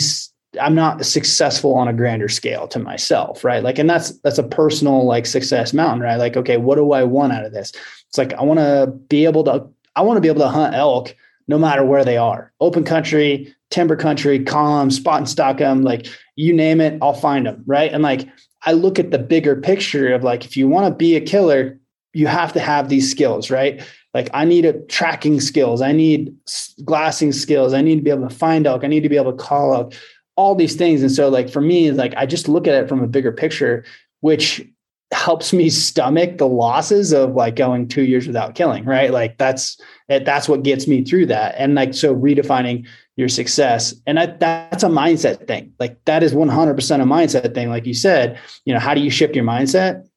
i'm 0.62 0.76
not 0.76 1.08
successful 1.08 1.74
on 1.74 1.88
a 1.88 1.93
grander 1.93 2.30
scale 2.30 2.68
to 2.68 2.80
myself 2.80 3.43
right? 3.43 3.64
Like 3.64 3.80
and 3.80 3.89
that's 3.89 4.12
that's 4.20 4.38
a 4.38 4.43
personal 4.43 5.06
like 5.06 5.26
success 5.26 5.74
mountain 5.74 6.02
right? 6.02 6.18
Like 6.18 6.38
okay 6.38 6.58
what 6.58 6.76
do 6.76 6.91
i 6.91 7.04
want 7.04 7.34
out 7.34 7.45
of 7.45 7.52
this? 7.52 7.74
It's 8.10 8.18
like 8.18 8.34
i 8.34 8.43
want 8.43 8.60
to 8.60 8.93
be 9.10 9.26
able 9.26 9.43
to 9.45 9.68
i 9.95 10.02
want 10.02 10.18
to 10.18 10.22
be 10.22 10.28
able 10.28 10.41
to 10.41 10.50
hunt 10.50 10.76
elk 10.76 11.16
no 11.48 11.58
matter 11.58 11.84
where 11.84 12.06
they 12.06 12.18
are. 12.18 12.52
Open 12.60 12.84
country 12.84 13.56
timber 13.70 13.95
country 13.95 14.43
column 14.43 14.91
spot 14.91 15.20
and 15.20 15.30
stalk 15.30 15.57
them 15.57 15.84
like 15.84 16.07
you 16.36 16.53
name 16.53 16.80
it, 16.82 16.97
I'll 17.01 17.13
find 17.13 17.45
them. 17.45 17.63
Right. 17.65 17.91
And 17.91 18.03
like, 18.03 18.28
I 18.63 18.72
look 18.74 18.99
at 18.99 19.11
the 19.11 19.20
bigger 19.20 19.55
picture 19.55 20.13
of 20.13 20.24
like, 20.24 20.45
if 20.45 20.57
you 20.57 20.68
want 20.68 20.88
to 20.88 20.95
be 20.95 21.15
a 21.15 21.22
killer, 21.22 21.80
you 22.13 22.28
have 22.28 22.53
to 22.53 22.59
have 22.59 22.89
these 22.89 23.09
skills, 23.09 23.51
right? 23.51 23.86
Like, 24.13 24.30
I 24.34 24.45
need 24.45 24.65
a 24.65 24.74
tracking 24.86 25.39
skills. 25.39 25.82
I 25.82 25.91
need 25.91 26.36
glassing 26.84 27.32
skills. 27.32 27.74
I 27.74 27.82
need 27.82 27.97
to 27.97 28.01
be 28.01 28.09
able 28.09 28.28
to 28.28 28.34
find 28.34 28.65
elk. 28.65 28.84
I 28.84 28.88
need 28.88 29.03
to 29.03 29.09
be 29.09 29.18
able 29.18 29.32
to 29.32 29.38
call 29.38 29.76
out 29.76 29.99
all 30.36 30.55
these 30.55 30.76
things. 30.76 31.01
And 31.01 31.11
so, 31.11 31.30
like, 31.30 31.49
for 31.51 31.61
me, 31.61 31.91
like, 31.91 32.15
I 32.18 32.26
just 32.26 32.47
look 32.47 32.65
at 32.65 32.74
it 32.74 32.89
from 32.89 33.03
a 33.03 33.07
bigger 33.07 33.32
picture, 33.32 33.86
which 34.22 34.65
helps 35.11 35.53
me 35.53 35.70
stomach 35.70 36.38
the 36.38 36.47
losses 36.47 37.13
of 37.13 37.34
like 37.34 37.55
going 37.55 37.88
two 37.88 38.03
years 38.03 38.28
without 38.28 38.55
killing, 38.55 38.84
right? 38.86 39.11
Like, 39.11 39.38
that's, 39.38 39.80
that's 40.09 40.49
what 40.49 40.63
gets 40.63 40.88
me 40.88 41.03
through 41.03 41.28
that. 41.28 41.55
And 41.57 41.76
like, 41.76 41.93
so 41.93 42.15
redefining 42.15 42.88
your 43.18 43.28
success. 43.28 43.95
And 44.05 44.18
that, 44.18 44.39
that's 44.39 44.84
a 44.84 44.88
mindset 44.88 45.47
thing. 45.47 45.74
Like 45.80 46.03
that 46.05 46.24
is 46.24 46.34
100% 46.34 47.01
a 47.01 47.03
mindset 47.03 47.53
thing. 47.53 47.70
Like 47.70 47.86
you 47.86 47.95
said, 47.95 48.39
you 48.63 48.74
know, 48.74 48.80
how 48.80 48.93
do 48.93 49.01
you 49.01 49.09
shift 49.09 49.36
your 49.36 49.43
mindset? 49.43 50.07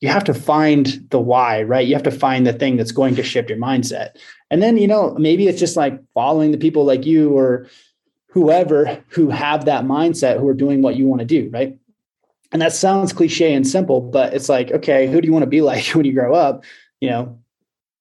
You 0.00 0.08
have 0.10 0.24
to 0.24 0.34
find 0.34 1.06
the 1.10 1.18
why, 1.18 1.62
right? 1.62 1.86
You 1.86 1.94
have 1.94 2.02
to 2.04 2.10
find 2.10 2.46
the 2.46 2.52
thing 2.52 2.76
that's 2.76 2.92
going 2.92 3.14
to 3.16 3.22
shift 3.22 3.48
your 3.48 3.58
mindset. 3.58 4.16
And 4.50 4.62
then, 4.62 4.76
you 4.76 4.86
know, 4.86 5.14
maybe 5.14 5.48
it's 5.48 5.58
just 5.58 5.76
like 5.76 5.98
following 6.12 6.52
the 6.52 6.58
people 6.58 6.84
like 6.84 7.06
you 7.06 7.30
or 7.30 7.68
whoever 8.28 9.02
who 9.08 9.30
have 9.30 9.64
that 9.64 9.84
mindset 9.84 10.38
who 10.38 10.48
are 10.48 10.54
doing 10.54 10.82
what 10.82 10.96
you 10.96 11.06
want 11.06 11.20
to 11.20 11.26
do, 11.26 11.48
right? 11.52 11.78
And 12.50 12.60
that 12.60 12.74
sounds 12.74 13.14
cliche 13.14 13.54
and 13.54 13.66
simple, 13.66 14.00
but 14.00 14.34
it's 14.34 14.50
like, 14.50 14.70
okay, 14.72 15.06
who 15.06 15.20
do 15.22 15.26
you 15.26 15.32
want 15.32 15.44
to 15.44 15.48
be 15.48 15.62
like 15.62 15.86
when 15.94 16.04
you 16.04 16.12
grow 16.12 16.34
up? 16.34 16.64
You 17.00 17.08
know, 17.08 17.38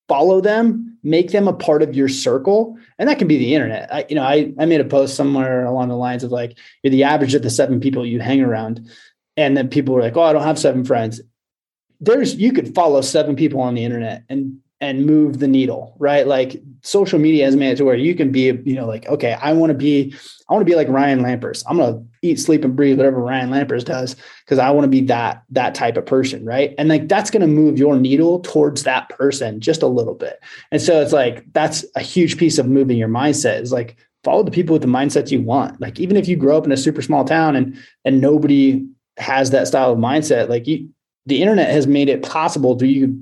follow 0.10 0.42
them, 0.42 0.91
make 1.04 1.32
them 1.32 1.48
a 1.48 1.54
part 1.54 1.82
of 1.82 1.96
your 1.96 2.08
circle. 2.08 2.78
And 3.00 3.10
that 3.10 3.18
can 3.18 3.28
be 3.28 3.38
the 3.38 3.56
internet. 3.56 3.94
I, 3.94 4.06
you 4.10 4.16
know, 4.16 4.24
I, 4.24 4.54
I 4.60 4.66
made 4.66 4.82
a 4.82 4.86
post 4.86 5.16
somewhere 5.16 5.66
along 5.66 5.90
the 5.90 5.96
lines 5.96 6.24
of 6.24 6.32
like, 6.32 6.58
you're 6.84 6.92
the 6.92 7.04
average 7.04 7.34
of 7.34 7.42
the 7.42 7.50
seven 7.50 7.80
people 7.80 8.06
you 8.06 8.20
hang 8.20 8.42
around. 8.42 8.90
And 9.38 9.58
then 9.58 9.68
people 9.68 9.96
were 9.96 10.02
like, 10.02 10.16
oh, 10.18 10.22
I 10.22 10.34
don't 10.34 10.44
have 10.44 10.60
seven 10.60 10.86
friends. 10.86 11.22
There's, 12.00 12.36
you 12.36 12.54
could 12.54 12.76
follow 12.76 13.02
seven 13.02 13.36
people 13.36 13.62
on 13.62 13.76
the 13.76 13.84
internet 13.84 14.24
and 14.30 14.60
and 14.82 15.06
move 15.06 15.40
the 15.40 15.48
needle, 15.48 15.96
right? 16.00 16.26
Like 16.26 16.60
social 16.82 17.20
media 17.20 17.46
has 17.46 17.56
made 17.56 17.74
it 17.74 17.76
to 17.78 17.86
where 17.86 17.96
you 17.96 18.16
can 18.16 18.32
be, 18.32 18.46
you 18.66 18.74
know, 18.74 18.88
like, 18.88 19.08
okay, 19.08 19.34
I 19.40 19.54
want 19.54 19.70
to 19.70 19.78
be, 19.78 20.14
I 20.50 20.54
want 20.54 20.66
to 20.66 20.70
be 20.70 20.76
like 20.76 20.88
Ryan 20.88 21.20
Lampers. 21.20 21.64
I'm 21.68 21.78
gonna 21.78 22.04
eat, 22.24 22.40
sleep, 22.40 22.66
and 22.66 22.76
breathe 22.76 22.98
whatever 22.98 23.22
Ryan 23.22 23.52
Lampers 23.52 23.86
does 23.86 24.16
because 24.44 24.58
I 24.58 24.72
want 24.72 24.86
to 24.86 24.90
be 24.90 25.02
that 25.02 25.44
that 25.52 25.76
type 25.76 25.98
of 25.98 26.08
person, 26.08 26.44
right? 26.44 26.74
And 26.80 26.90
like 26.90 27.08
that's 27.08 27.30
gonna 27.30 27.48
move 27.48 27.78
your 27.78 27.96
needle 27.96 28.40
towards 28.40 28.84
that 28.84 29.08
person 29.10 29.62
just 29.62 29.84
a 29.84 29.88
little 29.88 30.16
bit. 30.16 30.40
And 30.72 30.82
so 30.82 31.00
it's 31.00 31.14
like 31.14 31.46
that's 31.54 31.86
a 31.96 32.02
huge 32.02 32.38
piece 32.38 32.58
of 32.58 32.68
moving 32.68 32.98
your 32.98 33.08
mindset 33.08 33.62
is 33.62 33.72
like 33.72 33.98
follow 34.24 34.44
the 34.44 34.52
people 34.52 34.74
with 34.74 34.82
the 34.82 34.88
mindsets 34.88 35.32
you 35.32 35.42
want. 35.42 35.80
Like 35.80 36.00
even 36.00 36.18
if 36.18 36.28
you 36.28 36.36
grow 36.36 36.58
up 36.58 36.66
in 36.66 36.72
a 36.72 36.78
super 36.78 37.04
small 37.04 37.24
town 37.24 37.56
and 37.56 37.78
and 38.04 38.20
nobody 38.20 38.84
has 39.18 39.52
that 39.52 39.68
style 39.68 39.92
of 39.92 40.00
mindset, 40.00 40.50
like 40.50 40.66
you, 40.66 40.90
the 41.28 41.42
internet 41.42 41.70
has 41.70 41.86
made 41.86 42.10
it 42.10 42.24
possible 42.24 42.76
to 42.78 42.88
you 42.88 43.22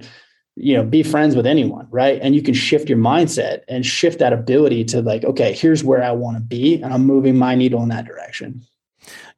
you 0.60 0.76
know 0.76 0.84
be 0.84 1.04
friends 1.04 1.36
with 1.36 1.46
anyone 1.46 1.88
right? 1.92 2.20
And 2.22 2.36
you 2.36 2.42
can 2.42 2.54
shift 2.54 2.90
your 2.90 2.98
mindset 2.98 3.62
and 3.68 3.86
shift 3.86 4.20
that 4.20 4.34
ability 4.34 4.84
to 4.86 5.02
like 5.02 5.24
okay 5.24 5.54
here's 5.54 5.84
where 5.84 6.04
i 6.04 6.12
want 6.12 6.38
to 6.38 6.44
be 6.44 6.82
and 6.82 6.94
i'm 6.94 7.06
moving 7.06 7.38
my 7.38 7.56
needle 7.56 7.82
in 7.84 7.90
that 7.90 8.06
direction. 8.06 8.66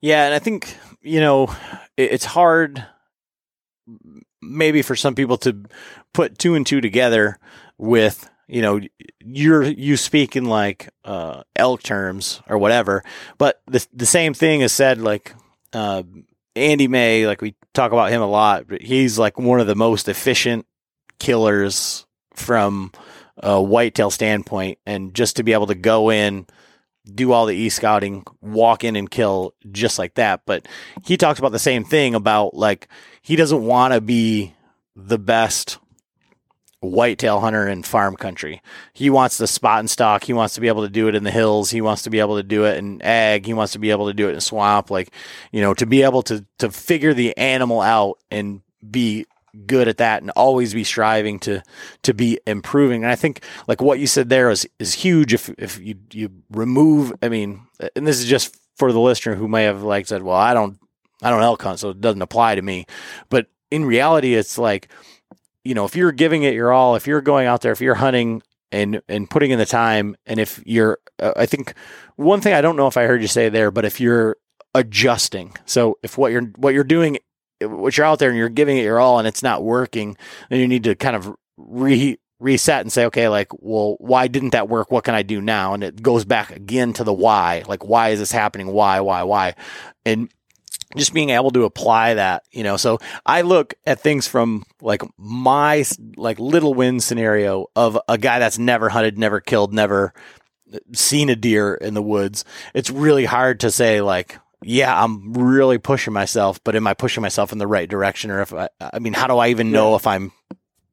Yeah 0.02 0.26
and 0.26 0.34
i 0.34 0.40
think 0.40 0.76
you 1.02 1.20
know 1.20 1.54
it's 1.98 2.26
hard 2.26 2.86
maybe 4.42 4.82
for 4.82 4.96
some 4.96 5.16
people 5.16 5.38
to 5.38 5.64
put 6.14 6.38
two 6.38 6.56
and 6.56 6.66
two 6.66 6.82
together 6.82 7.38
with 7.78 8.30
you 8.48 8.62
know 8.62 8.80
you're 9.20 9.64
you 9.64 9.98
speak 9.98 10.36
in 10.36 10.46
like 10.46 10.90
uh, 11.06 11.44
elk 11.56 11.82
terms 11.84 12.42
or 12.48 12.58
whatever 12.58 13.04
but 13.38 13.62
the 13.68 13.86
the 13.94 14.06
same 14.06 14.34
thing 14.34 14.62
is 14.62 14.74
said 14.74 15.00
like 15.00 15.34
uh, 15.74 16.04
Andy 16.56 16.88
May 16.88 17.28
like 17.28 17.42
we 17.42 17.56
talk 17.74 17.92
about 17.92 18.12
him 18.12 18.22
a 18.22 18.28
lot 18.28 18.68
but 18.68 18.82
he's 18.82 19.18
like 19.18 19.40
one 19.40 19.60
of 19.60 19.68
the 19.68 19.76
most 19.76 20.10
efficient 20.10 20.66
killers 21.22 22.08
from 22.34 22.92
a 23.38 23.62
whitetail 23.62 24.10
standpoint, 24.10 24.80
and 24.86 25.14
just 25.14 25.36
to 25.36 25.44
be 25.44 25.54
able 25.54 25.68
to 25.68 25.76
go 25.76 26.10
in, 26.10 26.48
do 27.06 27.32
all 27.32 27.46
the 27.46 27.56
e 27.56 27.70
scouting, 27.70 28.26
walk 28.42 28.84
in 28.84 28.96
and 28.96 29.10
kill 29.10 29.54
just 29.72 30.00
like 30.00 30.16
that. 30.16 30.42
But 30.46 30.68
he 31.06 31.16
talks 31.16 31.38
about 31.38 31.52
the 31.52 31.60
same 31.60 31.84
thing 31.84 32.16
about 32.16 32.56
like 32.56 32.88
he 33.22 33.36
doesn't 33.36 33.64
want 33.64 33.94
to 33.94 34.02
be 34.02 34.56
the 34.96 35.20
best 35.20 35.78
whitetail 36.80 37.40
hunter 37.40 37.68
in 37.68 37.84
farm 37.84 38.16
country. 38.16 38.60
He 38.94 39.12
wants 39.12 39.38
the 39.38 39.46
spot 39.46 39.80
and 39.80 39.90
stalk. 39.90 40.24
He 40.24 40.34
wants 40.34 40.56
to 40.56 40.62
be 40.62 40.68
able 40.68 40.82
to 40.82 40.90
do 40.90 41.08
it 41.08 41.14
in 41.14 41.24
the 41.24 41.32
hills. 41.32 41.70
He 41.70 41.82
wants 41.82 42.02
to 42.04 42.10
be 42.10 42.20
able 42.20 42.38
to 42.38 42.44
do 42.44 42.66
it 42.66 42.78
in 42.78 43.02
ag. 43.04 43.46
He 43.46 43.54
wants 43.54 43.74
to 43.74 43.80
be 43.80 43.92
able 43.92 44.08
to 44.08 44.14
do 44.14 44.28
it 44.28 44.34
in 44.34 44.42
swamp. 44.42 44.90
Like, 44.90 45.12
you 45.52 45.62
know, 45.62 45.76
to 45.76 45.86
be 45.86 46.02
able 46.02 46.24
to 46.24 46.44
to 46.58 46.72
figure 46.72 47.14
the 47.14 47.38
animal 47.38 47.82
out 47.82 48.18
and 48.32 48.62
be 48.90 49.28
good 49.66 49.88
at 49.88 49.98
that 49.98 50.22
and 50.22 50.32
always 50.32 50.74
be 50.74 50.84
striving 50.84 51.40
to 51.40 51.62
to 52.04 52.14
be 52.14 52.40
improving. 52.46 53.04
And 53.04 53.12
I 53.12 53.16
think 53.16 53.44
like 53.68 53.82
what 53.82 54.00
you 54.00 54.08
said 54.08 54.30
there 54.30 54.50
is 54.50 54.68
is 54.80 54.94
huge. 54.94 55.34
If 55.34 55.50
if 55.58 55.80
you 55.80 55.96
you 56.12 56.30
remove, 56.52 57.14
I 57.22 57.30
mean, 57.30 57.62
and 57.96 58.08
this 58.08 58.20
is 58.20 58.26
just 58.26 58.58
for 58.78 58.92
the 58.92 59.00
listener 59.00 59.36
who 59.36 59.48
may 59.48 59.64
have 59.64 59.84
like 59.84 60.08
said, 60.08 60.24
well, 60.24 60.38
I 60.38 60.54
don't 60.54 60.80
I 61.22 61.30
don't 61.30 61.44
elk 61.44 61.62
hunt, 61.62 61.80
so 61.80 61.90
it 61.90 62.02
doesn't 62.02 62.22
apply 62.22 62.56
to 62.56 62.62
me. 62.62 62.86
But 63.30 63.48
in 63.70 63.86
reality, 63.86 64.36
it's 64.36 64.58
like 64.58 64.90
you 65.64 65.76
know, 65.76 65.86
if 65.86 65.96
you're 65.96 66.12
giving 66.12 66.44
it 66.44 66.54
your 66.54 66.72
all, 66.72 66.96
if 66.96 67.08
you're 67.08 67.22
going 67.22 67.48
out 67.48 67.62
there, 67.62 67.72
if 67.72 67.82
you're 67.82 67.96
hunting 67.96 68.42
and 68.72 69.02
and 69.08 69.30
putting 69.30 69.52
in 69.52 69.60
the 69.60 69.66
time, 69.66 70.16
and 70.26 70.40
if 70.40 70.62
you're, 70.66 71.00
uh, 71.20 71.34
I 71.36 71.46
think 71.46 71.74
one 72.16 72.42
thing 72.42 72.54
I 72.54 72.62
don't 72.62 72.76
know 72.76 72.88
if 72.88 72.98
I 72.98 73.06
heard 73.06 73.22
you 73.22 73.28
say 73.28 73.50
there, 73.50 73.72
but 73.72 73.86
if 73.86 74.00
you're 74.00 74.38
adjusting, 74.74 75.54
so 75.66 76.00
if 76.04 76.18
what 76.18 76.32
you're 76.32 76.44
what 76.56 76.74
you're 76.74 76.84
doing 76.84 77.20
what 77.70 77.98
you're 77.98 78.06
out 78.06 78.20
there 78.20 78.30
and 78.30 78.38
you're 78.38 78.50
giving 78.50 78.78
it 78.78 78.84
your 78.84 79.00
all 79.00 79.20
and 79.20 79.28
it's 79.28 79.44
not 79.44 79.64
working, 79.64 80.18
then 80.50 80.60
you 80.60 80.68
need 80.68 80.84
to 80.86 80.96
kind 80.96 81.16
of 81.16 81.36
re 81.58 82.18
reset 82.42 82.82
and 82.82 82.92
say, 82.92 83.06
okay, 83.06 83.28
like, 83.30 83.48
well, 83.60 83.96
why 84.00 84.28
didn't 84.28 84.50
that 84.50 84.68
work? 84.68 84.92
What 84.92 85.04
can 85.04 85.14
I 85.14 85.22
do 85.22 85.40
now? 85.42 85.74
And 85.74 85.84
it 85.84 86.02
goes 86.02 86.26
back 86.26 86.52
again 86.52 86.92
to 86.94 87.04
the 87.04 87.14
why. 87.14 87.64
Like, 87.68 87.86
why 87.86 88.10
is 88.10 88.20
this 88.20 88.32
happening? 88.32 88.68
Why, 88.68 89.00
why, 89.00 89.24
why? 89.24 89.56
And 90.06 90.30
just 90.98 91.14
being 91.14 91.30
able 91.30 91.52
to 91.52 91.64
apply 91.64 92.16
that, 92.16 92.44
you 92.52 92.64
know. 92.64 92.78
So 92.78 93.00
I 93.26 93.42
look 93.42 93.76
at 93.86 94.02
things 94.02 94.28
from 94.28 94.64
like 94.82 95.04
my 95.18 95.86
like 96.18 96.40
little 96.40 96.74
win 96.74 97.00
scenario 97.00 97.68
of 97.76 97.98
a 98.08 98.18
guy 98.18 98.40
that's 98.40 98.58
never 98.58 98.90
hunted, 98.90 99.18
never 99.18 99.40
killed, 99.40 99.74
never 99.74 100.14
uh, 100.74 100.80
seen 100.94 101.30
a 101.30 101.36
deer 101.36 101.76
in 101.76 101.94
the 101.94 102.02
woods. 102.02 102.44
It's 102.74 102.90
really 102.90 103.26
hard 103.26 103.62
to 103.62 103.72
say 103.72 104.02
like, 104.02 104.38
yeah, 104.64 105.04
I'm 105.04 105.34
really 105.34 105.78
pushing 105.78 106.14
myself, 106.14 106.64
but 106.64 106.76
am 106.76 106.88
I 106.88 106.94
pushing 106.94 107.22
myself 107.22 107.52
in 107.52 107.58
the 107.58 107.68
right 107.68 107.90
direction? 107.90 108.32
Or 108.32 108.42
if 108.42 108.54
I, 108.54 108.70
I 108.80 109.00
mean, 109.00 109.14
how 109.14 109.28
do 109.28 109.38
I 109.38 109.50
even 109.50 109.72
know 109.72 109.96
if 109.96 110.06
I'm 110.06 110.32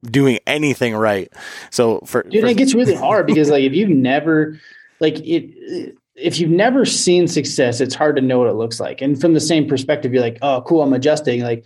doing 0.03 0.39
anything 0.47 0.95
right. 0.95 1.33
So 1.71 2.01
for, 2.01 2.23
Dude, 2.23 2.43
for 2.43 2.47
it 2.49 2.57
gets 2.57 2.75
really 2.75 2.95
hard 2.95 3.27
because 3.27 3.51
like 3.51 3.65
if 3.65 3.73
you've 3.73 3.89
never 3.89 4.59
like 5.01 5.19
it 5.19 5.97
if 6.15 6.41
you've 6.41 6.51
never 6.51 6.85
seen 6.85 7.29
success, 7.29 7.81
it's 7.81 7.95
hard 7.95 8.17
to 8.17 8.23
know 8.23 8.39
what 8.39 8.49
it 8.49 8.55
looks 8.55 8.81
like. 8.81 9.01
And 9.01 9.21
from 9.21 9.35
the 9.35 9.41
same 9.41 9.69
perspective, 9.69 10.13
you're 10.13 10.23
like, 10.23 10.39
oh, 10.43 10.63
cool, 10.63 10.83
I'm 10.83 10.93
adjusting. 10.93 11.43
Like, 11.43 11.65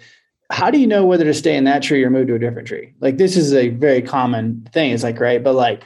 how 0.51 0.71
do 0.71 0.79
you 0.79 0.87
know 0.87 1.07
whether 1.07 1.25
to 1.25 1.33
stay 1.33 1.57
in 1.57 1.65
that 1.65 1.83
tree 1.83 2.05
or 2.05 2.11
move 2.11 2.27
to 2.27 2.35
a 2.35 2.39
different 2.39 2.69
tree? 2.69 2.93
Like, 3.01 3.17
this 3.17 3.35
is 3.35 3.55
a 3.55 3.71
very 3.71 4.03
common 4.03 4.69
thing. 4.71 4.91
It's 4.91 5.03
like, 5.03 5.19
right, 5.19 5.43
but 5.43 5.55
like, 5.55 5.83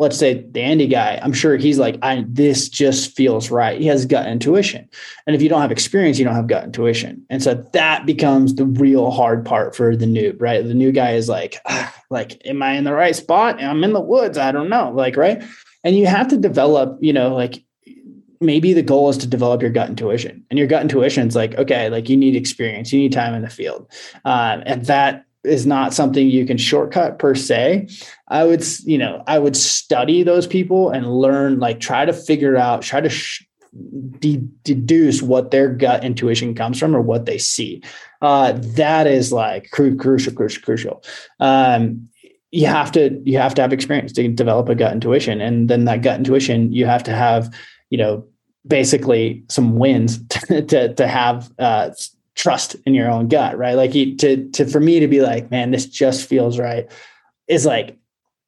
let's 0.00 0.16
say 0.16 0.46
the 0.50 0.62
Andy 0.62 0.86
guy, 0.86 1.20
I'm 1.22 1.34
sure 1.34 1.58
he's 1.58 1.78
like, 1.78 1.98
I 2.00 2.24
this 2.26 2.70
just 2.70 3.14
feels 3.14 3.50
right. 3.50 3.78
He 3.78 3.86
has 3.86 4.06
gut 4.06 4.26
intuition. 4.26 4.88
And 5.26 5.36
if 5.36 5.42
you 5.42 5.50
don't 5.50 5.60
have 5.60 5.70
experience, 5.70 6.18
you 6.18 6.24
don't 6.24 6.34
have 6.34 6.46
gut 6.46 6.64
intuition. 6.64 7.22
And 7.28 7.42
so 7.42 7.62
that 7.74 8.06
becomes 8.06 8.54
the 8.54 8.64
real 8.64 9.10
hard 9.10 9.44
part 9.44 9.76
for 9.76 9.94
the 9.94 10.06
noob, 10.06 10.40
right? 10.40 10.66
The 10.66 10.72
new 10.72 10.90
guy 10.90 11.12
is 11.12 11.28
like, 11.28 11.56
like, 12.10 12.40
am 12.46 12.62
I 12.62 12.72
in 12.72 12.84
the 12.84 12.94
right 12.94 13.14
spot? 13.14 13.62
I'm 13.62 13.84
in 13.84 13.92
the 13.92 14.00
woods. 14.00 14.38
I 14.38 14.52
don't 14.52 14.70
know. 14.70 14.90
Like, 14.90 15.18
right. 15.18 15.44
And 15.84 15.94
you 15.94 16.06
have 16.06 16.28
to 16.28 16.38
develop, 16.38 16.96
you 17.02 17.12
know, 17.12 17.34
like 17.34 17.62
maybe 18.40 18.72
the 18.72 18.82
goal 18.82 19.10
is 19.10 19.18
to 19.18 19.26
develop 19.26 19.60
your 19.60 19.70
gut 19.70 19.90
intuition 19.90 20.42
and 20.48 20.58
your 20.58 20.66
gut 20.66 20.80
intuition 20.80 21.28
is 21.28 21.36
like 21.36 21.54
okay 21.56 21.90
like 21.90 22.08
you 22.08 22.16
need 22.16 22.34
experience 22.34 22.90
you 22.90 22.98
need 22.98 23.12
time 23.12 23.34
in 23.34 23.42
the 23.42 23.50
field 23.50 23.86
uh, 24.24 24.62
and 24.64 24.86
that 24.86 25.26
is 25.44 25.66
not 25.66 25.94
something 25.94 26.28
you 26.28 26.44
can 26.46 26.58
shortcut 26.58 27.18
per 27.18 27.34
se. 27.34 27.88
I 28.28 28.44
would 28.44 28.64
you 28.84 28.98
know 28.98 29.22
i 29.26 29.38
would 29.38 29.56
study 29.56 30.22
those 30.22 30.46
people 30.46 30.90
and 30.90 31.12
learn 31.12 31.58
like 31.58 31.80
try 31.80 32.04
to 32.04 32.12
figure 32.12 32.56
out 32.56 32.82
try 32.82 33.00
to 33.00 33.08
sh- 33.08 33.44
de- 34.18 34.48
deduce 34.64 35.22
what 35.22 35.50
their 35.50 35.68
gut 35.68 36.04
intuition 36.04 36.54
comes 36.54 36.78
from 36.78 36.94
or 36.94 37.00
what 37.00 37.26
they 37.26 37.38
see. 37.38 37.82
Uh, 38.22 38.52
that 38.52 39.06
is 39.06 39.32
like 39.32 39.70
cru- 39.70 39.96
crucial 39.96 40.32
crucial 40.32 40.62
crucial. 40.62 41.04
Um, 41.38 42.08
you 42.50 42.66
have 42.66 42.92
to 42.92 43.20
you 43.24 43.38
have 43.38 43.54
to 43.54 43.62
have 43.62 43.72
experience 43.72 44.12
to 44.12 44.28
develop 44.28 44.68
a 44.68 44.74
gut 44.74 44.92
intuition 44.92 45.40
and 45.40 45.70
then 45.70 45.84
that 45.84 46.02
gut 46.02 46.18
intuition 46.18 46.72
you 46.72 46.84
have 46.84 47.02
to 47.04 47.12
have 47.12 47.54
you 47.90 47.98
know 47.98 48.24
basically 48.66 49.44
some 49.48 49.78
wins 49.78 50.22
to 50.28 50.62
to, 50.62 50.94
to 50.94 51.06
have 51.06 51.50
uh, 51.58 51.90
trust 52.34 52.76
in 52.86 52.94
your 52.94 53.10
own 53.10 53.28
gut, 53.28 53.58
right? 53.58 53.74
Like 53.74 53.92
to 53.92 54.48
to 54.50 54.66
for 54.66 54.80
me 54.80 55.00
to 55.00 55.08
be 55.08 55.20
like, 55.20 55.50
man, 55.50 55.70
this 55.70 55.86
just 55.86 56.28
feels 56.28 56.58
right, 56.58 56.90
is 57.48 57.66
like, 57.66 57.98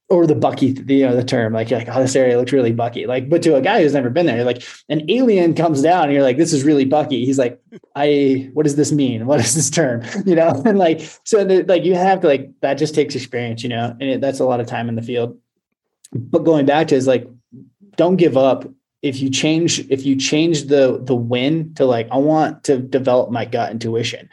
or 0.08 0.26
the 0.26 0.34
bucky, 0.34 0.76
you 0.88 1.06
know, 1.06 1.16
the 1.16 1.24
term, 1.24 1.54
like, 1.54 1.70
like, 1.70 1.88
oh, 1.88 2.02
this 2.02 2.14
area 2.14 2.38
looks 2.38 2.52
really 2.52 2.72
bucky. 2.72 3.06
Like, 3.06 3.30
but 3.30 3.42
to 3.42 3.56
a 3.56 3.62
guy 3.62 3.82
who's 3.82 3.94
never 3.94 4.10
been 4.10 4.26
there, 4.26 4.44
like 4.44 4.62
an 4.90 5.10
alien 5.10 5.54
comes 5.54 5.80
down 5.80 6.04
and 6.04 6.12
you're 6.12 6.22
like, 6.22 6.36
this 6.36 6.52
is 6.52 6.64
really 6.64 6.84
bucky. 6.84 7.24
He's 7.24 7.38
like, 7.38 7.58
I, 7.96 8.50
what 8.52 8.64
does 8.64 8.76
this 8.76 8.92
mean? 8.92 9.24
What 9.26 9.40
is 9.40 9.54
this 9.54 9.70
term? 9.70 10.02
You 10.26 10.36
know, 10.36 10.62
and 10.66 10.78
like, 10.78 11.00
so 11.24 11.44
the, 11.44 11.62
like 11.64 11.84
you 11.84 11.94
have 11.94 12.20
to 12.20 12.26
like 12.26 12.50
that 12.60 12.74
just 12.74 12.94
takes 12.94 13.14
experience, 13.14 13.62
you 13.62 13.70
know, 13.70 13.96
and 14.00 14.02
it, 14.02 14.20
that's 14.20 14.40
a 14.40 14.44
lot 14.44 14.60
of 14.60 14.66
time 14.66 14.88
in 14.88 14.96
the 14.96 15.02
field. 15.02 15.38
But 16.12 16.44
going 16.44 16.66
back 16.66 16.88
to 16.88 16.94
is 16.94 17.06
like, 17.06 17.26
don't 17.96 18.16
give 18.16 18.36
up 18.36 18.66
if 19.02 19.20
you 19.20 19.28
change 19.28 19.80
if 19.90 20.06
you 20.06 20.16
change 20.16 20.64
the 20.64 21.00
the 21.02 21.14
win 21.14 21.74
to 21.74 21.84
like 21.84 22.08
i 22.10 22.16
want 22.16 22.64
to 22.64 22.78
develop 22.78 23.30
my 23.30 23.44
gut 23.44 23.70
intuition. 23.70 24.30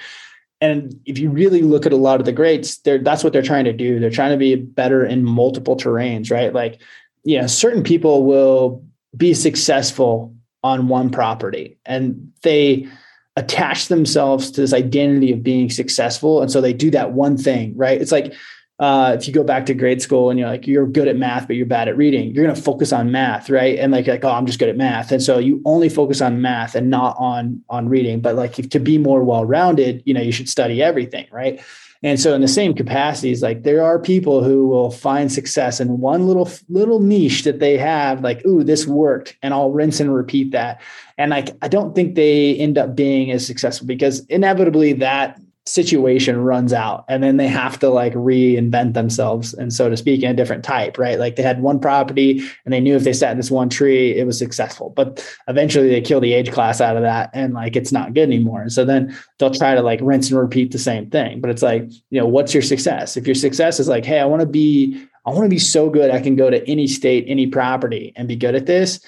And 0.61 0.99
if 1.05 1.17
you 1.17 1.29
really 1.29 1.61
look 1.61 1.85
at 1.85 1.93
a 1.93 1.97
lot 1.97 2.19
of 2.19 2.25
the 2.25 2.31
greats 2.31 2.77
they're 2.79 2.99
that's 2.99 3.23
what 3.23 3.33
they're 3.33 3.41
trying 3.41 3.65
to 3.65 3.73
do. 3.73 3.99
They're 3.99 4.09
trying 4.09 4.31
to 4.31 4.37
be 4.37 4.55
better 4.55 5.05
in 5.05 5.23
multiple 5.23 5.75
terrains 5.75 6.31
right? 6.31 6.53
Like 6.53 6.81
know 7.25 7.47
certain 7.47 7.83
people 7.83 8.25
will 8.25 8.85
be 9.17 9.33
successful 9.33 10.35
on 10.63 10.87
one 10.87 11.09
property 11.09 11.79
and 11.85 12.31
they 12.43 12.87
attach 13.35 13.87
themselves 13.87 14.51
to 14.51 14.61
this 14.61 14.73
identity 14.73 15.31
of 15.31 15.41
being 15.41 15.69
successful. 15.69 16.41
And 16.41 16.51
so 16.51 16.59
they 16.59 16.73
do 16.73 16.91
that 16.91 17.13
one 17.13 17.37
thing 17.37 17.75
right? 17.75 17.99
It's 17.99 18.11
like 18.11 18.33
uh, 18.79 19.13
if 19.19 19.27
you 19.27 19.33
go 19.33 19.43
back 19.43 19.65
to 19.65 19.73
grade 19.73 20.01
school 20.01 20.29
and 20.29 20.39
you're 20.39 20.47
like 20.47 20.65
you're 20.65 20.87
good 20.87 21.09
at 21.09 21.17
math 21.17 21.47
but 21.47 21.57
you're 21.57 21.65
bad 21.65 21.89
at 21.89 21.97
reading 21.97 22.33
you're 22.33 22.45
going 22.45 22.55
to 22.55 22.61
focus 22.61 22.93
on 22.93 23.11
math 23.11 23.49
right? 23.49 23.77
And 23.77 23.91
like 23.91 24.07
like 24.07 24.23
oh 24.23 24.31
i'm 24.31 24.45
just 24.45 24.57
good 24.57 24.69
at 24.69 24.77
math. 24.77 25.11
And 25.11 25.21
so 25.21 25.37
you 25.37 25.61
only 25.65 25.89
focus 25.89 26.21
on 26.21 26.41
math 26.41 26.75
and 26.75 26.89
not 26.89 27.15
on 27.19 27.61
on 27.69 27.89
reading. 27.89 28.21
But 28.21 28.35
like 28.35 28.57
if, 28.57 28.69
to 28.69 28.79
be 28.79 28.97
more 28.97 29.23
well-rounded 29.23 30.03
you 30.05 30.13
know 30.13 30.21
you 30.21 30.31
should 30.31 30.49
study 30.49 30.81
everything 30.81 31.27
right? 31.31 31.61
And 32.01 32.17
so 32.17 32.33
in 32.33 32.39
the 32.39 32.47
same 32.47 32.73
capacities 32.73 33.43
like 33.43 33.63
there 33.63 33.83
are 33.83 33.99
people 33.99 34.41
who 34.45 34.69
will 34.69 34.91
find 34.91 35.29
success 35.29 35.81
in 35.81 35.99
one 35.99 36.25
little 36.25 36.49
little 36.69 37.01
niche 37.01 37.43
that 37.43 37.59
they 37.59 37.77
have 37.77 38.21
like 38.21 38.45
ooh 38.45 38.63
this 38.63 38.87
worked 38.87 39.35
and 39.41 39.53
i'll 39.53 39.71
rinse 39.71 39.99
and 39.99 40.15
repeat 40.15 40.51
that. 40.51 40.79
And 41.17 41.31
like 41.31 41.49
i 41.61 41.67
don't 41.67 41.95
think 41.95 42.15
they 42.15 42.55
end 42.55 42.77
up 42.77 42.95
being 42.95 43.29
as 43.31 43.45
successful 43.45 43.87
because 43.87 44.25
inevitably 44.27 44.93
that 44.93 45.37
situation 45.69 46.41
runs 46.41 46.73
out 46.73 47.05
and 47.07 47.21
then 47.21 47.37
they 47.37 47.47
have 47.47 47.77
to 47.77 47.89
like 47.89 48.13
reinvent 48.13 48.93
themselves 48.93 49.53
and 49.53 49.71
so 49.71 49.87
to 49.87 49.95
speak 49.95 50.23
in 50.23 50.31
a 50.31 50.33
different 50.33 50.63
type 50.63 50.97
right? 50.97 51.19
Like 51.19 51.35
they 51.35 51.43
had 51.43 51.61
one 51.61 51.79
property 51.79 52.41
and 52.65 52.73
they 52.73 52.79
knew 52.79 52.95
if 52.95 53.03
they 53.03 53.13
sat 53.13 53.31
in 53.31 53.37
this 53.37 53.51
one 53.51 53.69
tree 53.69 54.17
it 54.17 54.25
was 54.25 54.37
successful. 54.37 54.89
But 54.89 55.23
eventually 55.47 55.89
they 55.89 56.01
kill 56.01 56.19
the 56.19 56.33
age 56.33 56.51
class 56.51 56.81
out 56.81 56.97
of 56.97 57.03
that 57.03 57.29
and 57.33 57.53
like 57.53 57.75
it's 57.75 57.91
not 57.91 58.13
good 58.13 58.23
anymore. 58.23 58.61
And 58.61 58.73
so 58.73 58.83
then 58.83 59.15
they'll 59.37 59.51
try 59.51 59.75
to 59.75 59.81
like 59.81 59.99
rinse 60.01 60.31
and 60.31 60.39
repeat 60.39 60.71
the 60.71 60.79
same 60.79 61.09
thing. 61.09 61.39
But 61.39 61.51
it's 61.51 61.61
like 61.61 61.83
you 62.09 62.19
know 62.19 62.27
what's 62.27 62.53
your 62.53 62.63
success? 62.63 63.15
If 63.15 63.27
your 63.27 63.35
success 63.35 63.79
is 63.79 63.87
like 63.87 64.05
hey 64.05 64.19
i 64.19 64.25
want 64.25 64.41
to 64.41 64.47
be 64.47 65.05
i 65.25 65.29
want 65.29 65.43
to 65.43 65.49
be 65.49 65.59
so 65.59 65.89
good 65.89 66.09
i 66.09 66.19
can 66.19 66.35
go 66.35 66.49
to 66.49 66.67
any 66.67 66.87
state 66.87 67.25
any 67.27 67.45
property 67.45 68.13
and 68.15 68.27
be 68.27 68.35
good 68.35 68.55
at 68.55 68.65
this 68.65 69.01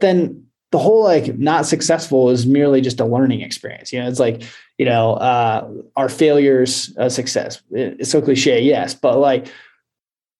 then 0.00 0.48
the 0.70 0.78
whole 0.78 1.02
like 1.02 1.38
not 1.38 1.66
successful 1.66 2.30
is 2.30 2.46
merely 2.46 2.80
just 2.80 3.00
a 3.00 3.04
learning 3.04 3.40
experience. 3.40 3.92
You 3.92 4.00
know, 4.00 4.08
it's 4.08 4.20
like, 4.20 4.42
you 4.78 4.86
know, 4.86 5.14
uh, 5.14 5.68
our 5.96 6.08
failures 6.08 6.94
a 6.96 7.10
success? 7.10 7.60
It's 7.70 8.10
so 8.10 8.22
cliche, 8.22 8.62
yes, 8.62 8.94
but 8.94 9.18
like 9.18 9.48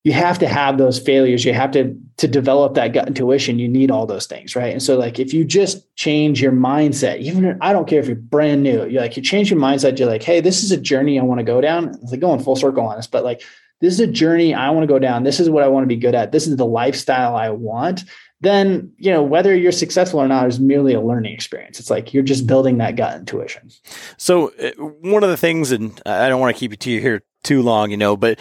you 0.05 0.13
have 0.13 0.39
to 0.39 0.49
have 0.49 0.79
those 0.79 0.99
failures. 0.99 1.45
You 1.45 1.53
have 1.53 1.73
to 1.73 1.95
to 2.17 2.27
develop 2.27 2.75
that 2.75 2.95
gut 2.95 3.09
intuition. 3.09 3.59
You 3.59 3.69
need 3.69 3.91
all 3.91 4.07
those 4.07 4.27
things, 4.27 4.57
right? 4.57 4.73
And 4.73 4.83
so, 4.83 4.97
like, 4.97 5.19
if 5.19 5.35
you 5.35 5.45
just 5.45 5.95
change 5.97 6.41
your 6.41 6.53
mindset, 6.53 7.19
even 7.19 7.59
I 7.61 7.73
don't 7.73 7.87
care 7.87 8.01
if 8.01 8.07
you're 8.07 8.17
brand 8.17 8.63
new, 8.63 8.87
you're 8.87 9.03
like 9.03 9.17
you 9.17 9.23
change 9.23 9.51
your 9.51 9.61
mindset. 9.61 9.99
You're 9.99 10.09
like, 10.09 10.23
hey, 10.23 10.41
this 10.41 10.63
is 10.63 10.73
a 10.73 10.77
journey 10.79 11.19
I 11.19 11.25
want 11.25 11.41
to 11.41 11.45
go 11.45 11.61
down. 11.61 11.89
It's 12.03 12.11
like 12.11 12.21
going 12.21 12.41
full 12.41 12.57
circle 12.57 12.87
on 12.87 12.97
this, 12.97 13.07
but 13.07 13.25
like 13.25 13.43
this 13.81 13.93
is 13.93 14.01
a 14.01 14.07
journey 14.07 14.55
I 14.55 14.71
want 14.71 14.85
to 14.85 14.93
go 14.93 14.99
down. 14.99 15.25
This 15.25 15.41
is 15.41 15.51
what 15.51 15.63
I 15.63 15.69
want 15.69 15.85
to 15.85 15.89
be 15.89 15.97
good 15.97 16.15
at. 16.15 16.33
This 16.33 16.47
is 16.47 16.57
the 16.57 16.67
lifestyle 16.67 17.37
I 17.37 17.51
want 17.51 18.05
then 18.41 18.93
you 18.97 19.11
know 19.11 19.23
whether 19.23 19.55
you're 19.55 19.73
successful 19.73 20.21
or 20.21 20.29
not 20.29 20.47
is 20.47 20.61
merely 20.61 20.95
a 20.95 21.01
learning 21.01 21.33
experience. 21.33 21.81
It's 21.81 21.91
like 21.91 22.15
you're 22.15 22.23
just 22.23 22.47
building 22.47 22.79
that 22.79 22.97
gut 22.97 23.17
intuition. 23.17 23.71
So 24.17 24.53
uh, 24.53 24.71
one 24.79 25.25
of 25.25 25.31
the 25.31 25.37
things 25.37 25.73
and 25.73 26.01
i 26.07 26.29
don't 26.29 26.41
want 26.41 26.55
to 26.55 26.59
keep 26.59 26.71
you 26.71 26.77
to 26.77 27.01
here 27.01 27.23
too 27.43 27.63
long 27.63 27.91
you 27.91 27.97
know 27.97 28.17
but 28.17 28.39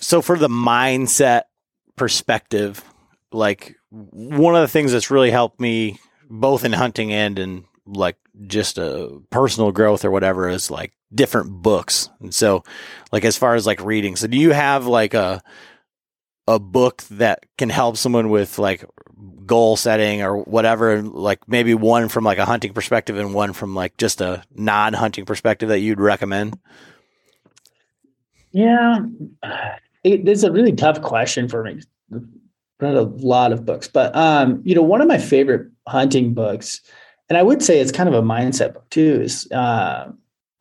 so 0.00 0.22
for 0.22 0.38
the 0.38 0.48
mindset 0.48 1.42
perspective 1.96 2.82
like 3.32 3.76
one 3.90 4.54
of 4.54 4.62
the 4.62 4.68
things 4.68 4.92
that's 4.92 5.10
really 5.10 5.30
helped 5.30 5.60
me 5.60 5.98
both 6.28 6.64
in 6.64 6.72
hunting 6.72 7.12
and 7.12 7.38
in 7.38 7.64
like 7.86 8.16
just 8.46 8.78
a 8.78 9.20
personal 9.30 9.72
growth 9.72 10.04
or 10.04 10.10
whatever 10.10 10.48
is 10.48 10.70
like 10.70 10.92
different 11.14 11.50
books. 11.50 12.08
And 12.20 12.34
so 12.34 12.64
like 13.10 13.24
as 13.24 13.36
far 13.36 13.54
as 13.54 13.66
like 13.66 13.84
reading 13.84 14.16
so 14.16 14.26
do 14.26 14.38
you 14.38 14.52
have 14.52 14.86
like 14.86 15.14
a 15.14 15.42
a 16.48 16.58
book 16.58 17.02
that 17.10 17.46
can 17.56 17.68
help 17.68 17.96
someone 17.96 18.28
with 18.28 18.58
like 18.58 18.84
goal 19.46 19.76
setting 19.76 20.22
or 20.22 20.38
whatever 20.38 21.02
like 21.02 21.46
maybe 21.48 21.74
one 21.74 22.08
from 22.08 22.24
like 22.24 22.38
a 22.38 22.44
hunting 22.44 22.72
perspective 22.72 23.18
and 23.18 23.34
one 23.34 23.52
from 23.52 23.74
like 23.74 23.96
just 23.96 24.20
a 24.20 24.42
non-hunting 24.54 25.24
perspective 25.24 25.68
that 25.68 25.80
you'd 25.80 26.00
recommend? 26.00 26.58
Yeah. 28.50 29.00
It, 30.04 30.28
it's 30.28 30.42
a 30.42 30.52
really 30.52 30.72
tough 30.72 31.00
question 31.00 31.48
for 31.48 31.62
me. 31.62 31.80
Read 32.80 32.96
a 32.96 33.02
lot 33.02 33.52
of 33.52 33.64
books 33.64 33.86
but 33.86 34.14
um 34.16 34.60
you 34.64 34.74
know 34.74 34.82
one 34.82 35.00
of 35.00 35.06
my 35.06 35.18
favorite 35.18 35.70
hunting 35.86 36.34
books 36.34 36.80
and 37.28 37.38
i 37.38 37.42
would 37.42 37.62
say 37.62 37.78
it's 37.78 37.92
kind 37.92 38.08
of 38.08 38.14
a 38.16 38.22
mindset 38.22 38.74
book 38.74 38.90
too 38.90 39.20
is 39.22 39.48
uh, 39.52 40.10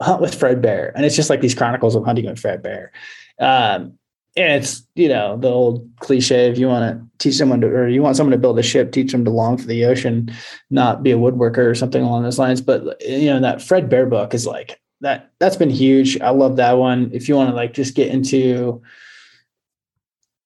hunt 0.04 0.22
with 0.22 0.36
fred 0.36 0.62
bear 0.62 0.92
and 0.96 1.04
it's 1.04 1.16
just 1.16 1.32
like 1.32 1.42
these 1.42 1.56
chronicles 1.56 1.96
of 1.96 2.06
hunting 2.06 2.28
with 2.28 2.38
fred 2.38 2.62
bear. 2.62 2.92
Um 3.40 3.98
and 4.38 4.64
it's 4.64 4.84
you 4.96 5.10
know 5.10 5.38
the 5.38 5.50
old 5.50 5.88
cliche 6.00 6.50
if 6.50 6.58
you 6.58 6.68
want 6.68 6.84
to 6.84 7.08
teach 7.18 7.36
someone 7.36 7.60
to 7.62 7.68
or 7.68 7.88
you 7.88 8.02
want 8.02 8.16
someone 8.16 8.32
to 8.32 8.38
build 8.38 8.58
a 8.58 8.64
ship 8.64 8.92
teach 8.92 9.12
them 9.12 9.26
to 9.26 9.32
long 9.32 9.58
for 9.58 9.68
the 9.68 9.86
ocean 9.86 10.34
not 10.70 11.04
be 11.04 11.12
a 11.12 11.18
woodworker 11.18 11.66
or 11.70 11.76
something 11.76 12.04
along 12.04 12.24
those 12.24 12.40
lines. 12.40 12.62
But 12.62 13.02
you 13.02 13.26
know 13.28 13.40
that 13.42 13.62
fred 13.62 13.90
bear 13.90 14.06
book 14.06 14.34
is 14.34 14.48
like 14.48 14.80
that 15.02 15.32
that's 15.40 15.56
been 15.56 15.70
huge. 15.70 16.20
I 16.22 16.30
love 16.30 16.56
that 16.58 16.74
one. 16.74 17.10
If 17.14 17.28
you 17.28 17.36
want 17.36 17.50
to 17.50 17.56
like 17.56 17.74
just 17.74 17.96
get 17.96 18.10
into 18.10 18.82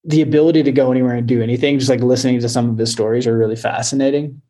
the 0.04 0.22
ability 0.22 0.64
to 0.64 0.72
go 0.72 0.92
anywhere 0.92 1.16
and 1.16 1.28
do 1.28 1.42
anything 1.42 1.80
just 1.80 1.90
like 1.90 2.00
listening 2.00 2.40
to 2.40 2.50
some 2.50 2.70
of 2.70 2.78
his 2.78 2.92
stories 2.92 3.28
are 3.28 3.38
really 3.38 3.56
fascinating. 3.56 4.42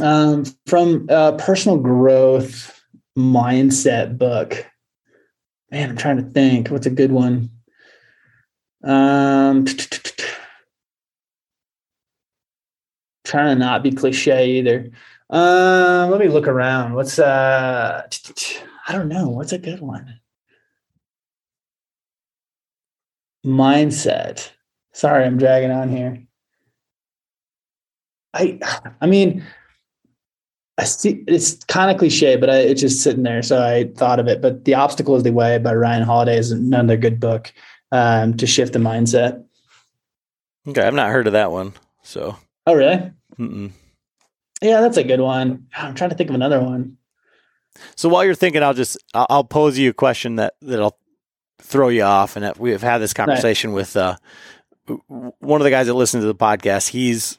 Um, 0.00 0.44
from 0.66 1.06
a 1.08 1.36
personal 1.38 1.78
growth 1.78 2.70
mindset 3.16 4.18
book 4.18 4.66
man 5.70 5.90
i'm 5.90 5.96
trying 5.96 6.16
to 6.16 6.30
think. 6.30 6.68
What's 6.68 6.86
a 6.86 6.90
good 6.90 7.12
one 7.12 7.50
um, 8.84 9.64
trying 13.24 13.54
to 13.54 13.54
not 13.56 13.82
be 13.82 13.92
cliche 13.92 14.58
either. 14.58 14.90
Uh, 15.30 16.06
let 16.10 16.20
me 16.20 16.28
look 16.28 16.46
around. 16.46 16.94
What's 16.94 17.18
uh, 17.18 18.06
I 18.86 18.92
don't 18.92 19.08
know. 19.08 19.28
What's 19.28 19.52
a 19.52 19.58
good 19.58 19.80
one? 19.80 20.20
mindset. 23.44 24.50
Sorry, 24.92 25.24
I'm 25.24 25.38
dragging 25.38 25.70
on 25.70 25.88
here. 25.88 26.22
I 28.32 28.58
I 29.00 29.06
mean, 29.06 29.44
I 30.78 30.84
see 30.84 31.22
it's 31.28 31.62
kind 31.64 31.90
of 31.90 31.98
cliche, 31.98 32.36
but 32.36 32.50
I, 32.50 32.58
it's 32.58 32.80
just 32.80 33.02
sitting 33.02 33.22
there. 33.22 33.42
So 33.42 33.62
I 33.62 33.90
thought 33.96 34.18
of 34.18 34.26
it. 34.26 34.40
But 34.40 34.64
The 34.64 34.74
Obstacle 34.74 35.14
is 35.14 35.22
the 35.22 35.32
Way 35.32 35.58
by 35.58 35.74
Ryan 35.74 36.02
Holiday 36.02 36.36
is 36.36 36.50
another 36.50 36.96
good 36.96 37.20
book 37.20 37.52
um, 37.94 38.36
to 38.38 38.46
shift 38.46 38.72
the 38.72 38.80
mindset. 38.80 39.44
Okay, 40.66 40.82
I've 40.82 40.94
not 40.94 41.10
heard 41.10 41.28
of 41.28 41.34
that 41.34 41.52
one. 41.52 41.74
So, 42.02 42.36
oh 42.66 42.74
really? 42.74 43.12
Mm-mm. 43.38 43.70
Yeah, 44.60 44.80
that's 44.80 44.96
a 44.96 45.04
good 45.04 45.20
one. 45.20 45.68
I'm 45.76 45.94
trying 45.94 46.10
to 46.10 46.16
think 46.16 46.28
of 46.28 46.34
another 46.34 46.60
one. 46.60 46.96
So 47.94 48.08
while 48.08 48.24
you're 48.24 48.34
thinking, 48.34 48.64
I'll 48.64 48.74
just 48.74 48.96
I'll 49.14 49.44
pose 49.44 49.78
you 49.78 49.90
a 49.90 49.94
question 49.94 50.36
that 50.36 50.54
that'll 50.60 50.98
throw 51.60 51.88
you 51.88 52.02
off. 52.02 52.36
And 52.36 52.56
we 52.56 52.72
have 52.72 52.82
had 52.82 52.98
this 52.98 53.14
conversation 53.14 53.70
right. 53.70 53.76
with 53.76 53.96
uh, 53.96 54.16
one 55.38 55.60
of 55.60 55.64
the 55.64 55.70
guys 55.70 55.86
that 55.86 55.94
listens 55.94 56.24
to 56.24 56.26
the 56.26 56.34
podcast. 56.34 56.88
He's 56.88 57.38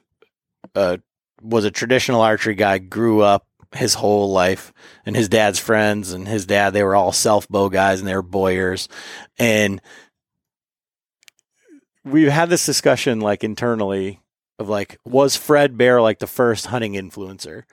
uh, 0.74 0.98
was 1.42 1.66
a 1.66 1.72
traditional 1.72 2.22
archery 2.22 2.56
guy, 2.56 2.78
grew 2.78 3.22
up 3.22 3.46
his 3.74 3.94
whole 3.94 4.32
life, 4.32 4.72
and 5.06 5.16
his 5.16 5.28
dad's 5.28 5.60
friends 5.60 6.14
and 6.14 6.28
his 6.28 6.46
dad 6.46 6.72
they 6.72 6.84
were 6.84 6.96
all 6.96 7.12
self 7.12 7.48
bow 7.50 7.68
guys 7.68 8.00
and 8.00 8.08
they 8.08 8.16
were 8.16 8.22
bowyers, 8.22 8.88
and 9.38 9.82
we've 12.06 12.32
had 12.32 12.50
this 12.50 12.66
discussion 12.66 13.20
like 13.20 13.44
internally 13.44 14.22
of 14.60 14.70
like 14.70 14.98
was 15.04 15.36
Fred 15.36 15.78
Bear 15.78 16.02
like 16.02 16.20
the 16.20 16.28
first 16.28 16.68
hunting 16.68 16.94
influencer? 16.94 17.64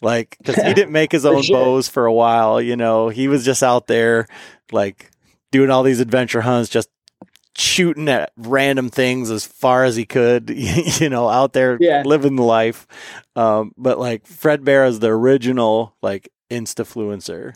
Like, 0.00 0.36
because 0.38 0.62
he 0.62 0.74
didn't 0.74 0.92
make 0.92 1.10
his 1.10 1.26
own 1.26 1.42
sure. 1.42 1.56
bows 1.56 1.88
for 1.88 2.06
a 2.06 2.12
while, 2.12 2.60
you 2.60 2.76
know, 2.76 3.08
he 3.08 3.26
was 3.26 3.44
just 3.44 3.62
out 3.62 3.86
there 3.88 4.28
like 4.70 5.10
doing 5.50 5.70
all 5.70 5.82
these 5.82 6.00
adventure 6.00 6.42
hunts, 6.42 6.70
just 6.70 6.88
shooting 7.56 8.08
at 8.08 8.30
random 8.36 8.90
things 8.90 9.30
as 9.30 9.44
far 9.44 9.84
as 9.84 9.96
he 9.96 10.06
could, 10.06 10.50
you 11.00 11.08
know, 11.08 11.28
out 11.28 11.52
there 11.52 11.76
yeah. 11.80 12.02
living 12.04 12.36
the 12.36 12.44
life. 12.44 12.86
Um, 13.34 13.72
but 13.76 13.98
like 13.98 14.26
Fred 14.26 14.64
Bear 14.64 14.84
is 14.84 15.00
the 15.00 15.08
original 15.08 15.96
like 16.02 16.28
instafluencer. 16.50 17.54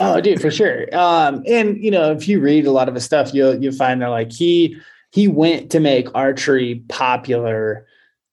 oh, 0.00 0.20
dude, 0.20 0.40
for 0.40 0.50
sure. 0.50 0.86
Um, 0.96 1.42
and 1.46 1.76
you 1.82 1.90
know, 1.90 2.12
if 2.12 2.28
you 2.28 2.40
read 2.40 2.66
a 2.66 2.70
lot 2.70 2.88
of 2.88 2.94
his 2.94 3.04
stuff, 3.04 3.34
you'll 3.34 3.60
you'll 3.60 3.74
find 3.74 4.00
that 4.02 4.08
like 4.08 4.32
he 4.32 4.76
he 5.12 5.28
went 5.28 5.70
to 5.70 5.80
make 5.80 6.08
archery 6.14 6.82
popular 6.88 7.86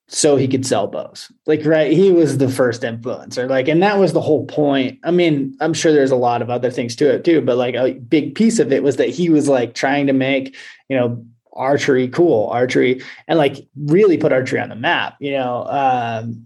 so 0.08 0.36
he 0.36 0.48
could 0.48 0.66
sell 0.66 0.88
bows. 0.88 1.32
Like, 1.48 1.66
right. 1.66 1.92
He 1.92 2.12
was 2.12 2.38
the 2.38 2.50
first 2.50 2.82
influencer. 2.84 3.50
Like, 3.50 3.68
and 3.68 3.82
that 3.82 3.98
was 3.98 4.14
the 4.14 4.22
whole 4.22 4.46
point. 4.46 5.00
I 5.04 5.12
mean, 5.12 5.58
I'm 5.60 5.74
sure 5.74 5.92
there's 5.92 6.12
a 6.12 6.16
lot 6.16 6.42
of 6.42 6.50
other 6.50 6.70
things 6.70 6.96
to 6.98 7.10
it 7.10 7.24
too, 7.24 7.42
but 7.42 7.58
like 7.58 7.76
a 7.76 7.94
big 7.94 8.36
piece 8.36 8.60
of 8.60 8.72
it 8.72 8.84
was 8.84 8.98
that 8.98 9.10
he 9.10 9.30
was 9.30 9.48
like 9.48 9.74
trying 9.74 10.08
to 10.08 10.14
make, 10.14 10.56
you 10.88 10.98
know, 10.98 11.26
archery 11.54 12.08
cool, 12.08 12.48
archery, 12.50 13.02
and 13.28 13.38
like 13.40 13.68
really 13.76 14.18
put 14.18 14.34
archery 14.34 14.60
on 14.60 14.70
the 14.70 14.76
map, 14.76 15.16
you 15.20 15.32
know. 15.32 15.66
Um, 15.68 16.46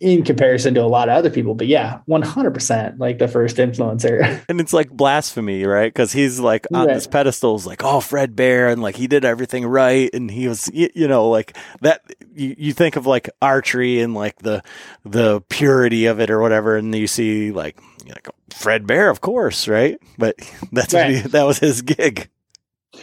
in 0.00 0.24
comparison 0.24 0.74
to 0.74 0.82
a 0.82 0.86
lot 0.86 1.08
of 1.08 1.16
other 1.16 1.30
people. 1.30 1.54
But 1.54 1.66
yeah, 1.66 2.00
100% 2.08 2.98
like 2.98 3.18
the 3.18 3.28
first 3.28 3.56
influencer. 3.56 4.44
and 4.48 4.60
it's 4.60 4.72
like 4.72 4.90
blasphemy, 4.90 5.64
right? 5.64 5.92
Because 5.92 6.12
he's 6.12 6.40
like 6.40 6.66
on 6.72 6.86
right. 6.86 6.94
this 6.94 7.06
pedestal, 7.06 7.56
is 7.56 7.66
like, 7.66 7.84
oh, 7.84 8.00
Fred 8.00 8.34
Bear, 8.34 8.68
and 8.68 8.82
like 8.82 8.96
he 8.96 9.06
did 9.06 9.24
everything 9.24 9.66
right. 9.66 10.10
And 10.12 10.30
he 10.30 10.48
was, 10.48 10.70
you 10.72 11.08
know, 11.08 11.28
like 11.28 11.56
that. 11.80 12.02
You, 12.34 12.54
you 12.58 12.72
think 12.72 12.96
of 12.96 13.06
like 13.06 13.30
archery 13.40 14.00
and 14.00 14.14
like 14.14 14.38
the 14.38 14.62
the 15.04 15.40
purity 15.42 16.06
of 16.06 16.20
it 16.20 16.30
or 16.30 16.40
whatever. 16.40 16.76
And 16.76 16.94
you 16.94 17.06
see 17.06 17.52
like, 17.52 17.78
like 18.08 18.28
Fred 18.50 18.86
Bear, 18.86 19.08
of 19.10 19.20
course, 19.20 19.68
right? 19.68 19.98
But 20.18 20.36
that's 20.72 20.94
right. 20.94 21.10
he, 21.10 21.20
that 21.20 21.44
was 21.44 21.58
his 21.58 21.82
gig. 21.82 22.28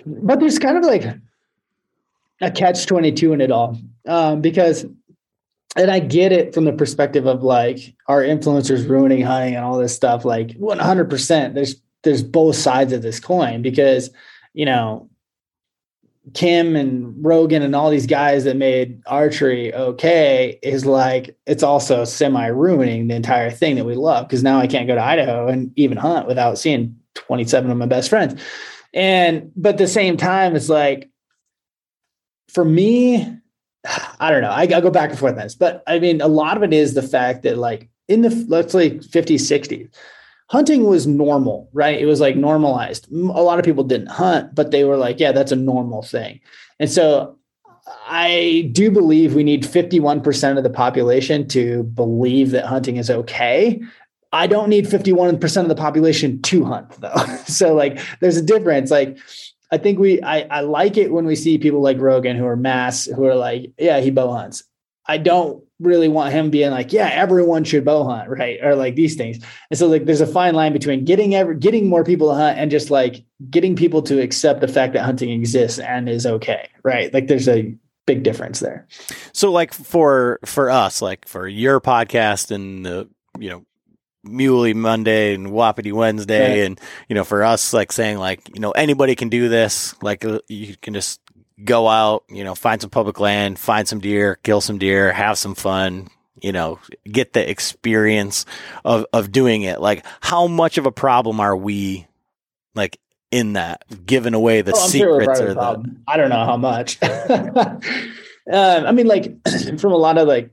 But 0.06 0.40
there's 0.40 0.60
kind 0.60 0.78
of 0.78 0.84
like 0.84 1.06
a 2.42 2.52
catch 2.52 2.86
22 2.86 3.34
in 3.34 3.42
it 3.42 3.52
all 3.52 3.78
um, 4.08 4.42
because 4.42 4.86
and 5.76 5.90
I 5.90 6.00
get 6.00 6.32
it 6.32 6.54
from 6.54 6.66
the 6.66 6.74
perspective 6.74 7.26
of 7.26 7.44
like 7.44 7.96
our 8.08 8.22
influencers 8.22 8.88
ruining 8.88 9.22
hunting 9.22 9.56
and 9.56 9.64
all 9.64 9.78
this 9.78 9.96
stuff. 9.96 10.26
Like 10.26 10.50
100%, 10.50 11.54
there's 11.54 11.76
there's 12.04 12.24
both 12.24 12.56
sides 12.56 12.94
of 12.94 13.02
this 13.02 13.20
coin 13.20 13.62
because 13.62 14.10
you 14.54 14.66
know 14.66 15.10
Cam 16.34 16.76
and 16.76 17.14
Rogan 17.24 17.62
and 17.62 17.76
all 17.76 17.90
these 17.90 18.06
guys 18.06 18.44
that 18.44 18.56
made 18.56 19.02
archery 19.08 19.74
okay 19.74 20.60
is 20.62 20.86
like 20.86 21.38
it's 21.46 21.64
also 21.64 22.06
semi 22.06 22.48
ruining 22.48 23.08
the 23.08 23.16
entire 23.16 23.50
thing 23.50 23.76
that 23.76 23.86
we 23.86 23.96
love 23.96 24.28
because 24.28 24.44
now 24.44 24.60
I 24.60 24.68
can't 24.68 24.88
go 24.88 24.96
to 24.96 25.04
Idaho 25.04 25.48
and 25.48 25.72
even 25.78 25.98
hunt 25.98 26.28
without 26.28 26.58
seeing 26.58 26.96
27 27.16 27.72
of 27.72 27.78
my 27.78 27.86
best 27.86 28.10
friends. 28.10 28.40
And 28.94 29.52
but 29.56 29.76
at 29.76 29.78
the 29.78 29.88
same 29.88 30.18
time, 30.18 30.56
it's 30.56 30.70
like 30.70 31.10
for 32.50 32.66
me, 32.66 33.41
I 34.20 34.30
don't 34.30 34.42
know. 34.42 34.52
I, 34.52 34.62
I 34.62 34.82
go 34.82 34.92
back 34.92 35.10
and 35.10 35.20
forth 35.20 35.34
on 35.34 35.40
this, 35.40 35.56
but 35.56 35.84
I 35.88 36.00
mean, 36.00 36.22
a 36.22 36.28
lot 36.28 36.58
of 36.58 36.64
it 36.64 36.74
is 36.74 36.94
the 36.94 37.02
fact 37.02 37.44
that 37.44 37.58
like 37.58 37.90
in 38.08 38.22
the 38.22 38.46
let's 38.48 38.74
say 38.74 38.98
50s, 38.98 39.42
60s, 39.42 39.90
hunting 40.50 40.84
was 40.84 41.08
normal, 41.08 41.70
right? 41.74 42.00
It 42.00 42.06
was 42.06 42.20
like 42.20 42.36
normalized. 42.36 43.12
A 43.12 43.16
lot 43.16 43.58
of 43.58 43.66
people 43.66 43.84
didn't 43.84 44.08
hunt, 44.08 44.54
but 44.54 44.72
they 44.72 44.84
were 44.84 44.98
like, 44.98 45.20
yeah, 45.20 45.32
that's 45.32 45.52
a 45.52 45.56
normal 45.56 46.04
thing. 46.04 46.42
And 46.80 46.90
so 46.92 47.38
I 48.08 48.70
do 48.74 48.92
believe 48.92 49.34
we 49.34 49.44
need 49.44 49.64
51% 49.64 50.58
of 50.58 50.64
the 50.64 50.70
population 50.70 51.48
to 51.50 51.84
believe 51.84 52.52
that 52.52 52.66
hunting 52.66 52.98
is 52.98 53.10
okay. 53.10 53.82
I 54.34 54.48
don't 54.48 54.70
need 54.70 54.86
51% 54.86 55.62
of 55.62 55.70
the 55.70 55.76
population 55.76 56.42
to 56.44 56.66
hunt 56.66 56.90
though. 57.02 57.16
so 57.48 57.74
like 57.74 58.00
there's 58.20 58.38
a 58.38 58.42
difference. 58.42 58.92
Like 58.92 59.18
I 59.72 59.78
think 59.78 60.00
we 60.00 60.22
I, 60.22 60.42
I 60.42 60.62
like 60.62 60.98
it 60.98 61.12
when 61.12 61.26
we 61.26 61.36
see 61.36 61.58
people 61.58 61.82
like 61.82 62.00
Rogan 62.00 62.36
who 62.36 62.46
are 62.46 62.58
mass 62.58 63.06
who 63.06 63.26
are 63.26 63.36
like, 63.36 63.72
yeah, 63.78 64.00
he 64.00 64.12
bow 64.12 64.32
hunts. 64.32 64.64
I 65.06 65.18
don't 65.18 65.64
really 65.80 66.08
want 66.08 66.34
him 66.34 66.50
being 66.50 66.72
like, 66.72 66.94
yeah, 66.94 67.10
everyone 67.12 67.64
should 67.64 67.86
bow 67.86 68.04
hunt, 68.04 68.30
right? 68.38 68.60
Or 68.62 68.76
like 68.76 68.96
these 68.96 69.16
things. 69.16 69.44
And 69.70 69.80
so 69.80 69.88
like 69.88 70.06
there's 70.06 70.22
a 70.22 70.28
fine 70.28 70.54
line 70.54 70.74
between 70.74 71.06
getting 71.06 71.36
ever 71.36 71.54
getting 71.54 71.88
more 71.88 72.04
people 72.04 72.30
to 72.30 72.36
hunt 72.36 72.58
and 72.60 72.70
just 72.70 72.92
like 72.92 73.24
getting 73.50 73.76
people 73.76 74.02
to 74.04 74.22
accept 74.22 74.62
the 74.62 74.68
fact 74.68 74.94
that 74.94 75.04
hunting 75.04 75.30
exists 75.30 75.80
and 75.80 76.10
is 76.10 76.26
okay, 76.26 76.70
right? 76.84 77.14
Like 77.14 77.28
there's 77.28 77.48
a 77.48 77.76
big 78.06 78.24
difference 78.24 78.60
there. 78.60 78.88
So 79.32 79.52
like 79.52 79.74
for 79.74 80.40
for 80.46 80.70
us, 80.70 81.02
like 81.02 81.28
for 81.28 81.48
your 81.48 81.80
podcast 81.80 82.52
and 82.52 82.86
the 82.86 83.10
you 83.40 83.50
know 83.50 83.66
Muley 84.24 84.74
Monday 84.74 85.34
and 85.34 85.52
Wapiti 85.52 85.92
Wednesday, 85.92 86.62
right. 86.62 86.66
and 86.66 86.80
you 87.10 87.16
know, 87.16 87.24
for 87.24 87.44
us, 87.44 87.74
like 87.74 87.92
saying 87.92 88.18
like 88.18 88.50
you 88.54 88.62
know 88.62 88.72
anybody 88.72 89.16
can 89.16 89.30
do 89.30 89.50
this. 89.50 89.96
Like 90.02 90.24
uh, 90.26 90.40
you 90.48 90.76
can 90.78 90.94
just 90.94 91.20
go 91.64 91.88
out, 91.88 92.24
you 92.30 92.44
know, 92.44 92.56
find 92.56 92.82
some 92.82 92.90
public 92.90 93.20
land, 93.20 93.60
find 93.60 93.88
some 93.88 94.00
deer, 94.00 94.38
kill 94.44 94.62
some 94.62 94.78
deer, 94.78 95.12
have 95.12 95.38
some 95.38 95.56
fun. 95.56 96.08
You 96.42 96.52
know, 96.52 96.80
get 97.06 97.34
the 97.34 97.48
experience 97.48 98.46
of 98.84 99.06
of 99.14 99.32
doing 99.32 99.62
it. 99.62 99.80
Like, 99.80 100.06
how 100.22 100.48
much 100.48 100.78
of 100.80 100.88
a 100.88 100.92
problem 100.92 101.40
are 101.40 101.56
we, 101.56 102.08
like, 102.74 103.00
in 103.30 103.54
that 103.54 103.84
giving 104.06 104.34
away 104.34 104.62
the 104.62 104.74
oh, 104.74 104.88
secrets 104.88 105.40
sure 105.40 105.52
or 105.52 105.54
the? 105.54 105.96
I 106.08 106.18
don't 106.18 106.30
know 106.30 106.46
how 106.46 106.58
much. 106.58 107.02
um, 107.04 107.80
I 108.52 108.92
mean, 108.92 109.08
like 109.08 109.36
from 109.78 109.92
a 109.92 109.98
lot 109.98 110.18
of 110.18 110.28
like 110.28 110.52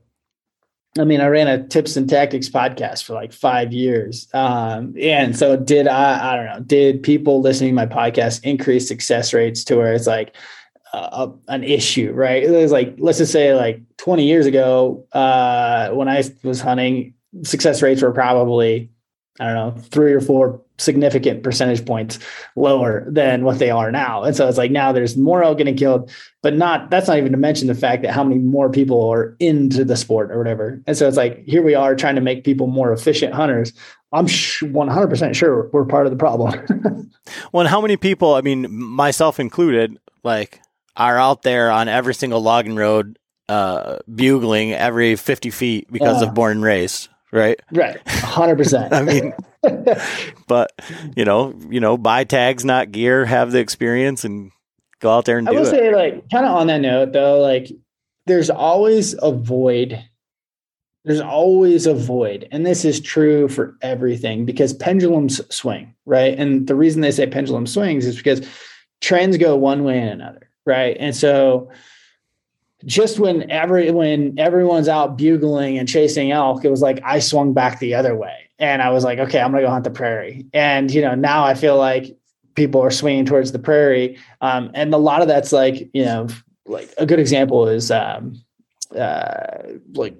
I 0.97 1.03
mean, 1.03 1.21
I 1.21 1.27
ran 1.27 1.47
a 1.47 1.67
tips 1.67 1.95
and 1.97 2.09
tactics 2.09 2.49
podcast 2.49 3.03
for 3.03 3.13
like 3.13 3.31
five 3.31 3.71
years. 3.71 4.27
Um, 4.33 4.95
and 4.99 5.37
so 5.37 5.55
did 5.55 5.87
I, 5.87 6.33
I 6.33 6.35
don't 6.35 6.45
know, 6.45 6.59
did 6.61 7.03
people 7.03 7.41
listening 7.41 7.71
to 7.71 7.75
my 7.75 7.85
podcast 7.85 8.43
increase 8.43 8.87
success 8.87 9.33
rates 9.33 9.63
to 9.65 9.75
where 9.75 9.93
it's 9.93 10.07
like 10.07 10.35
uh, 10.91 11.29
an 11.47 11.63
issue, 11.63 12.11
right? 12.13 12.43
It 12.43 12.49
was 12.49 12.71
like, 12.71 12.95
let's 12.97 13.19
just 13.19 13.31
say 13.31 13.53
like 13.53 13.81
20 13.97 14.25
years 14.25 14.47
ago, 14.47 15.05
uh, 15.11 15.89
when 15.89 16.09
I 16.09 16.23
was 16.43 16.59
hunting, 16.59 17.13
success 17.43 17.83
rates 17.83 18.01
were 18.01 18.11
probably, 18.11 18.89
I 19.39 19.45
don't 19.45 19.55
know, 19.55 19.81
three 19.81 20.13
or 20.13 20.21
four 20.21 20.61
significant 20.77 21.43
percentage 21.43 21.85
points 21.85 22.19
lower 22.55 23.05
than 23.09 23.43
what 23.43 23.59
they 23.59 23.69
are 23.69 23.91
now. 23.91 24.23
And 24.23 24.35
so 24.35 24.47
it's 24.47 24.57
like 24.57 24.71
now 24.71 24.91
there's 24.91 25.17
more 25.17 25.43
elk 25.43 25.57
getting 25.57 25.75
killed, 25.75 26.11
but 26.41 26.55
not 26.55 26.89
that's 26.89 27.07
not 27.07 27.17
even 27.17 27.31
to 27.31 27.37
mention 27.37 27.67
the 27.67 27.75
fact 27.75 28.03
that 28.03 28.11
how 28.11 28.23
many 28.23 28.39
more 28.39 28.69
people 28.69 29.09
are 29.09 29.35
into 29.39 29.83
the 29.83 29.95
sport 29.95 30.31
or 30.31 30.37
whatever. 30.37 30.81
And 30.87 30.97
so 30.97 31.07
it's 31.07 31.17
like 31.17 31.43
here 31.45 31.61
we 31.61 31.75
are 31.75 31.95
trying 31.95 32.15
to 32.15 32.21
make 32.21 32.43
people 32.43 32.67
more 32.67 32.91
efficient 32.91 33.33
hunters. 33.33 33.73
I'm 34.11 34.25
100% 34.25 35.35
sure 35.35 35.69
we're 35.71 35.85
part 35.85 36.07
of 36.07 36.11
the 36.11 36.17
problem. 36.17 37.11
well, 37.51 37.67
how 37.67 37.79
many 37.79 37.95
people, 37.95 38.33
I 38.33 38.41
mean, 38.41 38.67
myself 38.71 39.39
included, 39.39 39.99
like 40.23 40.59
are 40.95 41.17
out 41.17 41.43
there 41.43 41.71
on 41.71 41.87
every 41.87 42.15
single 42.15 42.41
logging 42.41 42.75
road 42.75 43.19
uh, 43.49 43.97
bugling 44.13 44.73
every 44.73 45.15
50 45.15 45.49
feet 45.49 45.91
because 45.91 46.21
uh, 46.21 46.27
of 46.27 46.35
born 46.35 46.57
and 46.57 46.63
raised, 46.63 47.09
right? 47.31 47.59
Right. 47.71 48.03
100%. 48.05 48.91
I 48.93 49.03
mean, 49.03 49.33
but 50.47 50.71
you 51.15 51.25
know, 51.25 51.53
you 51.69 51.79
know, 51.79 51.97
buy 51.97 52.23
tags, 52.23 52.63
not 52.63 52.91
gear, 52.91 53.25
have 53.25 53.51
the 53.51 53.59
experience 53.59 54.23
and 54.23 54.51
go 54.99 55.11
out 55.11 55.25
there 55.25 55.37
and 55.37 55.47
do 55.47 55.53
it. 55.53 55.55
I 55.55 55.59
will 55.59 55.67
it. 55.67 55.71
say 55.71 55.95
like 55.95 56.29
kind 56.29 56.45
of 56.45 56.55
on 56.55 56.67
that 56.67 56.81
note 56.81 57.13
though, 57.13 57.39
like 57.39 57.69
there's 58.25 58.49
always 58.49 59.15
a 59.21 59.31
void. 59.31 60.03
There's 61.05 61.21
always 61.21 61.87
a 61.87 61.93
void. 61.93 62.47
And 62.51 62.65
this 62.65 62.85
is 62.85 62.99
true 62.99 63.47
for 63.47 63.77
everything 63.81 64.45
because 64.45 64.73
pendulums 64.73 65.41
swing, 65.53 65.95
right? 66.05 66.37
And 66.37 66.67
the 66.67 66.75
reason 66.75 67.01
they 67.01 67.11
say 67.11 67.25
pendulum 67.25 67.67
swings 67.67 68.05
is 68.05 68.17
because 68.17 68.47
trends 69.01 69.37
go 69.37 69.55
one 69.55 69.83
way 69.83 69.97
and 69.97 70.09
another 70.09 70.49
right? 70.69 70.95
And 70.99 71.15
so 71.15 71.71
just 72.85 73.19
when 73.19 73.49
every 73.51 73.91
when 73.91 74.37
everyone's 74.39 74.87
out 74.87 75.17
bugling 75.17 75.77
and 75.77 75.87
chasing 75.87 76.31
elk, 76.31 76.63
it 76.63 76.69
was 76.69 76.81
like 76.81 77.01
I 77.03 77.19
swung 77.19 77.53
back 77.53 77.79
the 77.79 77.95
other 77.95 78.15
way, 78.15 78.49
and 78.57 78.81
I 78.81 78.89
was 78.89 79.03
like, 79.03 79.19
okay, 79.19 79.39
I'm 79.39 79.51
gonna 79.51 79.63
go 79.63 79.69
hunt 79.69 79.83
the 79.83 79.89
prairie. 79.89 80.45
And 80.53 80.89
you 80.91 81.01
know, 81.01 81.15
now 81.15 81.43
I 81.43 81.53
feel 81.53 81.77
like 81.77 82.17
people 82.55 82.81
are 82.81 82.91
swinging 82.91 83.25
towards 83.25 83.51
the 83.51 83.59
prairie, 83.59 84.17
um, 84.41 84.71
and 84.73 84.93
a 84.93 84.97
lot 84.97 85.21
of 85.21 85.27
that's 85.27 85.51
like 85.51 85.89
you 85.93 86.05
know, 86.05 86.27
like 86.65 86.89
a 86.97 87.05
good 87.05 87.19
example 87.19 87.67
is 87.67 87.91
um, 87.91 88.41
uh, 88.95 89.57
like 89.93 90.15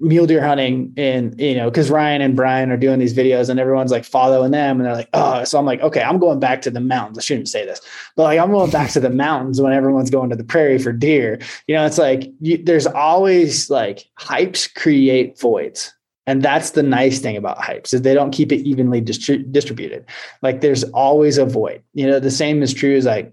mule 0.00 0.26
deer 0.26 0.44
hunting 0.44 0.92
and 0.96 1.38
you 1.38 1.54
know 1.54 1.70
because 1.70 1.90
ryan 1.90 2.22
and 2.22 2.34
brian 2.34 2.70
are 2.70 2.76
doing 2.76 2.98
these 2.98 3.14
videos 3.14 3.50
and 3.50 3.60
everyone's 3.60 3.90
like 3.90 4.04
following 4.04 4.50
them 4.50 4.78
and 4.78 4.86
they're 4.86 4.94
like 4.94 5.10
oh 5.12 5.44
so 5.44 5.58
i'm 5.58 5.66
like 5.66 5.80
okay 5.82 6.02
i'm 6.02 6.18
going 6.18 6.40
back 6.40 6.62
to 6.62 6.70
the 6.70 6.80
mountains. 6.80 7.18
I 7.18 7.20
shouldn't 7.20 7.48
say 7.48 7.66
this 7.66 7.80
but 8.16 8.22
like 8.22 8.38
i'm 8.38 8.50
going 8.50 8.70
back 8.70 8.90
to 8.92 9.00
the 9.00 9.10
mountains 9.10 9.60
when 9.60 9.72
everyone's 9.72 10.10
going 10.10 10.30
to 10.30 10.36
the 10.36 10.44
prairie 10.44 10.78
for 10.78 10.92
deer. 10.92 11.38
You 11.66 11.74
know 11.74 11.84
it's 11.84 11.98
like 11.98 12.32
you, 12.40 12.56
there's 12.56 12.86
always 12.86 13.68
like 13.68 14.06
hypes 14.18 14.72
create 14.74 15.38
voids 15.38 15.92
and 16.26 16.42
that's 16.42 16.70
the 16.70 16.82
nice 16.82 17.18
thing 17.18 17.36
about 17.36 17.58
hypes 17.58 17.92
is 17.92 18.02
they 18.02 18.14
don't 18.14 18.30
keep 18.30 18.52
it 18.52 18.60
evenly 18.60 19.02
distri- 19.02 19.50
distributed. 19.50 20.06
Like 20.42 20.60
there's 20.60 20.84
always 20.84 21.38
a 21.38 21.44
void. 21.44 21.82
You 21.92 22.06
know 22.06 22.20
the 22.20 22.30
same 22.30 22.62
is 22.62 22.72
true 22.72 22.96
as 22.96 23.04
like 23.04 23.32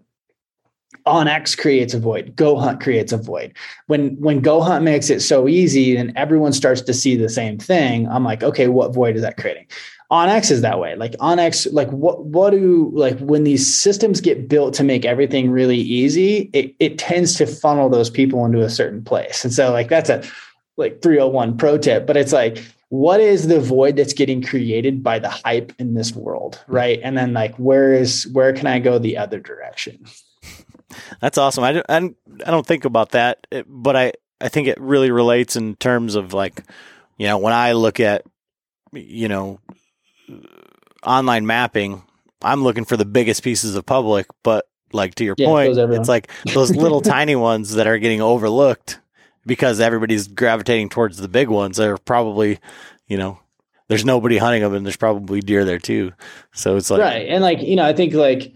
onX 1.05 1.57
creates 1.57 1.93
a 1.93 1.99
void. 1.99 2.35
Go 2.35 2.57
Hunt 2.57 2.81
creates 2.81 3.11
a 3.11 3.17
void. 3.17 3.55
When 3.87 4.15
when 4.19 4.39
Go 4.41 4.61
Hunt 4.61 4.83
makes 4.83 5.09
it 5.09 5.21
so 5.21 5.47
easy 5.47 5.95
and 5.95 6.15
everyone 6.17 6.53
starts 6.53 6.81
to 6.81 6.93
see 6.93 7.15
the 7.15 7.29
same 7.29 7.57
thing, 7.57 8.07
I'm 8.07 8.23
like, 8.23 8.43
okay, 8.43 8.67
what 8.67 8.93
void 8.93 9.15
is 9.15 9.21
that 9.21 9.37
creating? 9.37 9.67
onX 10.11 10.51
is 10.51 10.61
that 10.61 10.79
way. 10.79 10.95
Like 10.95 11.13
onX, 11.13 11.71
like 11.71 11.89
what 11.89 12.25
what 12.25 12.51
do 12.51 12.91
like 12.93 13.19
when 13.19 13.43
these 13.43 13.73
systems 13.73 14.21
get 14.21 14.47
built 14.47 14.73
to 14.75 14.83
make 14.83 15.05
everything 15.05 15.49
really 15.51 15.77
easy, 15.77 16.49
it, 16.53 16.75
it 16.79 16.97
tends 16.97 17.35
to 17.35 17.45
funnel 17.45 17.89
those 17.89 18.09
people 18.09 18.45
into 18.45 18.61
a 18.61 18.69
certain 18.69 19.03
place. 19.03 19.43
And 19.43 19.53
so 19.53 19.71
like 19.71 19.89
that's 19.89 20.09
a 20.09 20.23
like 20.77 21.01
301 21.01 21.57
pro 21.57 21.77
tip, 21.77 22.07
but 22.07 22.17
it's 22.17 22.33
like 22.33 22.63
what 22.89 23.19
is 23.19 23.47
the 23.47 23.59
void 23.59 23.97
that's 23.97 24.13
getting 24.13 24.41
created 24.41 25.03
by 25.03 25.19
the 25.19 25.29
hype 25.29 25.73
in 25.77 25.93
this 25.93 26.15
world, 26.15 26.63
right? 26.67 27.01
And 27.03 27.17
then 27.17 27.33
like 27.33 27.55
where 27.55 27.93
is 27.93 28.27
where 28.27 28.53
can 28.53 28.67
I 28.67 28.79
go 28.79 28.97
the 28.97 29.17
other 29.17 29.39
direction? 29.39 30.05
That's 31.19 31.37
awesome. 31.37 31.63
I 31.63 31.73
don't, 31.73 32.15
I 32.45 32.51
don't, 32.51 32.65
think 32.65 32.85
about 32.85 33.11
that, 33.11 33.45
eh, 33.51 33.63
but 33.67 33.95
I, 33.95 34.13
I 34.39 34.49
think 34.49 34.67
it 34.67 34.79
really 34.79 35.11
relates 35.11 35.55
in 35.55 35.75
terms 35.75 36.15
of 36.15 36.33
like, 36.33 36.63
you 37.17 37.27
know, 37.27 37.37
when 37.37 37.53
I 37.53 37.73
look 37.73 37.99
at, 37.99 38.23
you 38.93 39.27
know, 39.27 39.59
online 41.03 41.45
mapping, 41.45 42.03
I'm 42.41 42.63
looking 42.63 42.85
for 42.85 42.97
the 42.97 43.05
biggest 43.05 43.43
pieces 43.43 43.75
of 43.75 43.85
public, 43.85 44.27
but 44.43 44.65
like 44.93 45.15
to 45.15 45.25
your 45.25 45.35
yeah, 45.37 45.47
point, 45.47 45.77
it's 45.77 46.09
like 46.09 46.29
those 46.53 46.75
little 46.75 47.01
tiny 47.15 47.35
ones 47.35 47.73
that 47.73 47.87
are 47.87 47.97
getting 47.97 48.21
overlooked 48.21 48.99
because 49.45 49.79
everybody's 49.79 50.27
gravitating 50.27 50.89
towards 50.89 51.17
the 51.17 51.27
big 51.27 51.49
ones. 51.49 51.77
They're 51.77 51.97
probably, 51.97 52.59
you 53.07 53.17
know, 53.17 53.39
there's 53.87 54.05
nobody 54.05 54.37
hunting 54.37 54.61
them 54.61 54.73
and 54.73 54.85
there's 54.85 54.97
probably 54.97 55.39
deer 55.39 55.65
there 55.65 55.79
too. 55.79 56.13
So 56.53 56.75
it's 56.75 56.89
like, 56.89 57.01
right. 57.01 57.27
And 57.27 57.41
like, 57.41 57.61
you 57.61 57.75
know, 57.75 57.85
I 57.85 57.93
think 57.93 58.13
like, 58.13 58.53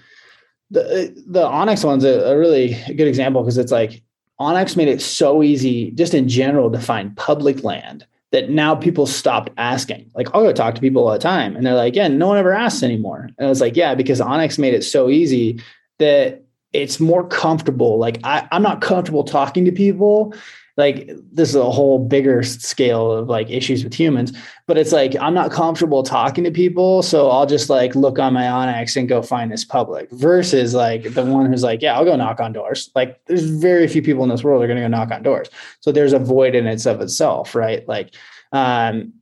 the 0.72 0.82
uh, 0.82 1.22
the 1.28 1.44
onX 1.44 1.86
one's 1.86 2.04
a, 2.04 2.32
a 2.32 2.38
really 2.38 2.74
good 2.88 3.08
example 3.08 3.42
because 3.42 3.58
it's 3.58 3.72
like 3.72 4.02
onX 4.40 4.76
made 4.76 4.88
it 4.88 5.02
so 5.02 5.44
easy 5.44 5.92
just 5.92 6.14
in 6.14 6.28
general 6.28 6.72
to 6.72 6.80
find 6.80 7.16
public 7.16 7.64
land 7.64 8.06
that 8.32 8.50
now 8.50 8.74
people 8.74 9.06
stopped 9.06 9.52
asking. 9.58 10.10
Like 10.16 10.34
I'll 10.34 10.42
go 10.42 10.54
talk 10.54 10.74
to 10.76 10.82
people 10.82 11.06
all 11.06 11.14
the 11.14 11.20
time 11.20 11.56
and 11.56 11.66
they're 11.66 11.76
like, 11.76 11.96
yeah, 11.96 12.08
no 12.08 12.28
one 12.28 12.38
ever 12.38 12.54
asks 12.54 12.82
anymore. 12.82 13.30
And 13.38 13.46
I 13.46 13.50
was 13.50 13.62
like, 13.62 13.76
yeah, 13.76 13.94
because 13.94 14.22
onX 14.22 14.58
made 14.58 14.74
it 14.74 14.84
so 14.84 15.10
easy 15.10 15.62
that 16.00 16.44
it's 16.74 17.00
more 17.00 17.28
comfortable. 17.28 18.00
Like 18.00 18.20
I, 18.24 18.48
I'm 18.52 18.64
not 18.64 18.82
comfortable 18.82 19.26
talking 19.26 19.66
to 19.66 19.72
people 19.72 20.34
like 20.78 21.10
this 21.32 21.50
is 21.50 21.56
a 21.56 21.72
whole 21.72 22.00
bigger 22.00 22.44
scale 22.44 23.12
of 23.12 23.28
like 23.28 23.50
issues 23.50 23.84
with 23.84 23.94
humans 23.94 24.32
but 24.68 24.78
it's 24.78 24.92
like 24.92 25.16
i'm 25.20 25.34
not 25.34 25.52
comfortable 25.52 26.04
talking 26.04 26.44
to 26.44 26.52
people 26.52 27.02
so 27.02 27.30
i'll 27.30 27.46
just 27.46 27.70
like 27.70 27.94
look 27.96 28.20
on 28.20 28.34
my 28.34 28.44
onX 28.44 28.96
and 28.96 29.10
go 29.10 29.22
find 29.22 29.52
this 29.52 29.66
public 29.66 30.10
versus 30.12 30.74
like 30.74 31.14
the 31.14 31.26
one 31.26 31.46
who's 31.46 31.64
like 31.64 31.82
yeah 31.82 31.96
i'll 31.96 32.06
go 32.06 32.16
knock 32.16 32.40
on 32.40 32.54
doors. 32.54 32.90
Like 32.96 33.24
there's 33.26 33.50
very 33.50 33.88
few 33.88 34.02
people 34.02 34.24
in 34.24 34.30
this 34.30 34.44
world 34.44 34.64
are 34.64 34.68
going 34.68 34.78
to 34.78 34.84
go 34.84 34.88
knock 34.88 35.12
on 35.12 35.24
doors. 35.24 35.50
So 35.80 35.92
there's 35.92 36.14
a 36.14 36.20
void 36.20 36.56
in 36.56 36.68
its 36.68 36.86
of 36.86 37.02
itself 37.02 37.56
right? 37.56 37.88
Like 37.88 38.16
um 38.52 39.14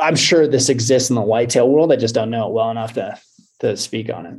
i'm 0.00 0.16
sure 0.16 0.48
this 0.48 0.70
exists 0.70 1.10
in 1.10 1.16
the 1.16 1.20
whitetail 1.20 1.68
world 1.68 1.92
i 1.92 1.96
just 1.96 2.14
don't 2.14 2.30
know 2.30 2.48
it 2.48 2.52
well 2.54 2.70
enough 2.70 2.94
to 2.94 3.18
to 3.58 3.76
speak 3.76 4.08
on 4.10 4.24
it. 4.24 4.38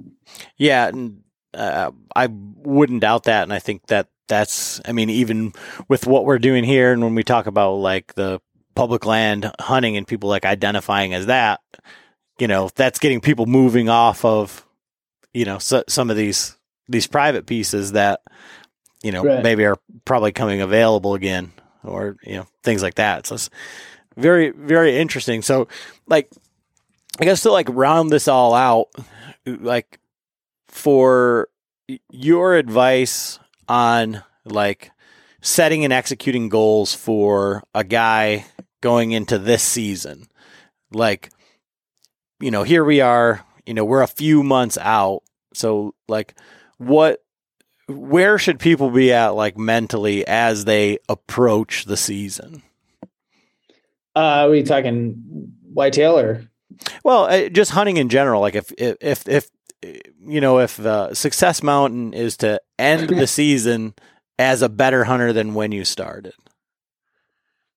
Yeah 0.58 0.88
and 0.88 1.22
uh, 1.54 1.92
i 2.16 2.28
wouldn't 2.28 3.02
doubt 3.02 3.24
that 3.26 3.44
and 3.44 3.54
i 3.54 3.60
think 3.60 3.86
that 3.88 4.08
that's 4.32 4.80
i 4.86 4.94
mean 4.94 5.10
even 5.10 5.52
with 5.90 6.08
what 6.08 6.24
we're 6.24 6.40
doing 6.40 6.64
here 6.64 6.94
and 6.94 7.04
when 7.04 7.14
we 7.14 7.22
talk 7.22 7.48
about 7.48 7.74
like 7.74 8.14
the 8.16 8.40
public 8.76 9.06
land 9.06 9.52
hunting 9.60 9.98
and 9.98 10.08
people 10.08 10.30
like 10.30 10.46
identifying 10.46 11.14
as 11.14 11.26
that 11.26 11.60
you 12.40 12.48
know 12.48 12.70
that's 12.76 12.98
getting 12.98 13.20
people 13.20 13.46
moving 13.46 13.90
off 13.90 14.24
of 14.24 14.66
you 15.34 15.44
know 15.44 15.58
so, 15.58 15.84
some 15.90 16.10
of 16.10 16.16
these 16.16 16.56
these 16.88 17.08
private 17.08 17.46
pieces 17.46 17.92
that 17.92 18.22
you 19.04 19.12
know 19.12 19.22
right. 19.22 19.44
maybe 19.44 19.66
are 19.66 19.78
probably 20.06 20.32
coming 20.32 20.62
available 20.62 21.14
again 21.14 21.52
or 21.84 22.16
you 22.24 22.36
know 22.36 22.48
things 22.64 22.82
like 22.82 22.96
that 22.96 23.28
so 23.28 23.36
it's 23.36 23.50
very 24.16 24.52
very 24.52 24.98
interesting 24.98 25.42
so 25.42 25.68
like 26.08 26.30
i 27.20 27.26
guess 27.26 27.42
to 27.42 27.52
like 27.52 27.68
round 27.70 28.10
this 28.10 28.30
all 28.30 28.54
out 28.54 28.88
like 29.46 30.00
for 30.70 31.50
your 32.10 32.56
advice 32.56 33.40
on 33.72 34.22
like 34.44 34.92
setting 35.42 35.86
and 35.86 35.94
executing 35.94 36.50
goals 36.50 36.94
for 36.94 37.64
a 37.74 37.86
guy 37.86 38.46
going 38.82 39.12
into 39.12 39.40
this 39.40 39.64
season. 39.64 40.28
Like, 40.92 41.32
you 42.42 42.52
know, 42.52 42.64
here 42.64 42.84
we 42.84 43.00
are, 43.00 43.46
you 43.66 43.74
know, 43.74 43.86
we're 43.86 44.02
a 44.02 44.08
few 44.08 44.44
months 44.44 44.78
out. 44.78 45.22
So, 45.54 45.96
like, 46.10 46.36
what, 46.78 47.24
where 47.88 48.38
should 48.38 48.60
people 48.60 48.90
be 48.90 49.14
at, 49.14 49.30
like, 49.30 49.58
mentally 49.58 50.28
as 50.28 50.66
they 50.66 50.98
approach 51.08 51.86
the 51.86 51.98
season? 51.98 52.64
Uh, 54.16 54.20
are 54.20 54.50
we 54.50 54.64
talking 54.64 55.54
whitetail 55.72 56.20
or? 56.20 56.44
Well, 57.04 57.26
uh, 57.26 57.50
just 57.50 57.72
hunting 57.72 57.98
in 57.98 58.10
general. 58.10 58.42
Like, 58.42 58.56
if, 58.56 58.72
if, 58.78 58.98
if, 59.02 59.28
if 59.28 59.50
you 59.84 60.42
know, 60.42 60.60
if 60.60 60.80
uh, 60.80 61.14
Success 61.14 61.64
Mountain 61.64 62.14
is 62.14 62.38
to 62.38 62.62
end 62.78 63.10
the 63.10 63.28
season 63.28 63.94
as 64.38 64.62
a 64.62 64.70
better 64.70 65.04
hunter 65.04 65.34
than 65.34 65.54
when 65.54 65.72
you 65.72 65.86
started. 65.86 66.34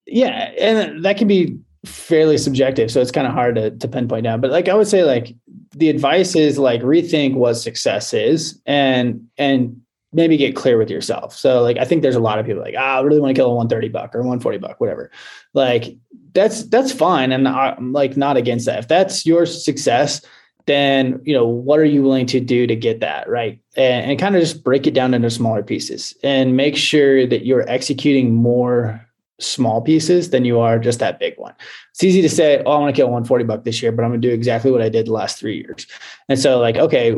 Yeah, 0.05 0.51
and 0.59 1.03
that 1.03 1.17
can 1.17 1.27
be 1.27 1.57
fairly 1.85 2.37
subjective, 2.37 2.91
so 2.91 3.01
it's 3.01 3.11
kind 3.11 3.27
of 3.27 3.33
hard 3.33 3.55
to, 3.55 3.71
to 3.71 3.87
pinpoint 3.87 4.23
down. 4.23 4.41
But 4.41 4.51
like 4.51 4.69
I 4.69 4.75
would 4.75 4.87
say, 4.87 5.03
like 5.03 5.35
the 5.71 5.89
advice 5.89 6.35
is 6.35 6.57
like 6.57 6.81
rethink 6.81 7.33
what 7.33 7.55
success 7.55 8.13
is, 8.13 8.61
and 8.65 9.27
and 9.37 9.81
maybe 10.13 10.37
get 10.37 10.55
clear 10.55 10.77
with 10.77 10.89
yourself. 10.89 11.35
So 11.35 11.61
like 11.61 11.77
I 11.77 11.85
think 11.85 12.01
there's 12.01 12.15
a 12.15 12.21
lot 12.21 12.39
of 12.39 12.45
people 12.45 12.61
like, 12.61 12.75
ah, 12.77 12.97
I 12.97 13.01
really 13.01 13.19
want 13.19 13.35
to 13.35 13.39
kill 13.39 13.51
a 13.51 13.55
130 13.55 13.89
buck 13.89 14.15
or 14.15 14.19
140 14.19 14.59
buck, 14.59 14.79
whatever. 14.79 15.11
Like 15.53 15.97
that's 16.33 16.63
that's 16.63 16.91
fine. 16.91 17.31
And 17.31 17.47
I'm 17.47 17.93
like 17.93 18.15
not 18.15 18.37
against 18.37 18.65
that. 18.67 18.79
If 18.79 18.87
that's 18.87 19.25
your 19.25 19.45
success, 19.45 20.21
then 20.67 21.21
you 21.23 21.33
know 21.33 21.45
what 21.45 21.79
are 21.79 21.85
you 21.85 22.01
willing 22.01 22.25
to 22.25 22.39
do 22.39 22.65
to 22.67 22.75
get 22.75 22.99
that 22.99 23.29
right? 23.29 23.59
And, 23.75 24.11
and 24.11 24.19
kind 24.19 24.35
of 24.35 24.41
just 24.41 24.63
break 24.63 24.87
it 24.87 24.93
down 24.93 25.13
into 25.13 25.29
smaller 25.29 25.63
pieces 25.63 26.15
and 26.23 26.57
make 26.57 26.75
sure 26.75 27.27
that 27.27 27.45
you're 27.45 27.69
executing 27.69 28.33
more 28.33 29.05
small 29.39 29.81
pieces 29.81 30.29
than 30.29 30.45
you 30.45 30.59
are 30.59 30.79
just 30.79 30.99
that 30.99 31.19
big 31.19 31.37
one. 31.37 31.53
It's 31.91 32.03
easy 32.03 32.21
to 32.21 32.29
say 32.29 32.63
oh 32.65 32.71
i 32.71 32.79
want 32.79 32.95
to 32.95 32.99
kill 32.99 33.07
140 33.07 33.43
buck 33.45 33.63
this 33.63 33.81
year 33.81 33.91
but 33.91 34.03
i'm 34.03 34.11
going 34.11 34.21
to 34.21 34.27
do 34.27 34.33
exactly 34.33 34.71
what 34.71 34.81
i 34.81 34.89
did 34.89 35.07
the 35.07 35.13
last 35.13 35.37
three 35.37 35.57
years. 35.57 35.87
And 36.29 36.39
so 36.39 36.59
like 36.59 36.77
okay 36.77 37.17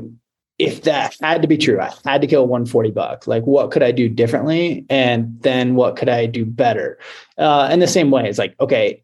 if 0.60 0.82
that 0.84 1.16
had 1.22 1.44
to 1.44 1.48
be 1.48 1.58
true 1.58 1.80
i 1.80 1.94
had 2.04 2.22
to 2.22 2.28
kill 2.28 2.48
140 2.48 2.92
buck 2.92 3.28
like 3.28 3.44
what 3.44 3.72
could 3.72 3.84
i 3.84 3.92
do 3.92 4.10
differently? 4.10 4.86
And 4.90 5.40
then 5.42 5.76
what 5.76 5.96
could 5.96 6.10
i 6.10 6.26
do 6.26 6.44
better? 6.46 6.98
Uh, 7.38 7.70
in 7.72 7.80
the 7.80 7.88
same 7.88 8.12
way 8.12 8.28
it's 8.28 8.40
like 8.40 8.56
okay 8.60 9.04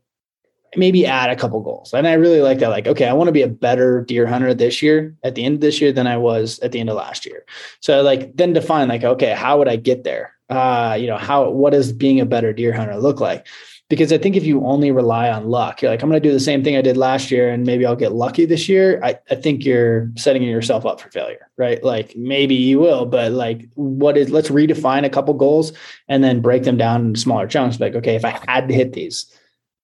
maybe 0.75 1.05
add 1.05 1.29
a 1.29 1.35
couple 1.35 1.59
goals. 1.61 1.93
And 1.93 2.07
I 2.07 2.13
really 2.13 2.41
like 2.41 2.59
that. 2.59 2.69
Like, 2.69 2.87
okay, 2.87 3.07
I 3.07 3.13
want 3.13 3.27
to 3.27 3.33
be 3.33 3.41
a 3.41 3.47
better 3.47 4.01
deer 4.01 4.27
hunter 4.27 4.53
this 4.53 4.81
year 4.81 5.15
at 5.23 5.35
the 5.35 5.43
end 5.43 5.55
of 5.55 5.61
this 5.61 5.81
year 5.81 5.91
than 5.91 6.07
I 6.07 6.17
was 6.17 6.59
at 6.59 6.71
the 6.71 6.79
end 6.79 6.89
of 6.89 6.95
last 6.95 7.25
year. 7.25 7.45
So 7.79 8.01
like 8.01 8.35
then 8.35 8.53
define 8.53 8.87
like, 8.87 9.03
okay, 9.03 9.33
how 9.33 9.57
would 9.57 9.67
I 9.67 9.75
get 9.75 10.03
there? 10.03 10.33
Uh, 10.49 10.97
you 10.99 11.07
know, 11.07 11.17
how 11.17 11.49
what 11.49 11.73
does 11.73 11.93
being 11.93 12.19
a 12.19 12.25
better 12.25 12.53
deer 12.53 12.73
hunter 12.73 12.97
look 12.97 13.19
like? 13.19 13.47
Because 13.89 14.11
I 14.11 14.17
think 14.17 14.35
if 14.35 14.43
you 14.43 14.65
only 14.65 14.91
rely 14.91 15.29
on 15.29 15.49
luck, 15.49 15.81
you're 15.81 15.91
like, 15.91 16.01
I'm 16.01 16.09
gonna 16.09 16.19
do 16.19 16.31
the 16.31 16.39
same 16.39 16.63
thing 16.63 16.75
I 16.75 16.81
did 16.81 16.97
last 16.97 17.31
year 17.31 17.51
and 17.51 17.65
maybe 17.65 17.85
I'll 17.85 17.95
get 17.95 18.13
lucky 18.13 18.45
this 18.45 18.67
year. 18.67 18.99
I, 19.03 19.19
I 19.29 19.35
think 19.35 19.65
you're 19.65 20.11
setting 20.15 20.41
yourself 20.43 20.85
up 20.85 20.99
for 20.99 21.09
failure, 21.11 21.49
right? 21.57 21.83
Like 21.83 22.15
maybe 22.15 22.55
you 22.55 22.79
will, 22.79 23.05
but 23.05 23.31
like 23.31 23.69
what 23.75 24.17
is 24.17 24.31
let's 24.31 24.49
redefine 24.49 25.05
a 25.05 25.09
couple 25.09 25.33
goals 25.33 25.73
and 26.07 26.23
then 26.23 26.41
break 26.41 26.63
them 26.63 26.77
down 26.77 27.01
into 27.07 27.19
smaller 27.19 27.47
chunks. 27.47 27.79
Like, 27.79 27.95
okay, 27.95 28.15
if 28.15 28.25
I 28.25 28.39
had 28.47 28.67
to 28.67 28.73
hit 28.73 28.93
these, 28.93 29.27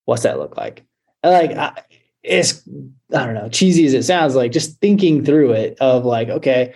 what's 0.09 0.23
that 0.23 0.39
look 0.39 0.57
like? 0.57 0.83
Like, 1.23 1.51
I, 1.51 1.83
it's, 2.23 2.67
I 3.13 3.25
don't 3.25 3.35
know, 3.35 3.47
cheesy 3.47 3.85
as 3.85 3.93
it 3.93 4.03
sounds 4.03 4.35
like 4.35 4.51
just 4.51 4.79
thinking 4.79 5.23
through 5.23 5.51
it 5.51 5.77
of 5.79 6.03
like, 6.03 6.29
okay, 6.29 6.73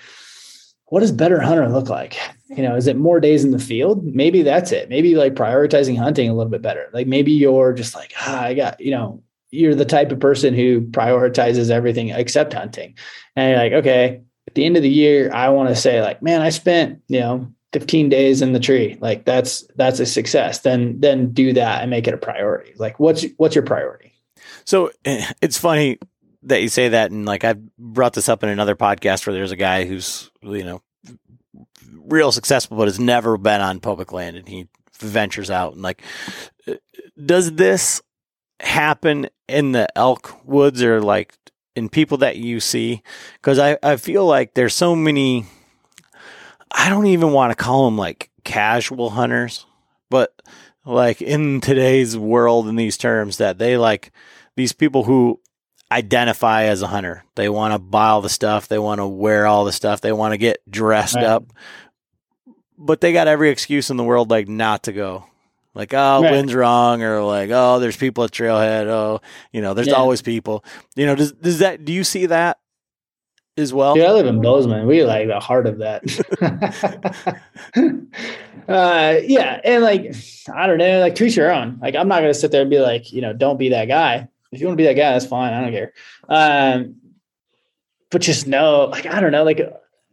what 0.85 0.99
does 0.99 1.11
better 1.11 1.39
hunter 1.41 1.67
look 1.67 1.89
like? 1.89 2.15
You 2.49 2.61
know, 2.61 2.75
is 2.75 2.85
it 2.85 2.95
more 2.95 3.19
days 3.19 3.43
in 3.43 3.49
the 3.49 3.57
field? 3.57 4.05
Maybe 4.05 4.43
that's 4.43 4.71
it. 4.71 4.87
Maybe 4.87 5.15
like 5.15 5.33
prioritizing 5.33 5.97
hunting 5.97 6.29
a 6.29 6.35
little 6.35 6.51
bit 6.51 6.61
better. 6.61 6.89
Like 6.93 7.07
maybe 7.07 7.31
you're 7.31 7.73
just 7.73 7.95
like, 7.95 8.13
ah, 8.19 8.43
I 8.43 8.53
got, 8.53 8.79
you 8.79 8.91
know, 8.91 9.23
you're 9.49 9.73
the 9.73 9.85
type 9.85 10.11
of 10.11 10.19
person 10.19 10.53
who 10.53 10.81
prioritizes 10.81 11.71
everything 11.71 12.09
except 12.09 12.53
hunting. 12.53 12.95
And 13.35 13.49
you're 13.49 13.59
like, 13.59 13.73
okay, 13.73 14.21
at 14.47 14.53
the 14.53 14.65
end 14.65 14.77
of 14.77 14.83
the 14.83 14.89
year, 14.89 15.31
I 15.33 15.49
want 15.49 15.69
to 15.69 15.75
say 15.75 16.01
like, 16.01 16.21
man, 16.21 16.41
I 16.41 16.49
spent, 16.49 17.01
you 17.07 17.19
know, 17.19 17.51
15 17.73 18.09
days 18.09 18.41
in 18.41 18.53
the 18.53 18.59
tree. 18.59 18.97
Like 19.01 19.25
that's 19.25 19.65
that's 19.75 19.99
a 19.99 20.05
success. 20.05 20.59
Then 20.59 20.99
then 20.99 21.31
do 21.31 21.53
that 21.53 21.81
and 21.81 21.89
make 21.89 22.07
it 22.07 22.13
a 22.13 22.17
priority. 22.17 22.73
Like 22.77 22.99
what's 22.99 23.25
what's 23.37 23.55
your 23.55 23.65
priority? 23.65 24.13
So 24.65 24.91
eh, 25.05 25.25
it's 25.41 25.57
funny 25.57 25.99
that 26.43 26.61
you 26.61 26.69
say 26.69 26.89
that, 26.89 27.11
and 27.11 27.25
like 27.25 27.43
I've 27.43 27.75
brought 27.77 28.13
this 28.13 28.29
up 28.29 28.43
in 28.43 28.49
another 28.49 28.75
podcast 28.75 29.25
where 29.25 29.33
there's 29.33 29.51
a 29.51 29.57
guy 29.57 29.85
who's 29.85 30.29
you 30.41 30.63
know 30.63 30.81
real 32.05 32.31
successful, 32.31 32.77
but 32.77 32.87
has 32.87 32.99
never 32.99 33.37
been 33.37 33.61
on 33.61 33.79
public 33.79 34.11
land, 34.11 34.37
and 34.37 34.47
he 34.47 34.67
ventures 34.99 35.49
out 35.49 35.73
and 35.73 35.81
like, 35.81 36.01
eh, 36.67 36.75
does 37.23 37.53
this 37.53 38.01
happen 38.59 39.27
in 39.47 39.71
the 39.73 39.87
elk 39.97 40.39
woods 40.45 40.81
or 40.81 41.01
like 41.01 41.35
in 41.75 41.89
people 41.89 42.17
that 42.19 42.37
you 42.37 42.59
see? 42.59 43.01
Because 43.35 43.59
I 43.59 43.77
I 43.83 43.97
feel 43.97 44.25
like 44.25 44.53
there's 44.53 44.73
so 44.73 44.95
many. 44.95 45.45
I 46.73 46.89
don't 46.89 47.05
even 47.05 47.31
want 47.31 47.51
to 47.51 47.63
call 47.63 47.85
them 47.85 47.97
like 47.97 48.29
casual 48.43 49.11
hunters, 49.11 49.65
but 50.09 50.33
like 50.85 51.21
in 51.21 51.61
today's 51.61 52.17
world 52.17 52.67
in 52.67 52.75
these 52.75 52.97
terms 52.97 53.37
that 53.37 53.57
they 53.57 53.77
like 53.77 54.11
these 54.55 54.73
people 54.73 55.03
who 55.03 55.39
identify 55.91 56.63
as 56.63 56.81
a 56.81 56.87
hunter. 56.87 57.23
They 57.35 57.49
want 57.49 57.73
to 57.73 57.79
buy 57.79 58.09
all 58.09 58.21
the 58.21 58.29
stuff. 58.29 58.67
They 58.67 58.79
want 58.79 58.99
to 58.99 59.07
wear 59.07 59.45
all 59.45 59.63
the 59.63 59.71
stuff. 59.71 60.01
They 60.01 60.11
want 60.11 60.33
to 60.33 60.37
get 60.37 60.59
dressed 60.69 61.15
right. 61.15 61.25
up. 61.25 61.45
But 62.77 62.99
they 62.99 63.13
got 63.13 63.27
every 63.27 63.49
excuse 63.49 63.89
in 63.89 63.97
the 63.97 64.03
world, 64.03 64.31
like 64.31 64.47
not 64.47 64.83
to 64.83 64.91
go. 64.93 65.25
Like, 65.75 65.93
oh, 65.93 66.21
right. 66.21 66.31
wind's 66.31 66.53
wrong, 66.53 67.01
or 67.01 67.23
like, 67.23 67.49
oh, 67.51 67.79
there's 67.79 67.97
people 67.97 68.23
at 68.23 68.31
Trailhead. 68.31 68.87
Oh, 68.87 69.21
you 69.51 69.61
know, 69.61 69.73
there's 69.73 69.87
yeah. 69.87 69.93
always 69.93 70.21
people. 70.21 70.63
You 70.95 71.05
know, 71.05 71.15
does 71.15 71.31
does 71.31 71.59
that? 71.59 71.83
Do 71.85 71.93
you 71.93 72.03
see 72.03 72.27
that 72.27 72.59
as 73.57 73.73
well? 73.73 73.97
Yeah, 73.97 74.05
I 74.05 74.11
live 74.11 74.25
in 74.25 74.41
Bozeman. 74.41 74.87
We 74.87 75.03
like 75.03 75.27
the 75.27 75.39
heart 75.39 75.67
of 75.67 75.79
that. 75.79 76.03
uh, 78.67 79.15
yeah, 79.23 79.59
and 79.63 79.83
like, 79.83 80.15
I 80.53 80.67
don't 80.67 80.77
know, 80.77 80.99
like, 80.99 81.15
to 81.15 81.27
your 81.27 81.51
own. 81.51 81.79
Like, 81.81 81.95
I'm 81.95 82.07
not 82.07 82.21
gonna 82.21 82.33
sit 82.33 82.51
there 82.51 82.61
and 82.61 82.69
be 82.69 82.79
like, 82.79 83.11
you 83.11 83.21
know, 83.21 83.33
don't 83.33 83.57
be 83.57 83.69
that 83.69 83.85
guy 83.85 84.27
if 84.53 84.61
you 84.61 84.67
want 84.67 84.77
to 84.77 84.81
be 84.81 84.87
that 84.87 84.93
guy, 84.93 85.11
that's 85.11 85.25
fine. 85.25 85.53
I 85.53 85.61
don't 85.61 85.71
care. 85.71 85.93
Um, 86.29 86.95
but 88.11 88.21
just 88.21 88.45
know, 88.45 88.85
like, 88.85 89.07
I 89.07 89.19
don't 89.19 89.31
know, 89.31 89.43
like 89.43 89.61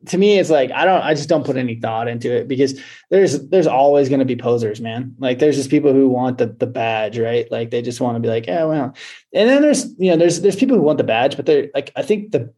to 0.06 0.16
me, 0.16 0.38
it's 0.38 0.48
like 0.48 0.70
I 0.70 0.86
don't, 0.86 1.02
I 1.02 1.12
just 1.12 1.28
don't 1.28 1.44
put 1.44 1.58
any 1.58 1.78
thought 1.78 2.08
into 2.08 2.34
it 2.34 2.48
because 2.48 2.80
there's 3.10 3.46
there's 3.48 3.66
always 3.66 4.08
going 4.08 4.20
to 4.20 4.24
be 4.24 4.36
posers, 4.36 4.80
man. 4.80 5.14
Like 5.18 5.38
there's 5.38 5.56
just 5.56 5.68
people 5.68 5.92
who 5.92 6.08
want 6.08 6.38
the 6.38 6.46
the 6.46 6.66
badge, 6.66 7.18
right? 7.18 7.50
Like 7.52 7.70
they 7.70 7.82
just 7.82 8.00
want 8.00 8.16
to 8.16 8.20
be 8.20 8.28
like, 8.28 8.46
yeah, 8.46 8.64
well. 8.64 8.94
And 9.34 9.50
then 9.50 9.60
there's 9.60 9.92
you 9.98 10.10
know 10.10 10.16
there's 10.16 10.40
there's 10.40 10.56
people 10.56 10.78
who 10.78 10.82
want 10.82 10.96
the 10.96 11.04
badge, 11.04 11.36
but 11.36 11.44
they're 11.44 11.68
like 11.74 11.92
I 11.96 12.02
think 12.02 12.32
the 12.32 12.54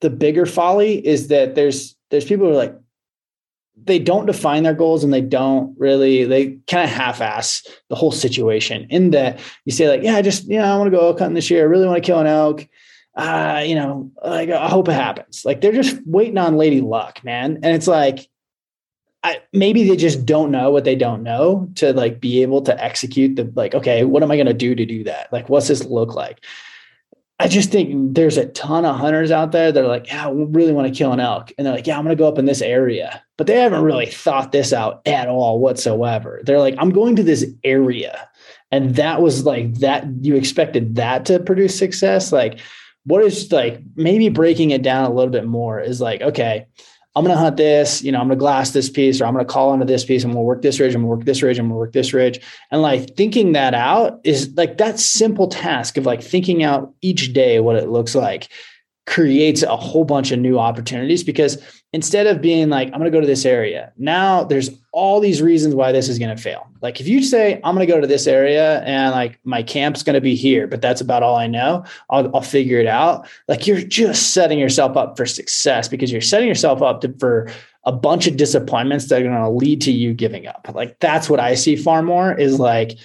the 0.00 0.10
bigger 0.10 0.46
folly 0.46 1.04
is 1.06 1.28
that 1.28 1.54
there's 1.54 1.96
there's 2.10 2.24
people 2.24 2.46
who 2.46 2.52
are 2.52 2.56
like 2.56 2.76
they 3.84 3.98
don't 3.98 4.26
define 4.26 4.62
their 4.62 4.74
goals 4.74 5.04
and 5.04 5.12
they 5.12 5.20
don't 5.20 5.74
really 5.78 6.24
they 6.24 6.58
kind 6.66 6.84
of 6.84 6.90
half-ass 6.90 7.66
the 7.88 7.94
whole 7.94 8.12
situation 8.12 8.86
in 8.90 9.10
that 9.10 9.38
you 9.64 9.72
say 9.72 9.88
like 9.88 10.02
yeah 10.02 10.16
i 10.16 10.22
just 10.22 10.44
yeah 10.44 10.72
i 10.72 10.76
want 10.76 10.90
to 10.90 10.96
go 10.96 11.06
elk 11.06 11.18
hunting 11.18 11.34
this 11.34 11.50
year. 11.50 11.62
I 11.62 11.66
really 11.66 11.86
want 11.86 12.02
to 12.02 12.06
kill 12.06 12.18
an 12.18 12.26
elk. 12.26 12.66
Uh 13.14 13.62
you 13.64 13.74
know 13.74 14.10
like 14.24 14.50
i 14.50 14.68
hope 14.68 14.88
it 14.88 14.92
happens. 14.92 15.44
Like 15.44 15.60
they're 15.60 15.72
just 15.72 15.98
waiting 16.06 16.38
on 16.38 16.56
lady 16.56 16.80
luck 16.80 17.22
man. 17.24 17.58
And 17.62 17.74
it's 17.74 17.86
like 17.86 18.28
I, 19.22 19.42
maybe 19.52 19.86
they 19.86 19.96
just 19.96 20.24
don't 20.24 20.50
know 20.50 20.70
what 20.70 20.84
they 20.84 20.94
don't 20.94 21.22
know 21.22 21.68
to 21.74 21.92
like 21.92 22.20
be 22.20 22.40
able 22.40 22.62
to 22.62 22.82
execute 22.84 23.36
the 23.36 23.52
like 23.54 23.74
okay 23.74 24.04
what 24.04 24.22
am 24.22 24.30
i 24.30 24.36
going 24.36 24.46
to 24.46 24.54
do 24.54 24.74
to 24.74 24.86
do 24.86 25.04
that? 25.04 25.32
Like 25.32 25.48
what's 25.48 25.68
this 25.68 25.84
look 25.84 26.14
like 26.14 26.44
I 27.40 27.48
just 27.48 27.72
think 27.72 28.14
there's 28.14 28.36
a 28.36 28.44
ton 28.48 28.84
of 28.84 28.96
hunters 28.96 29.30
out 29.30 29.50
there 29.52 29.72
that 29.72 29.82
are 29.82 29.88
like, 29.88 30.08
yeah, 30.08 30.26
I 30.26 30.30
really 30.30 30.74
want 30.74 30.88
to 30.88 30.96
kill 30.96 31.10
an 31.10 31.20
elk. 31.20 31.52
And 31.56 31.66
they're 31.66 31.74
like, 31.74 31.86
yeah, 31.86 31.96
I'm 31.96 32.04
going 32.04 32.14
to 32.14 32.20
go 32.20 32.28
up 32.28 32.38
in 32.38 32.44
this 32.44 32.60
area. 32.60 33.24
But 33.38 33.46
they 33.46 33.58
haven't 33.58 33.82
really 33.82 34.04
thought 34.04 34.52
this 34.52 34.74
out 34.74 35.00
at 35.06 35.26
all 35.26 35.58
whatsoever. 35.58 36.42
They're 36.44 36.58
like, 36.58 36.74
I'm 36.76 36.90
going 36.90 37.16
to 37.16 37.22
this 37.22 37.46
area. 37.64 38.28
And 38.70 38.94
that 38.96 39.22
was 39.22 39.46
like 39.46 39.72
that, 39.76 40.04
you 40.20 40.36
expected 40.36 40.96
that 40.96 41.24
to 41.26 41.40
produce 41.40 41.78
success. 41.78 42.30
Like, 42.30 42.60
what 43.04 43.24
is 43.24 43.50
like 43.50 43.80
maybe 43.96 44.28
breaking 44.28 44.70
it 44.72 44.82
down 44.82 45.10
a 45.10 45.14
little 45.14 45.32
bit 45.32 45.46
more 45.46 45.80
is 45.80 45.98
like, 45.98 46.20
okay, 46.20 46.66
I'm 47.16 47.24
going 47.24 47.34
to 47.34 47.40
hunt 47.40 47.56
this, 47.56 48.02
you 48.02 48.12
know, 48.12 48.20
I'm 48.20 48.28
going 48.28 48.38
to 48.38 48.40
glass 48.40 48.70
this 48.70 48.88
piece 48.88 49.20
or 49.20 49.26
I'm 49.26 49.34
going 49.34 49.44
to 49.44 49.52
call 49.52 49.70
onto 49.70 49.84
this 49.84 50.04
piece. 50.04 50.22
I'm 50.22 50.30
going 50.30 50.42
to 50.42 50.46
work 50.46 50.62
this 50.62 50.78
ridge. 50.78 50.94
I'm 50.94 51.02
going 51.02 51.10
to 51.10 51.16
work 51.16 51.24
this 51.24 51.42
ridge. 51.42 51.58
I'm 51.58 51.64
going 51.66 51.74
to 51.74 51.78
work 51.78 51.92
this 51.92 52.12
ridge. 52.12 52.40
And 52.70 52.82
like 52.82 53.16
thinking 53.16 53.52
that 53.52 53.74
out 53.74 54.20
is 54.22 54.52
like 54.56 54.78
that 54.78 55.00
simple 55.00 55.48
task 55.48 55.96
of 55.96 56.06
like 56.06 56.22
thinking 56.22 56.62
out 56.62 56.94
each 57.02 57.32
day 57.32 57.58
what 57.58 57.74
it 57.76 57.88
looks 57.88 58.14
like 58.14 58.48
creates 59.10 59.64
a 59.64 59.76
whole 59.76 60.04
bunch 60.04 60.30
of 60.30 60.38
new 60.38 60.56
opportunities 60.56 61.24
because 61.24 61.60
instead 61.92 62.28
of 62.28 62.40
being 62.40 62.68
like, 62.68 62.86
I'm 62.92 63.00
going 63.00 63.10
to 63.10 63.10
go 63.10 63.20
to 63.20 63.26
this 63.26 63.44
area, 63.44 63.92
now 63.98 64.44
there's 64.44 64.70
all 64.92 65.18
these 65.18 65.42
reasons 65.42 65.74
why 65.74 65.90
this 65.90 66.08
is 66.08 66.16
going 66.16 66.34
to 66.34 66.40
fail. 66.40 66.68
Like 66.80 67.00
if 67.00 67.08
you 67.08 67.20
say, 67.20 67.60
I'm 67.64 67.74
going 67.74 67.84
to 67.84 67.92
go 67.92 68.00
to 68.00 68.06
this 68.06 68.28
area 68.28 68.82
and 68.82 69.10
like 69.10 69.40
my 69.42 69.64
camp's 69.64 70.04
going 70.04 70.14
to 70.14 70.20
be 70.20 70.36
here, 70.36 70.68
but 70.68 70.80
that's 70.80 71.00
about 71.00 71.24
all 71.24 71.34
I 71.34 71.48
know, 71.48 71.84
I'll, 72.08 72.36
I'll 72.36 72.40
figure 72.40 72.78
it 72.78 72.86
out. 72.86 73.28
Like 73.48 73.66
you're 73.66 73.82
just 73.82 74.32
setting 74.32 74.60
yourself 74.60 74.96
up 74.96 75.16
for 75.16 75.26
success 75.26 75.88
because 75.88 76.12
you're 76.12 76.20
setting 76.20 76.46
yourself 76.46 76.80
up 76.80 77.00
to, 77.00 77.12
for 77.18 77.50
a 77.84 77.90
bunch 77.90 78.28
of 78.28 78.36
disappointments 78.36 79.08
that 79.08 79.22
are 79.22 79.24
going 79.24 79.34
to 79.34 79.50
lead 79.50 79.80
to 79.80 79.90
you 79.90 80.14
giving 80.14 80.46
up. 80.46 80.70
Like 80.72 81.00
that's 81.00 81.28
what 81.28 81.40
I 81.40 81.56
see 81.56 81.74
far 81.74 82.00
more 82.02 82.32
is 82.32 82.60
like, 82.60 82.96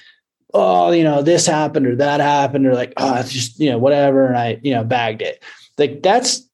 oh, 0.54 0.92
you 0.92 1.04
know, 1.04 1.24
this 1.24 1.48
happened 1.48 1.88
or 1.88 1.96
that 1.96 2.20
happened, 2.20 2.68
or 2.68 2.76
like, 2.76 2.94
oh, 2.96 3.16
it's 3.16 3.34
just, 3.34 3.60
you 3.60 3.72
know, 3.72 3.80
whatever. 3.80 4.28
And 4.28 4.38
I, 4.38 4.60
you 4.62 4.74
know, 4.74 4.84
bagged 4.84 5.24
it 5.24 5.44
like 5.78 6.02
that's 6.04 6.48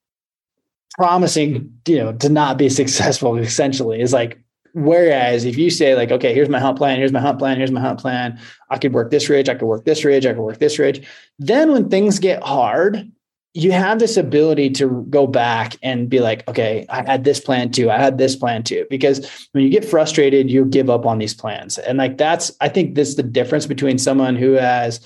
promising, 0.91 1.73
you 1.87 1.97
know, 1.97 2.13
to 2.13 2.29
not 2.29 2.57
be 2.57 2.69
successful 2.81 3.37
essentially 3.37 4.01
is 4.01 4.13
like, 4.13 4.39
whereas 4.73 5.45
if 5.45 5.57
you 5.57 5.69
say 5.69 5.95
like, 5.95 6.11
okay, 6.11 6.33
here's 6.33 6.49
my 6.49 6.59
hunt 6.59 6.77
plan, 6.77 6.97
here's 6.97 7.11
my 7.11 7.19
hunt 7.19 7.39
plan, 7.39 7.57
here's 7.57 7.71
my 7.71 7.81
hunt 7.81 7.99
plan, 7.99 8.39
I 8.69 8.77
could 8.77 8.93
work 8.93 9.11
this 9.11 9.29
ridge, 9.29 9.49
I 9.49 9.55
could 9.55 9.67
work 9.67 9.85
this 9.85 10.05
ridge, 10.05 10.25
I 10.25 10.33
could 10.33 10.41
work 10.41 10.59
this 10.59 10.79
ridge. 10.79 11.05
Then 11.39 11.71
when 11.71 11.89
things 11.89 12.19
get 12.19 12.41
hard, 12.43 13.11
you 13.53 13.73
have 13.73 13.99
this 13.99 14.15
ability 14.15 14.69
to 14.69 15.05
go 15.09 15.27
back 15.27 15.75
and 15.83 16.09
be 16.09 16.21
like, 16.21 16.47
okay, 16.47 16.85
I 16.87 17.03
had 17.03 17.25
this 17.25 17.39
plan 17.41 17.69
too. 17.71 17.91
I 17.91 17.97
had 17.97 18.17
this 18.17 18.33
plan 18.33 18.63
too. 18.63 18.85
Because 18.89 19.29
when 19.51 19.63
you 19.63 19.69
get 19.69 19.83
frustrated, 19.83 20.49
you 20.49 20.63
give 20.63 20.89
up 20.89 21.05
on 21.05 21.17
these 21.17 21.33
plans. 21.33 21.77
And 21.77 21.97
like 21.97 22.17
that's, 22.17 22.53
I 22.61 22.69
think 22.69 22.95
this 22.95 23.09
is 23.09 23.15
the 23.17 23.23
difference 23.23 23.65
between 23.65 23.97
someone 23.97 24.37
who 24.37 24.53
has 24.53 25.01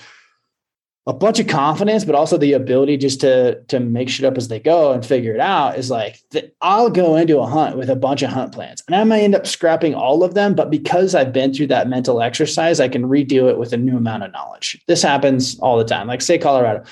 a 1.08 1.14
bunch 1.14 1.40
of 1.40 1.48
confidence, 1.48 2.04
but 2.04 2.16
also 2.16 2.38
the 2.38 2.54
ability 2.54 2.98
just 2.98 3.22
to 3.22 3.62
to 3.66 3.80
make 3.80 4.10
shit 4.10 4.26
up 4.26 4.38
as 4.38 4.48
they 4.48 4.60
go 4.60 4.92
and 4.92 5.06
figure 5.06 5.34
it 5.34 5.40
out 5.40 5.78
is 5.78 5.92
like 5.92 6.20
I'll 6.62 6.90
go 6.90 7.16
into 7.16 7.40
a 7.40 7.46
hunt 7.46 7.78
with 7.78 7.90
a 7.90 7.96
bunch 7.96 8.24
of 8.24 8.32
hunt 8.32 8.54
plans 8.54 8.84
and 8.88 8.96
I 8.96 9.04
might 9.04 9.22
end 9.22 9.36
up 9.36 9.46
scrapping 9.46 9.94
all 9.94 10.24
of 10.24 10.34
them, 10.34 10.56
but 10.56 10.72
because 10.72 11.14
I've 11.14 11.34
been 11.34 11.54
through 11.54 11.68
that 11.68 11.88
mental 11.88 12.22
exercise, 12.22 12.80
I 12.80 12.88
can 12.88 13.04
redo 13.04 13.50
it 13.50 13.60
with 13.60 13.72
a 13.72 13.78
new 13.78 13.98
amount 13.98 14.24
of 14.24 14.32
knowledge. 14.32 14.82
This 14.88 15.04
happens 15.04 15.60
all 15.60 15.78
the 15.78 15.86
time. 15.86 16.08
Like 16.08 16.22
say 16.22 16.40
Colorado, 16.40 16.84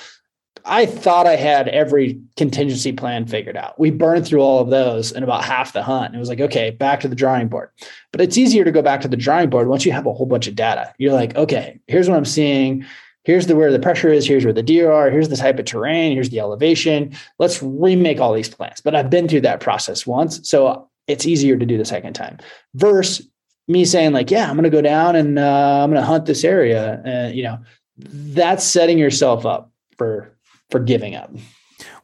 I 0.64 0.86
thought 0.86 1.26
I 1.26 1.36
had 1.36 1.68
every 1.68 2.20
contingency 2.36 2.92
plan 2.92 3.26
figured 3.26 3.56
out. 3.56 3.78
We 3.78 3.90
burned 3.90 4.26
through 4.26 4.40
all 4.40 4.60
of 4.60 4.70
those 4.70 5.12
in 5.12 5.22
about 5.22 5.44
half 5.44 5.74
the 5.74 5.82
hunt. 5.82 6.06
And 6.06 6.14
it 6.16 6.18
was 6.18 6.30
like, 6.30 6.40
okay, 6.40 6.70
back 6.70 7.00
to 7.00 7.08
the 7.08 7.14
drawing 7.14 7.48
board. 7.48 7.68
But 8.12 8.22
it's 8.22 8.38
easier 8.38 8.64
to 8.64 8.72
go 8.72 8.80
back 8.80 9.02
to 9.02 9.08
the 9.08 9.16
drawing 9.16 9.50
board 9.50 9.68
once 9.68 9.84
you 9.84 9.92
have 9.92 10.06
a 10.06 10.12
whole 10.12 10.24
bunch 10.24 10.46
of 10.46 10.54
data. 10.54 10.94
You're 10.96 11.12
like, 11.12 11.36
okay, 11.36 11.80
here's 11.86 12.08
what 12.08 12.16
I'm 12.16 12.24
seeing 12.24 12.86
here's 13.24 13.46
the 13.46 13.56
where 13.56 13.72
the 13.72 13.78
pressure 13.78 14.12
is 14.12 14.26
here's 14.26 14.44
where 14.44 14.52
the 14.52 14.62
deer 14.62 14.92
are 14.92 15.10
here's 15.10 15.28
the 15.28 15.36
type 15.36 15.58
of 15.58 15.64
terrain 15.64 16.12
here's 16.12 16.30
the 16.30 16.40
elevation. 16.40 17.14
Let's 17.38 17.62
remake 17.62 18.20
all 18.20 18.32
these 18.32 18.48
plans. 18.48 18.80
But 18.80 18.94
i've 18.94 19.10
been 19.10 19.28
through 19.28 19.42
that 19.42 19.60
process 19.60 20.06
once 20.06 20.48
so 20.48 20.88
it's 21.06 21.26
easier 21.26 21.56
to 21.56 21.66
do 21.66 21.76
the 21.76 21.84
second 21.84 22.14
time. 22.14 22.38
Versus 22.74 23.26
me 23.66 23.84
saying 23.84 24.12
like 24.12 24.30
yeah 24.30 24.48
i'm 24.48 24.56
going 24.56 24.64
to 24.64 24.70
go 24.70 24.82
down 24.82 25.16
and 25.16 25.38
uh, 25.38 25.80
i'm 25.82 25.90
going 25.90 26.00
to 26.00 26.06
hunt 26.06 26.26
this 26.26 26.44
area 26.44 27.00
and 27.04 27.34
you 27.34 27.42
know 27.42 27.58
that's 27.96 28.62
setting 28.62 28.98
yourself 28.98 29.46
up 29.46 29.72
for 29.96 30.36
for 30.70 30.80
giving 30.80 31.14
up. 31.14 31.30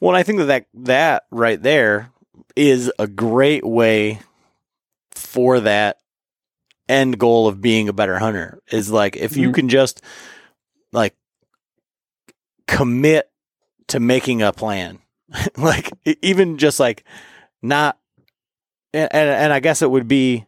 Well 0.01 0.17
i 0.17 0.23
think 0.23 0.39
that 0.39 0.47
that, 0.47 0.67
that 0.75 1.25
right 1.31 1.63
there 1.63 2.11
is 2.57 2.91
a 2.99 3.07
great 3.07 3.65
way 3.65 4.21
for 5.13 5.61
that 5.61 5.99
end 6.89 7.19
goal 7.19 7.47
of 7.47 7.61
being 7.61 7.89
a 7.89 7.93
better 7.93 8.19
hunter 8.19 8.61
is 8.71 8.91
like 8.91 9.17
if 9.17 9.33
mm-hmm. 9.33 9.41
you 9.41 9.53
can 9.53 9.69
just 9.69 10.03
like 10.93 11.15
commit 12.67 13.31
to 13.89 14.01
making 14.01 14.43
a 14.43 14.53
plan. 14.53 14.99
like 15.57 15.91
even 16.23 16.59
just 16.59 16.81
like 16.81 17.05
not 17.63 17.99
and, 18.93 19.09
and 19.13 19.53
I 19.53 19.61
guess 19.61 19.83
it 19.83 19.91
would 19.91 20.09
be 20.09 20.47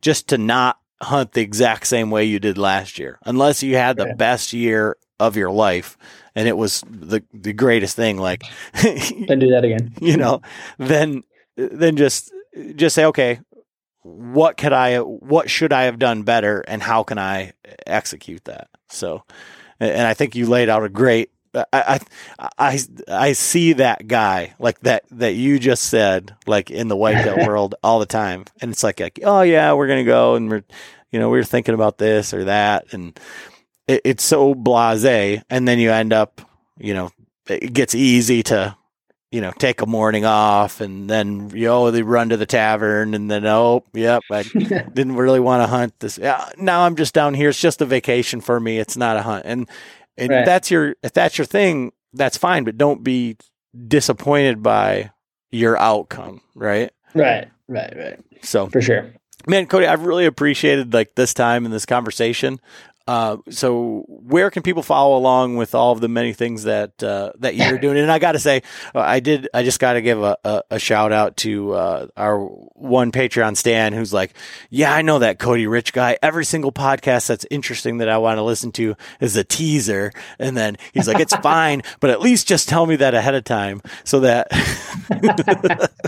just 0.00 0.28
to 0.28 0.38
not 0.38 0.78
hunt 1.00 1.32
the 1.32 1.40
exact 1.40 1.86
same 1.86 2.10
way 2.10 2.24
you 2.24 2.40
did 2.40 2.58
last 2.58 2.98
year. 2.98 3.18
Unless 3.24 3.62
you 3.62 3.76
had 3.76 3.96
the 3.96 4.06
yeah. 4.06 4.14
best 4.14 4.52
year 4.52 4.96
of 5.20 5.36
your 5.36 5.50
life 5.50 5.96
and 6.34 6.48
it 6.48 6.56
was 6.56 6.82
the 6.88 7.22
the 7.32 7.52
greatest 7.52 7.94
thing 7.94 8.18
like 8.18 8.42
then 8.82 9.38
do 9.38 9.50
that 9.50 9.64
again. 9.64 9.94
you 10.00 10.16
know, 10.16 10.42
then 10.78 11.22
then 11.56 11.96
just 11.96 12.32
just 12.76 12.94
say, 12.94 13.04
okay, 13.06 13.40
what 14.02 14.56
could 14.56 14.72
I, 14.72 14.98
what 14.98 15.48
should 15.50 15.72
I 15.72 15.84
have 15.84 15.98
done 15.98 16.22
better, 16.22 16.60
and 16.60 16.82
how 16.82 17.02
can 17.02 17.18
I 17.18 17.52
execute 17.86 18.44
that? 18.44 18.68
So, 18.88 19.24
and 19.80 20.06
I 20.06 20.14
think 20.14 20.34
you 20.34 20.46
laid 20.46 20.68
out 20.68 20.84
a 20.84 20.88
great. 20.88 21.30
I, 21.54 21.66
I 21.72 22.00
I 22.58 22.80
I 23.08 23.32
see 23.32 23.74
that 23.74 24.08
guy 24.08 24.54
like 24.58 24.80
that 24.80 25.04
that 25.10 25.34
you 25.34 25.58
just 25.58 25.84
said 25.84 26.34
like 26.46 26.70
in 26.70 26.88
the 26.88 26.96
whitetail 26.96 27.46
world 27.46 27.74
all 27.82 28.00
the 28.00 28.06
time, 28.06 28.46
and 28.60 28.72
it's 28.72 28.82
like, 28.82 29.00
like 29.00 29.20
oh 29.22 29.42
yeah, 29.42 29.72
we're 29.74 29.88
gonna 29.88 30.04
go 30.04 30.34
and 30.34 30.50
we're 30.50 30.64
you 31.10 31.20
know 31.20 31.28
we 31.28 31.38
are 31.38 31.44
thinking 31.44 31.74
about 31.74 31.98
this 31.98 32.32
or 32.32 32.44
that, 32.44 32.92
and 32.92 33.18
it, 33.86 34.00
it's 34.04 34.24
so 34.24 34.54
blasé, 34.54 35.42
and 35.50 35.68
then 35.68 35.78
you 35.78 35.90
end 35.90 36.12
up 36.12 36.40
you 36.78 36.94
know 36.94 37.10
it 37.48 37.72
gets 37.72 37.94
easy 37.94 38.42
to 38.44 38.76
you 39.32 39.40
know, 39.40 39.50
take 39.50 39.80
a 39.80 39.86
morning 39.86 40.26
off 40.26 40.82
and 40.82 41.08
then, 41.08 41.50
you 41.54 41.64
know, 41.64 41.90
they 41.90 42.02
run 42.02 42.28
to 42.28 42.36
the 42.36 42.44
tavern 42.44 43.14
and 43.14 43.30
then, 43.30 43.46
oh, 43.46 43.82
yep, 43.94 44.22
I 44.30 44.42
didn't 44.52 45.16
really 45.16 45.40
want 45.40 45.62
to 45.62 45.66
hunt 45.66 45.98
this. 46.00 46.18
Yeah, 46.18 46.50
now 46.58 46.82
I'm 46.82 46.96
just 46.96 47.14
down 47.14 47.32
here. 47.32 47.48
It's 47.48 47.60
just 47.60 47.80
a 47.80 47.86
vacation 47.86 48.42
for 48.42 48.60
me. 48.60 48.78
It's 48.78 48.96
not 48.96 49.16
a 49.16 49.22
hunt. 49.22 49.46
And, 49.46 49.68
and 50.18 50.28
right. 50.28 50.44
that's 50.44 50.70
your, 50.70 50.96
if 51.02 51.14
that's 51.14 51.38
your 51.38 51.46
thing, 51.46 51.92
that's 52.12 52.36
fine, 52.36 52.64
but 52.64 52.76
don't 52.76 53.02
be 53.02 53.38
disappointed 53.88 54.62
by 54.62 55.12
your 55.50 55.78
outcome. 55.78 56.42
Right. 56.54 56.92
Right. 57.14 57.48
Right. 57.68 57.96
Right. 57.96 58.20
So 58.42 58.66
for 58.66 58.82
sure. 58.82 59.14
Man, 59.46 59.66
Cody, 59.66 59.86
I've 59.86 60.04
really 60.04 60.26
appreciated 60.26 60.92
like 60.92 61.14
this 61.14 61.32
time 61.32 61.64
and 61.64 61.72
this 61.72 61.86
conversation. 61.86 62.60
Uh, 63.12 63.36
so 63.50 64.06
where 64.08 64.50
can 64.50 64.62
people 64.62 64.82
follow 64.82 65.18
along 65.18 65.58
with 65.58 65.74
all 65.74 65.92
of 65.92 66.00
the 66.00 66.08
many 66.08 66.32
things 66.32 66.62
that 66.62 67.02
uh, 67.02 67.30
that 67.40 67.54
you're 67.54 67.76
doing? 67.76 67.98
And 67.98 68.10
I 68.10 68.18
got 68.18 68.32
to 68.32 68.38
say, 68.38 68.62
I 68.94 69.20
did. 69.20 69.50
I 69.52 69.64
just 69.64 69.78
got 69.78 69.92
to 69.94 70.00
give 70.00 70.22
a, 70.22 70.38
a, 70.42 70.62
a, 70.70 70.78
shout 70.78 71.12
out 71.12 71.36
to 71.38 71.74
uh, 71.74 72.06
our 72.16 72.38
one 72.38 73.12
Patreon 73.12 73.54
Stan 73.54 73.92
who's 73.92 74.14
like, 74.14 74.32
"Yeah, 74.70 74.94
I 74.94 75.02
know 75.02 75.18
that 75.18 75.38
Cody 75.38 75.66
Rich 75.66 75.92
guy. 75.92 76.16
Every 76.22 76.46
single 76.46 76.72
podcast 76.72 77.26
that's 77.26 77.44
interesting 77.50 77.98
that 77.98 78.08
I 78.08 78.16
want 78.16 78.38
to 78.38 78.42
listen 78.42 78.72
to 78.72 78.96
is 79.20 79.36
a 79.36 79.44
teaser." 79.44 80.10
And 80.38 80.56
then 80.56 80.78
he's 80.94 81.06
like, 81.06 81.20
"It's 81.20 81.36
fine, 81.42 81.82
but 82.00 82.08
at 82.08 82.22
least 82.22 82.48
just 82.48 82.66
tell 82.66 82.86
me 82.86 82.96
that 82.96 83.12
ahead 83.12 83.34
of 83.34 83.44
time 83.44 83.82
so 84.04 84.20
that." 84.20 84.48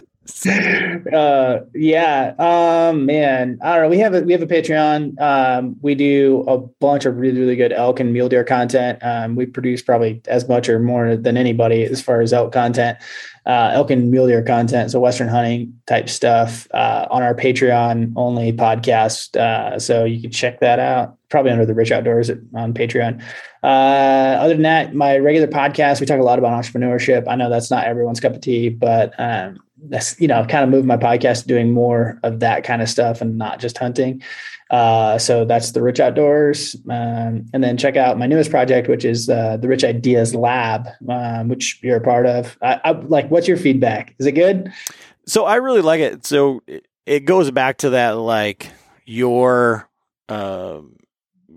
uh, 0.47 1.61
yeah. 1.75 2.35
Um, 2.39 3.07
man, 3.07 3.59
I 3.63 3.75
don't 3.75 3.85
know. 3.85 3.89
We 3.91 3.99
have 3.99 4.15
a 4.15 4.23
we 4.23 4.33
have 4.33 4.43
a 4.43 4.47
Patreon. 4.47 5.21
Um, 5.21 5.77
we 5.83 5.95
do 5.95 6.45
a 6.49 6.59
bunch 6.59 7.05
of 7.05 7.17
really 7.17 7.41
really 7.41 7.57
good 7.57 7.73
elk 7.73 8.01
and 8.01 8.13
mule 8.13 8.29
deer 8.29 8.45
content. 8.45 8.99
Um, 9.03 9.37
we 9.37 9.45
produce 9.45 9.83
probably 9.83 10.23
as 10.27 10.49
much 10.49 10.69
or 10.69 10.79
more 10.79 11.17
than 11.17 11.37
anybody 11.37 11.85
as 11.85 12.01
far 12.01 12.23
as 12.23 12.33
elk 12.33 12.53
content, 12.53 12.99
uh, 13.45 13.73
elk 13.75 13.91
and 13.91 14.11
mule 14.11 14.27
deer 14.27 14.43
content. 14.43 14.91
So 14.91 15.01
western 15.01 15.29
hunting 15.29 15.79
type 15.87 16.09
stuff 16.09 16.67
uh, 16.73 17.07
on 17.11 17.23
our 17.23 17.35
Patreon 17.35 18.15
only 18.17 18.53
podcast. 18.53 19.37
Uh, 19.37 19.79
so 19.79 20.05
you 20.05 20.23
can 20.23 20.31
check 20.31 20.61
that 20.61 20.79
out. 20.79 21.19
Probably 21.29 21.51
under 21.51 21.67
the 21.67 21.75
Rich 21.75 21.91
Outdoors 21.91 22.31
on 22.31 22.73
Patreon. 22.73 23.21
Uh, 23.63 24.39
other 24.41 24.55
than 24.55 24.63
that, 24.63 24.95
my 24.95 25.17
regular 25.17 25.49
podcast, 25.49 26.01
we 26.01 26.07
talk 26.07 26.21
a 26.21 26.23
lot 26.23 26.39
about 26.39 26.53
entrepreneurship. 26.63 27.25
I 27.27 27.35
know 27.35 27.51
that's 27.51 27.71
not 27.71 27.87
everyone's 27.87 28.21
cup 28.21 28.35
of 28.35 28.41
tea, 28.41 28.69
but 28.69 29.15
um, 29.19 29.59
that's 29.89 30.19
you 30.21 30.29
know 30.29 30.45
kind 30.47 30.65
of 30.65 30.71
moved 30.71 30.87
my 30.87 30.97
podcast 30.97 31.43
to 31.43 31.49
doing 31.49 31.73
more 31.73 32.19
of 32.23 32.41
that 32.41 32.65
kind 32.65 32.83
of 32.83 32.89
stuff 32.89 33.21
and 33.21 33.39
not 33.39 33.61
just 33.61 33.79
hunting. 33.79 34.23
Uh, 34.71 35.19
so 35.19 35.45
that's 35.45 35.73
the 35.73 35.83
rich 35.83 36.01
outdoors 36.01 36.75
um, 36.89 37.45
and 37.53 37.63
then 37.63 37.77
check 37.77 37.97
out 37.97 38.19
my 38.19 38.27
newest 38.27 38.51
project 38.51 38.89
which 38.89 39.05
is 39.05 39.29
uh, 39.29 39.59
the 39.59 39.69
rich 39.69 39.85
ideas 39.85 40.35
lab 40.35 40.89
um, 41.09 41.49
which 41.49 41.79
you're 41.83 41.99
a 41.99 42.01
part 42.01 42.27
of. 42.27 42.57
I, 42.63 42.81
I, 42.85 42.91
like 42.93 43.31
what's 43.31 43.47
your 43.47 43.59
feedback? 43.59 44.15
Is 44.19 44.27
it 44.27 44.33
good? 44.33 44.73
So 45.27 45.45
i 45.45 45.57
really 45.57 45.81
like 45.81 46.01
it. 46.01 46.27
So 46.27 46.63
it 47.07 47.21
goes 47.21 47.51
back 47.51 47.79
to 47.79 47.91
that 47.91 48.13
like 48.13 48.71
your 49.05 49.89
uh, 50.29 50.81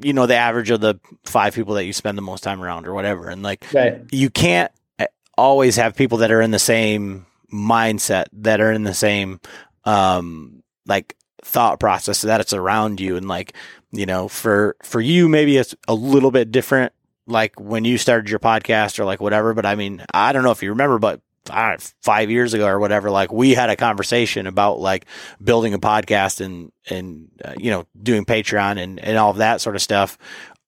you 0.01 0.13
know 0.13 0.25
the 0.25 0.35
average 0.35 0.69
of 0.69 0.81
the 0.81 0.95
five 1.23 1.55
people 1.55 1.75
that 1.75 1.85
you 1.85 1.93
spend 1.93 2.17
the 2.17 2.21
most 2.23 2.43
time 2.43 2.61
around 2.61 2.87
or 2.87 2.93
whatever. 2.93 3.29
And 3.29 3.43
like 3.43 3.65
right. 3.73 4.01
you 4.11 4.29
can't 4.29 4.71
eh, 4.99 5.07
always 5.37 5.75
have 5.77 5.95
people 5.95 6.19
that 6.19 6.31
are 6.31 6.41
in 6.41 6.51
the 6.51 6.59
same 6.59 7.25
mindset 7.51 8.25
that 8.33 8.61
are 8.61 8.71
in 8.71 8.83
the 8.83 8.93
same 8.93 9.39
um 9.85 10.63
like 10.85 11.15
thought 11.43 11.79
process 11.79 12.21
that 12.21 12.41
it's 12.41 12.53
around 12.53 12.99
you. 12.99 13.15
And 13.15 13.27
like 13.27 13.53
you 13.91 14.05
know 14.05 14.27
for 14.27 14.75
for 14.83 14.99
you 14.99 15.29
maybe 15.29 15.57
it's 15.57 15.75
a 15.87 15.93
little 15.93 16.31
bit 16.31 16.51
different 16.51 16.93
like 17.25 17.59
when 17.59 17.85
you 17.85 17.97
started 17.97 18.29
your 18.29 18.39
podcast 18.39 18.99
or 18.99 19.05
like 19.05 19.21
whatever. 19.21 19.53
But 19.53 19.65
i 19.65 19.75
mean 19.75 20.03
i 20.13 20.31
don't 20.33 20.43
know 20.43 20.51
if 20.51 20.63
you 20.63 20.69
remember 20.69 20.99
but 20.99 21.21
know, 21.49 21.77
five 22.01 22.29
years 22.29 22.53
ago 22.53 22.67
or 22.67 22.79
whatever 22.79 23.09
like 23.09 23.31
we 23.31 23.53
had 23.53 23.69
a 23.69 23.75
conversation 23.75 24.47
about 24.47 24.79
like 24.79 25.05
building 25.43 25.73
a 25.73 25.79
podcast 25.79 26.43
and 26.43 26.71
and 26.89 27.29
uh, 27.43 27.53
you 27.57 27.71
know 27.71 27.85
doing 28.01 28.25
patreon 28.25 28.81
and 28.81 28.99
and 28.99 29.17
all 29.17 29.31
of 29.31 29.37
that 29.37 29.61
sort 29.61 29.75
of 29.75 29.81
stuff. 29.81 30.17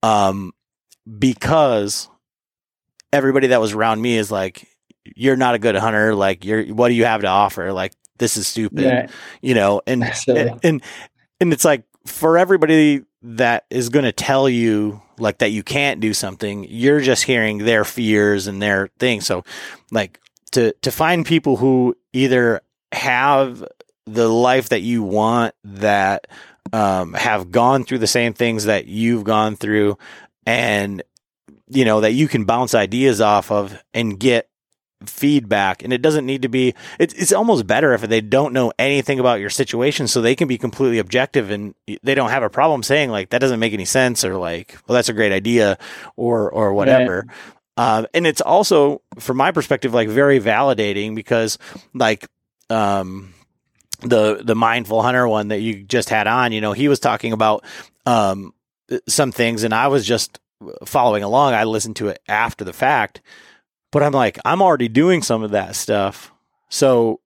Um 0.03 0.53
because 1.17 2.09
everybody 3.11 3.47
that 3.47 3.61
was 3.61 3.73
around 3.73 4.01
me 4.01 4.15
is 4.15 4.31
like 4.31 4.67
you're 5.15 5.35
not 5.35 5.55
a 5.55 5.59
good 5.59 5.75
hunter. 5.75 6.15
Like 6.15 6.45
you're, 6.45 6.65
what 6.65 6.89
do 6.89 6.95
you 6.95 7.05
have 7.05 7.21
to 7.21 7.27
offer? 7.27 7.71
Like 7.71 7.93
this 8.17 8.37
is 8.37 8.47
stupid, 8.47 8.81
yeah. 8.81 9.07
you 9.41 9.53
know, 9.53 9.81
and, 9.87 10.03
and, 10.27 10.59
and, 10.63 10.83
and 11.39 11.53
it's 11.53 11.65
like 11.65 11.83
for 12.05 12.37
everybody 12.37 13.03
that 13.21 13.65
is 13.69 13.89
going 13.89 14.05
to 14.05 14.11
tell 14.11 14.47
you 14.47 15.01
like 15.17 15.39
that 15.39 15.51
you 15.51 15.63
can't 15.63 15.99
do 15.99 16.13
something, 16.13 16.65
you're 16.69 17.01
just 17.01 17.23
hearing 17.23 17.59
their 17.59 17.83
fears 17.83 18.47
and 18.47 18.61
their 18.61 18.89
things. 18.99 19.25
So 19.25 19.43
like 19.91 20.19
to, 20.51 20.73
to 20.81 20.91
find 20.91 21.25
people 21.25 21.57
who 21.57 21.95
either 22.13 22.61
have 22.91 23.63
the 24.05 24.27
life 24.27 24.69
that 24.69 24.81
you 24.81 25.03
want 25.03 25.53
that, 25.63 26.27
um, 26.71 27.13
have 27.13 27.51
gone 27.51 27.83
through 27.83 27.97
the 27.97 28.07
same 28.07 28.33
things 28.33 28.65
that 28.65 28.85
you've 28.85 29.23
gone 29.23 29.55
through 29.55 29.97
and 30.45 31.03
you 31.69 31.85
know 31.85 32.01
that 32.01 32.13
you 32.13 32.27
can 32.27 32.45
bounce 32.45 32.73
ideas 32.73 33.21
off 33.21 33.51
of 33.51 33.81
and 33.93 34.19
get 34.19 34.49
feedback 35.05 35.81
and 35.81 35.93
it 35.93 36.01
doesn't 36.01 36.25
need 36.25 36.41
to 36.41 36.49
be 36.49 36.73
it's, 36.99 37.13
it's 37.13 37.31
almost 37.31 37.65
better 37.65 37.93
if 37.93 38.01
they 38.01 38.19
don't 38.19 38.51
know 38.51 38.73
anything 38.77 39.17
about 39.17 39.39
your 39.39 39.49
situation 39.49 40.07
so 40.07 40.21
they 40.21 40.35
can 40.35 40.47
be 40.47 40.57
completely 40.57 40.99
objective 40.99 41.51
and 41.51 41.73
they 42.03 42.13
don't 42.13 42.31
have 42.31 42.43
a 42.43 42.49
problem 42.49 42.83
saying 42.83 43.09
like 43.09 43.29
that 43.29 43.39
doesn't 43.39 43.61
make 43.61 43.71
any 43.71 43.85
sense 43.85 44.25
or 44.25 44.35
like 44.35 44.77
well 44.87 44.95
that's 44.95 45.07
a 45.07 45.13
great 45.13 45.31
idea 45.31 45.77
or 46.17 46.51
or 46.51 46.73
whatever. 46.73 47.25
Uh, 47.77 48.05
and 48.13 48.27
it's 48.27 48.41
also 48.41 49.01
from 49.19 49.37
my 49.37 49.51
perspective 49.51 49.93
like 49.93 50.09
very 50.09 50.37
validating 50.37 51.15
because 51.15 51.57
like 51.93 52.27
um 52.69 53.33
the 54.01 54.41
the 54.43 54.55
mindful 54.55 55.01
hunter 55.01 55.25
one 55.29 55.47
that 55.47 55.61
you 55.61 55.83
just 55.83 56.09
had 56.09 56.27
on 56.27 56.51
you 56.51 56.59
know 56.59 56.73
he 56.73 56.89
was 56.89 56.99
talking 56.99 57.31
about 57.31 57.63
um 58.05 58.53
some 59.07 59.31
things 59.31 59.63
and 59.63 59.73
I 59.73 59.87
was 59.87 60.05
just 60.05 60.39
following 60.85 61.23
along. 61.23 61.53
I 61.53 61.63
listened 61.63 61.95
to 61.97 62.09
it 62.09 62.21
after 62.27 62.65
the 62.65 62.73
fact 62.73 63.21
but 63.91 64.03
I'm 64.03 64.11
like, 64.11 64.39
I'm 64.45 64.61
already 64.61 64.87
doing 64.87 65.21
some 65.21 65.43
of 65.43 65.51
that 65.51 65.75
stuff. 65.75 66.31
So, 66.69 67.19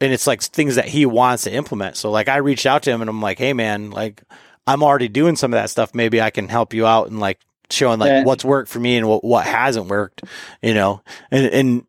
and 0.00 0.12
it's 0.12 0.26
like 0.26 0.42
things 0.42 0.76
that 0.76 0.88
he 0.88 1.06
wants 1.06 1.44
to 1.44 1.52
implement. 1.52 1.96
So, 1.96 2.10
like, 2.10 2.28
I 2.28 2.36
reached 2.36 2.66
out 2.66 2.82
to 2.84 2.90
him 2.90 3.00
and 3.00 3.08
I'm 3.08 3.22
like, 3.22 3.38
hey, 3.38 3.52
man, 3.52 3.90
like, 3.90 4.22
I'm 4.66 4.82
already 4.82 5.08
doing 5.08 5.36
some 5.36 5.52
of 5.52 5.58
that 5.58 5.70
stuff. 5.70 5.94
Maybe 5.94 6.20
I 6.20 6.30
can 6.30 6.48
help 6.48 6.74
you 6.74 6.86
out 6.86 7.08
and 7.08 7.18
like 7.18 7.40
showing 7.70 7.98
like 7.98 8.10
yeah. 8.10 8.24
what's 8.24 8.44
worked 8.44 8.70
for 8.70 8.78
me 8.78 8.96
and 8.96 9.08
what, 9.08 9.24
what 9.24 9.46
hasn't 9.46 9.86
worked, 9.86 10.22
you 10.62 10.74
know, 10.74 11.02
and, 11.30 11.46
and 11.46 11.86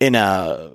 in 0.00 0.14
a, 0.14 0.70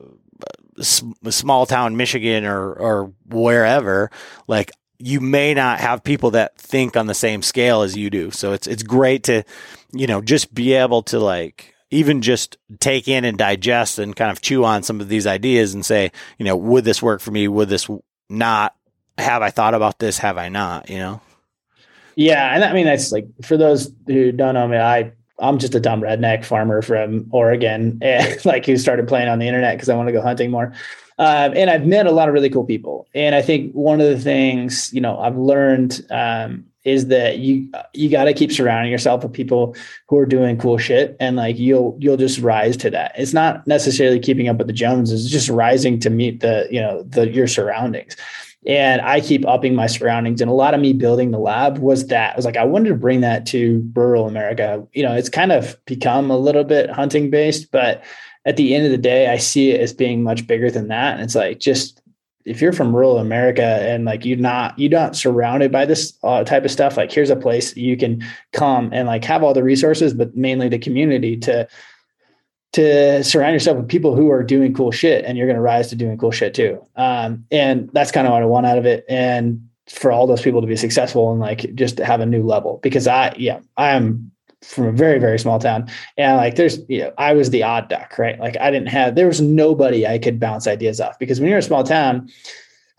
a 0.77 1.31
small 1.31 1.65
town, 1.65 1.97
Michigan 1.97 2.45
or, 2.45 2.73
or 2.73 3.13
wherever, 3.27 4.09
like, 4.47 4.71
you 4.97 5.19
may 5.19 5.53
not 5.53 5.79
have 5.79 6.05
people 6.05 6.31
that 6.31 6.57
think 6.57 6.95
on 6.95 7.05
the 7.05 7.13
same 7.13 7.41
scale 7.41 7.81
as 7.81 7.97
you 7.97 8.09
do. 8.09 8.31
So 8.31 8.53
it's, 8.53 8.65
it's 8.65 8.81
great 8.81 9.23
to, 9.23 9.43
you 9.91 10.07
know, 10.07 10.21
just 10.21 10.53
be 10.53 10.73
able 10.73 11.03
to 11.03 11.19
like, 11.19 11.74
even 11.95 12.21
just 12.21 12.57
take 12.79 13.07
in 13.07 13.23
and 13.23 13.37
digest 13.37 13.99
and 13.99 14.15
kind 14.15 14.31
of 14.31 14.41
chew 14.41 14.65
on 14.65 14.83
some 14.83 14.99
of 14.99 15.07
these 15.07 15.25
ideas 15.25 15.73
and 15.73 15.85
say, 15.85 16.11
you 16.37 16.45
know, 16.45 16.55
would 16.55 16.83
this 16.83 17.01
work 17.01 17.21
for 17.21 17.31
me? 17.31 17.47
Would 17.47 17.69
this 17.69 17.89
not? 18.29 18.75
Have 19.17 19.41
I 19.41 19.49
thought 19.49 19.73
about 19.73 19.99
this? 19.99 20.17
Have 20.17 20.37
I 20.37 20.49
not? 20.49 20.89
You 20.89 20.97
know? 20.97 21.21
Yeah. 22.15 22.53
And 22.53 22.63
I 22.63 22.73
mean, 22.73 22.85
that's 22.85 23.11
like 23.11 23.27
for 23.43 23.55
those 23.55 23.91
who 24.07 24.31
don't 24.31 24.53
know 24.53 24.67
me, 24.67 24.77
I, 24.77 25.13
I'm 25.39 25.57
just 25.57 25.75
a 25.75 25.79
dumb 25.79 26.01
redneck 26.01 26.45
farmer 26.45 26.81
from 26.81 27.27
Oregon, 27.31 27.99
and 28.01 28.45
like 28.45 28.65
who 28.65 28.77
started 28.77 29.07
playing 29.07 29.29
on 29.29 29.39
the 29.39 29.47
internet 29.47 29.75
because 29.75 29.89
I 29.89 29.95
want 29.95 30.07
to 30.07 30.13
go 30.13 30.21
hunting 30.21 30.51
more. 30.51 30.73
Um, 31.17 31.53
and 31.55 31.69
I've 31.69 31.85
met 31.85 32.07
a 32.07 32.11
lot 32.11 32.27
of 32.27 32.33
really 32.33 32.49
cool 32.49 32.65
people. 32.65 33.07
And 33.15 33.35
I 33.35 33.41
think 33.41 33.71
one 33.71 34.01
of 34.01 34.07
the 34.07 34.19
things, 34.19 34.93
you 34.93 34.99
know, 34.99 35.17
I've 35.17 35.37
learned 35.37 36.05
um, 36.11 36.65
is 36.85 37.07
that 37.07 37.39
you 37.39 37.69
you 37.93 38.09
got 38.09 38.25
to 38.25 38.33
keep 38.33 38.51
surrounding 38.51 38.91
yourself 38.91 39.23
with 39.23 39.33
people 39.33 39.75
who 40.07 40.17
are 40.17 40.25
doing 40.25 40.57
cool 40.57 40.77
shit 40.77 41.17
and 41.19 41.35
like 41.35 41.57
you'll 41.57 41.97
you'll 41.99 42.15
just 42.15 42.39
rise 42.39 42.77
to 42.77 42.91
that. 42.91 43.11
It's 43.17 43.33
not 43.33 43.65
necessarily 43.67 44.19
keeping 44.19 44.47
up 44.47 44.57
with 44.57 44.67
the 44.67 44.73
joneses 44.73 45.25
it's 45.25 45.31
just 45.31 45.49
rising 45.49 45.99
to 46.01 46.09
meet 46.09 46.39
the 46.39 46.67
you 46.69 46.79
know 46.79 47.03
the 47.03 47.29
your 47.29 47.47
surroundings. 47.47 48.15
And 48.67 49.01
i 49.01 49.19
keep 49.19 49.45
upping 49.47 49.75
my 49.75 49.87
surroundings 49.87 50.41
and 50.41 50.49
a 50.49 50.53
lot 50.53 50.73
of 50.73 50.79
me 50.79 50.93
building 50.93 51.31
the 51.31 51.39
lab 51.39 51.77
was 51.79 52.07
that 52.07 52.33
i 52.33 52.35
was 52.35 52.45
like 52.45 52.57
i 52.57 52.63
wanted 52.63 52.89
to 52.89 52.95
bring 52.95 53.21
that 53.21 53.45
to 53.47 53.87
rural 53.93 54.27
america. 54.27 54.85
You 54.93 55.03
know 55.03 55.13
it's 55.13 55.29
kind 55.29 55.51
of 55.51 55.77
become 55.85 56.31
a 56.31 56.37
little 56.37 56.63
bit 56.63 56.89
hunting 56.89 57.29
based 57.29 57.71
but 57.71 58.03
at 58.43 58.57
the 58.57 58.73
end 58.73 58.85
of 58.85 58.91
the 58.91 58.97
day 58.97 59.27
i 59.27 59.37
see 59.37 59.71
it 59.71 59.81
as 59.81 59.93
being 59.93 60.23
much 60.23 60.47
bigger 60.47 60.71
than 60.71 60.87
that 60.87 61.13
and 61.13 61.23
it's 61.23 61.35
like 61.35 61.59
just 61.59 62.01
if 62.45 62.61
you're 62.61 62.73
from 62.73 62.95
rural 62.95 63.17
America 63.17 63.63
and 63.63 64.05
like 64.05 64.23
you're 64.23 64.37
not 64.37 64.77
you're 64.77 64.91
not 64.91 65.15
surrounded 65.15 65.71
by 65.71 65.85
this 65.85 66.17
uh, 66.23 66.43
type 66.43 66.63
of 66.63 66.71
stuff, 66.71 66.95
like 66.95 67.11
here's 67.11 67.29
a 67.29 67.35
place 67.35 67.75
you 67.75 67.97
can 67.97 68.23
come 68.53 68.91
and 68.93 69.07
like 69.07 69.23
have 69.25 69.43
all 69.43 69.53
the 69.53 69.63
resources, 69.63 70.13
but 70.13 70.35
mainly 70.35 70.69
the 70.69 70.79
community 70.79 71.37
to 71.37 71.67
to 72.73 73.23
surround 73.23 73.53
yourself 73.53 73.77
with 73.77 73.87
people 73.87 74.15
who 74.15 74.29
are 74.29 74.43
doing 74.43 74.73
cool 74.73 74.91
shit 74.91 75.23
and 75.23 75.37
you're 75.37 75.47
going 75.47 75.55
to 75.55 75.61
rise 75.61 75.87
to 75.87 75.95
doing 75.95 76.17
cool 76.17 76.31
shit 76.31 76.53
too. 76.53 76.85
Um, 76.97 77.45
and 77.49 77.89
that's 77.93 78.11
kind 78.11 78.27
of 78.27 78.33
what 78.33 78.41
I 78.41 78.45
want 78.45 78.65
out 78.65 78.77
of 78.77 78.85
it. 78.85 79.05
And 79.07 79.69
for 79.87 80.11
all 80.11 80.27
those 80.27 80.41
people 80.41 80.59
to 80.59 80.67
be 80.67 80.75
successful 80.75 81.31
and 81.31 81.39
like 81.39 81.73
just 81.75 81.99
have 81.99 82.19
a 82.19 82.25
new 82.25 82.43
level 82.43 82.79
because 82.83 83.07
I, 83.07 83.33
yeah, 83.37 83.59
I 83.77 83.91
am 83.91 84.31
from 84.67 84.85
a 84.87 84.91
very, 84.91 85.19
very 85.19 85.39
small 85.39 85.59
town. 85.59 85.89
And 86.17 86.37
like, 86.37 86.55
there's, 86.55 86.79
you 86.89 86.99
know, 86.99 87.13
I 87.17 87.33
was 87.33 87.49
the 87.49 87.63
odd 87.63 87.89
duck, 87.89 88.17
right? 88.17 88.39
Like 88.39 88.57
I 88.59 88.71
didn't 88.71 88.89
have, 88.89 89.15
there 89.15 89.27
was 89.27 89.41
nobody 89.41 90.05
I 90.05 90.17
could 90.17 90.39
bounce 90.39 90.67
ideas 90.67 90.99
off. 90.99 91.19
Because 91.19 91.39
when 91.39 91.49
you're 91.49 91.59
a 91.59 91.63
small 91.63 91.83
town, 91.83 92.29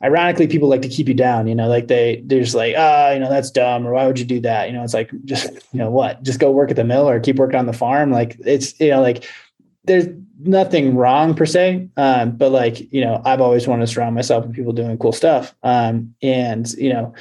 ironically 0.02 0.46
people 0.46 0.68
like 0.68 0.82
to 0.82 0.88
keep 0.88 1.08
you 1.08 1.14
down 1.14 1.46
you 1.46 1.54
know? 1.54 1.68
Like 1.68 1.88
they 1.88 2.22
they're 2.26 2.42
just 2.42 2.54
like 2.54 2.74
ah 2.76 3.08
oh, 3.08 3.12
you 3.14 3.18
know 3.18 3.30
that's 3.30 3.50
dumb 3.50 3.86
or 3.86 3.92
why 3.92 4.06
would 4.06 4.18
you 4.18 4.26
do 4.26 4.40
that? 4.40 4.68
You 4.68 4.74
know 4.74 4.84
it's 4.84 4.92
like 4.94 5.10
just 5.24 5.50
you 5.72 5.78
know 5.78 5.90
what? 5.90 6.22
Just 6.22 6.38
go 6.38 6.50
work 6.50 6.70
at 6.70 6.76
the 6.76 6.84
mill 6.84 7.08
or 7.08 7.18
keep 7.18 7.36
working 7.36 7.58
on 7.58 7.66
the 7.66 7.72
farm? 7.72 8.10
Like 8.10 8.36
it's 8.40 8.78
you 8.78 8.90
know 8.90 9.00
like 9.00 9.24
there's 9.84 10.06
nothing 10.40 10.96
wrong 10.96 11.34
per 11.34 11.46
se, 11.46 11.88
um, 11.96 12.32
but 12.32 12.50
like 12.50 12.92
you 12.92 13.00
know, 13.00 13.22
I've 13.24 13.40
always 13.40 13.66
wanted 13.66 13.86
to 13.86 13.92
surround 13.92 14.14
myself 14.14 14.44
with 14.44 14.54
people 14.54 14.72
doing 14.72 14.98
cool 14.98 15.12
stuff, 15.12 15.54
um, 15.62 16.14
and 16.22 16.70
you 16.74 16.92
know, 16.92 17.14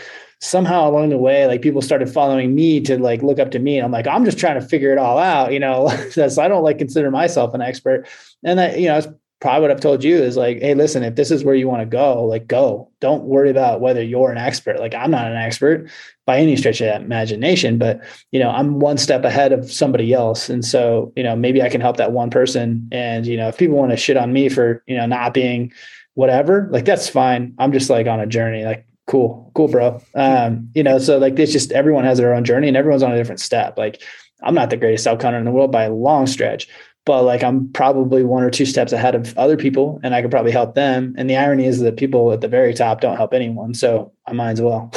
somehow 0.46 0.90
along 0.90 1.10
the 1.10 1.18
way, 1.18 1.48
like 1.48 1.62
people 1.62 1.82
started 1.82 2.10
following 2.10 2.54
me 2.54 2.82
to 2.82 2.98
like 2.98 3.24
look 3.24 3.40
up 3.40 3.52
to 3.52 3.60
me, 3.60 3.78
and 3.78 3.86
I'm 3.86 3.92
like, 3.92 4.08
I'm 4.08 4.26
just 4.26 4.40
trying 4.40 4.60
to 4.60 4.66
figure 4.66 4.92
it 4.92 4.98
all 4.98 5.18
out, 5.18 5.52
you 5.52 5.60
know. 5.60 5.88
so 6.12 6.42
I 6.42 6.48
don't 6.48 6.64
like 6.64 6.78
consider 6.78 7.12
myself 7.12 7.54
an 7.54 7.62
expert, 7.62 8.08
and 8.44 8.60
that 8.60 8.80
you 8.80 8.88
know, 8.88 8.98
it's 8.98 9.08
probably 9.42 9.62
what 9.62 9.72
I've 9.72 9.82
told 9.82 10.04
you 10.04 10.16
is 10.18 10.38
like, 10.38 10.60
hey, 10.62 10.74
listen, 10.74 11.04
if 11.04 11.16
this 11.16 11.30
is 11.30 11.44
where 11.44 11.56
you 11.56 11.68
want 11.68 11.82
to 11.82 11.86
go, 11.86 12.24
like 12.24 12.48
go. 12.48 12.90
Don't 13.02 13.26
worry 13.26 13.50
about 13.50 13.82
whether 13.82 14.02
you're 14.02 14.32
an 14.32 14.38
expert. 14.38 14.80
Like 14.80 14.96
I'm 14.96 15.12
not 15.12 15.30
an 15.30 15.38
expert 15.38 15.90
by 16.26 16.40
any 16.40 16.56
stretch 16.56 16.82
of 16.82 17.02
imagination, 17.02 17.78
but 17.78 18.02
you 18.32 18.40
know, 18.40 18.50
I'm 18.50 18.80
one 18.80 18.98
step 18.98 19.24
ahead 19.24 19.52
of 19.52 19.72
somebody 19.72 20.14
else. 20.14 20.50
And 20.50 20.64
so, 20.64 21.14
you 21.16 21.22
know, 21.22 21.36
maybe 21.36 21.62
I 21.62 21.70
can 21.70 21.82
help 21.82 21.98
that 21.98 22.12
one 22.12 22.30
person. 22.30 22.88
And, 22.92 23.28
you 23.28 23.38
know, 23.38 23.50
if 23.50 23.58
people 23.58 23.76
want 23.76 23.92
to 23.92 23.98
shit 23.98 24.18
on 24.18 24.34
me 24.34 24.50
for, 24.50 24.82
you 24.88 24.96
know, 24.96 25.06
not 25.06 25.34
being 25.34 25.74
whatever, 26.16 26.68
like 26.72 26.86
that's 26.86 27.10
fine. 27.10 27.54
I'm 27.60 27.74
just 27.74 27.90
like 27.90 28.08
on 28.08 28.20
a 28.20 28.26
journey. 28.26 28.64
Like, 28.64 28.88
cool, 29.08 29.52
cool, 29.54 29.68
bro. 29.68 30.02
Um, 30.16 30.70
you 30.74 30.84
know, 30.84 30.98
so 31.00 31.18
like 31.18 31.38
it's 31.40 31.52
just 31.52 31.72
everyone 31.72 32.04
has 32.06 32.18
their 32.18 32.34
own 32.34 32.44
journey 32.44 32.68
and 32.68 32.78
everyone's 32.78 33.04
on 33.04 33.12
a 33.12 33.18
different 33.18 33.40
step. 33.40 33.78
Like 33.78 34.02
I'm 34.42 34.56
not 34.56 34.70
the 34.70 34.78
greatest 34.78 35.08
hunter 35.08 35.38
in 35.38 35.46
the 35.46 35.52
world 35.52 35.72
by 35.72 35.84
a 35.84 35.94
long 35.94 36.28
stretch, 36.28 36.68
but 37.06 37.24
like 37.24 37.44
I'm 37.44 37.72
probably 37.72 38.24
one 38.24 38.44
or 38.44 38.50
two 38.50 38.66
steps 38.66 38.92
ahead 38.92 39.16
of 39.16 39.38
other 39.38 39.58
people 39.58 40.00
and 40.04 40.16
I 40.16 40.22
could 40.22 40.32
probably 40.32 40.52
help 40.52 40.76
them. 40.76 41.16
And 41.18 41.30
the 41.30 41.38
irony 41.38 41.66
is 41.66 41.80
that 41.80 41.98
people 41.98 42.32
at 42.32 42.42
the 42.42 42.48
very 42.48 42.74
top 42.74 43.02
don't 43.02 43.18
help 43.18 43.34
anyone. 43.34 43.74
So 43.74 44.12
I 44.26 44.34
might 44.34 44.52
as 44.52 44.62
well. 44.62 44.92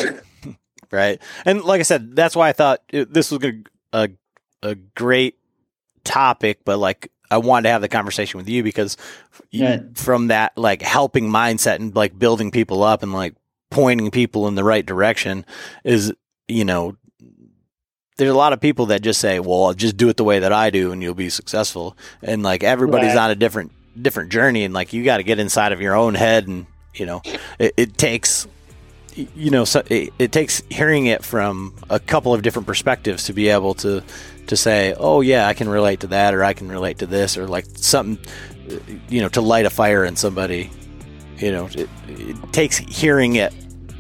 right. 0.90 1.20
And 1.44 1.62
like 1.62 1.80
I 1.80 1.85
said, 1.85 2.16
that's 2.16 2.35
why 2.35 2.48
I 2.48 2.52
thought 2.52 2.80
it, 2.89 3.12
this 3.12 3.30
was 3.30 3.44
a, 3.93 4.09
a 4.62 4.74
great 4.74 5.39
topic, 6.05 6.60
but 6.64 6.78
like 6.78 7.12
I 7.30 7.39
wanted 7.39 7.64
to 7.64 7.70
have 7.70 7.82
the 7.82 7.89
conversation 7.89 8.39
with 8.39 8.48
you 8.48 8.62
because 8.62 8.97
right. 9.55 9.82
from 9.94 10.28
that 10.28 10.56
like 10.56 10.80
helping 10.80 11.28
mindset 11.28 11.76
and 11.76 11.94
like 11.94 12.18
building 12.18 12.51
people 12.51 12.82
up 12.82 13.02
and 13.02 13.12
like 13.12 13.35
pointing 13.70 14.11
people 14.11 14.49
in 14.49 14.55
the 14.55 14.65
right 14.65 14.85
direction 14.85 15.45
is, 15.85 16.12
you 16.47 16.65
know, 16.65 16.97
there's 18.16 18.31
a 18.31 18.36
lot 18.36 18.53
of 18.53 18.61
people 18.61 18.86
that 18.86 19.01
just 19.01 19.20
say, 19.20 19.39
"Well, 19.39 19.73
just 19.74 19.97
do 19.97 20.09
it 20.09 20.16
the 20.16 20.24
way 20.24 20.40
that 20.40 20.53
I 20.53 20.70
do, 20.70 20.90
and 20.93 21.03
you'll 21.03 21.15
be 21.15 21.31
successful." 21.31 21.97
And 22.20 22.43
like 22.43 22.65
everybody's 22.65 23.15
right. 23.15 23.24
on 23.24 23.31
a 23.31 23.36
different 23.36 23.73
different 24.01 24.32
journey, 24.32 24.65
and 24.65 24.74
like 24.74 24.93
you 24.93 25.05
got 25.05 25.19
to 25.19 25.23
get 25.23 25.39
inside 25.39 25.73
of 25.73 25.81
your 25.81 25.95
own 25.95 26.15
head, 26.15 26.49
and 26.49 26.66
you 26.95 27.07
know, 27.07 27.23
it, 27.59 27.74
it 27.77 27.99
takes 27.99 28.47
you 29.15 29.51
know 29.51 29.65
so 29.65 29.82
it, 29.89 30.12
it, 30.19 30.32
takes 30.32 30.62
hearing 30.70 31.07
it 31.07 31.24
from 31.24 31.74
a 31.90 31.99
couple 31.99 32.32
of 32.32 32.43
different 32.43 32.66
perspectives 32.66 33.24
to 33.24 33.32
be 33.32 33.49
able 33.49 33.74
to 33.74 34.03
to 34.49 34.57
say, 34.57 34.95
"Oh 34.99 35.20
yeah, 35.20 35.47
I 35.47 35.55
can 35.55 35.69
relate 35.69 36.01
to 36.01 36.09
that," 36.09 36.35
or 36.35 36.43
"I 36.43 36.53
can 36.53 36.69
relate 36.69 36.99
to 36.99 37.07
this," 37.07 37.36
or 37.36 37.47
like 37.47 37.66
something 37.77 38.19
you 39.09 39.20
know 39.20 39.28
to 39.31 39.40
light 39.40 39.66
a 39.66 39.70
fire 39.70 40.05
in 40.05 40.16
somebody. 40.16 40.70
You 41.39 41.52
know, 41.52 41.66
it, 41.73 41.89
it 42.09 42.52
takes 42.52 42.78
hearing 42.78 43.36
it 43.36 43.52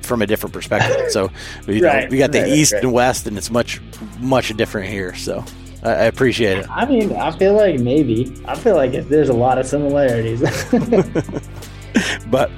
from 0.02 0.22
a 0.22 0.26
different 0.26 0.52
perspective. 0.52 1.10
So 1.10 1.30
we, 1.66 1.82
right, 1.82 2.10
we 2.10 2.18
got 2.18 2.32
the 2.32 2.40
right, 2.40 2.48
east 2.48 2.72
right. 2.72 2.82
and 2.82 2.92
west, 2.92 3.26
and 3.26 3.38
it's 3.38 3.50
much 3.50 3.80
much 4.18 4.56
different 4.56 4.88
here. 4.88 5.14
So 5.14 5.44
I, 5.82 5.90
I, 5.90 6.04
appreciate 6.04 6.58
it. 6.58 6.70
I 6.70 6.86
mean, 6.86 7.14
I 7.14 7.30
feel 7.30 7.54
like 7.54 7.78
maybe 7.78 8.34
I 8.46 8.56
feel 8.56 8.74
like 8.74 8.92
there's 9.08 9.28
a 9.28 9.34
lot 9.34 9.58
of 9.58 9.66
similarities. 9.66 10.40
but, 12.30 12.50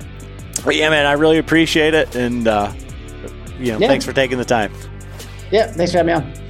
but 0.65 0.77
yeah, 0.77 0.89
man, 0.89 1.07
I 1.07 1.13
really 1.13 1.39
appreciate 1.39 1.93
it, 1.93 2.15
and 2.17 2.49
uh, 2.49 2.73
you 3.59 3.73
know, 3.73 3.79
yeah. 3.79 3.89
thanks 3.89 4.05
for 4.05 4.13
taking 4.13 4.39
the 4.39 4.45
time. 4.45 4.73
Yeah, 5.51 5.67
thanks 5.67 5.93
for 5.93 5.99
having 5.99 6.15
me 6.15 6.21
on. 6.21 6.50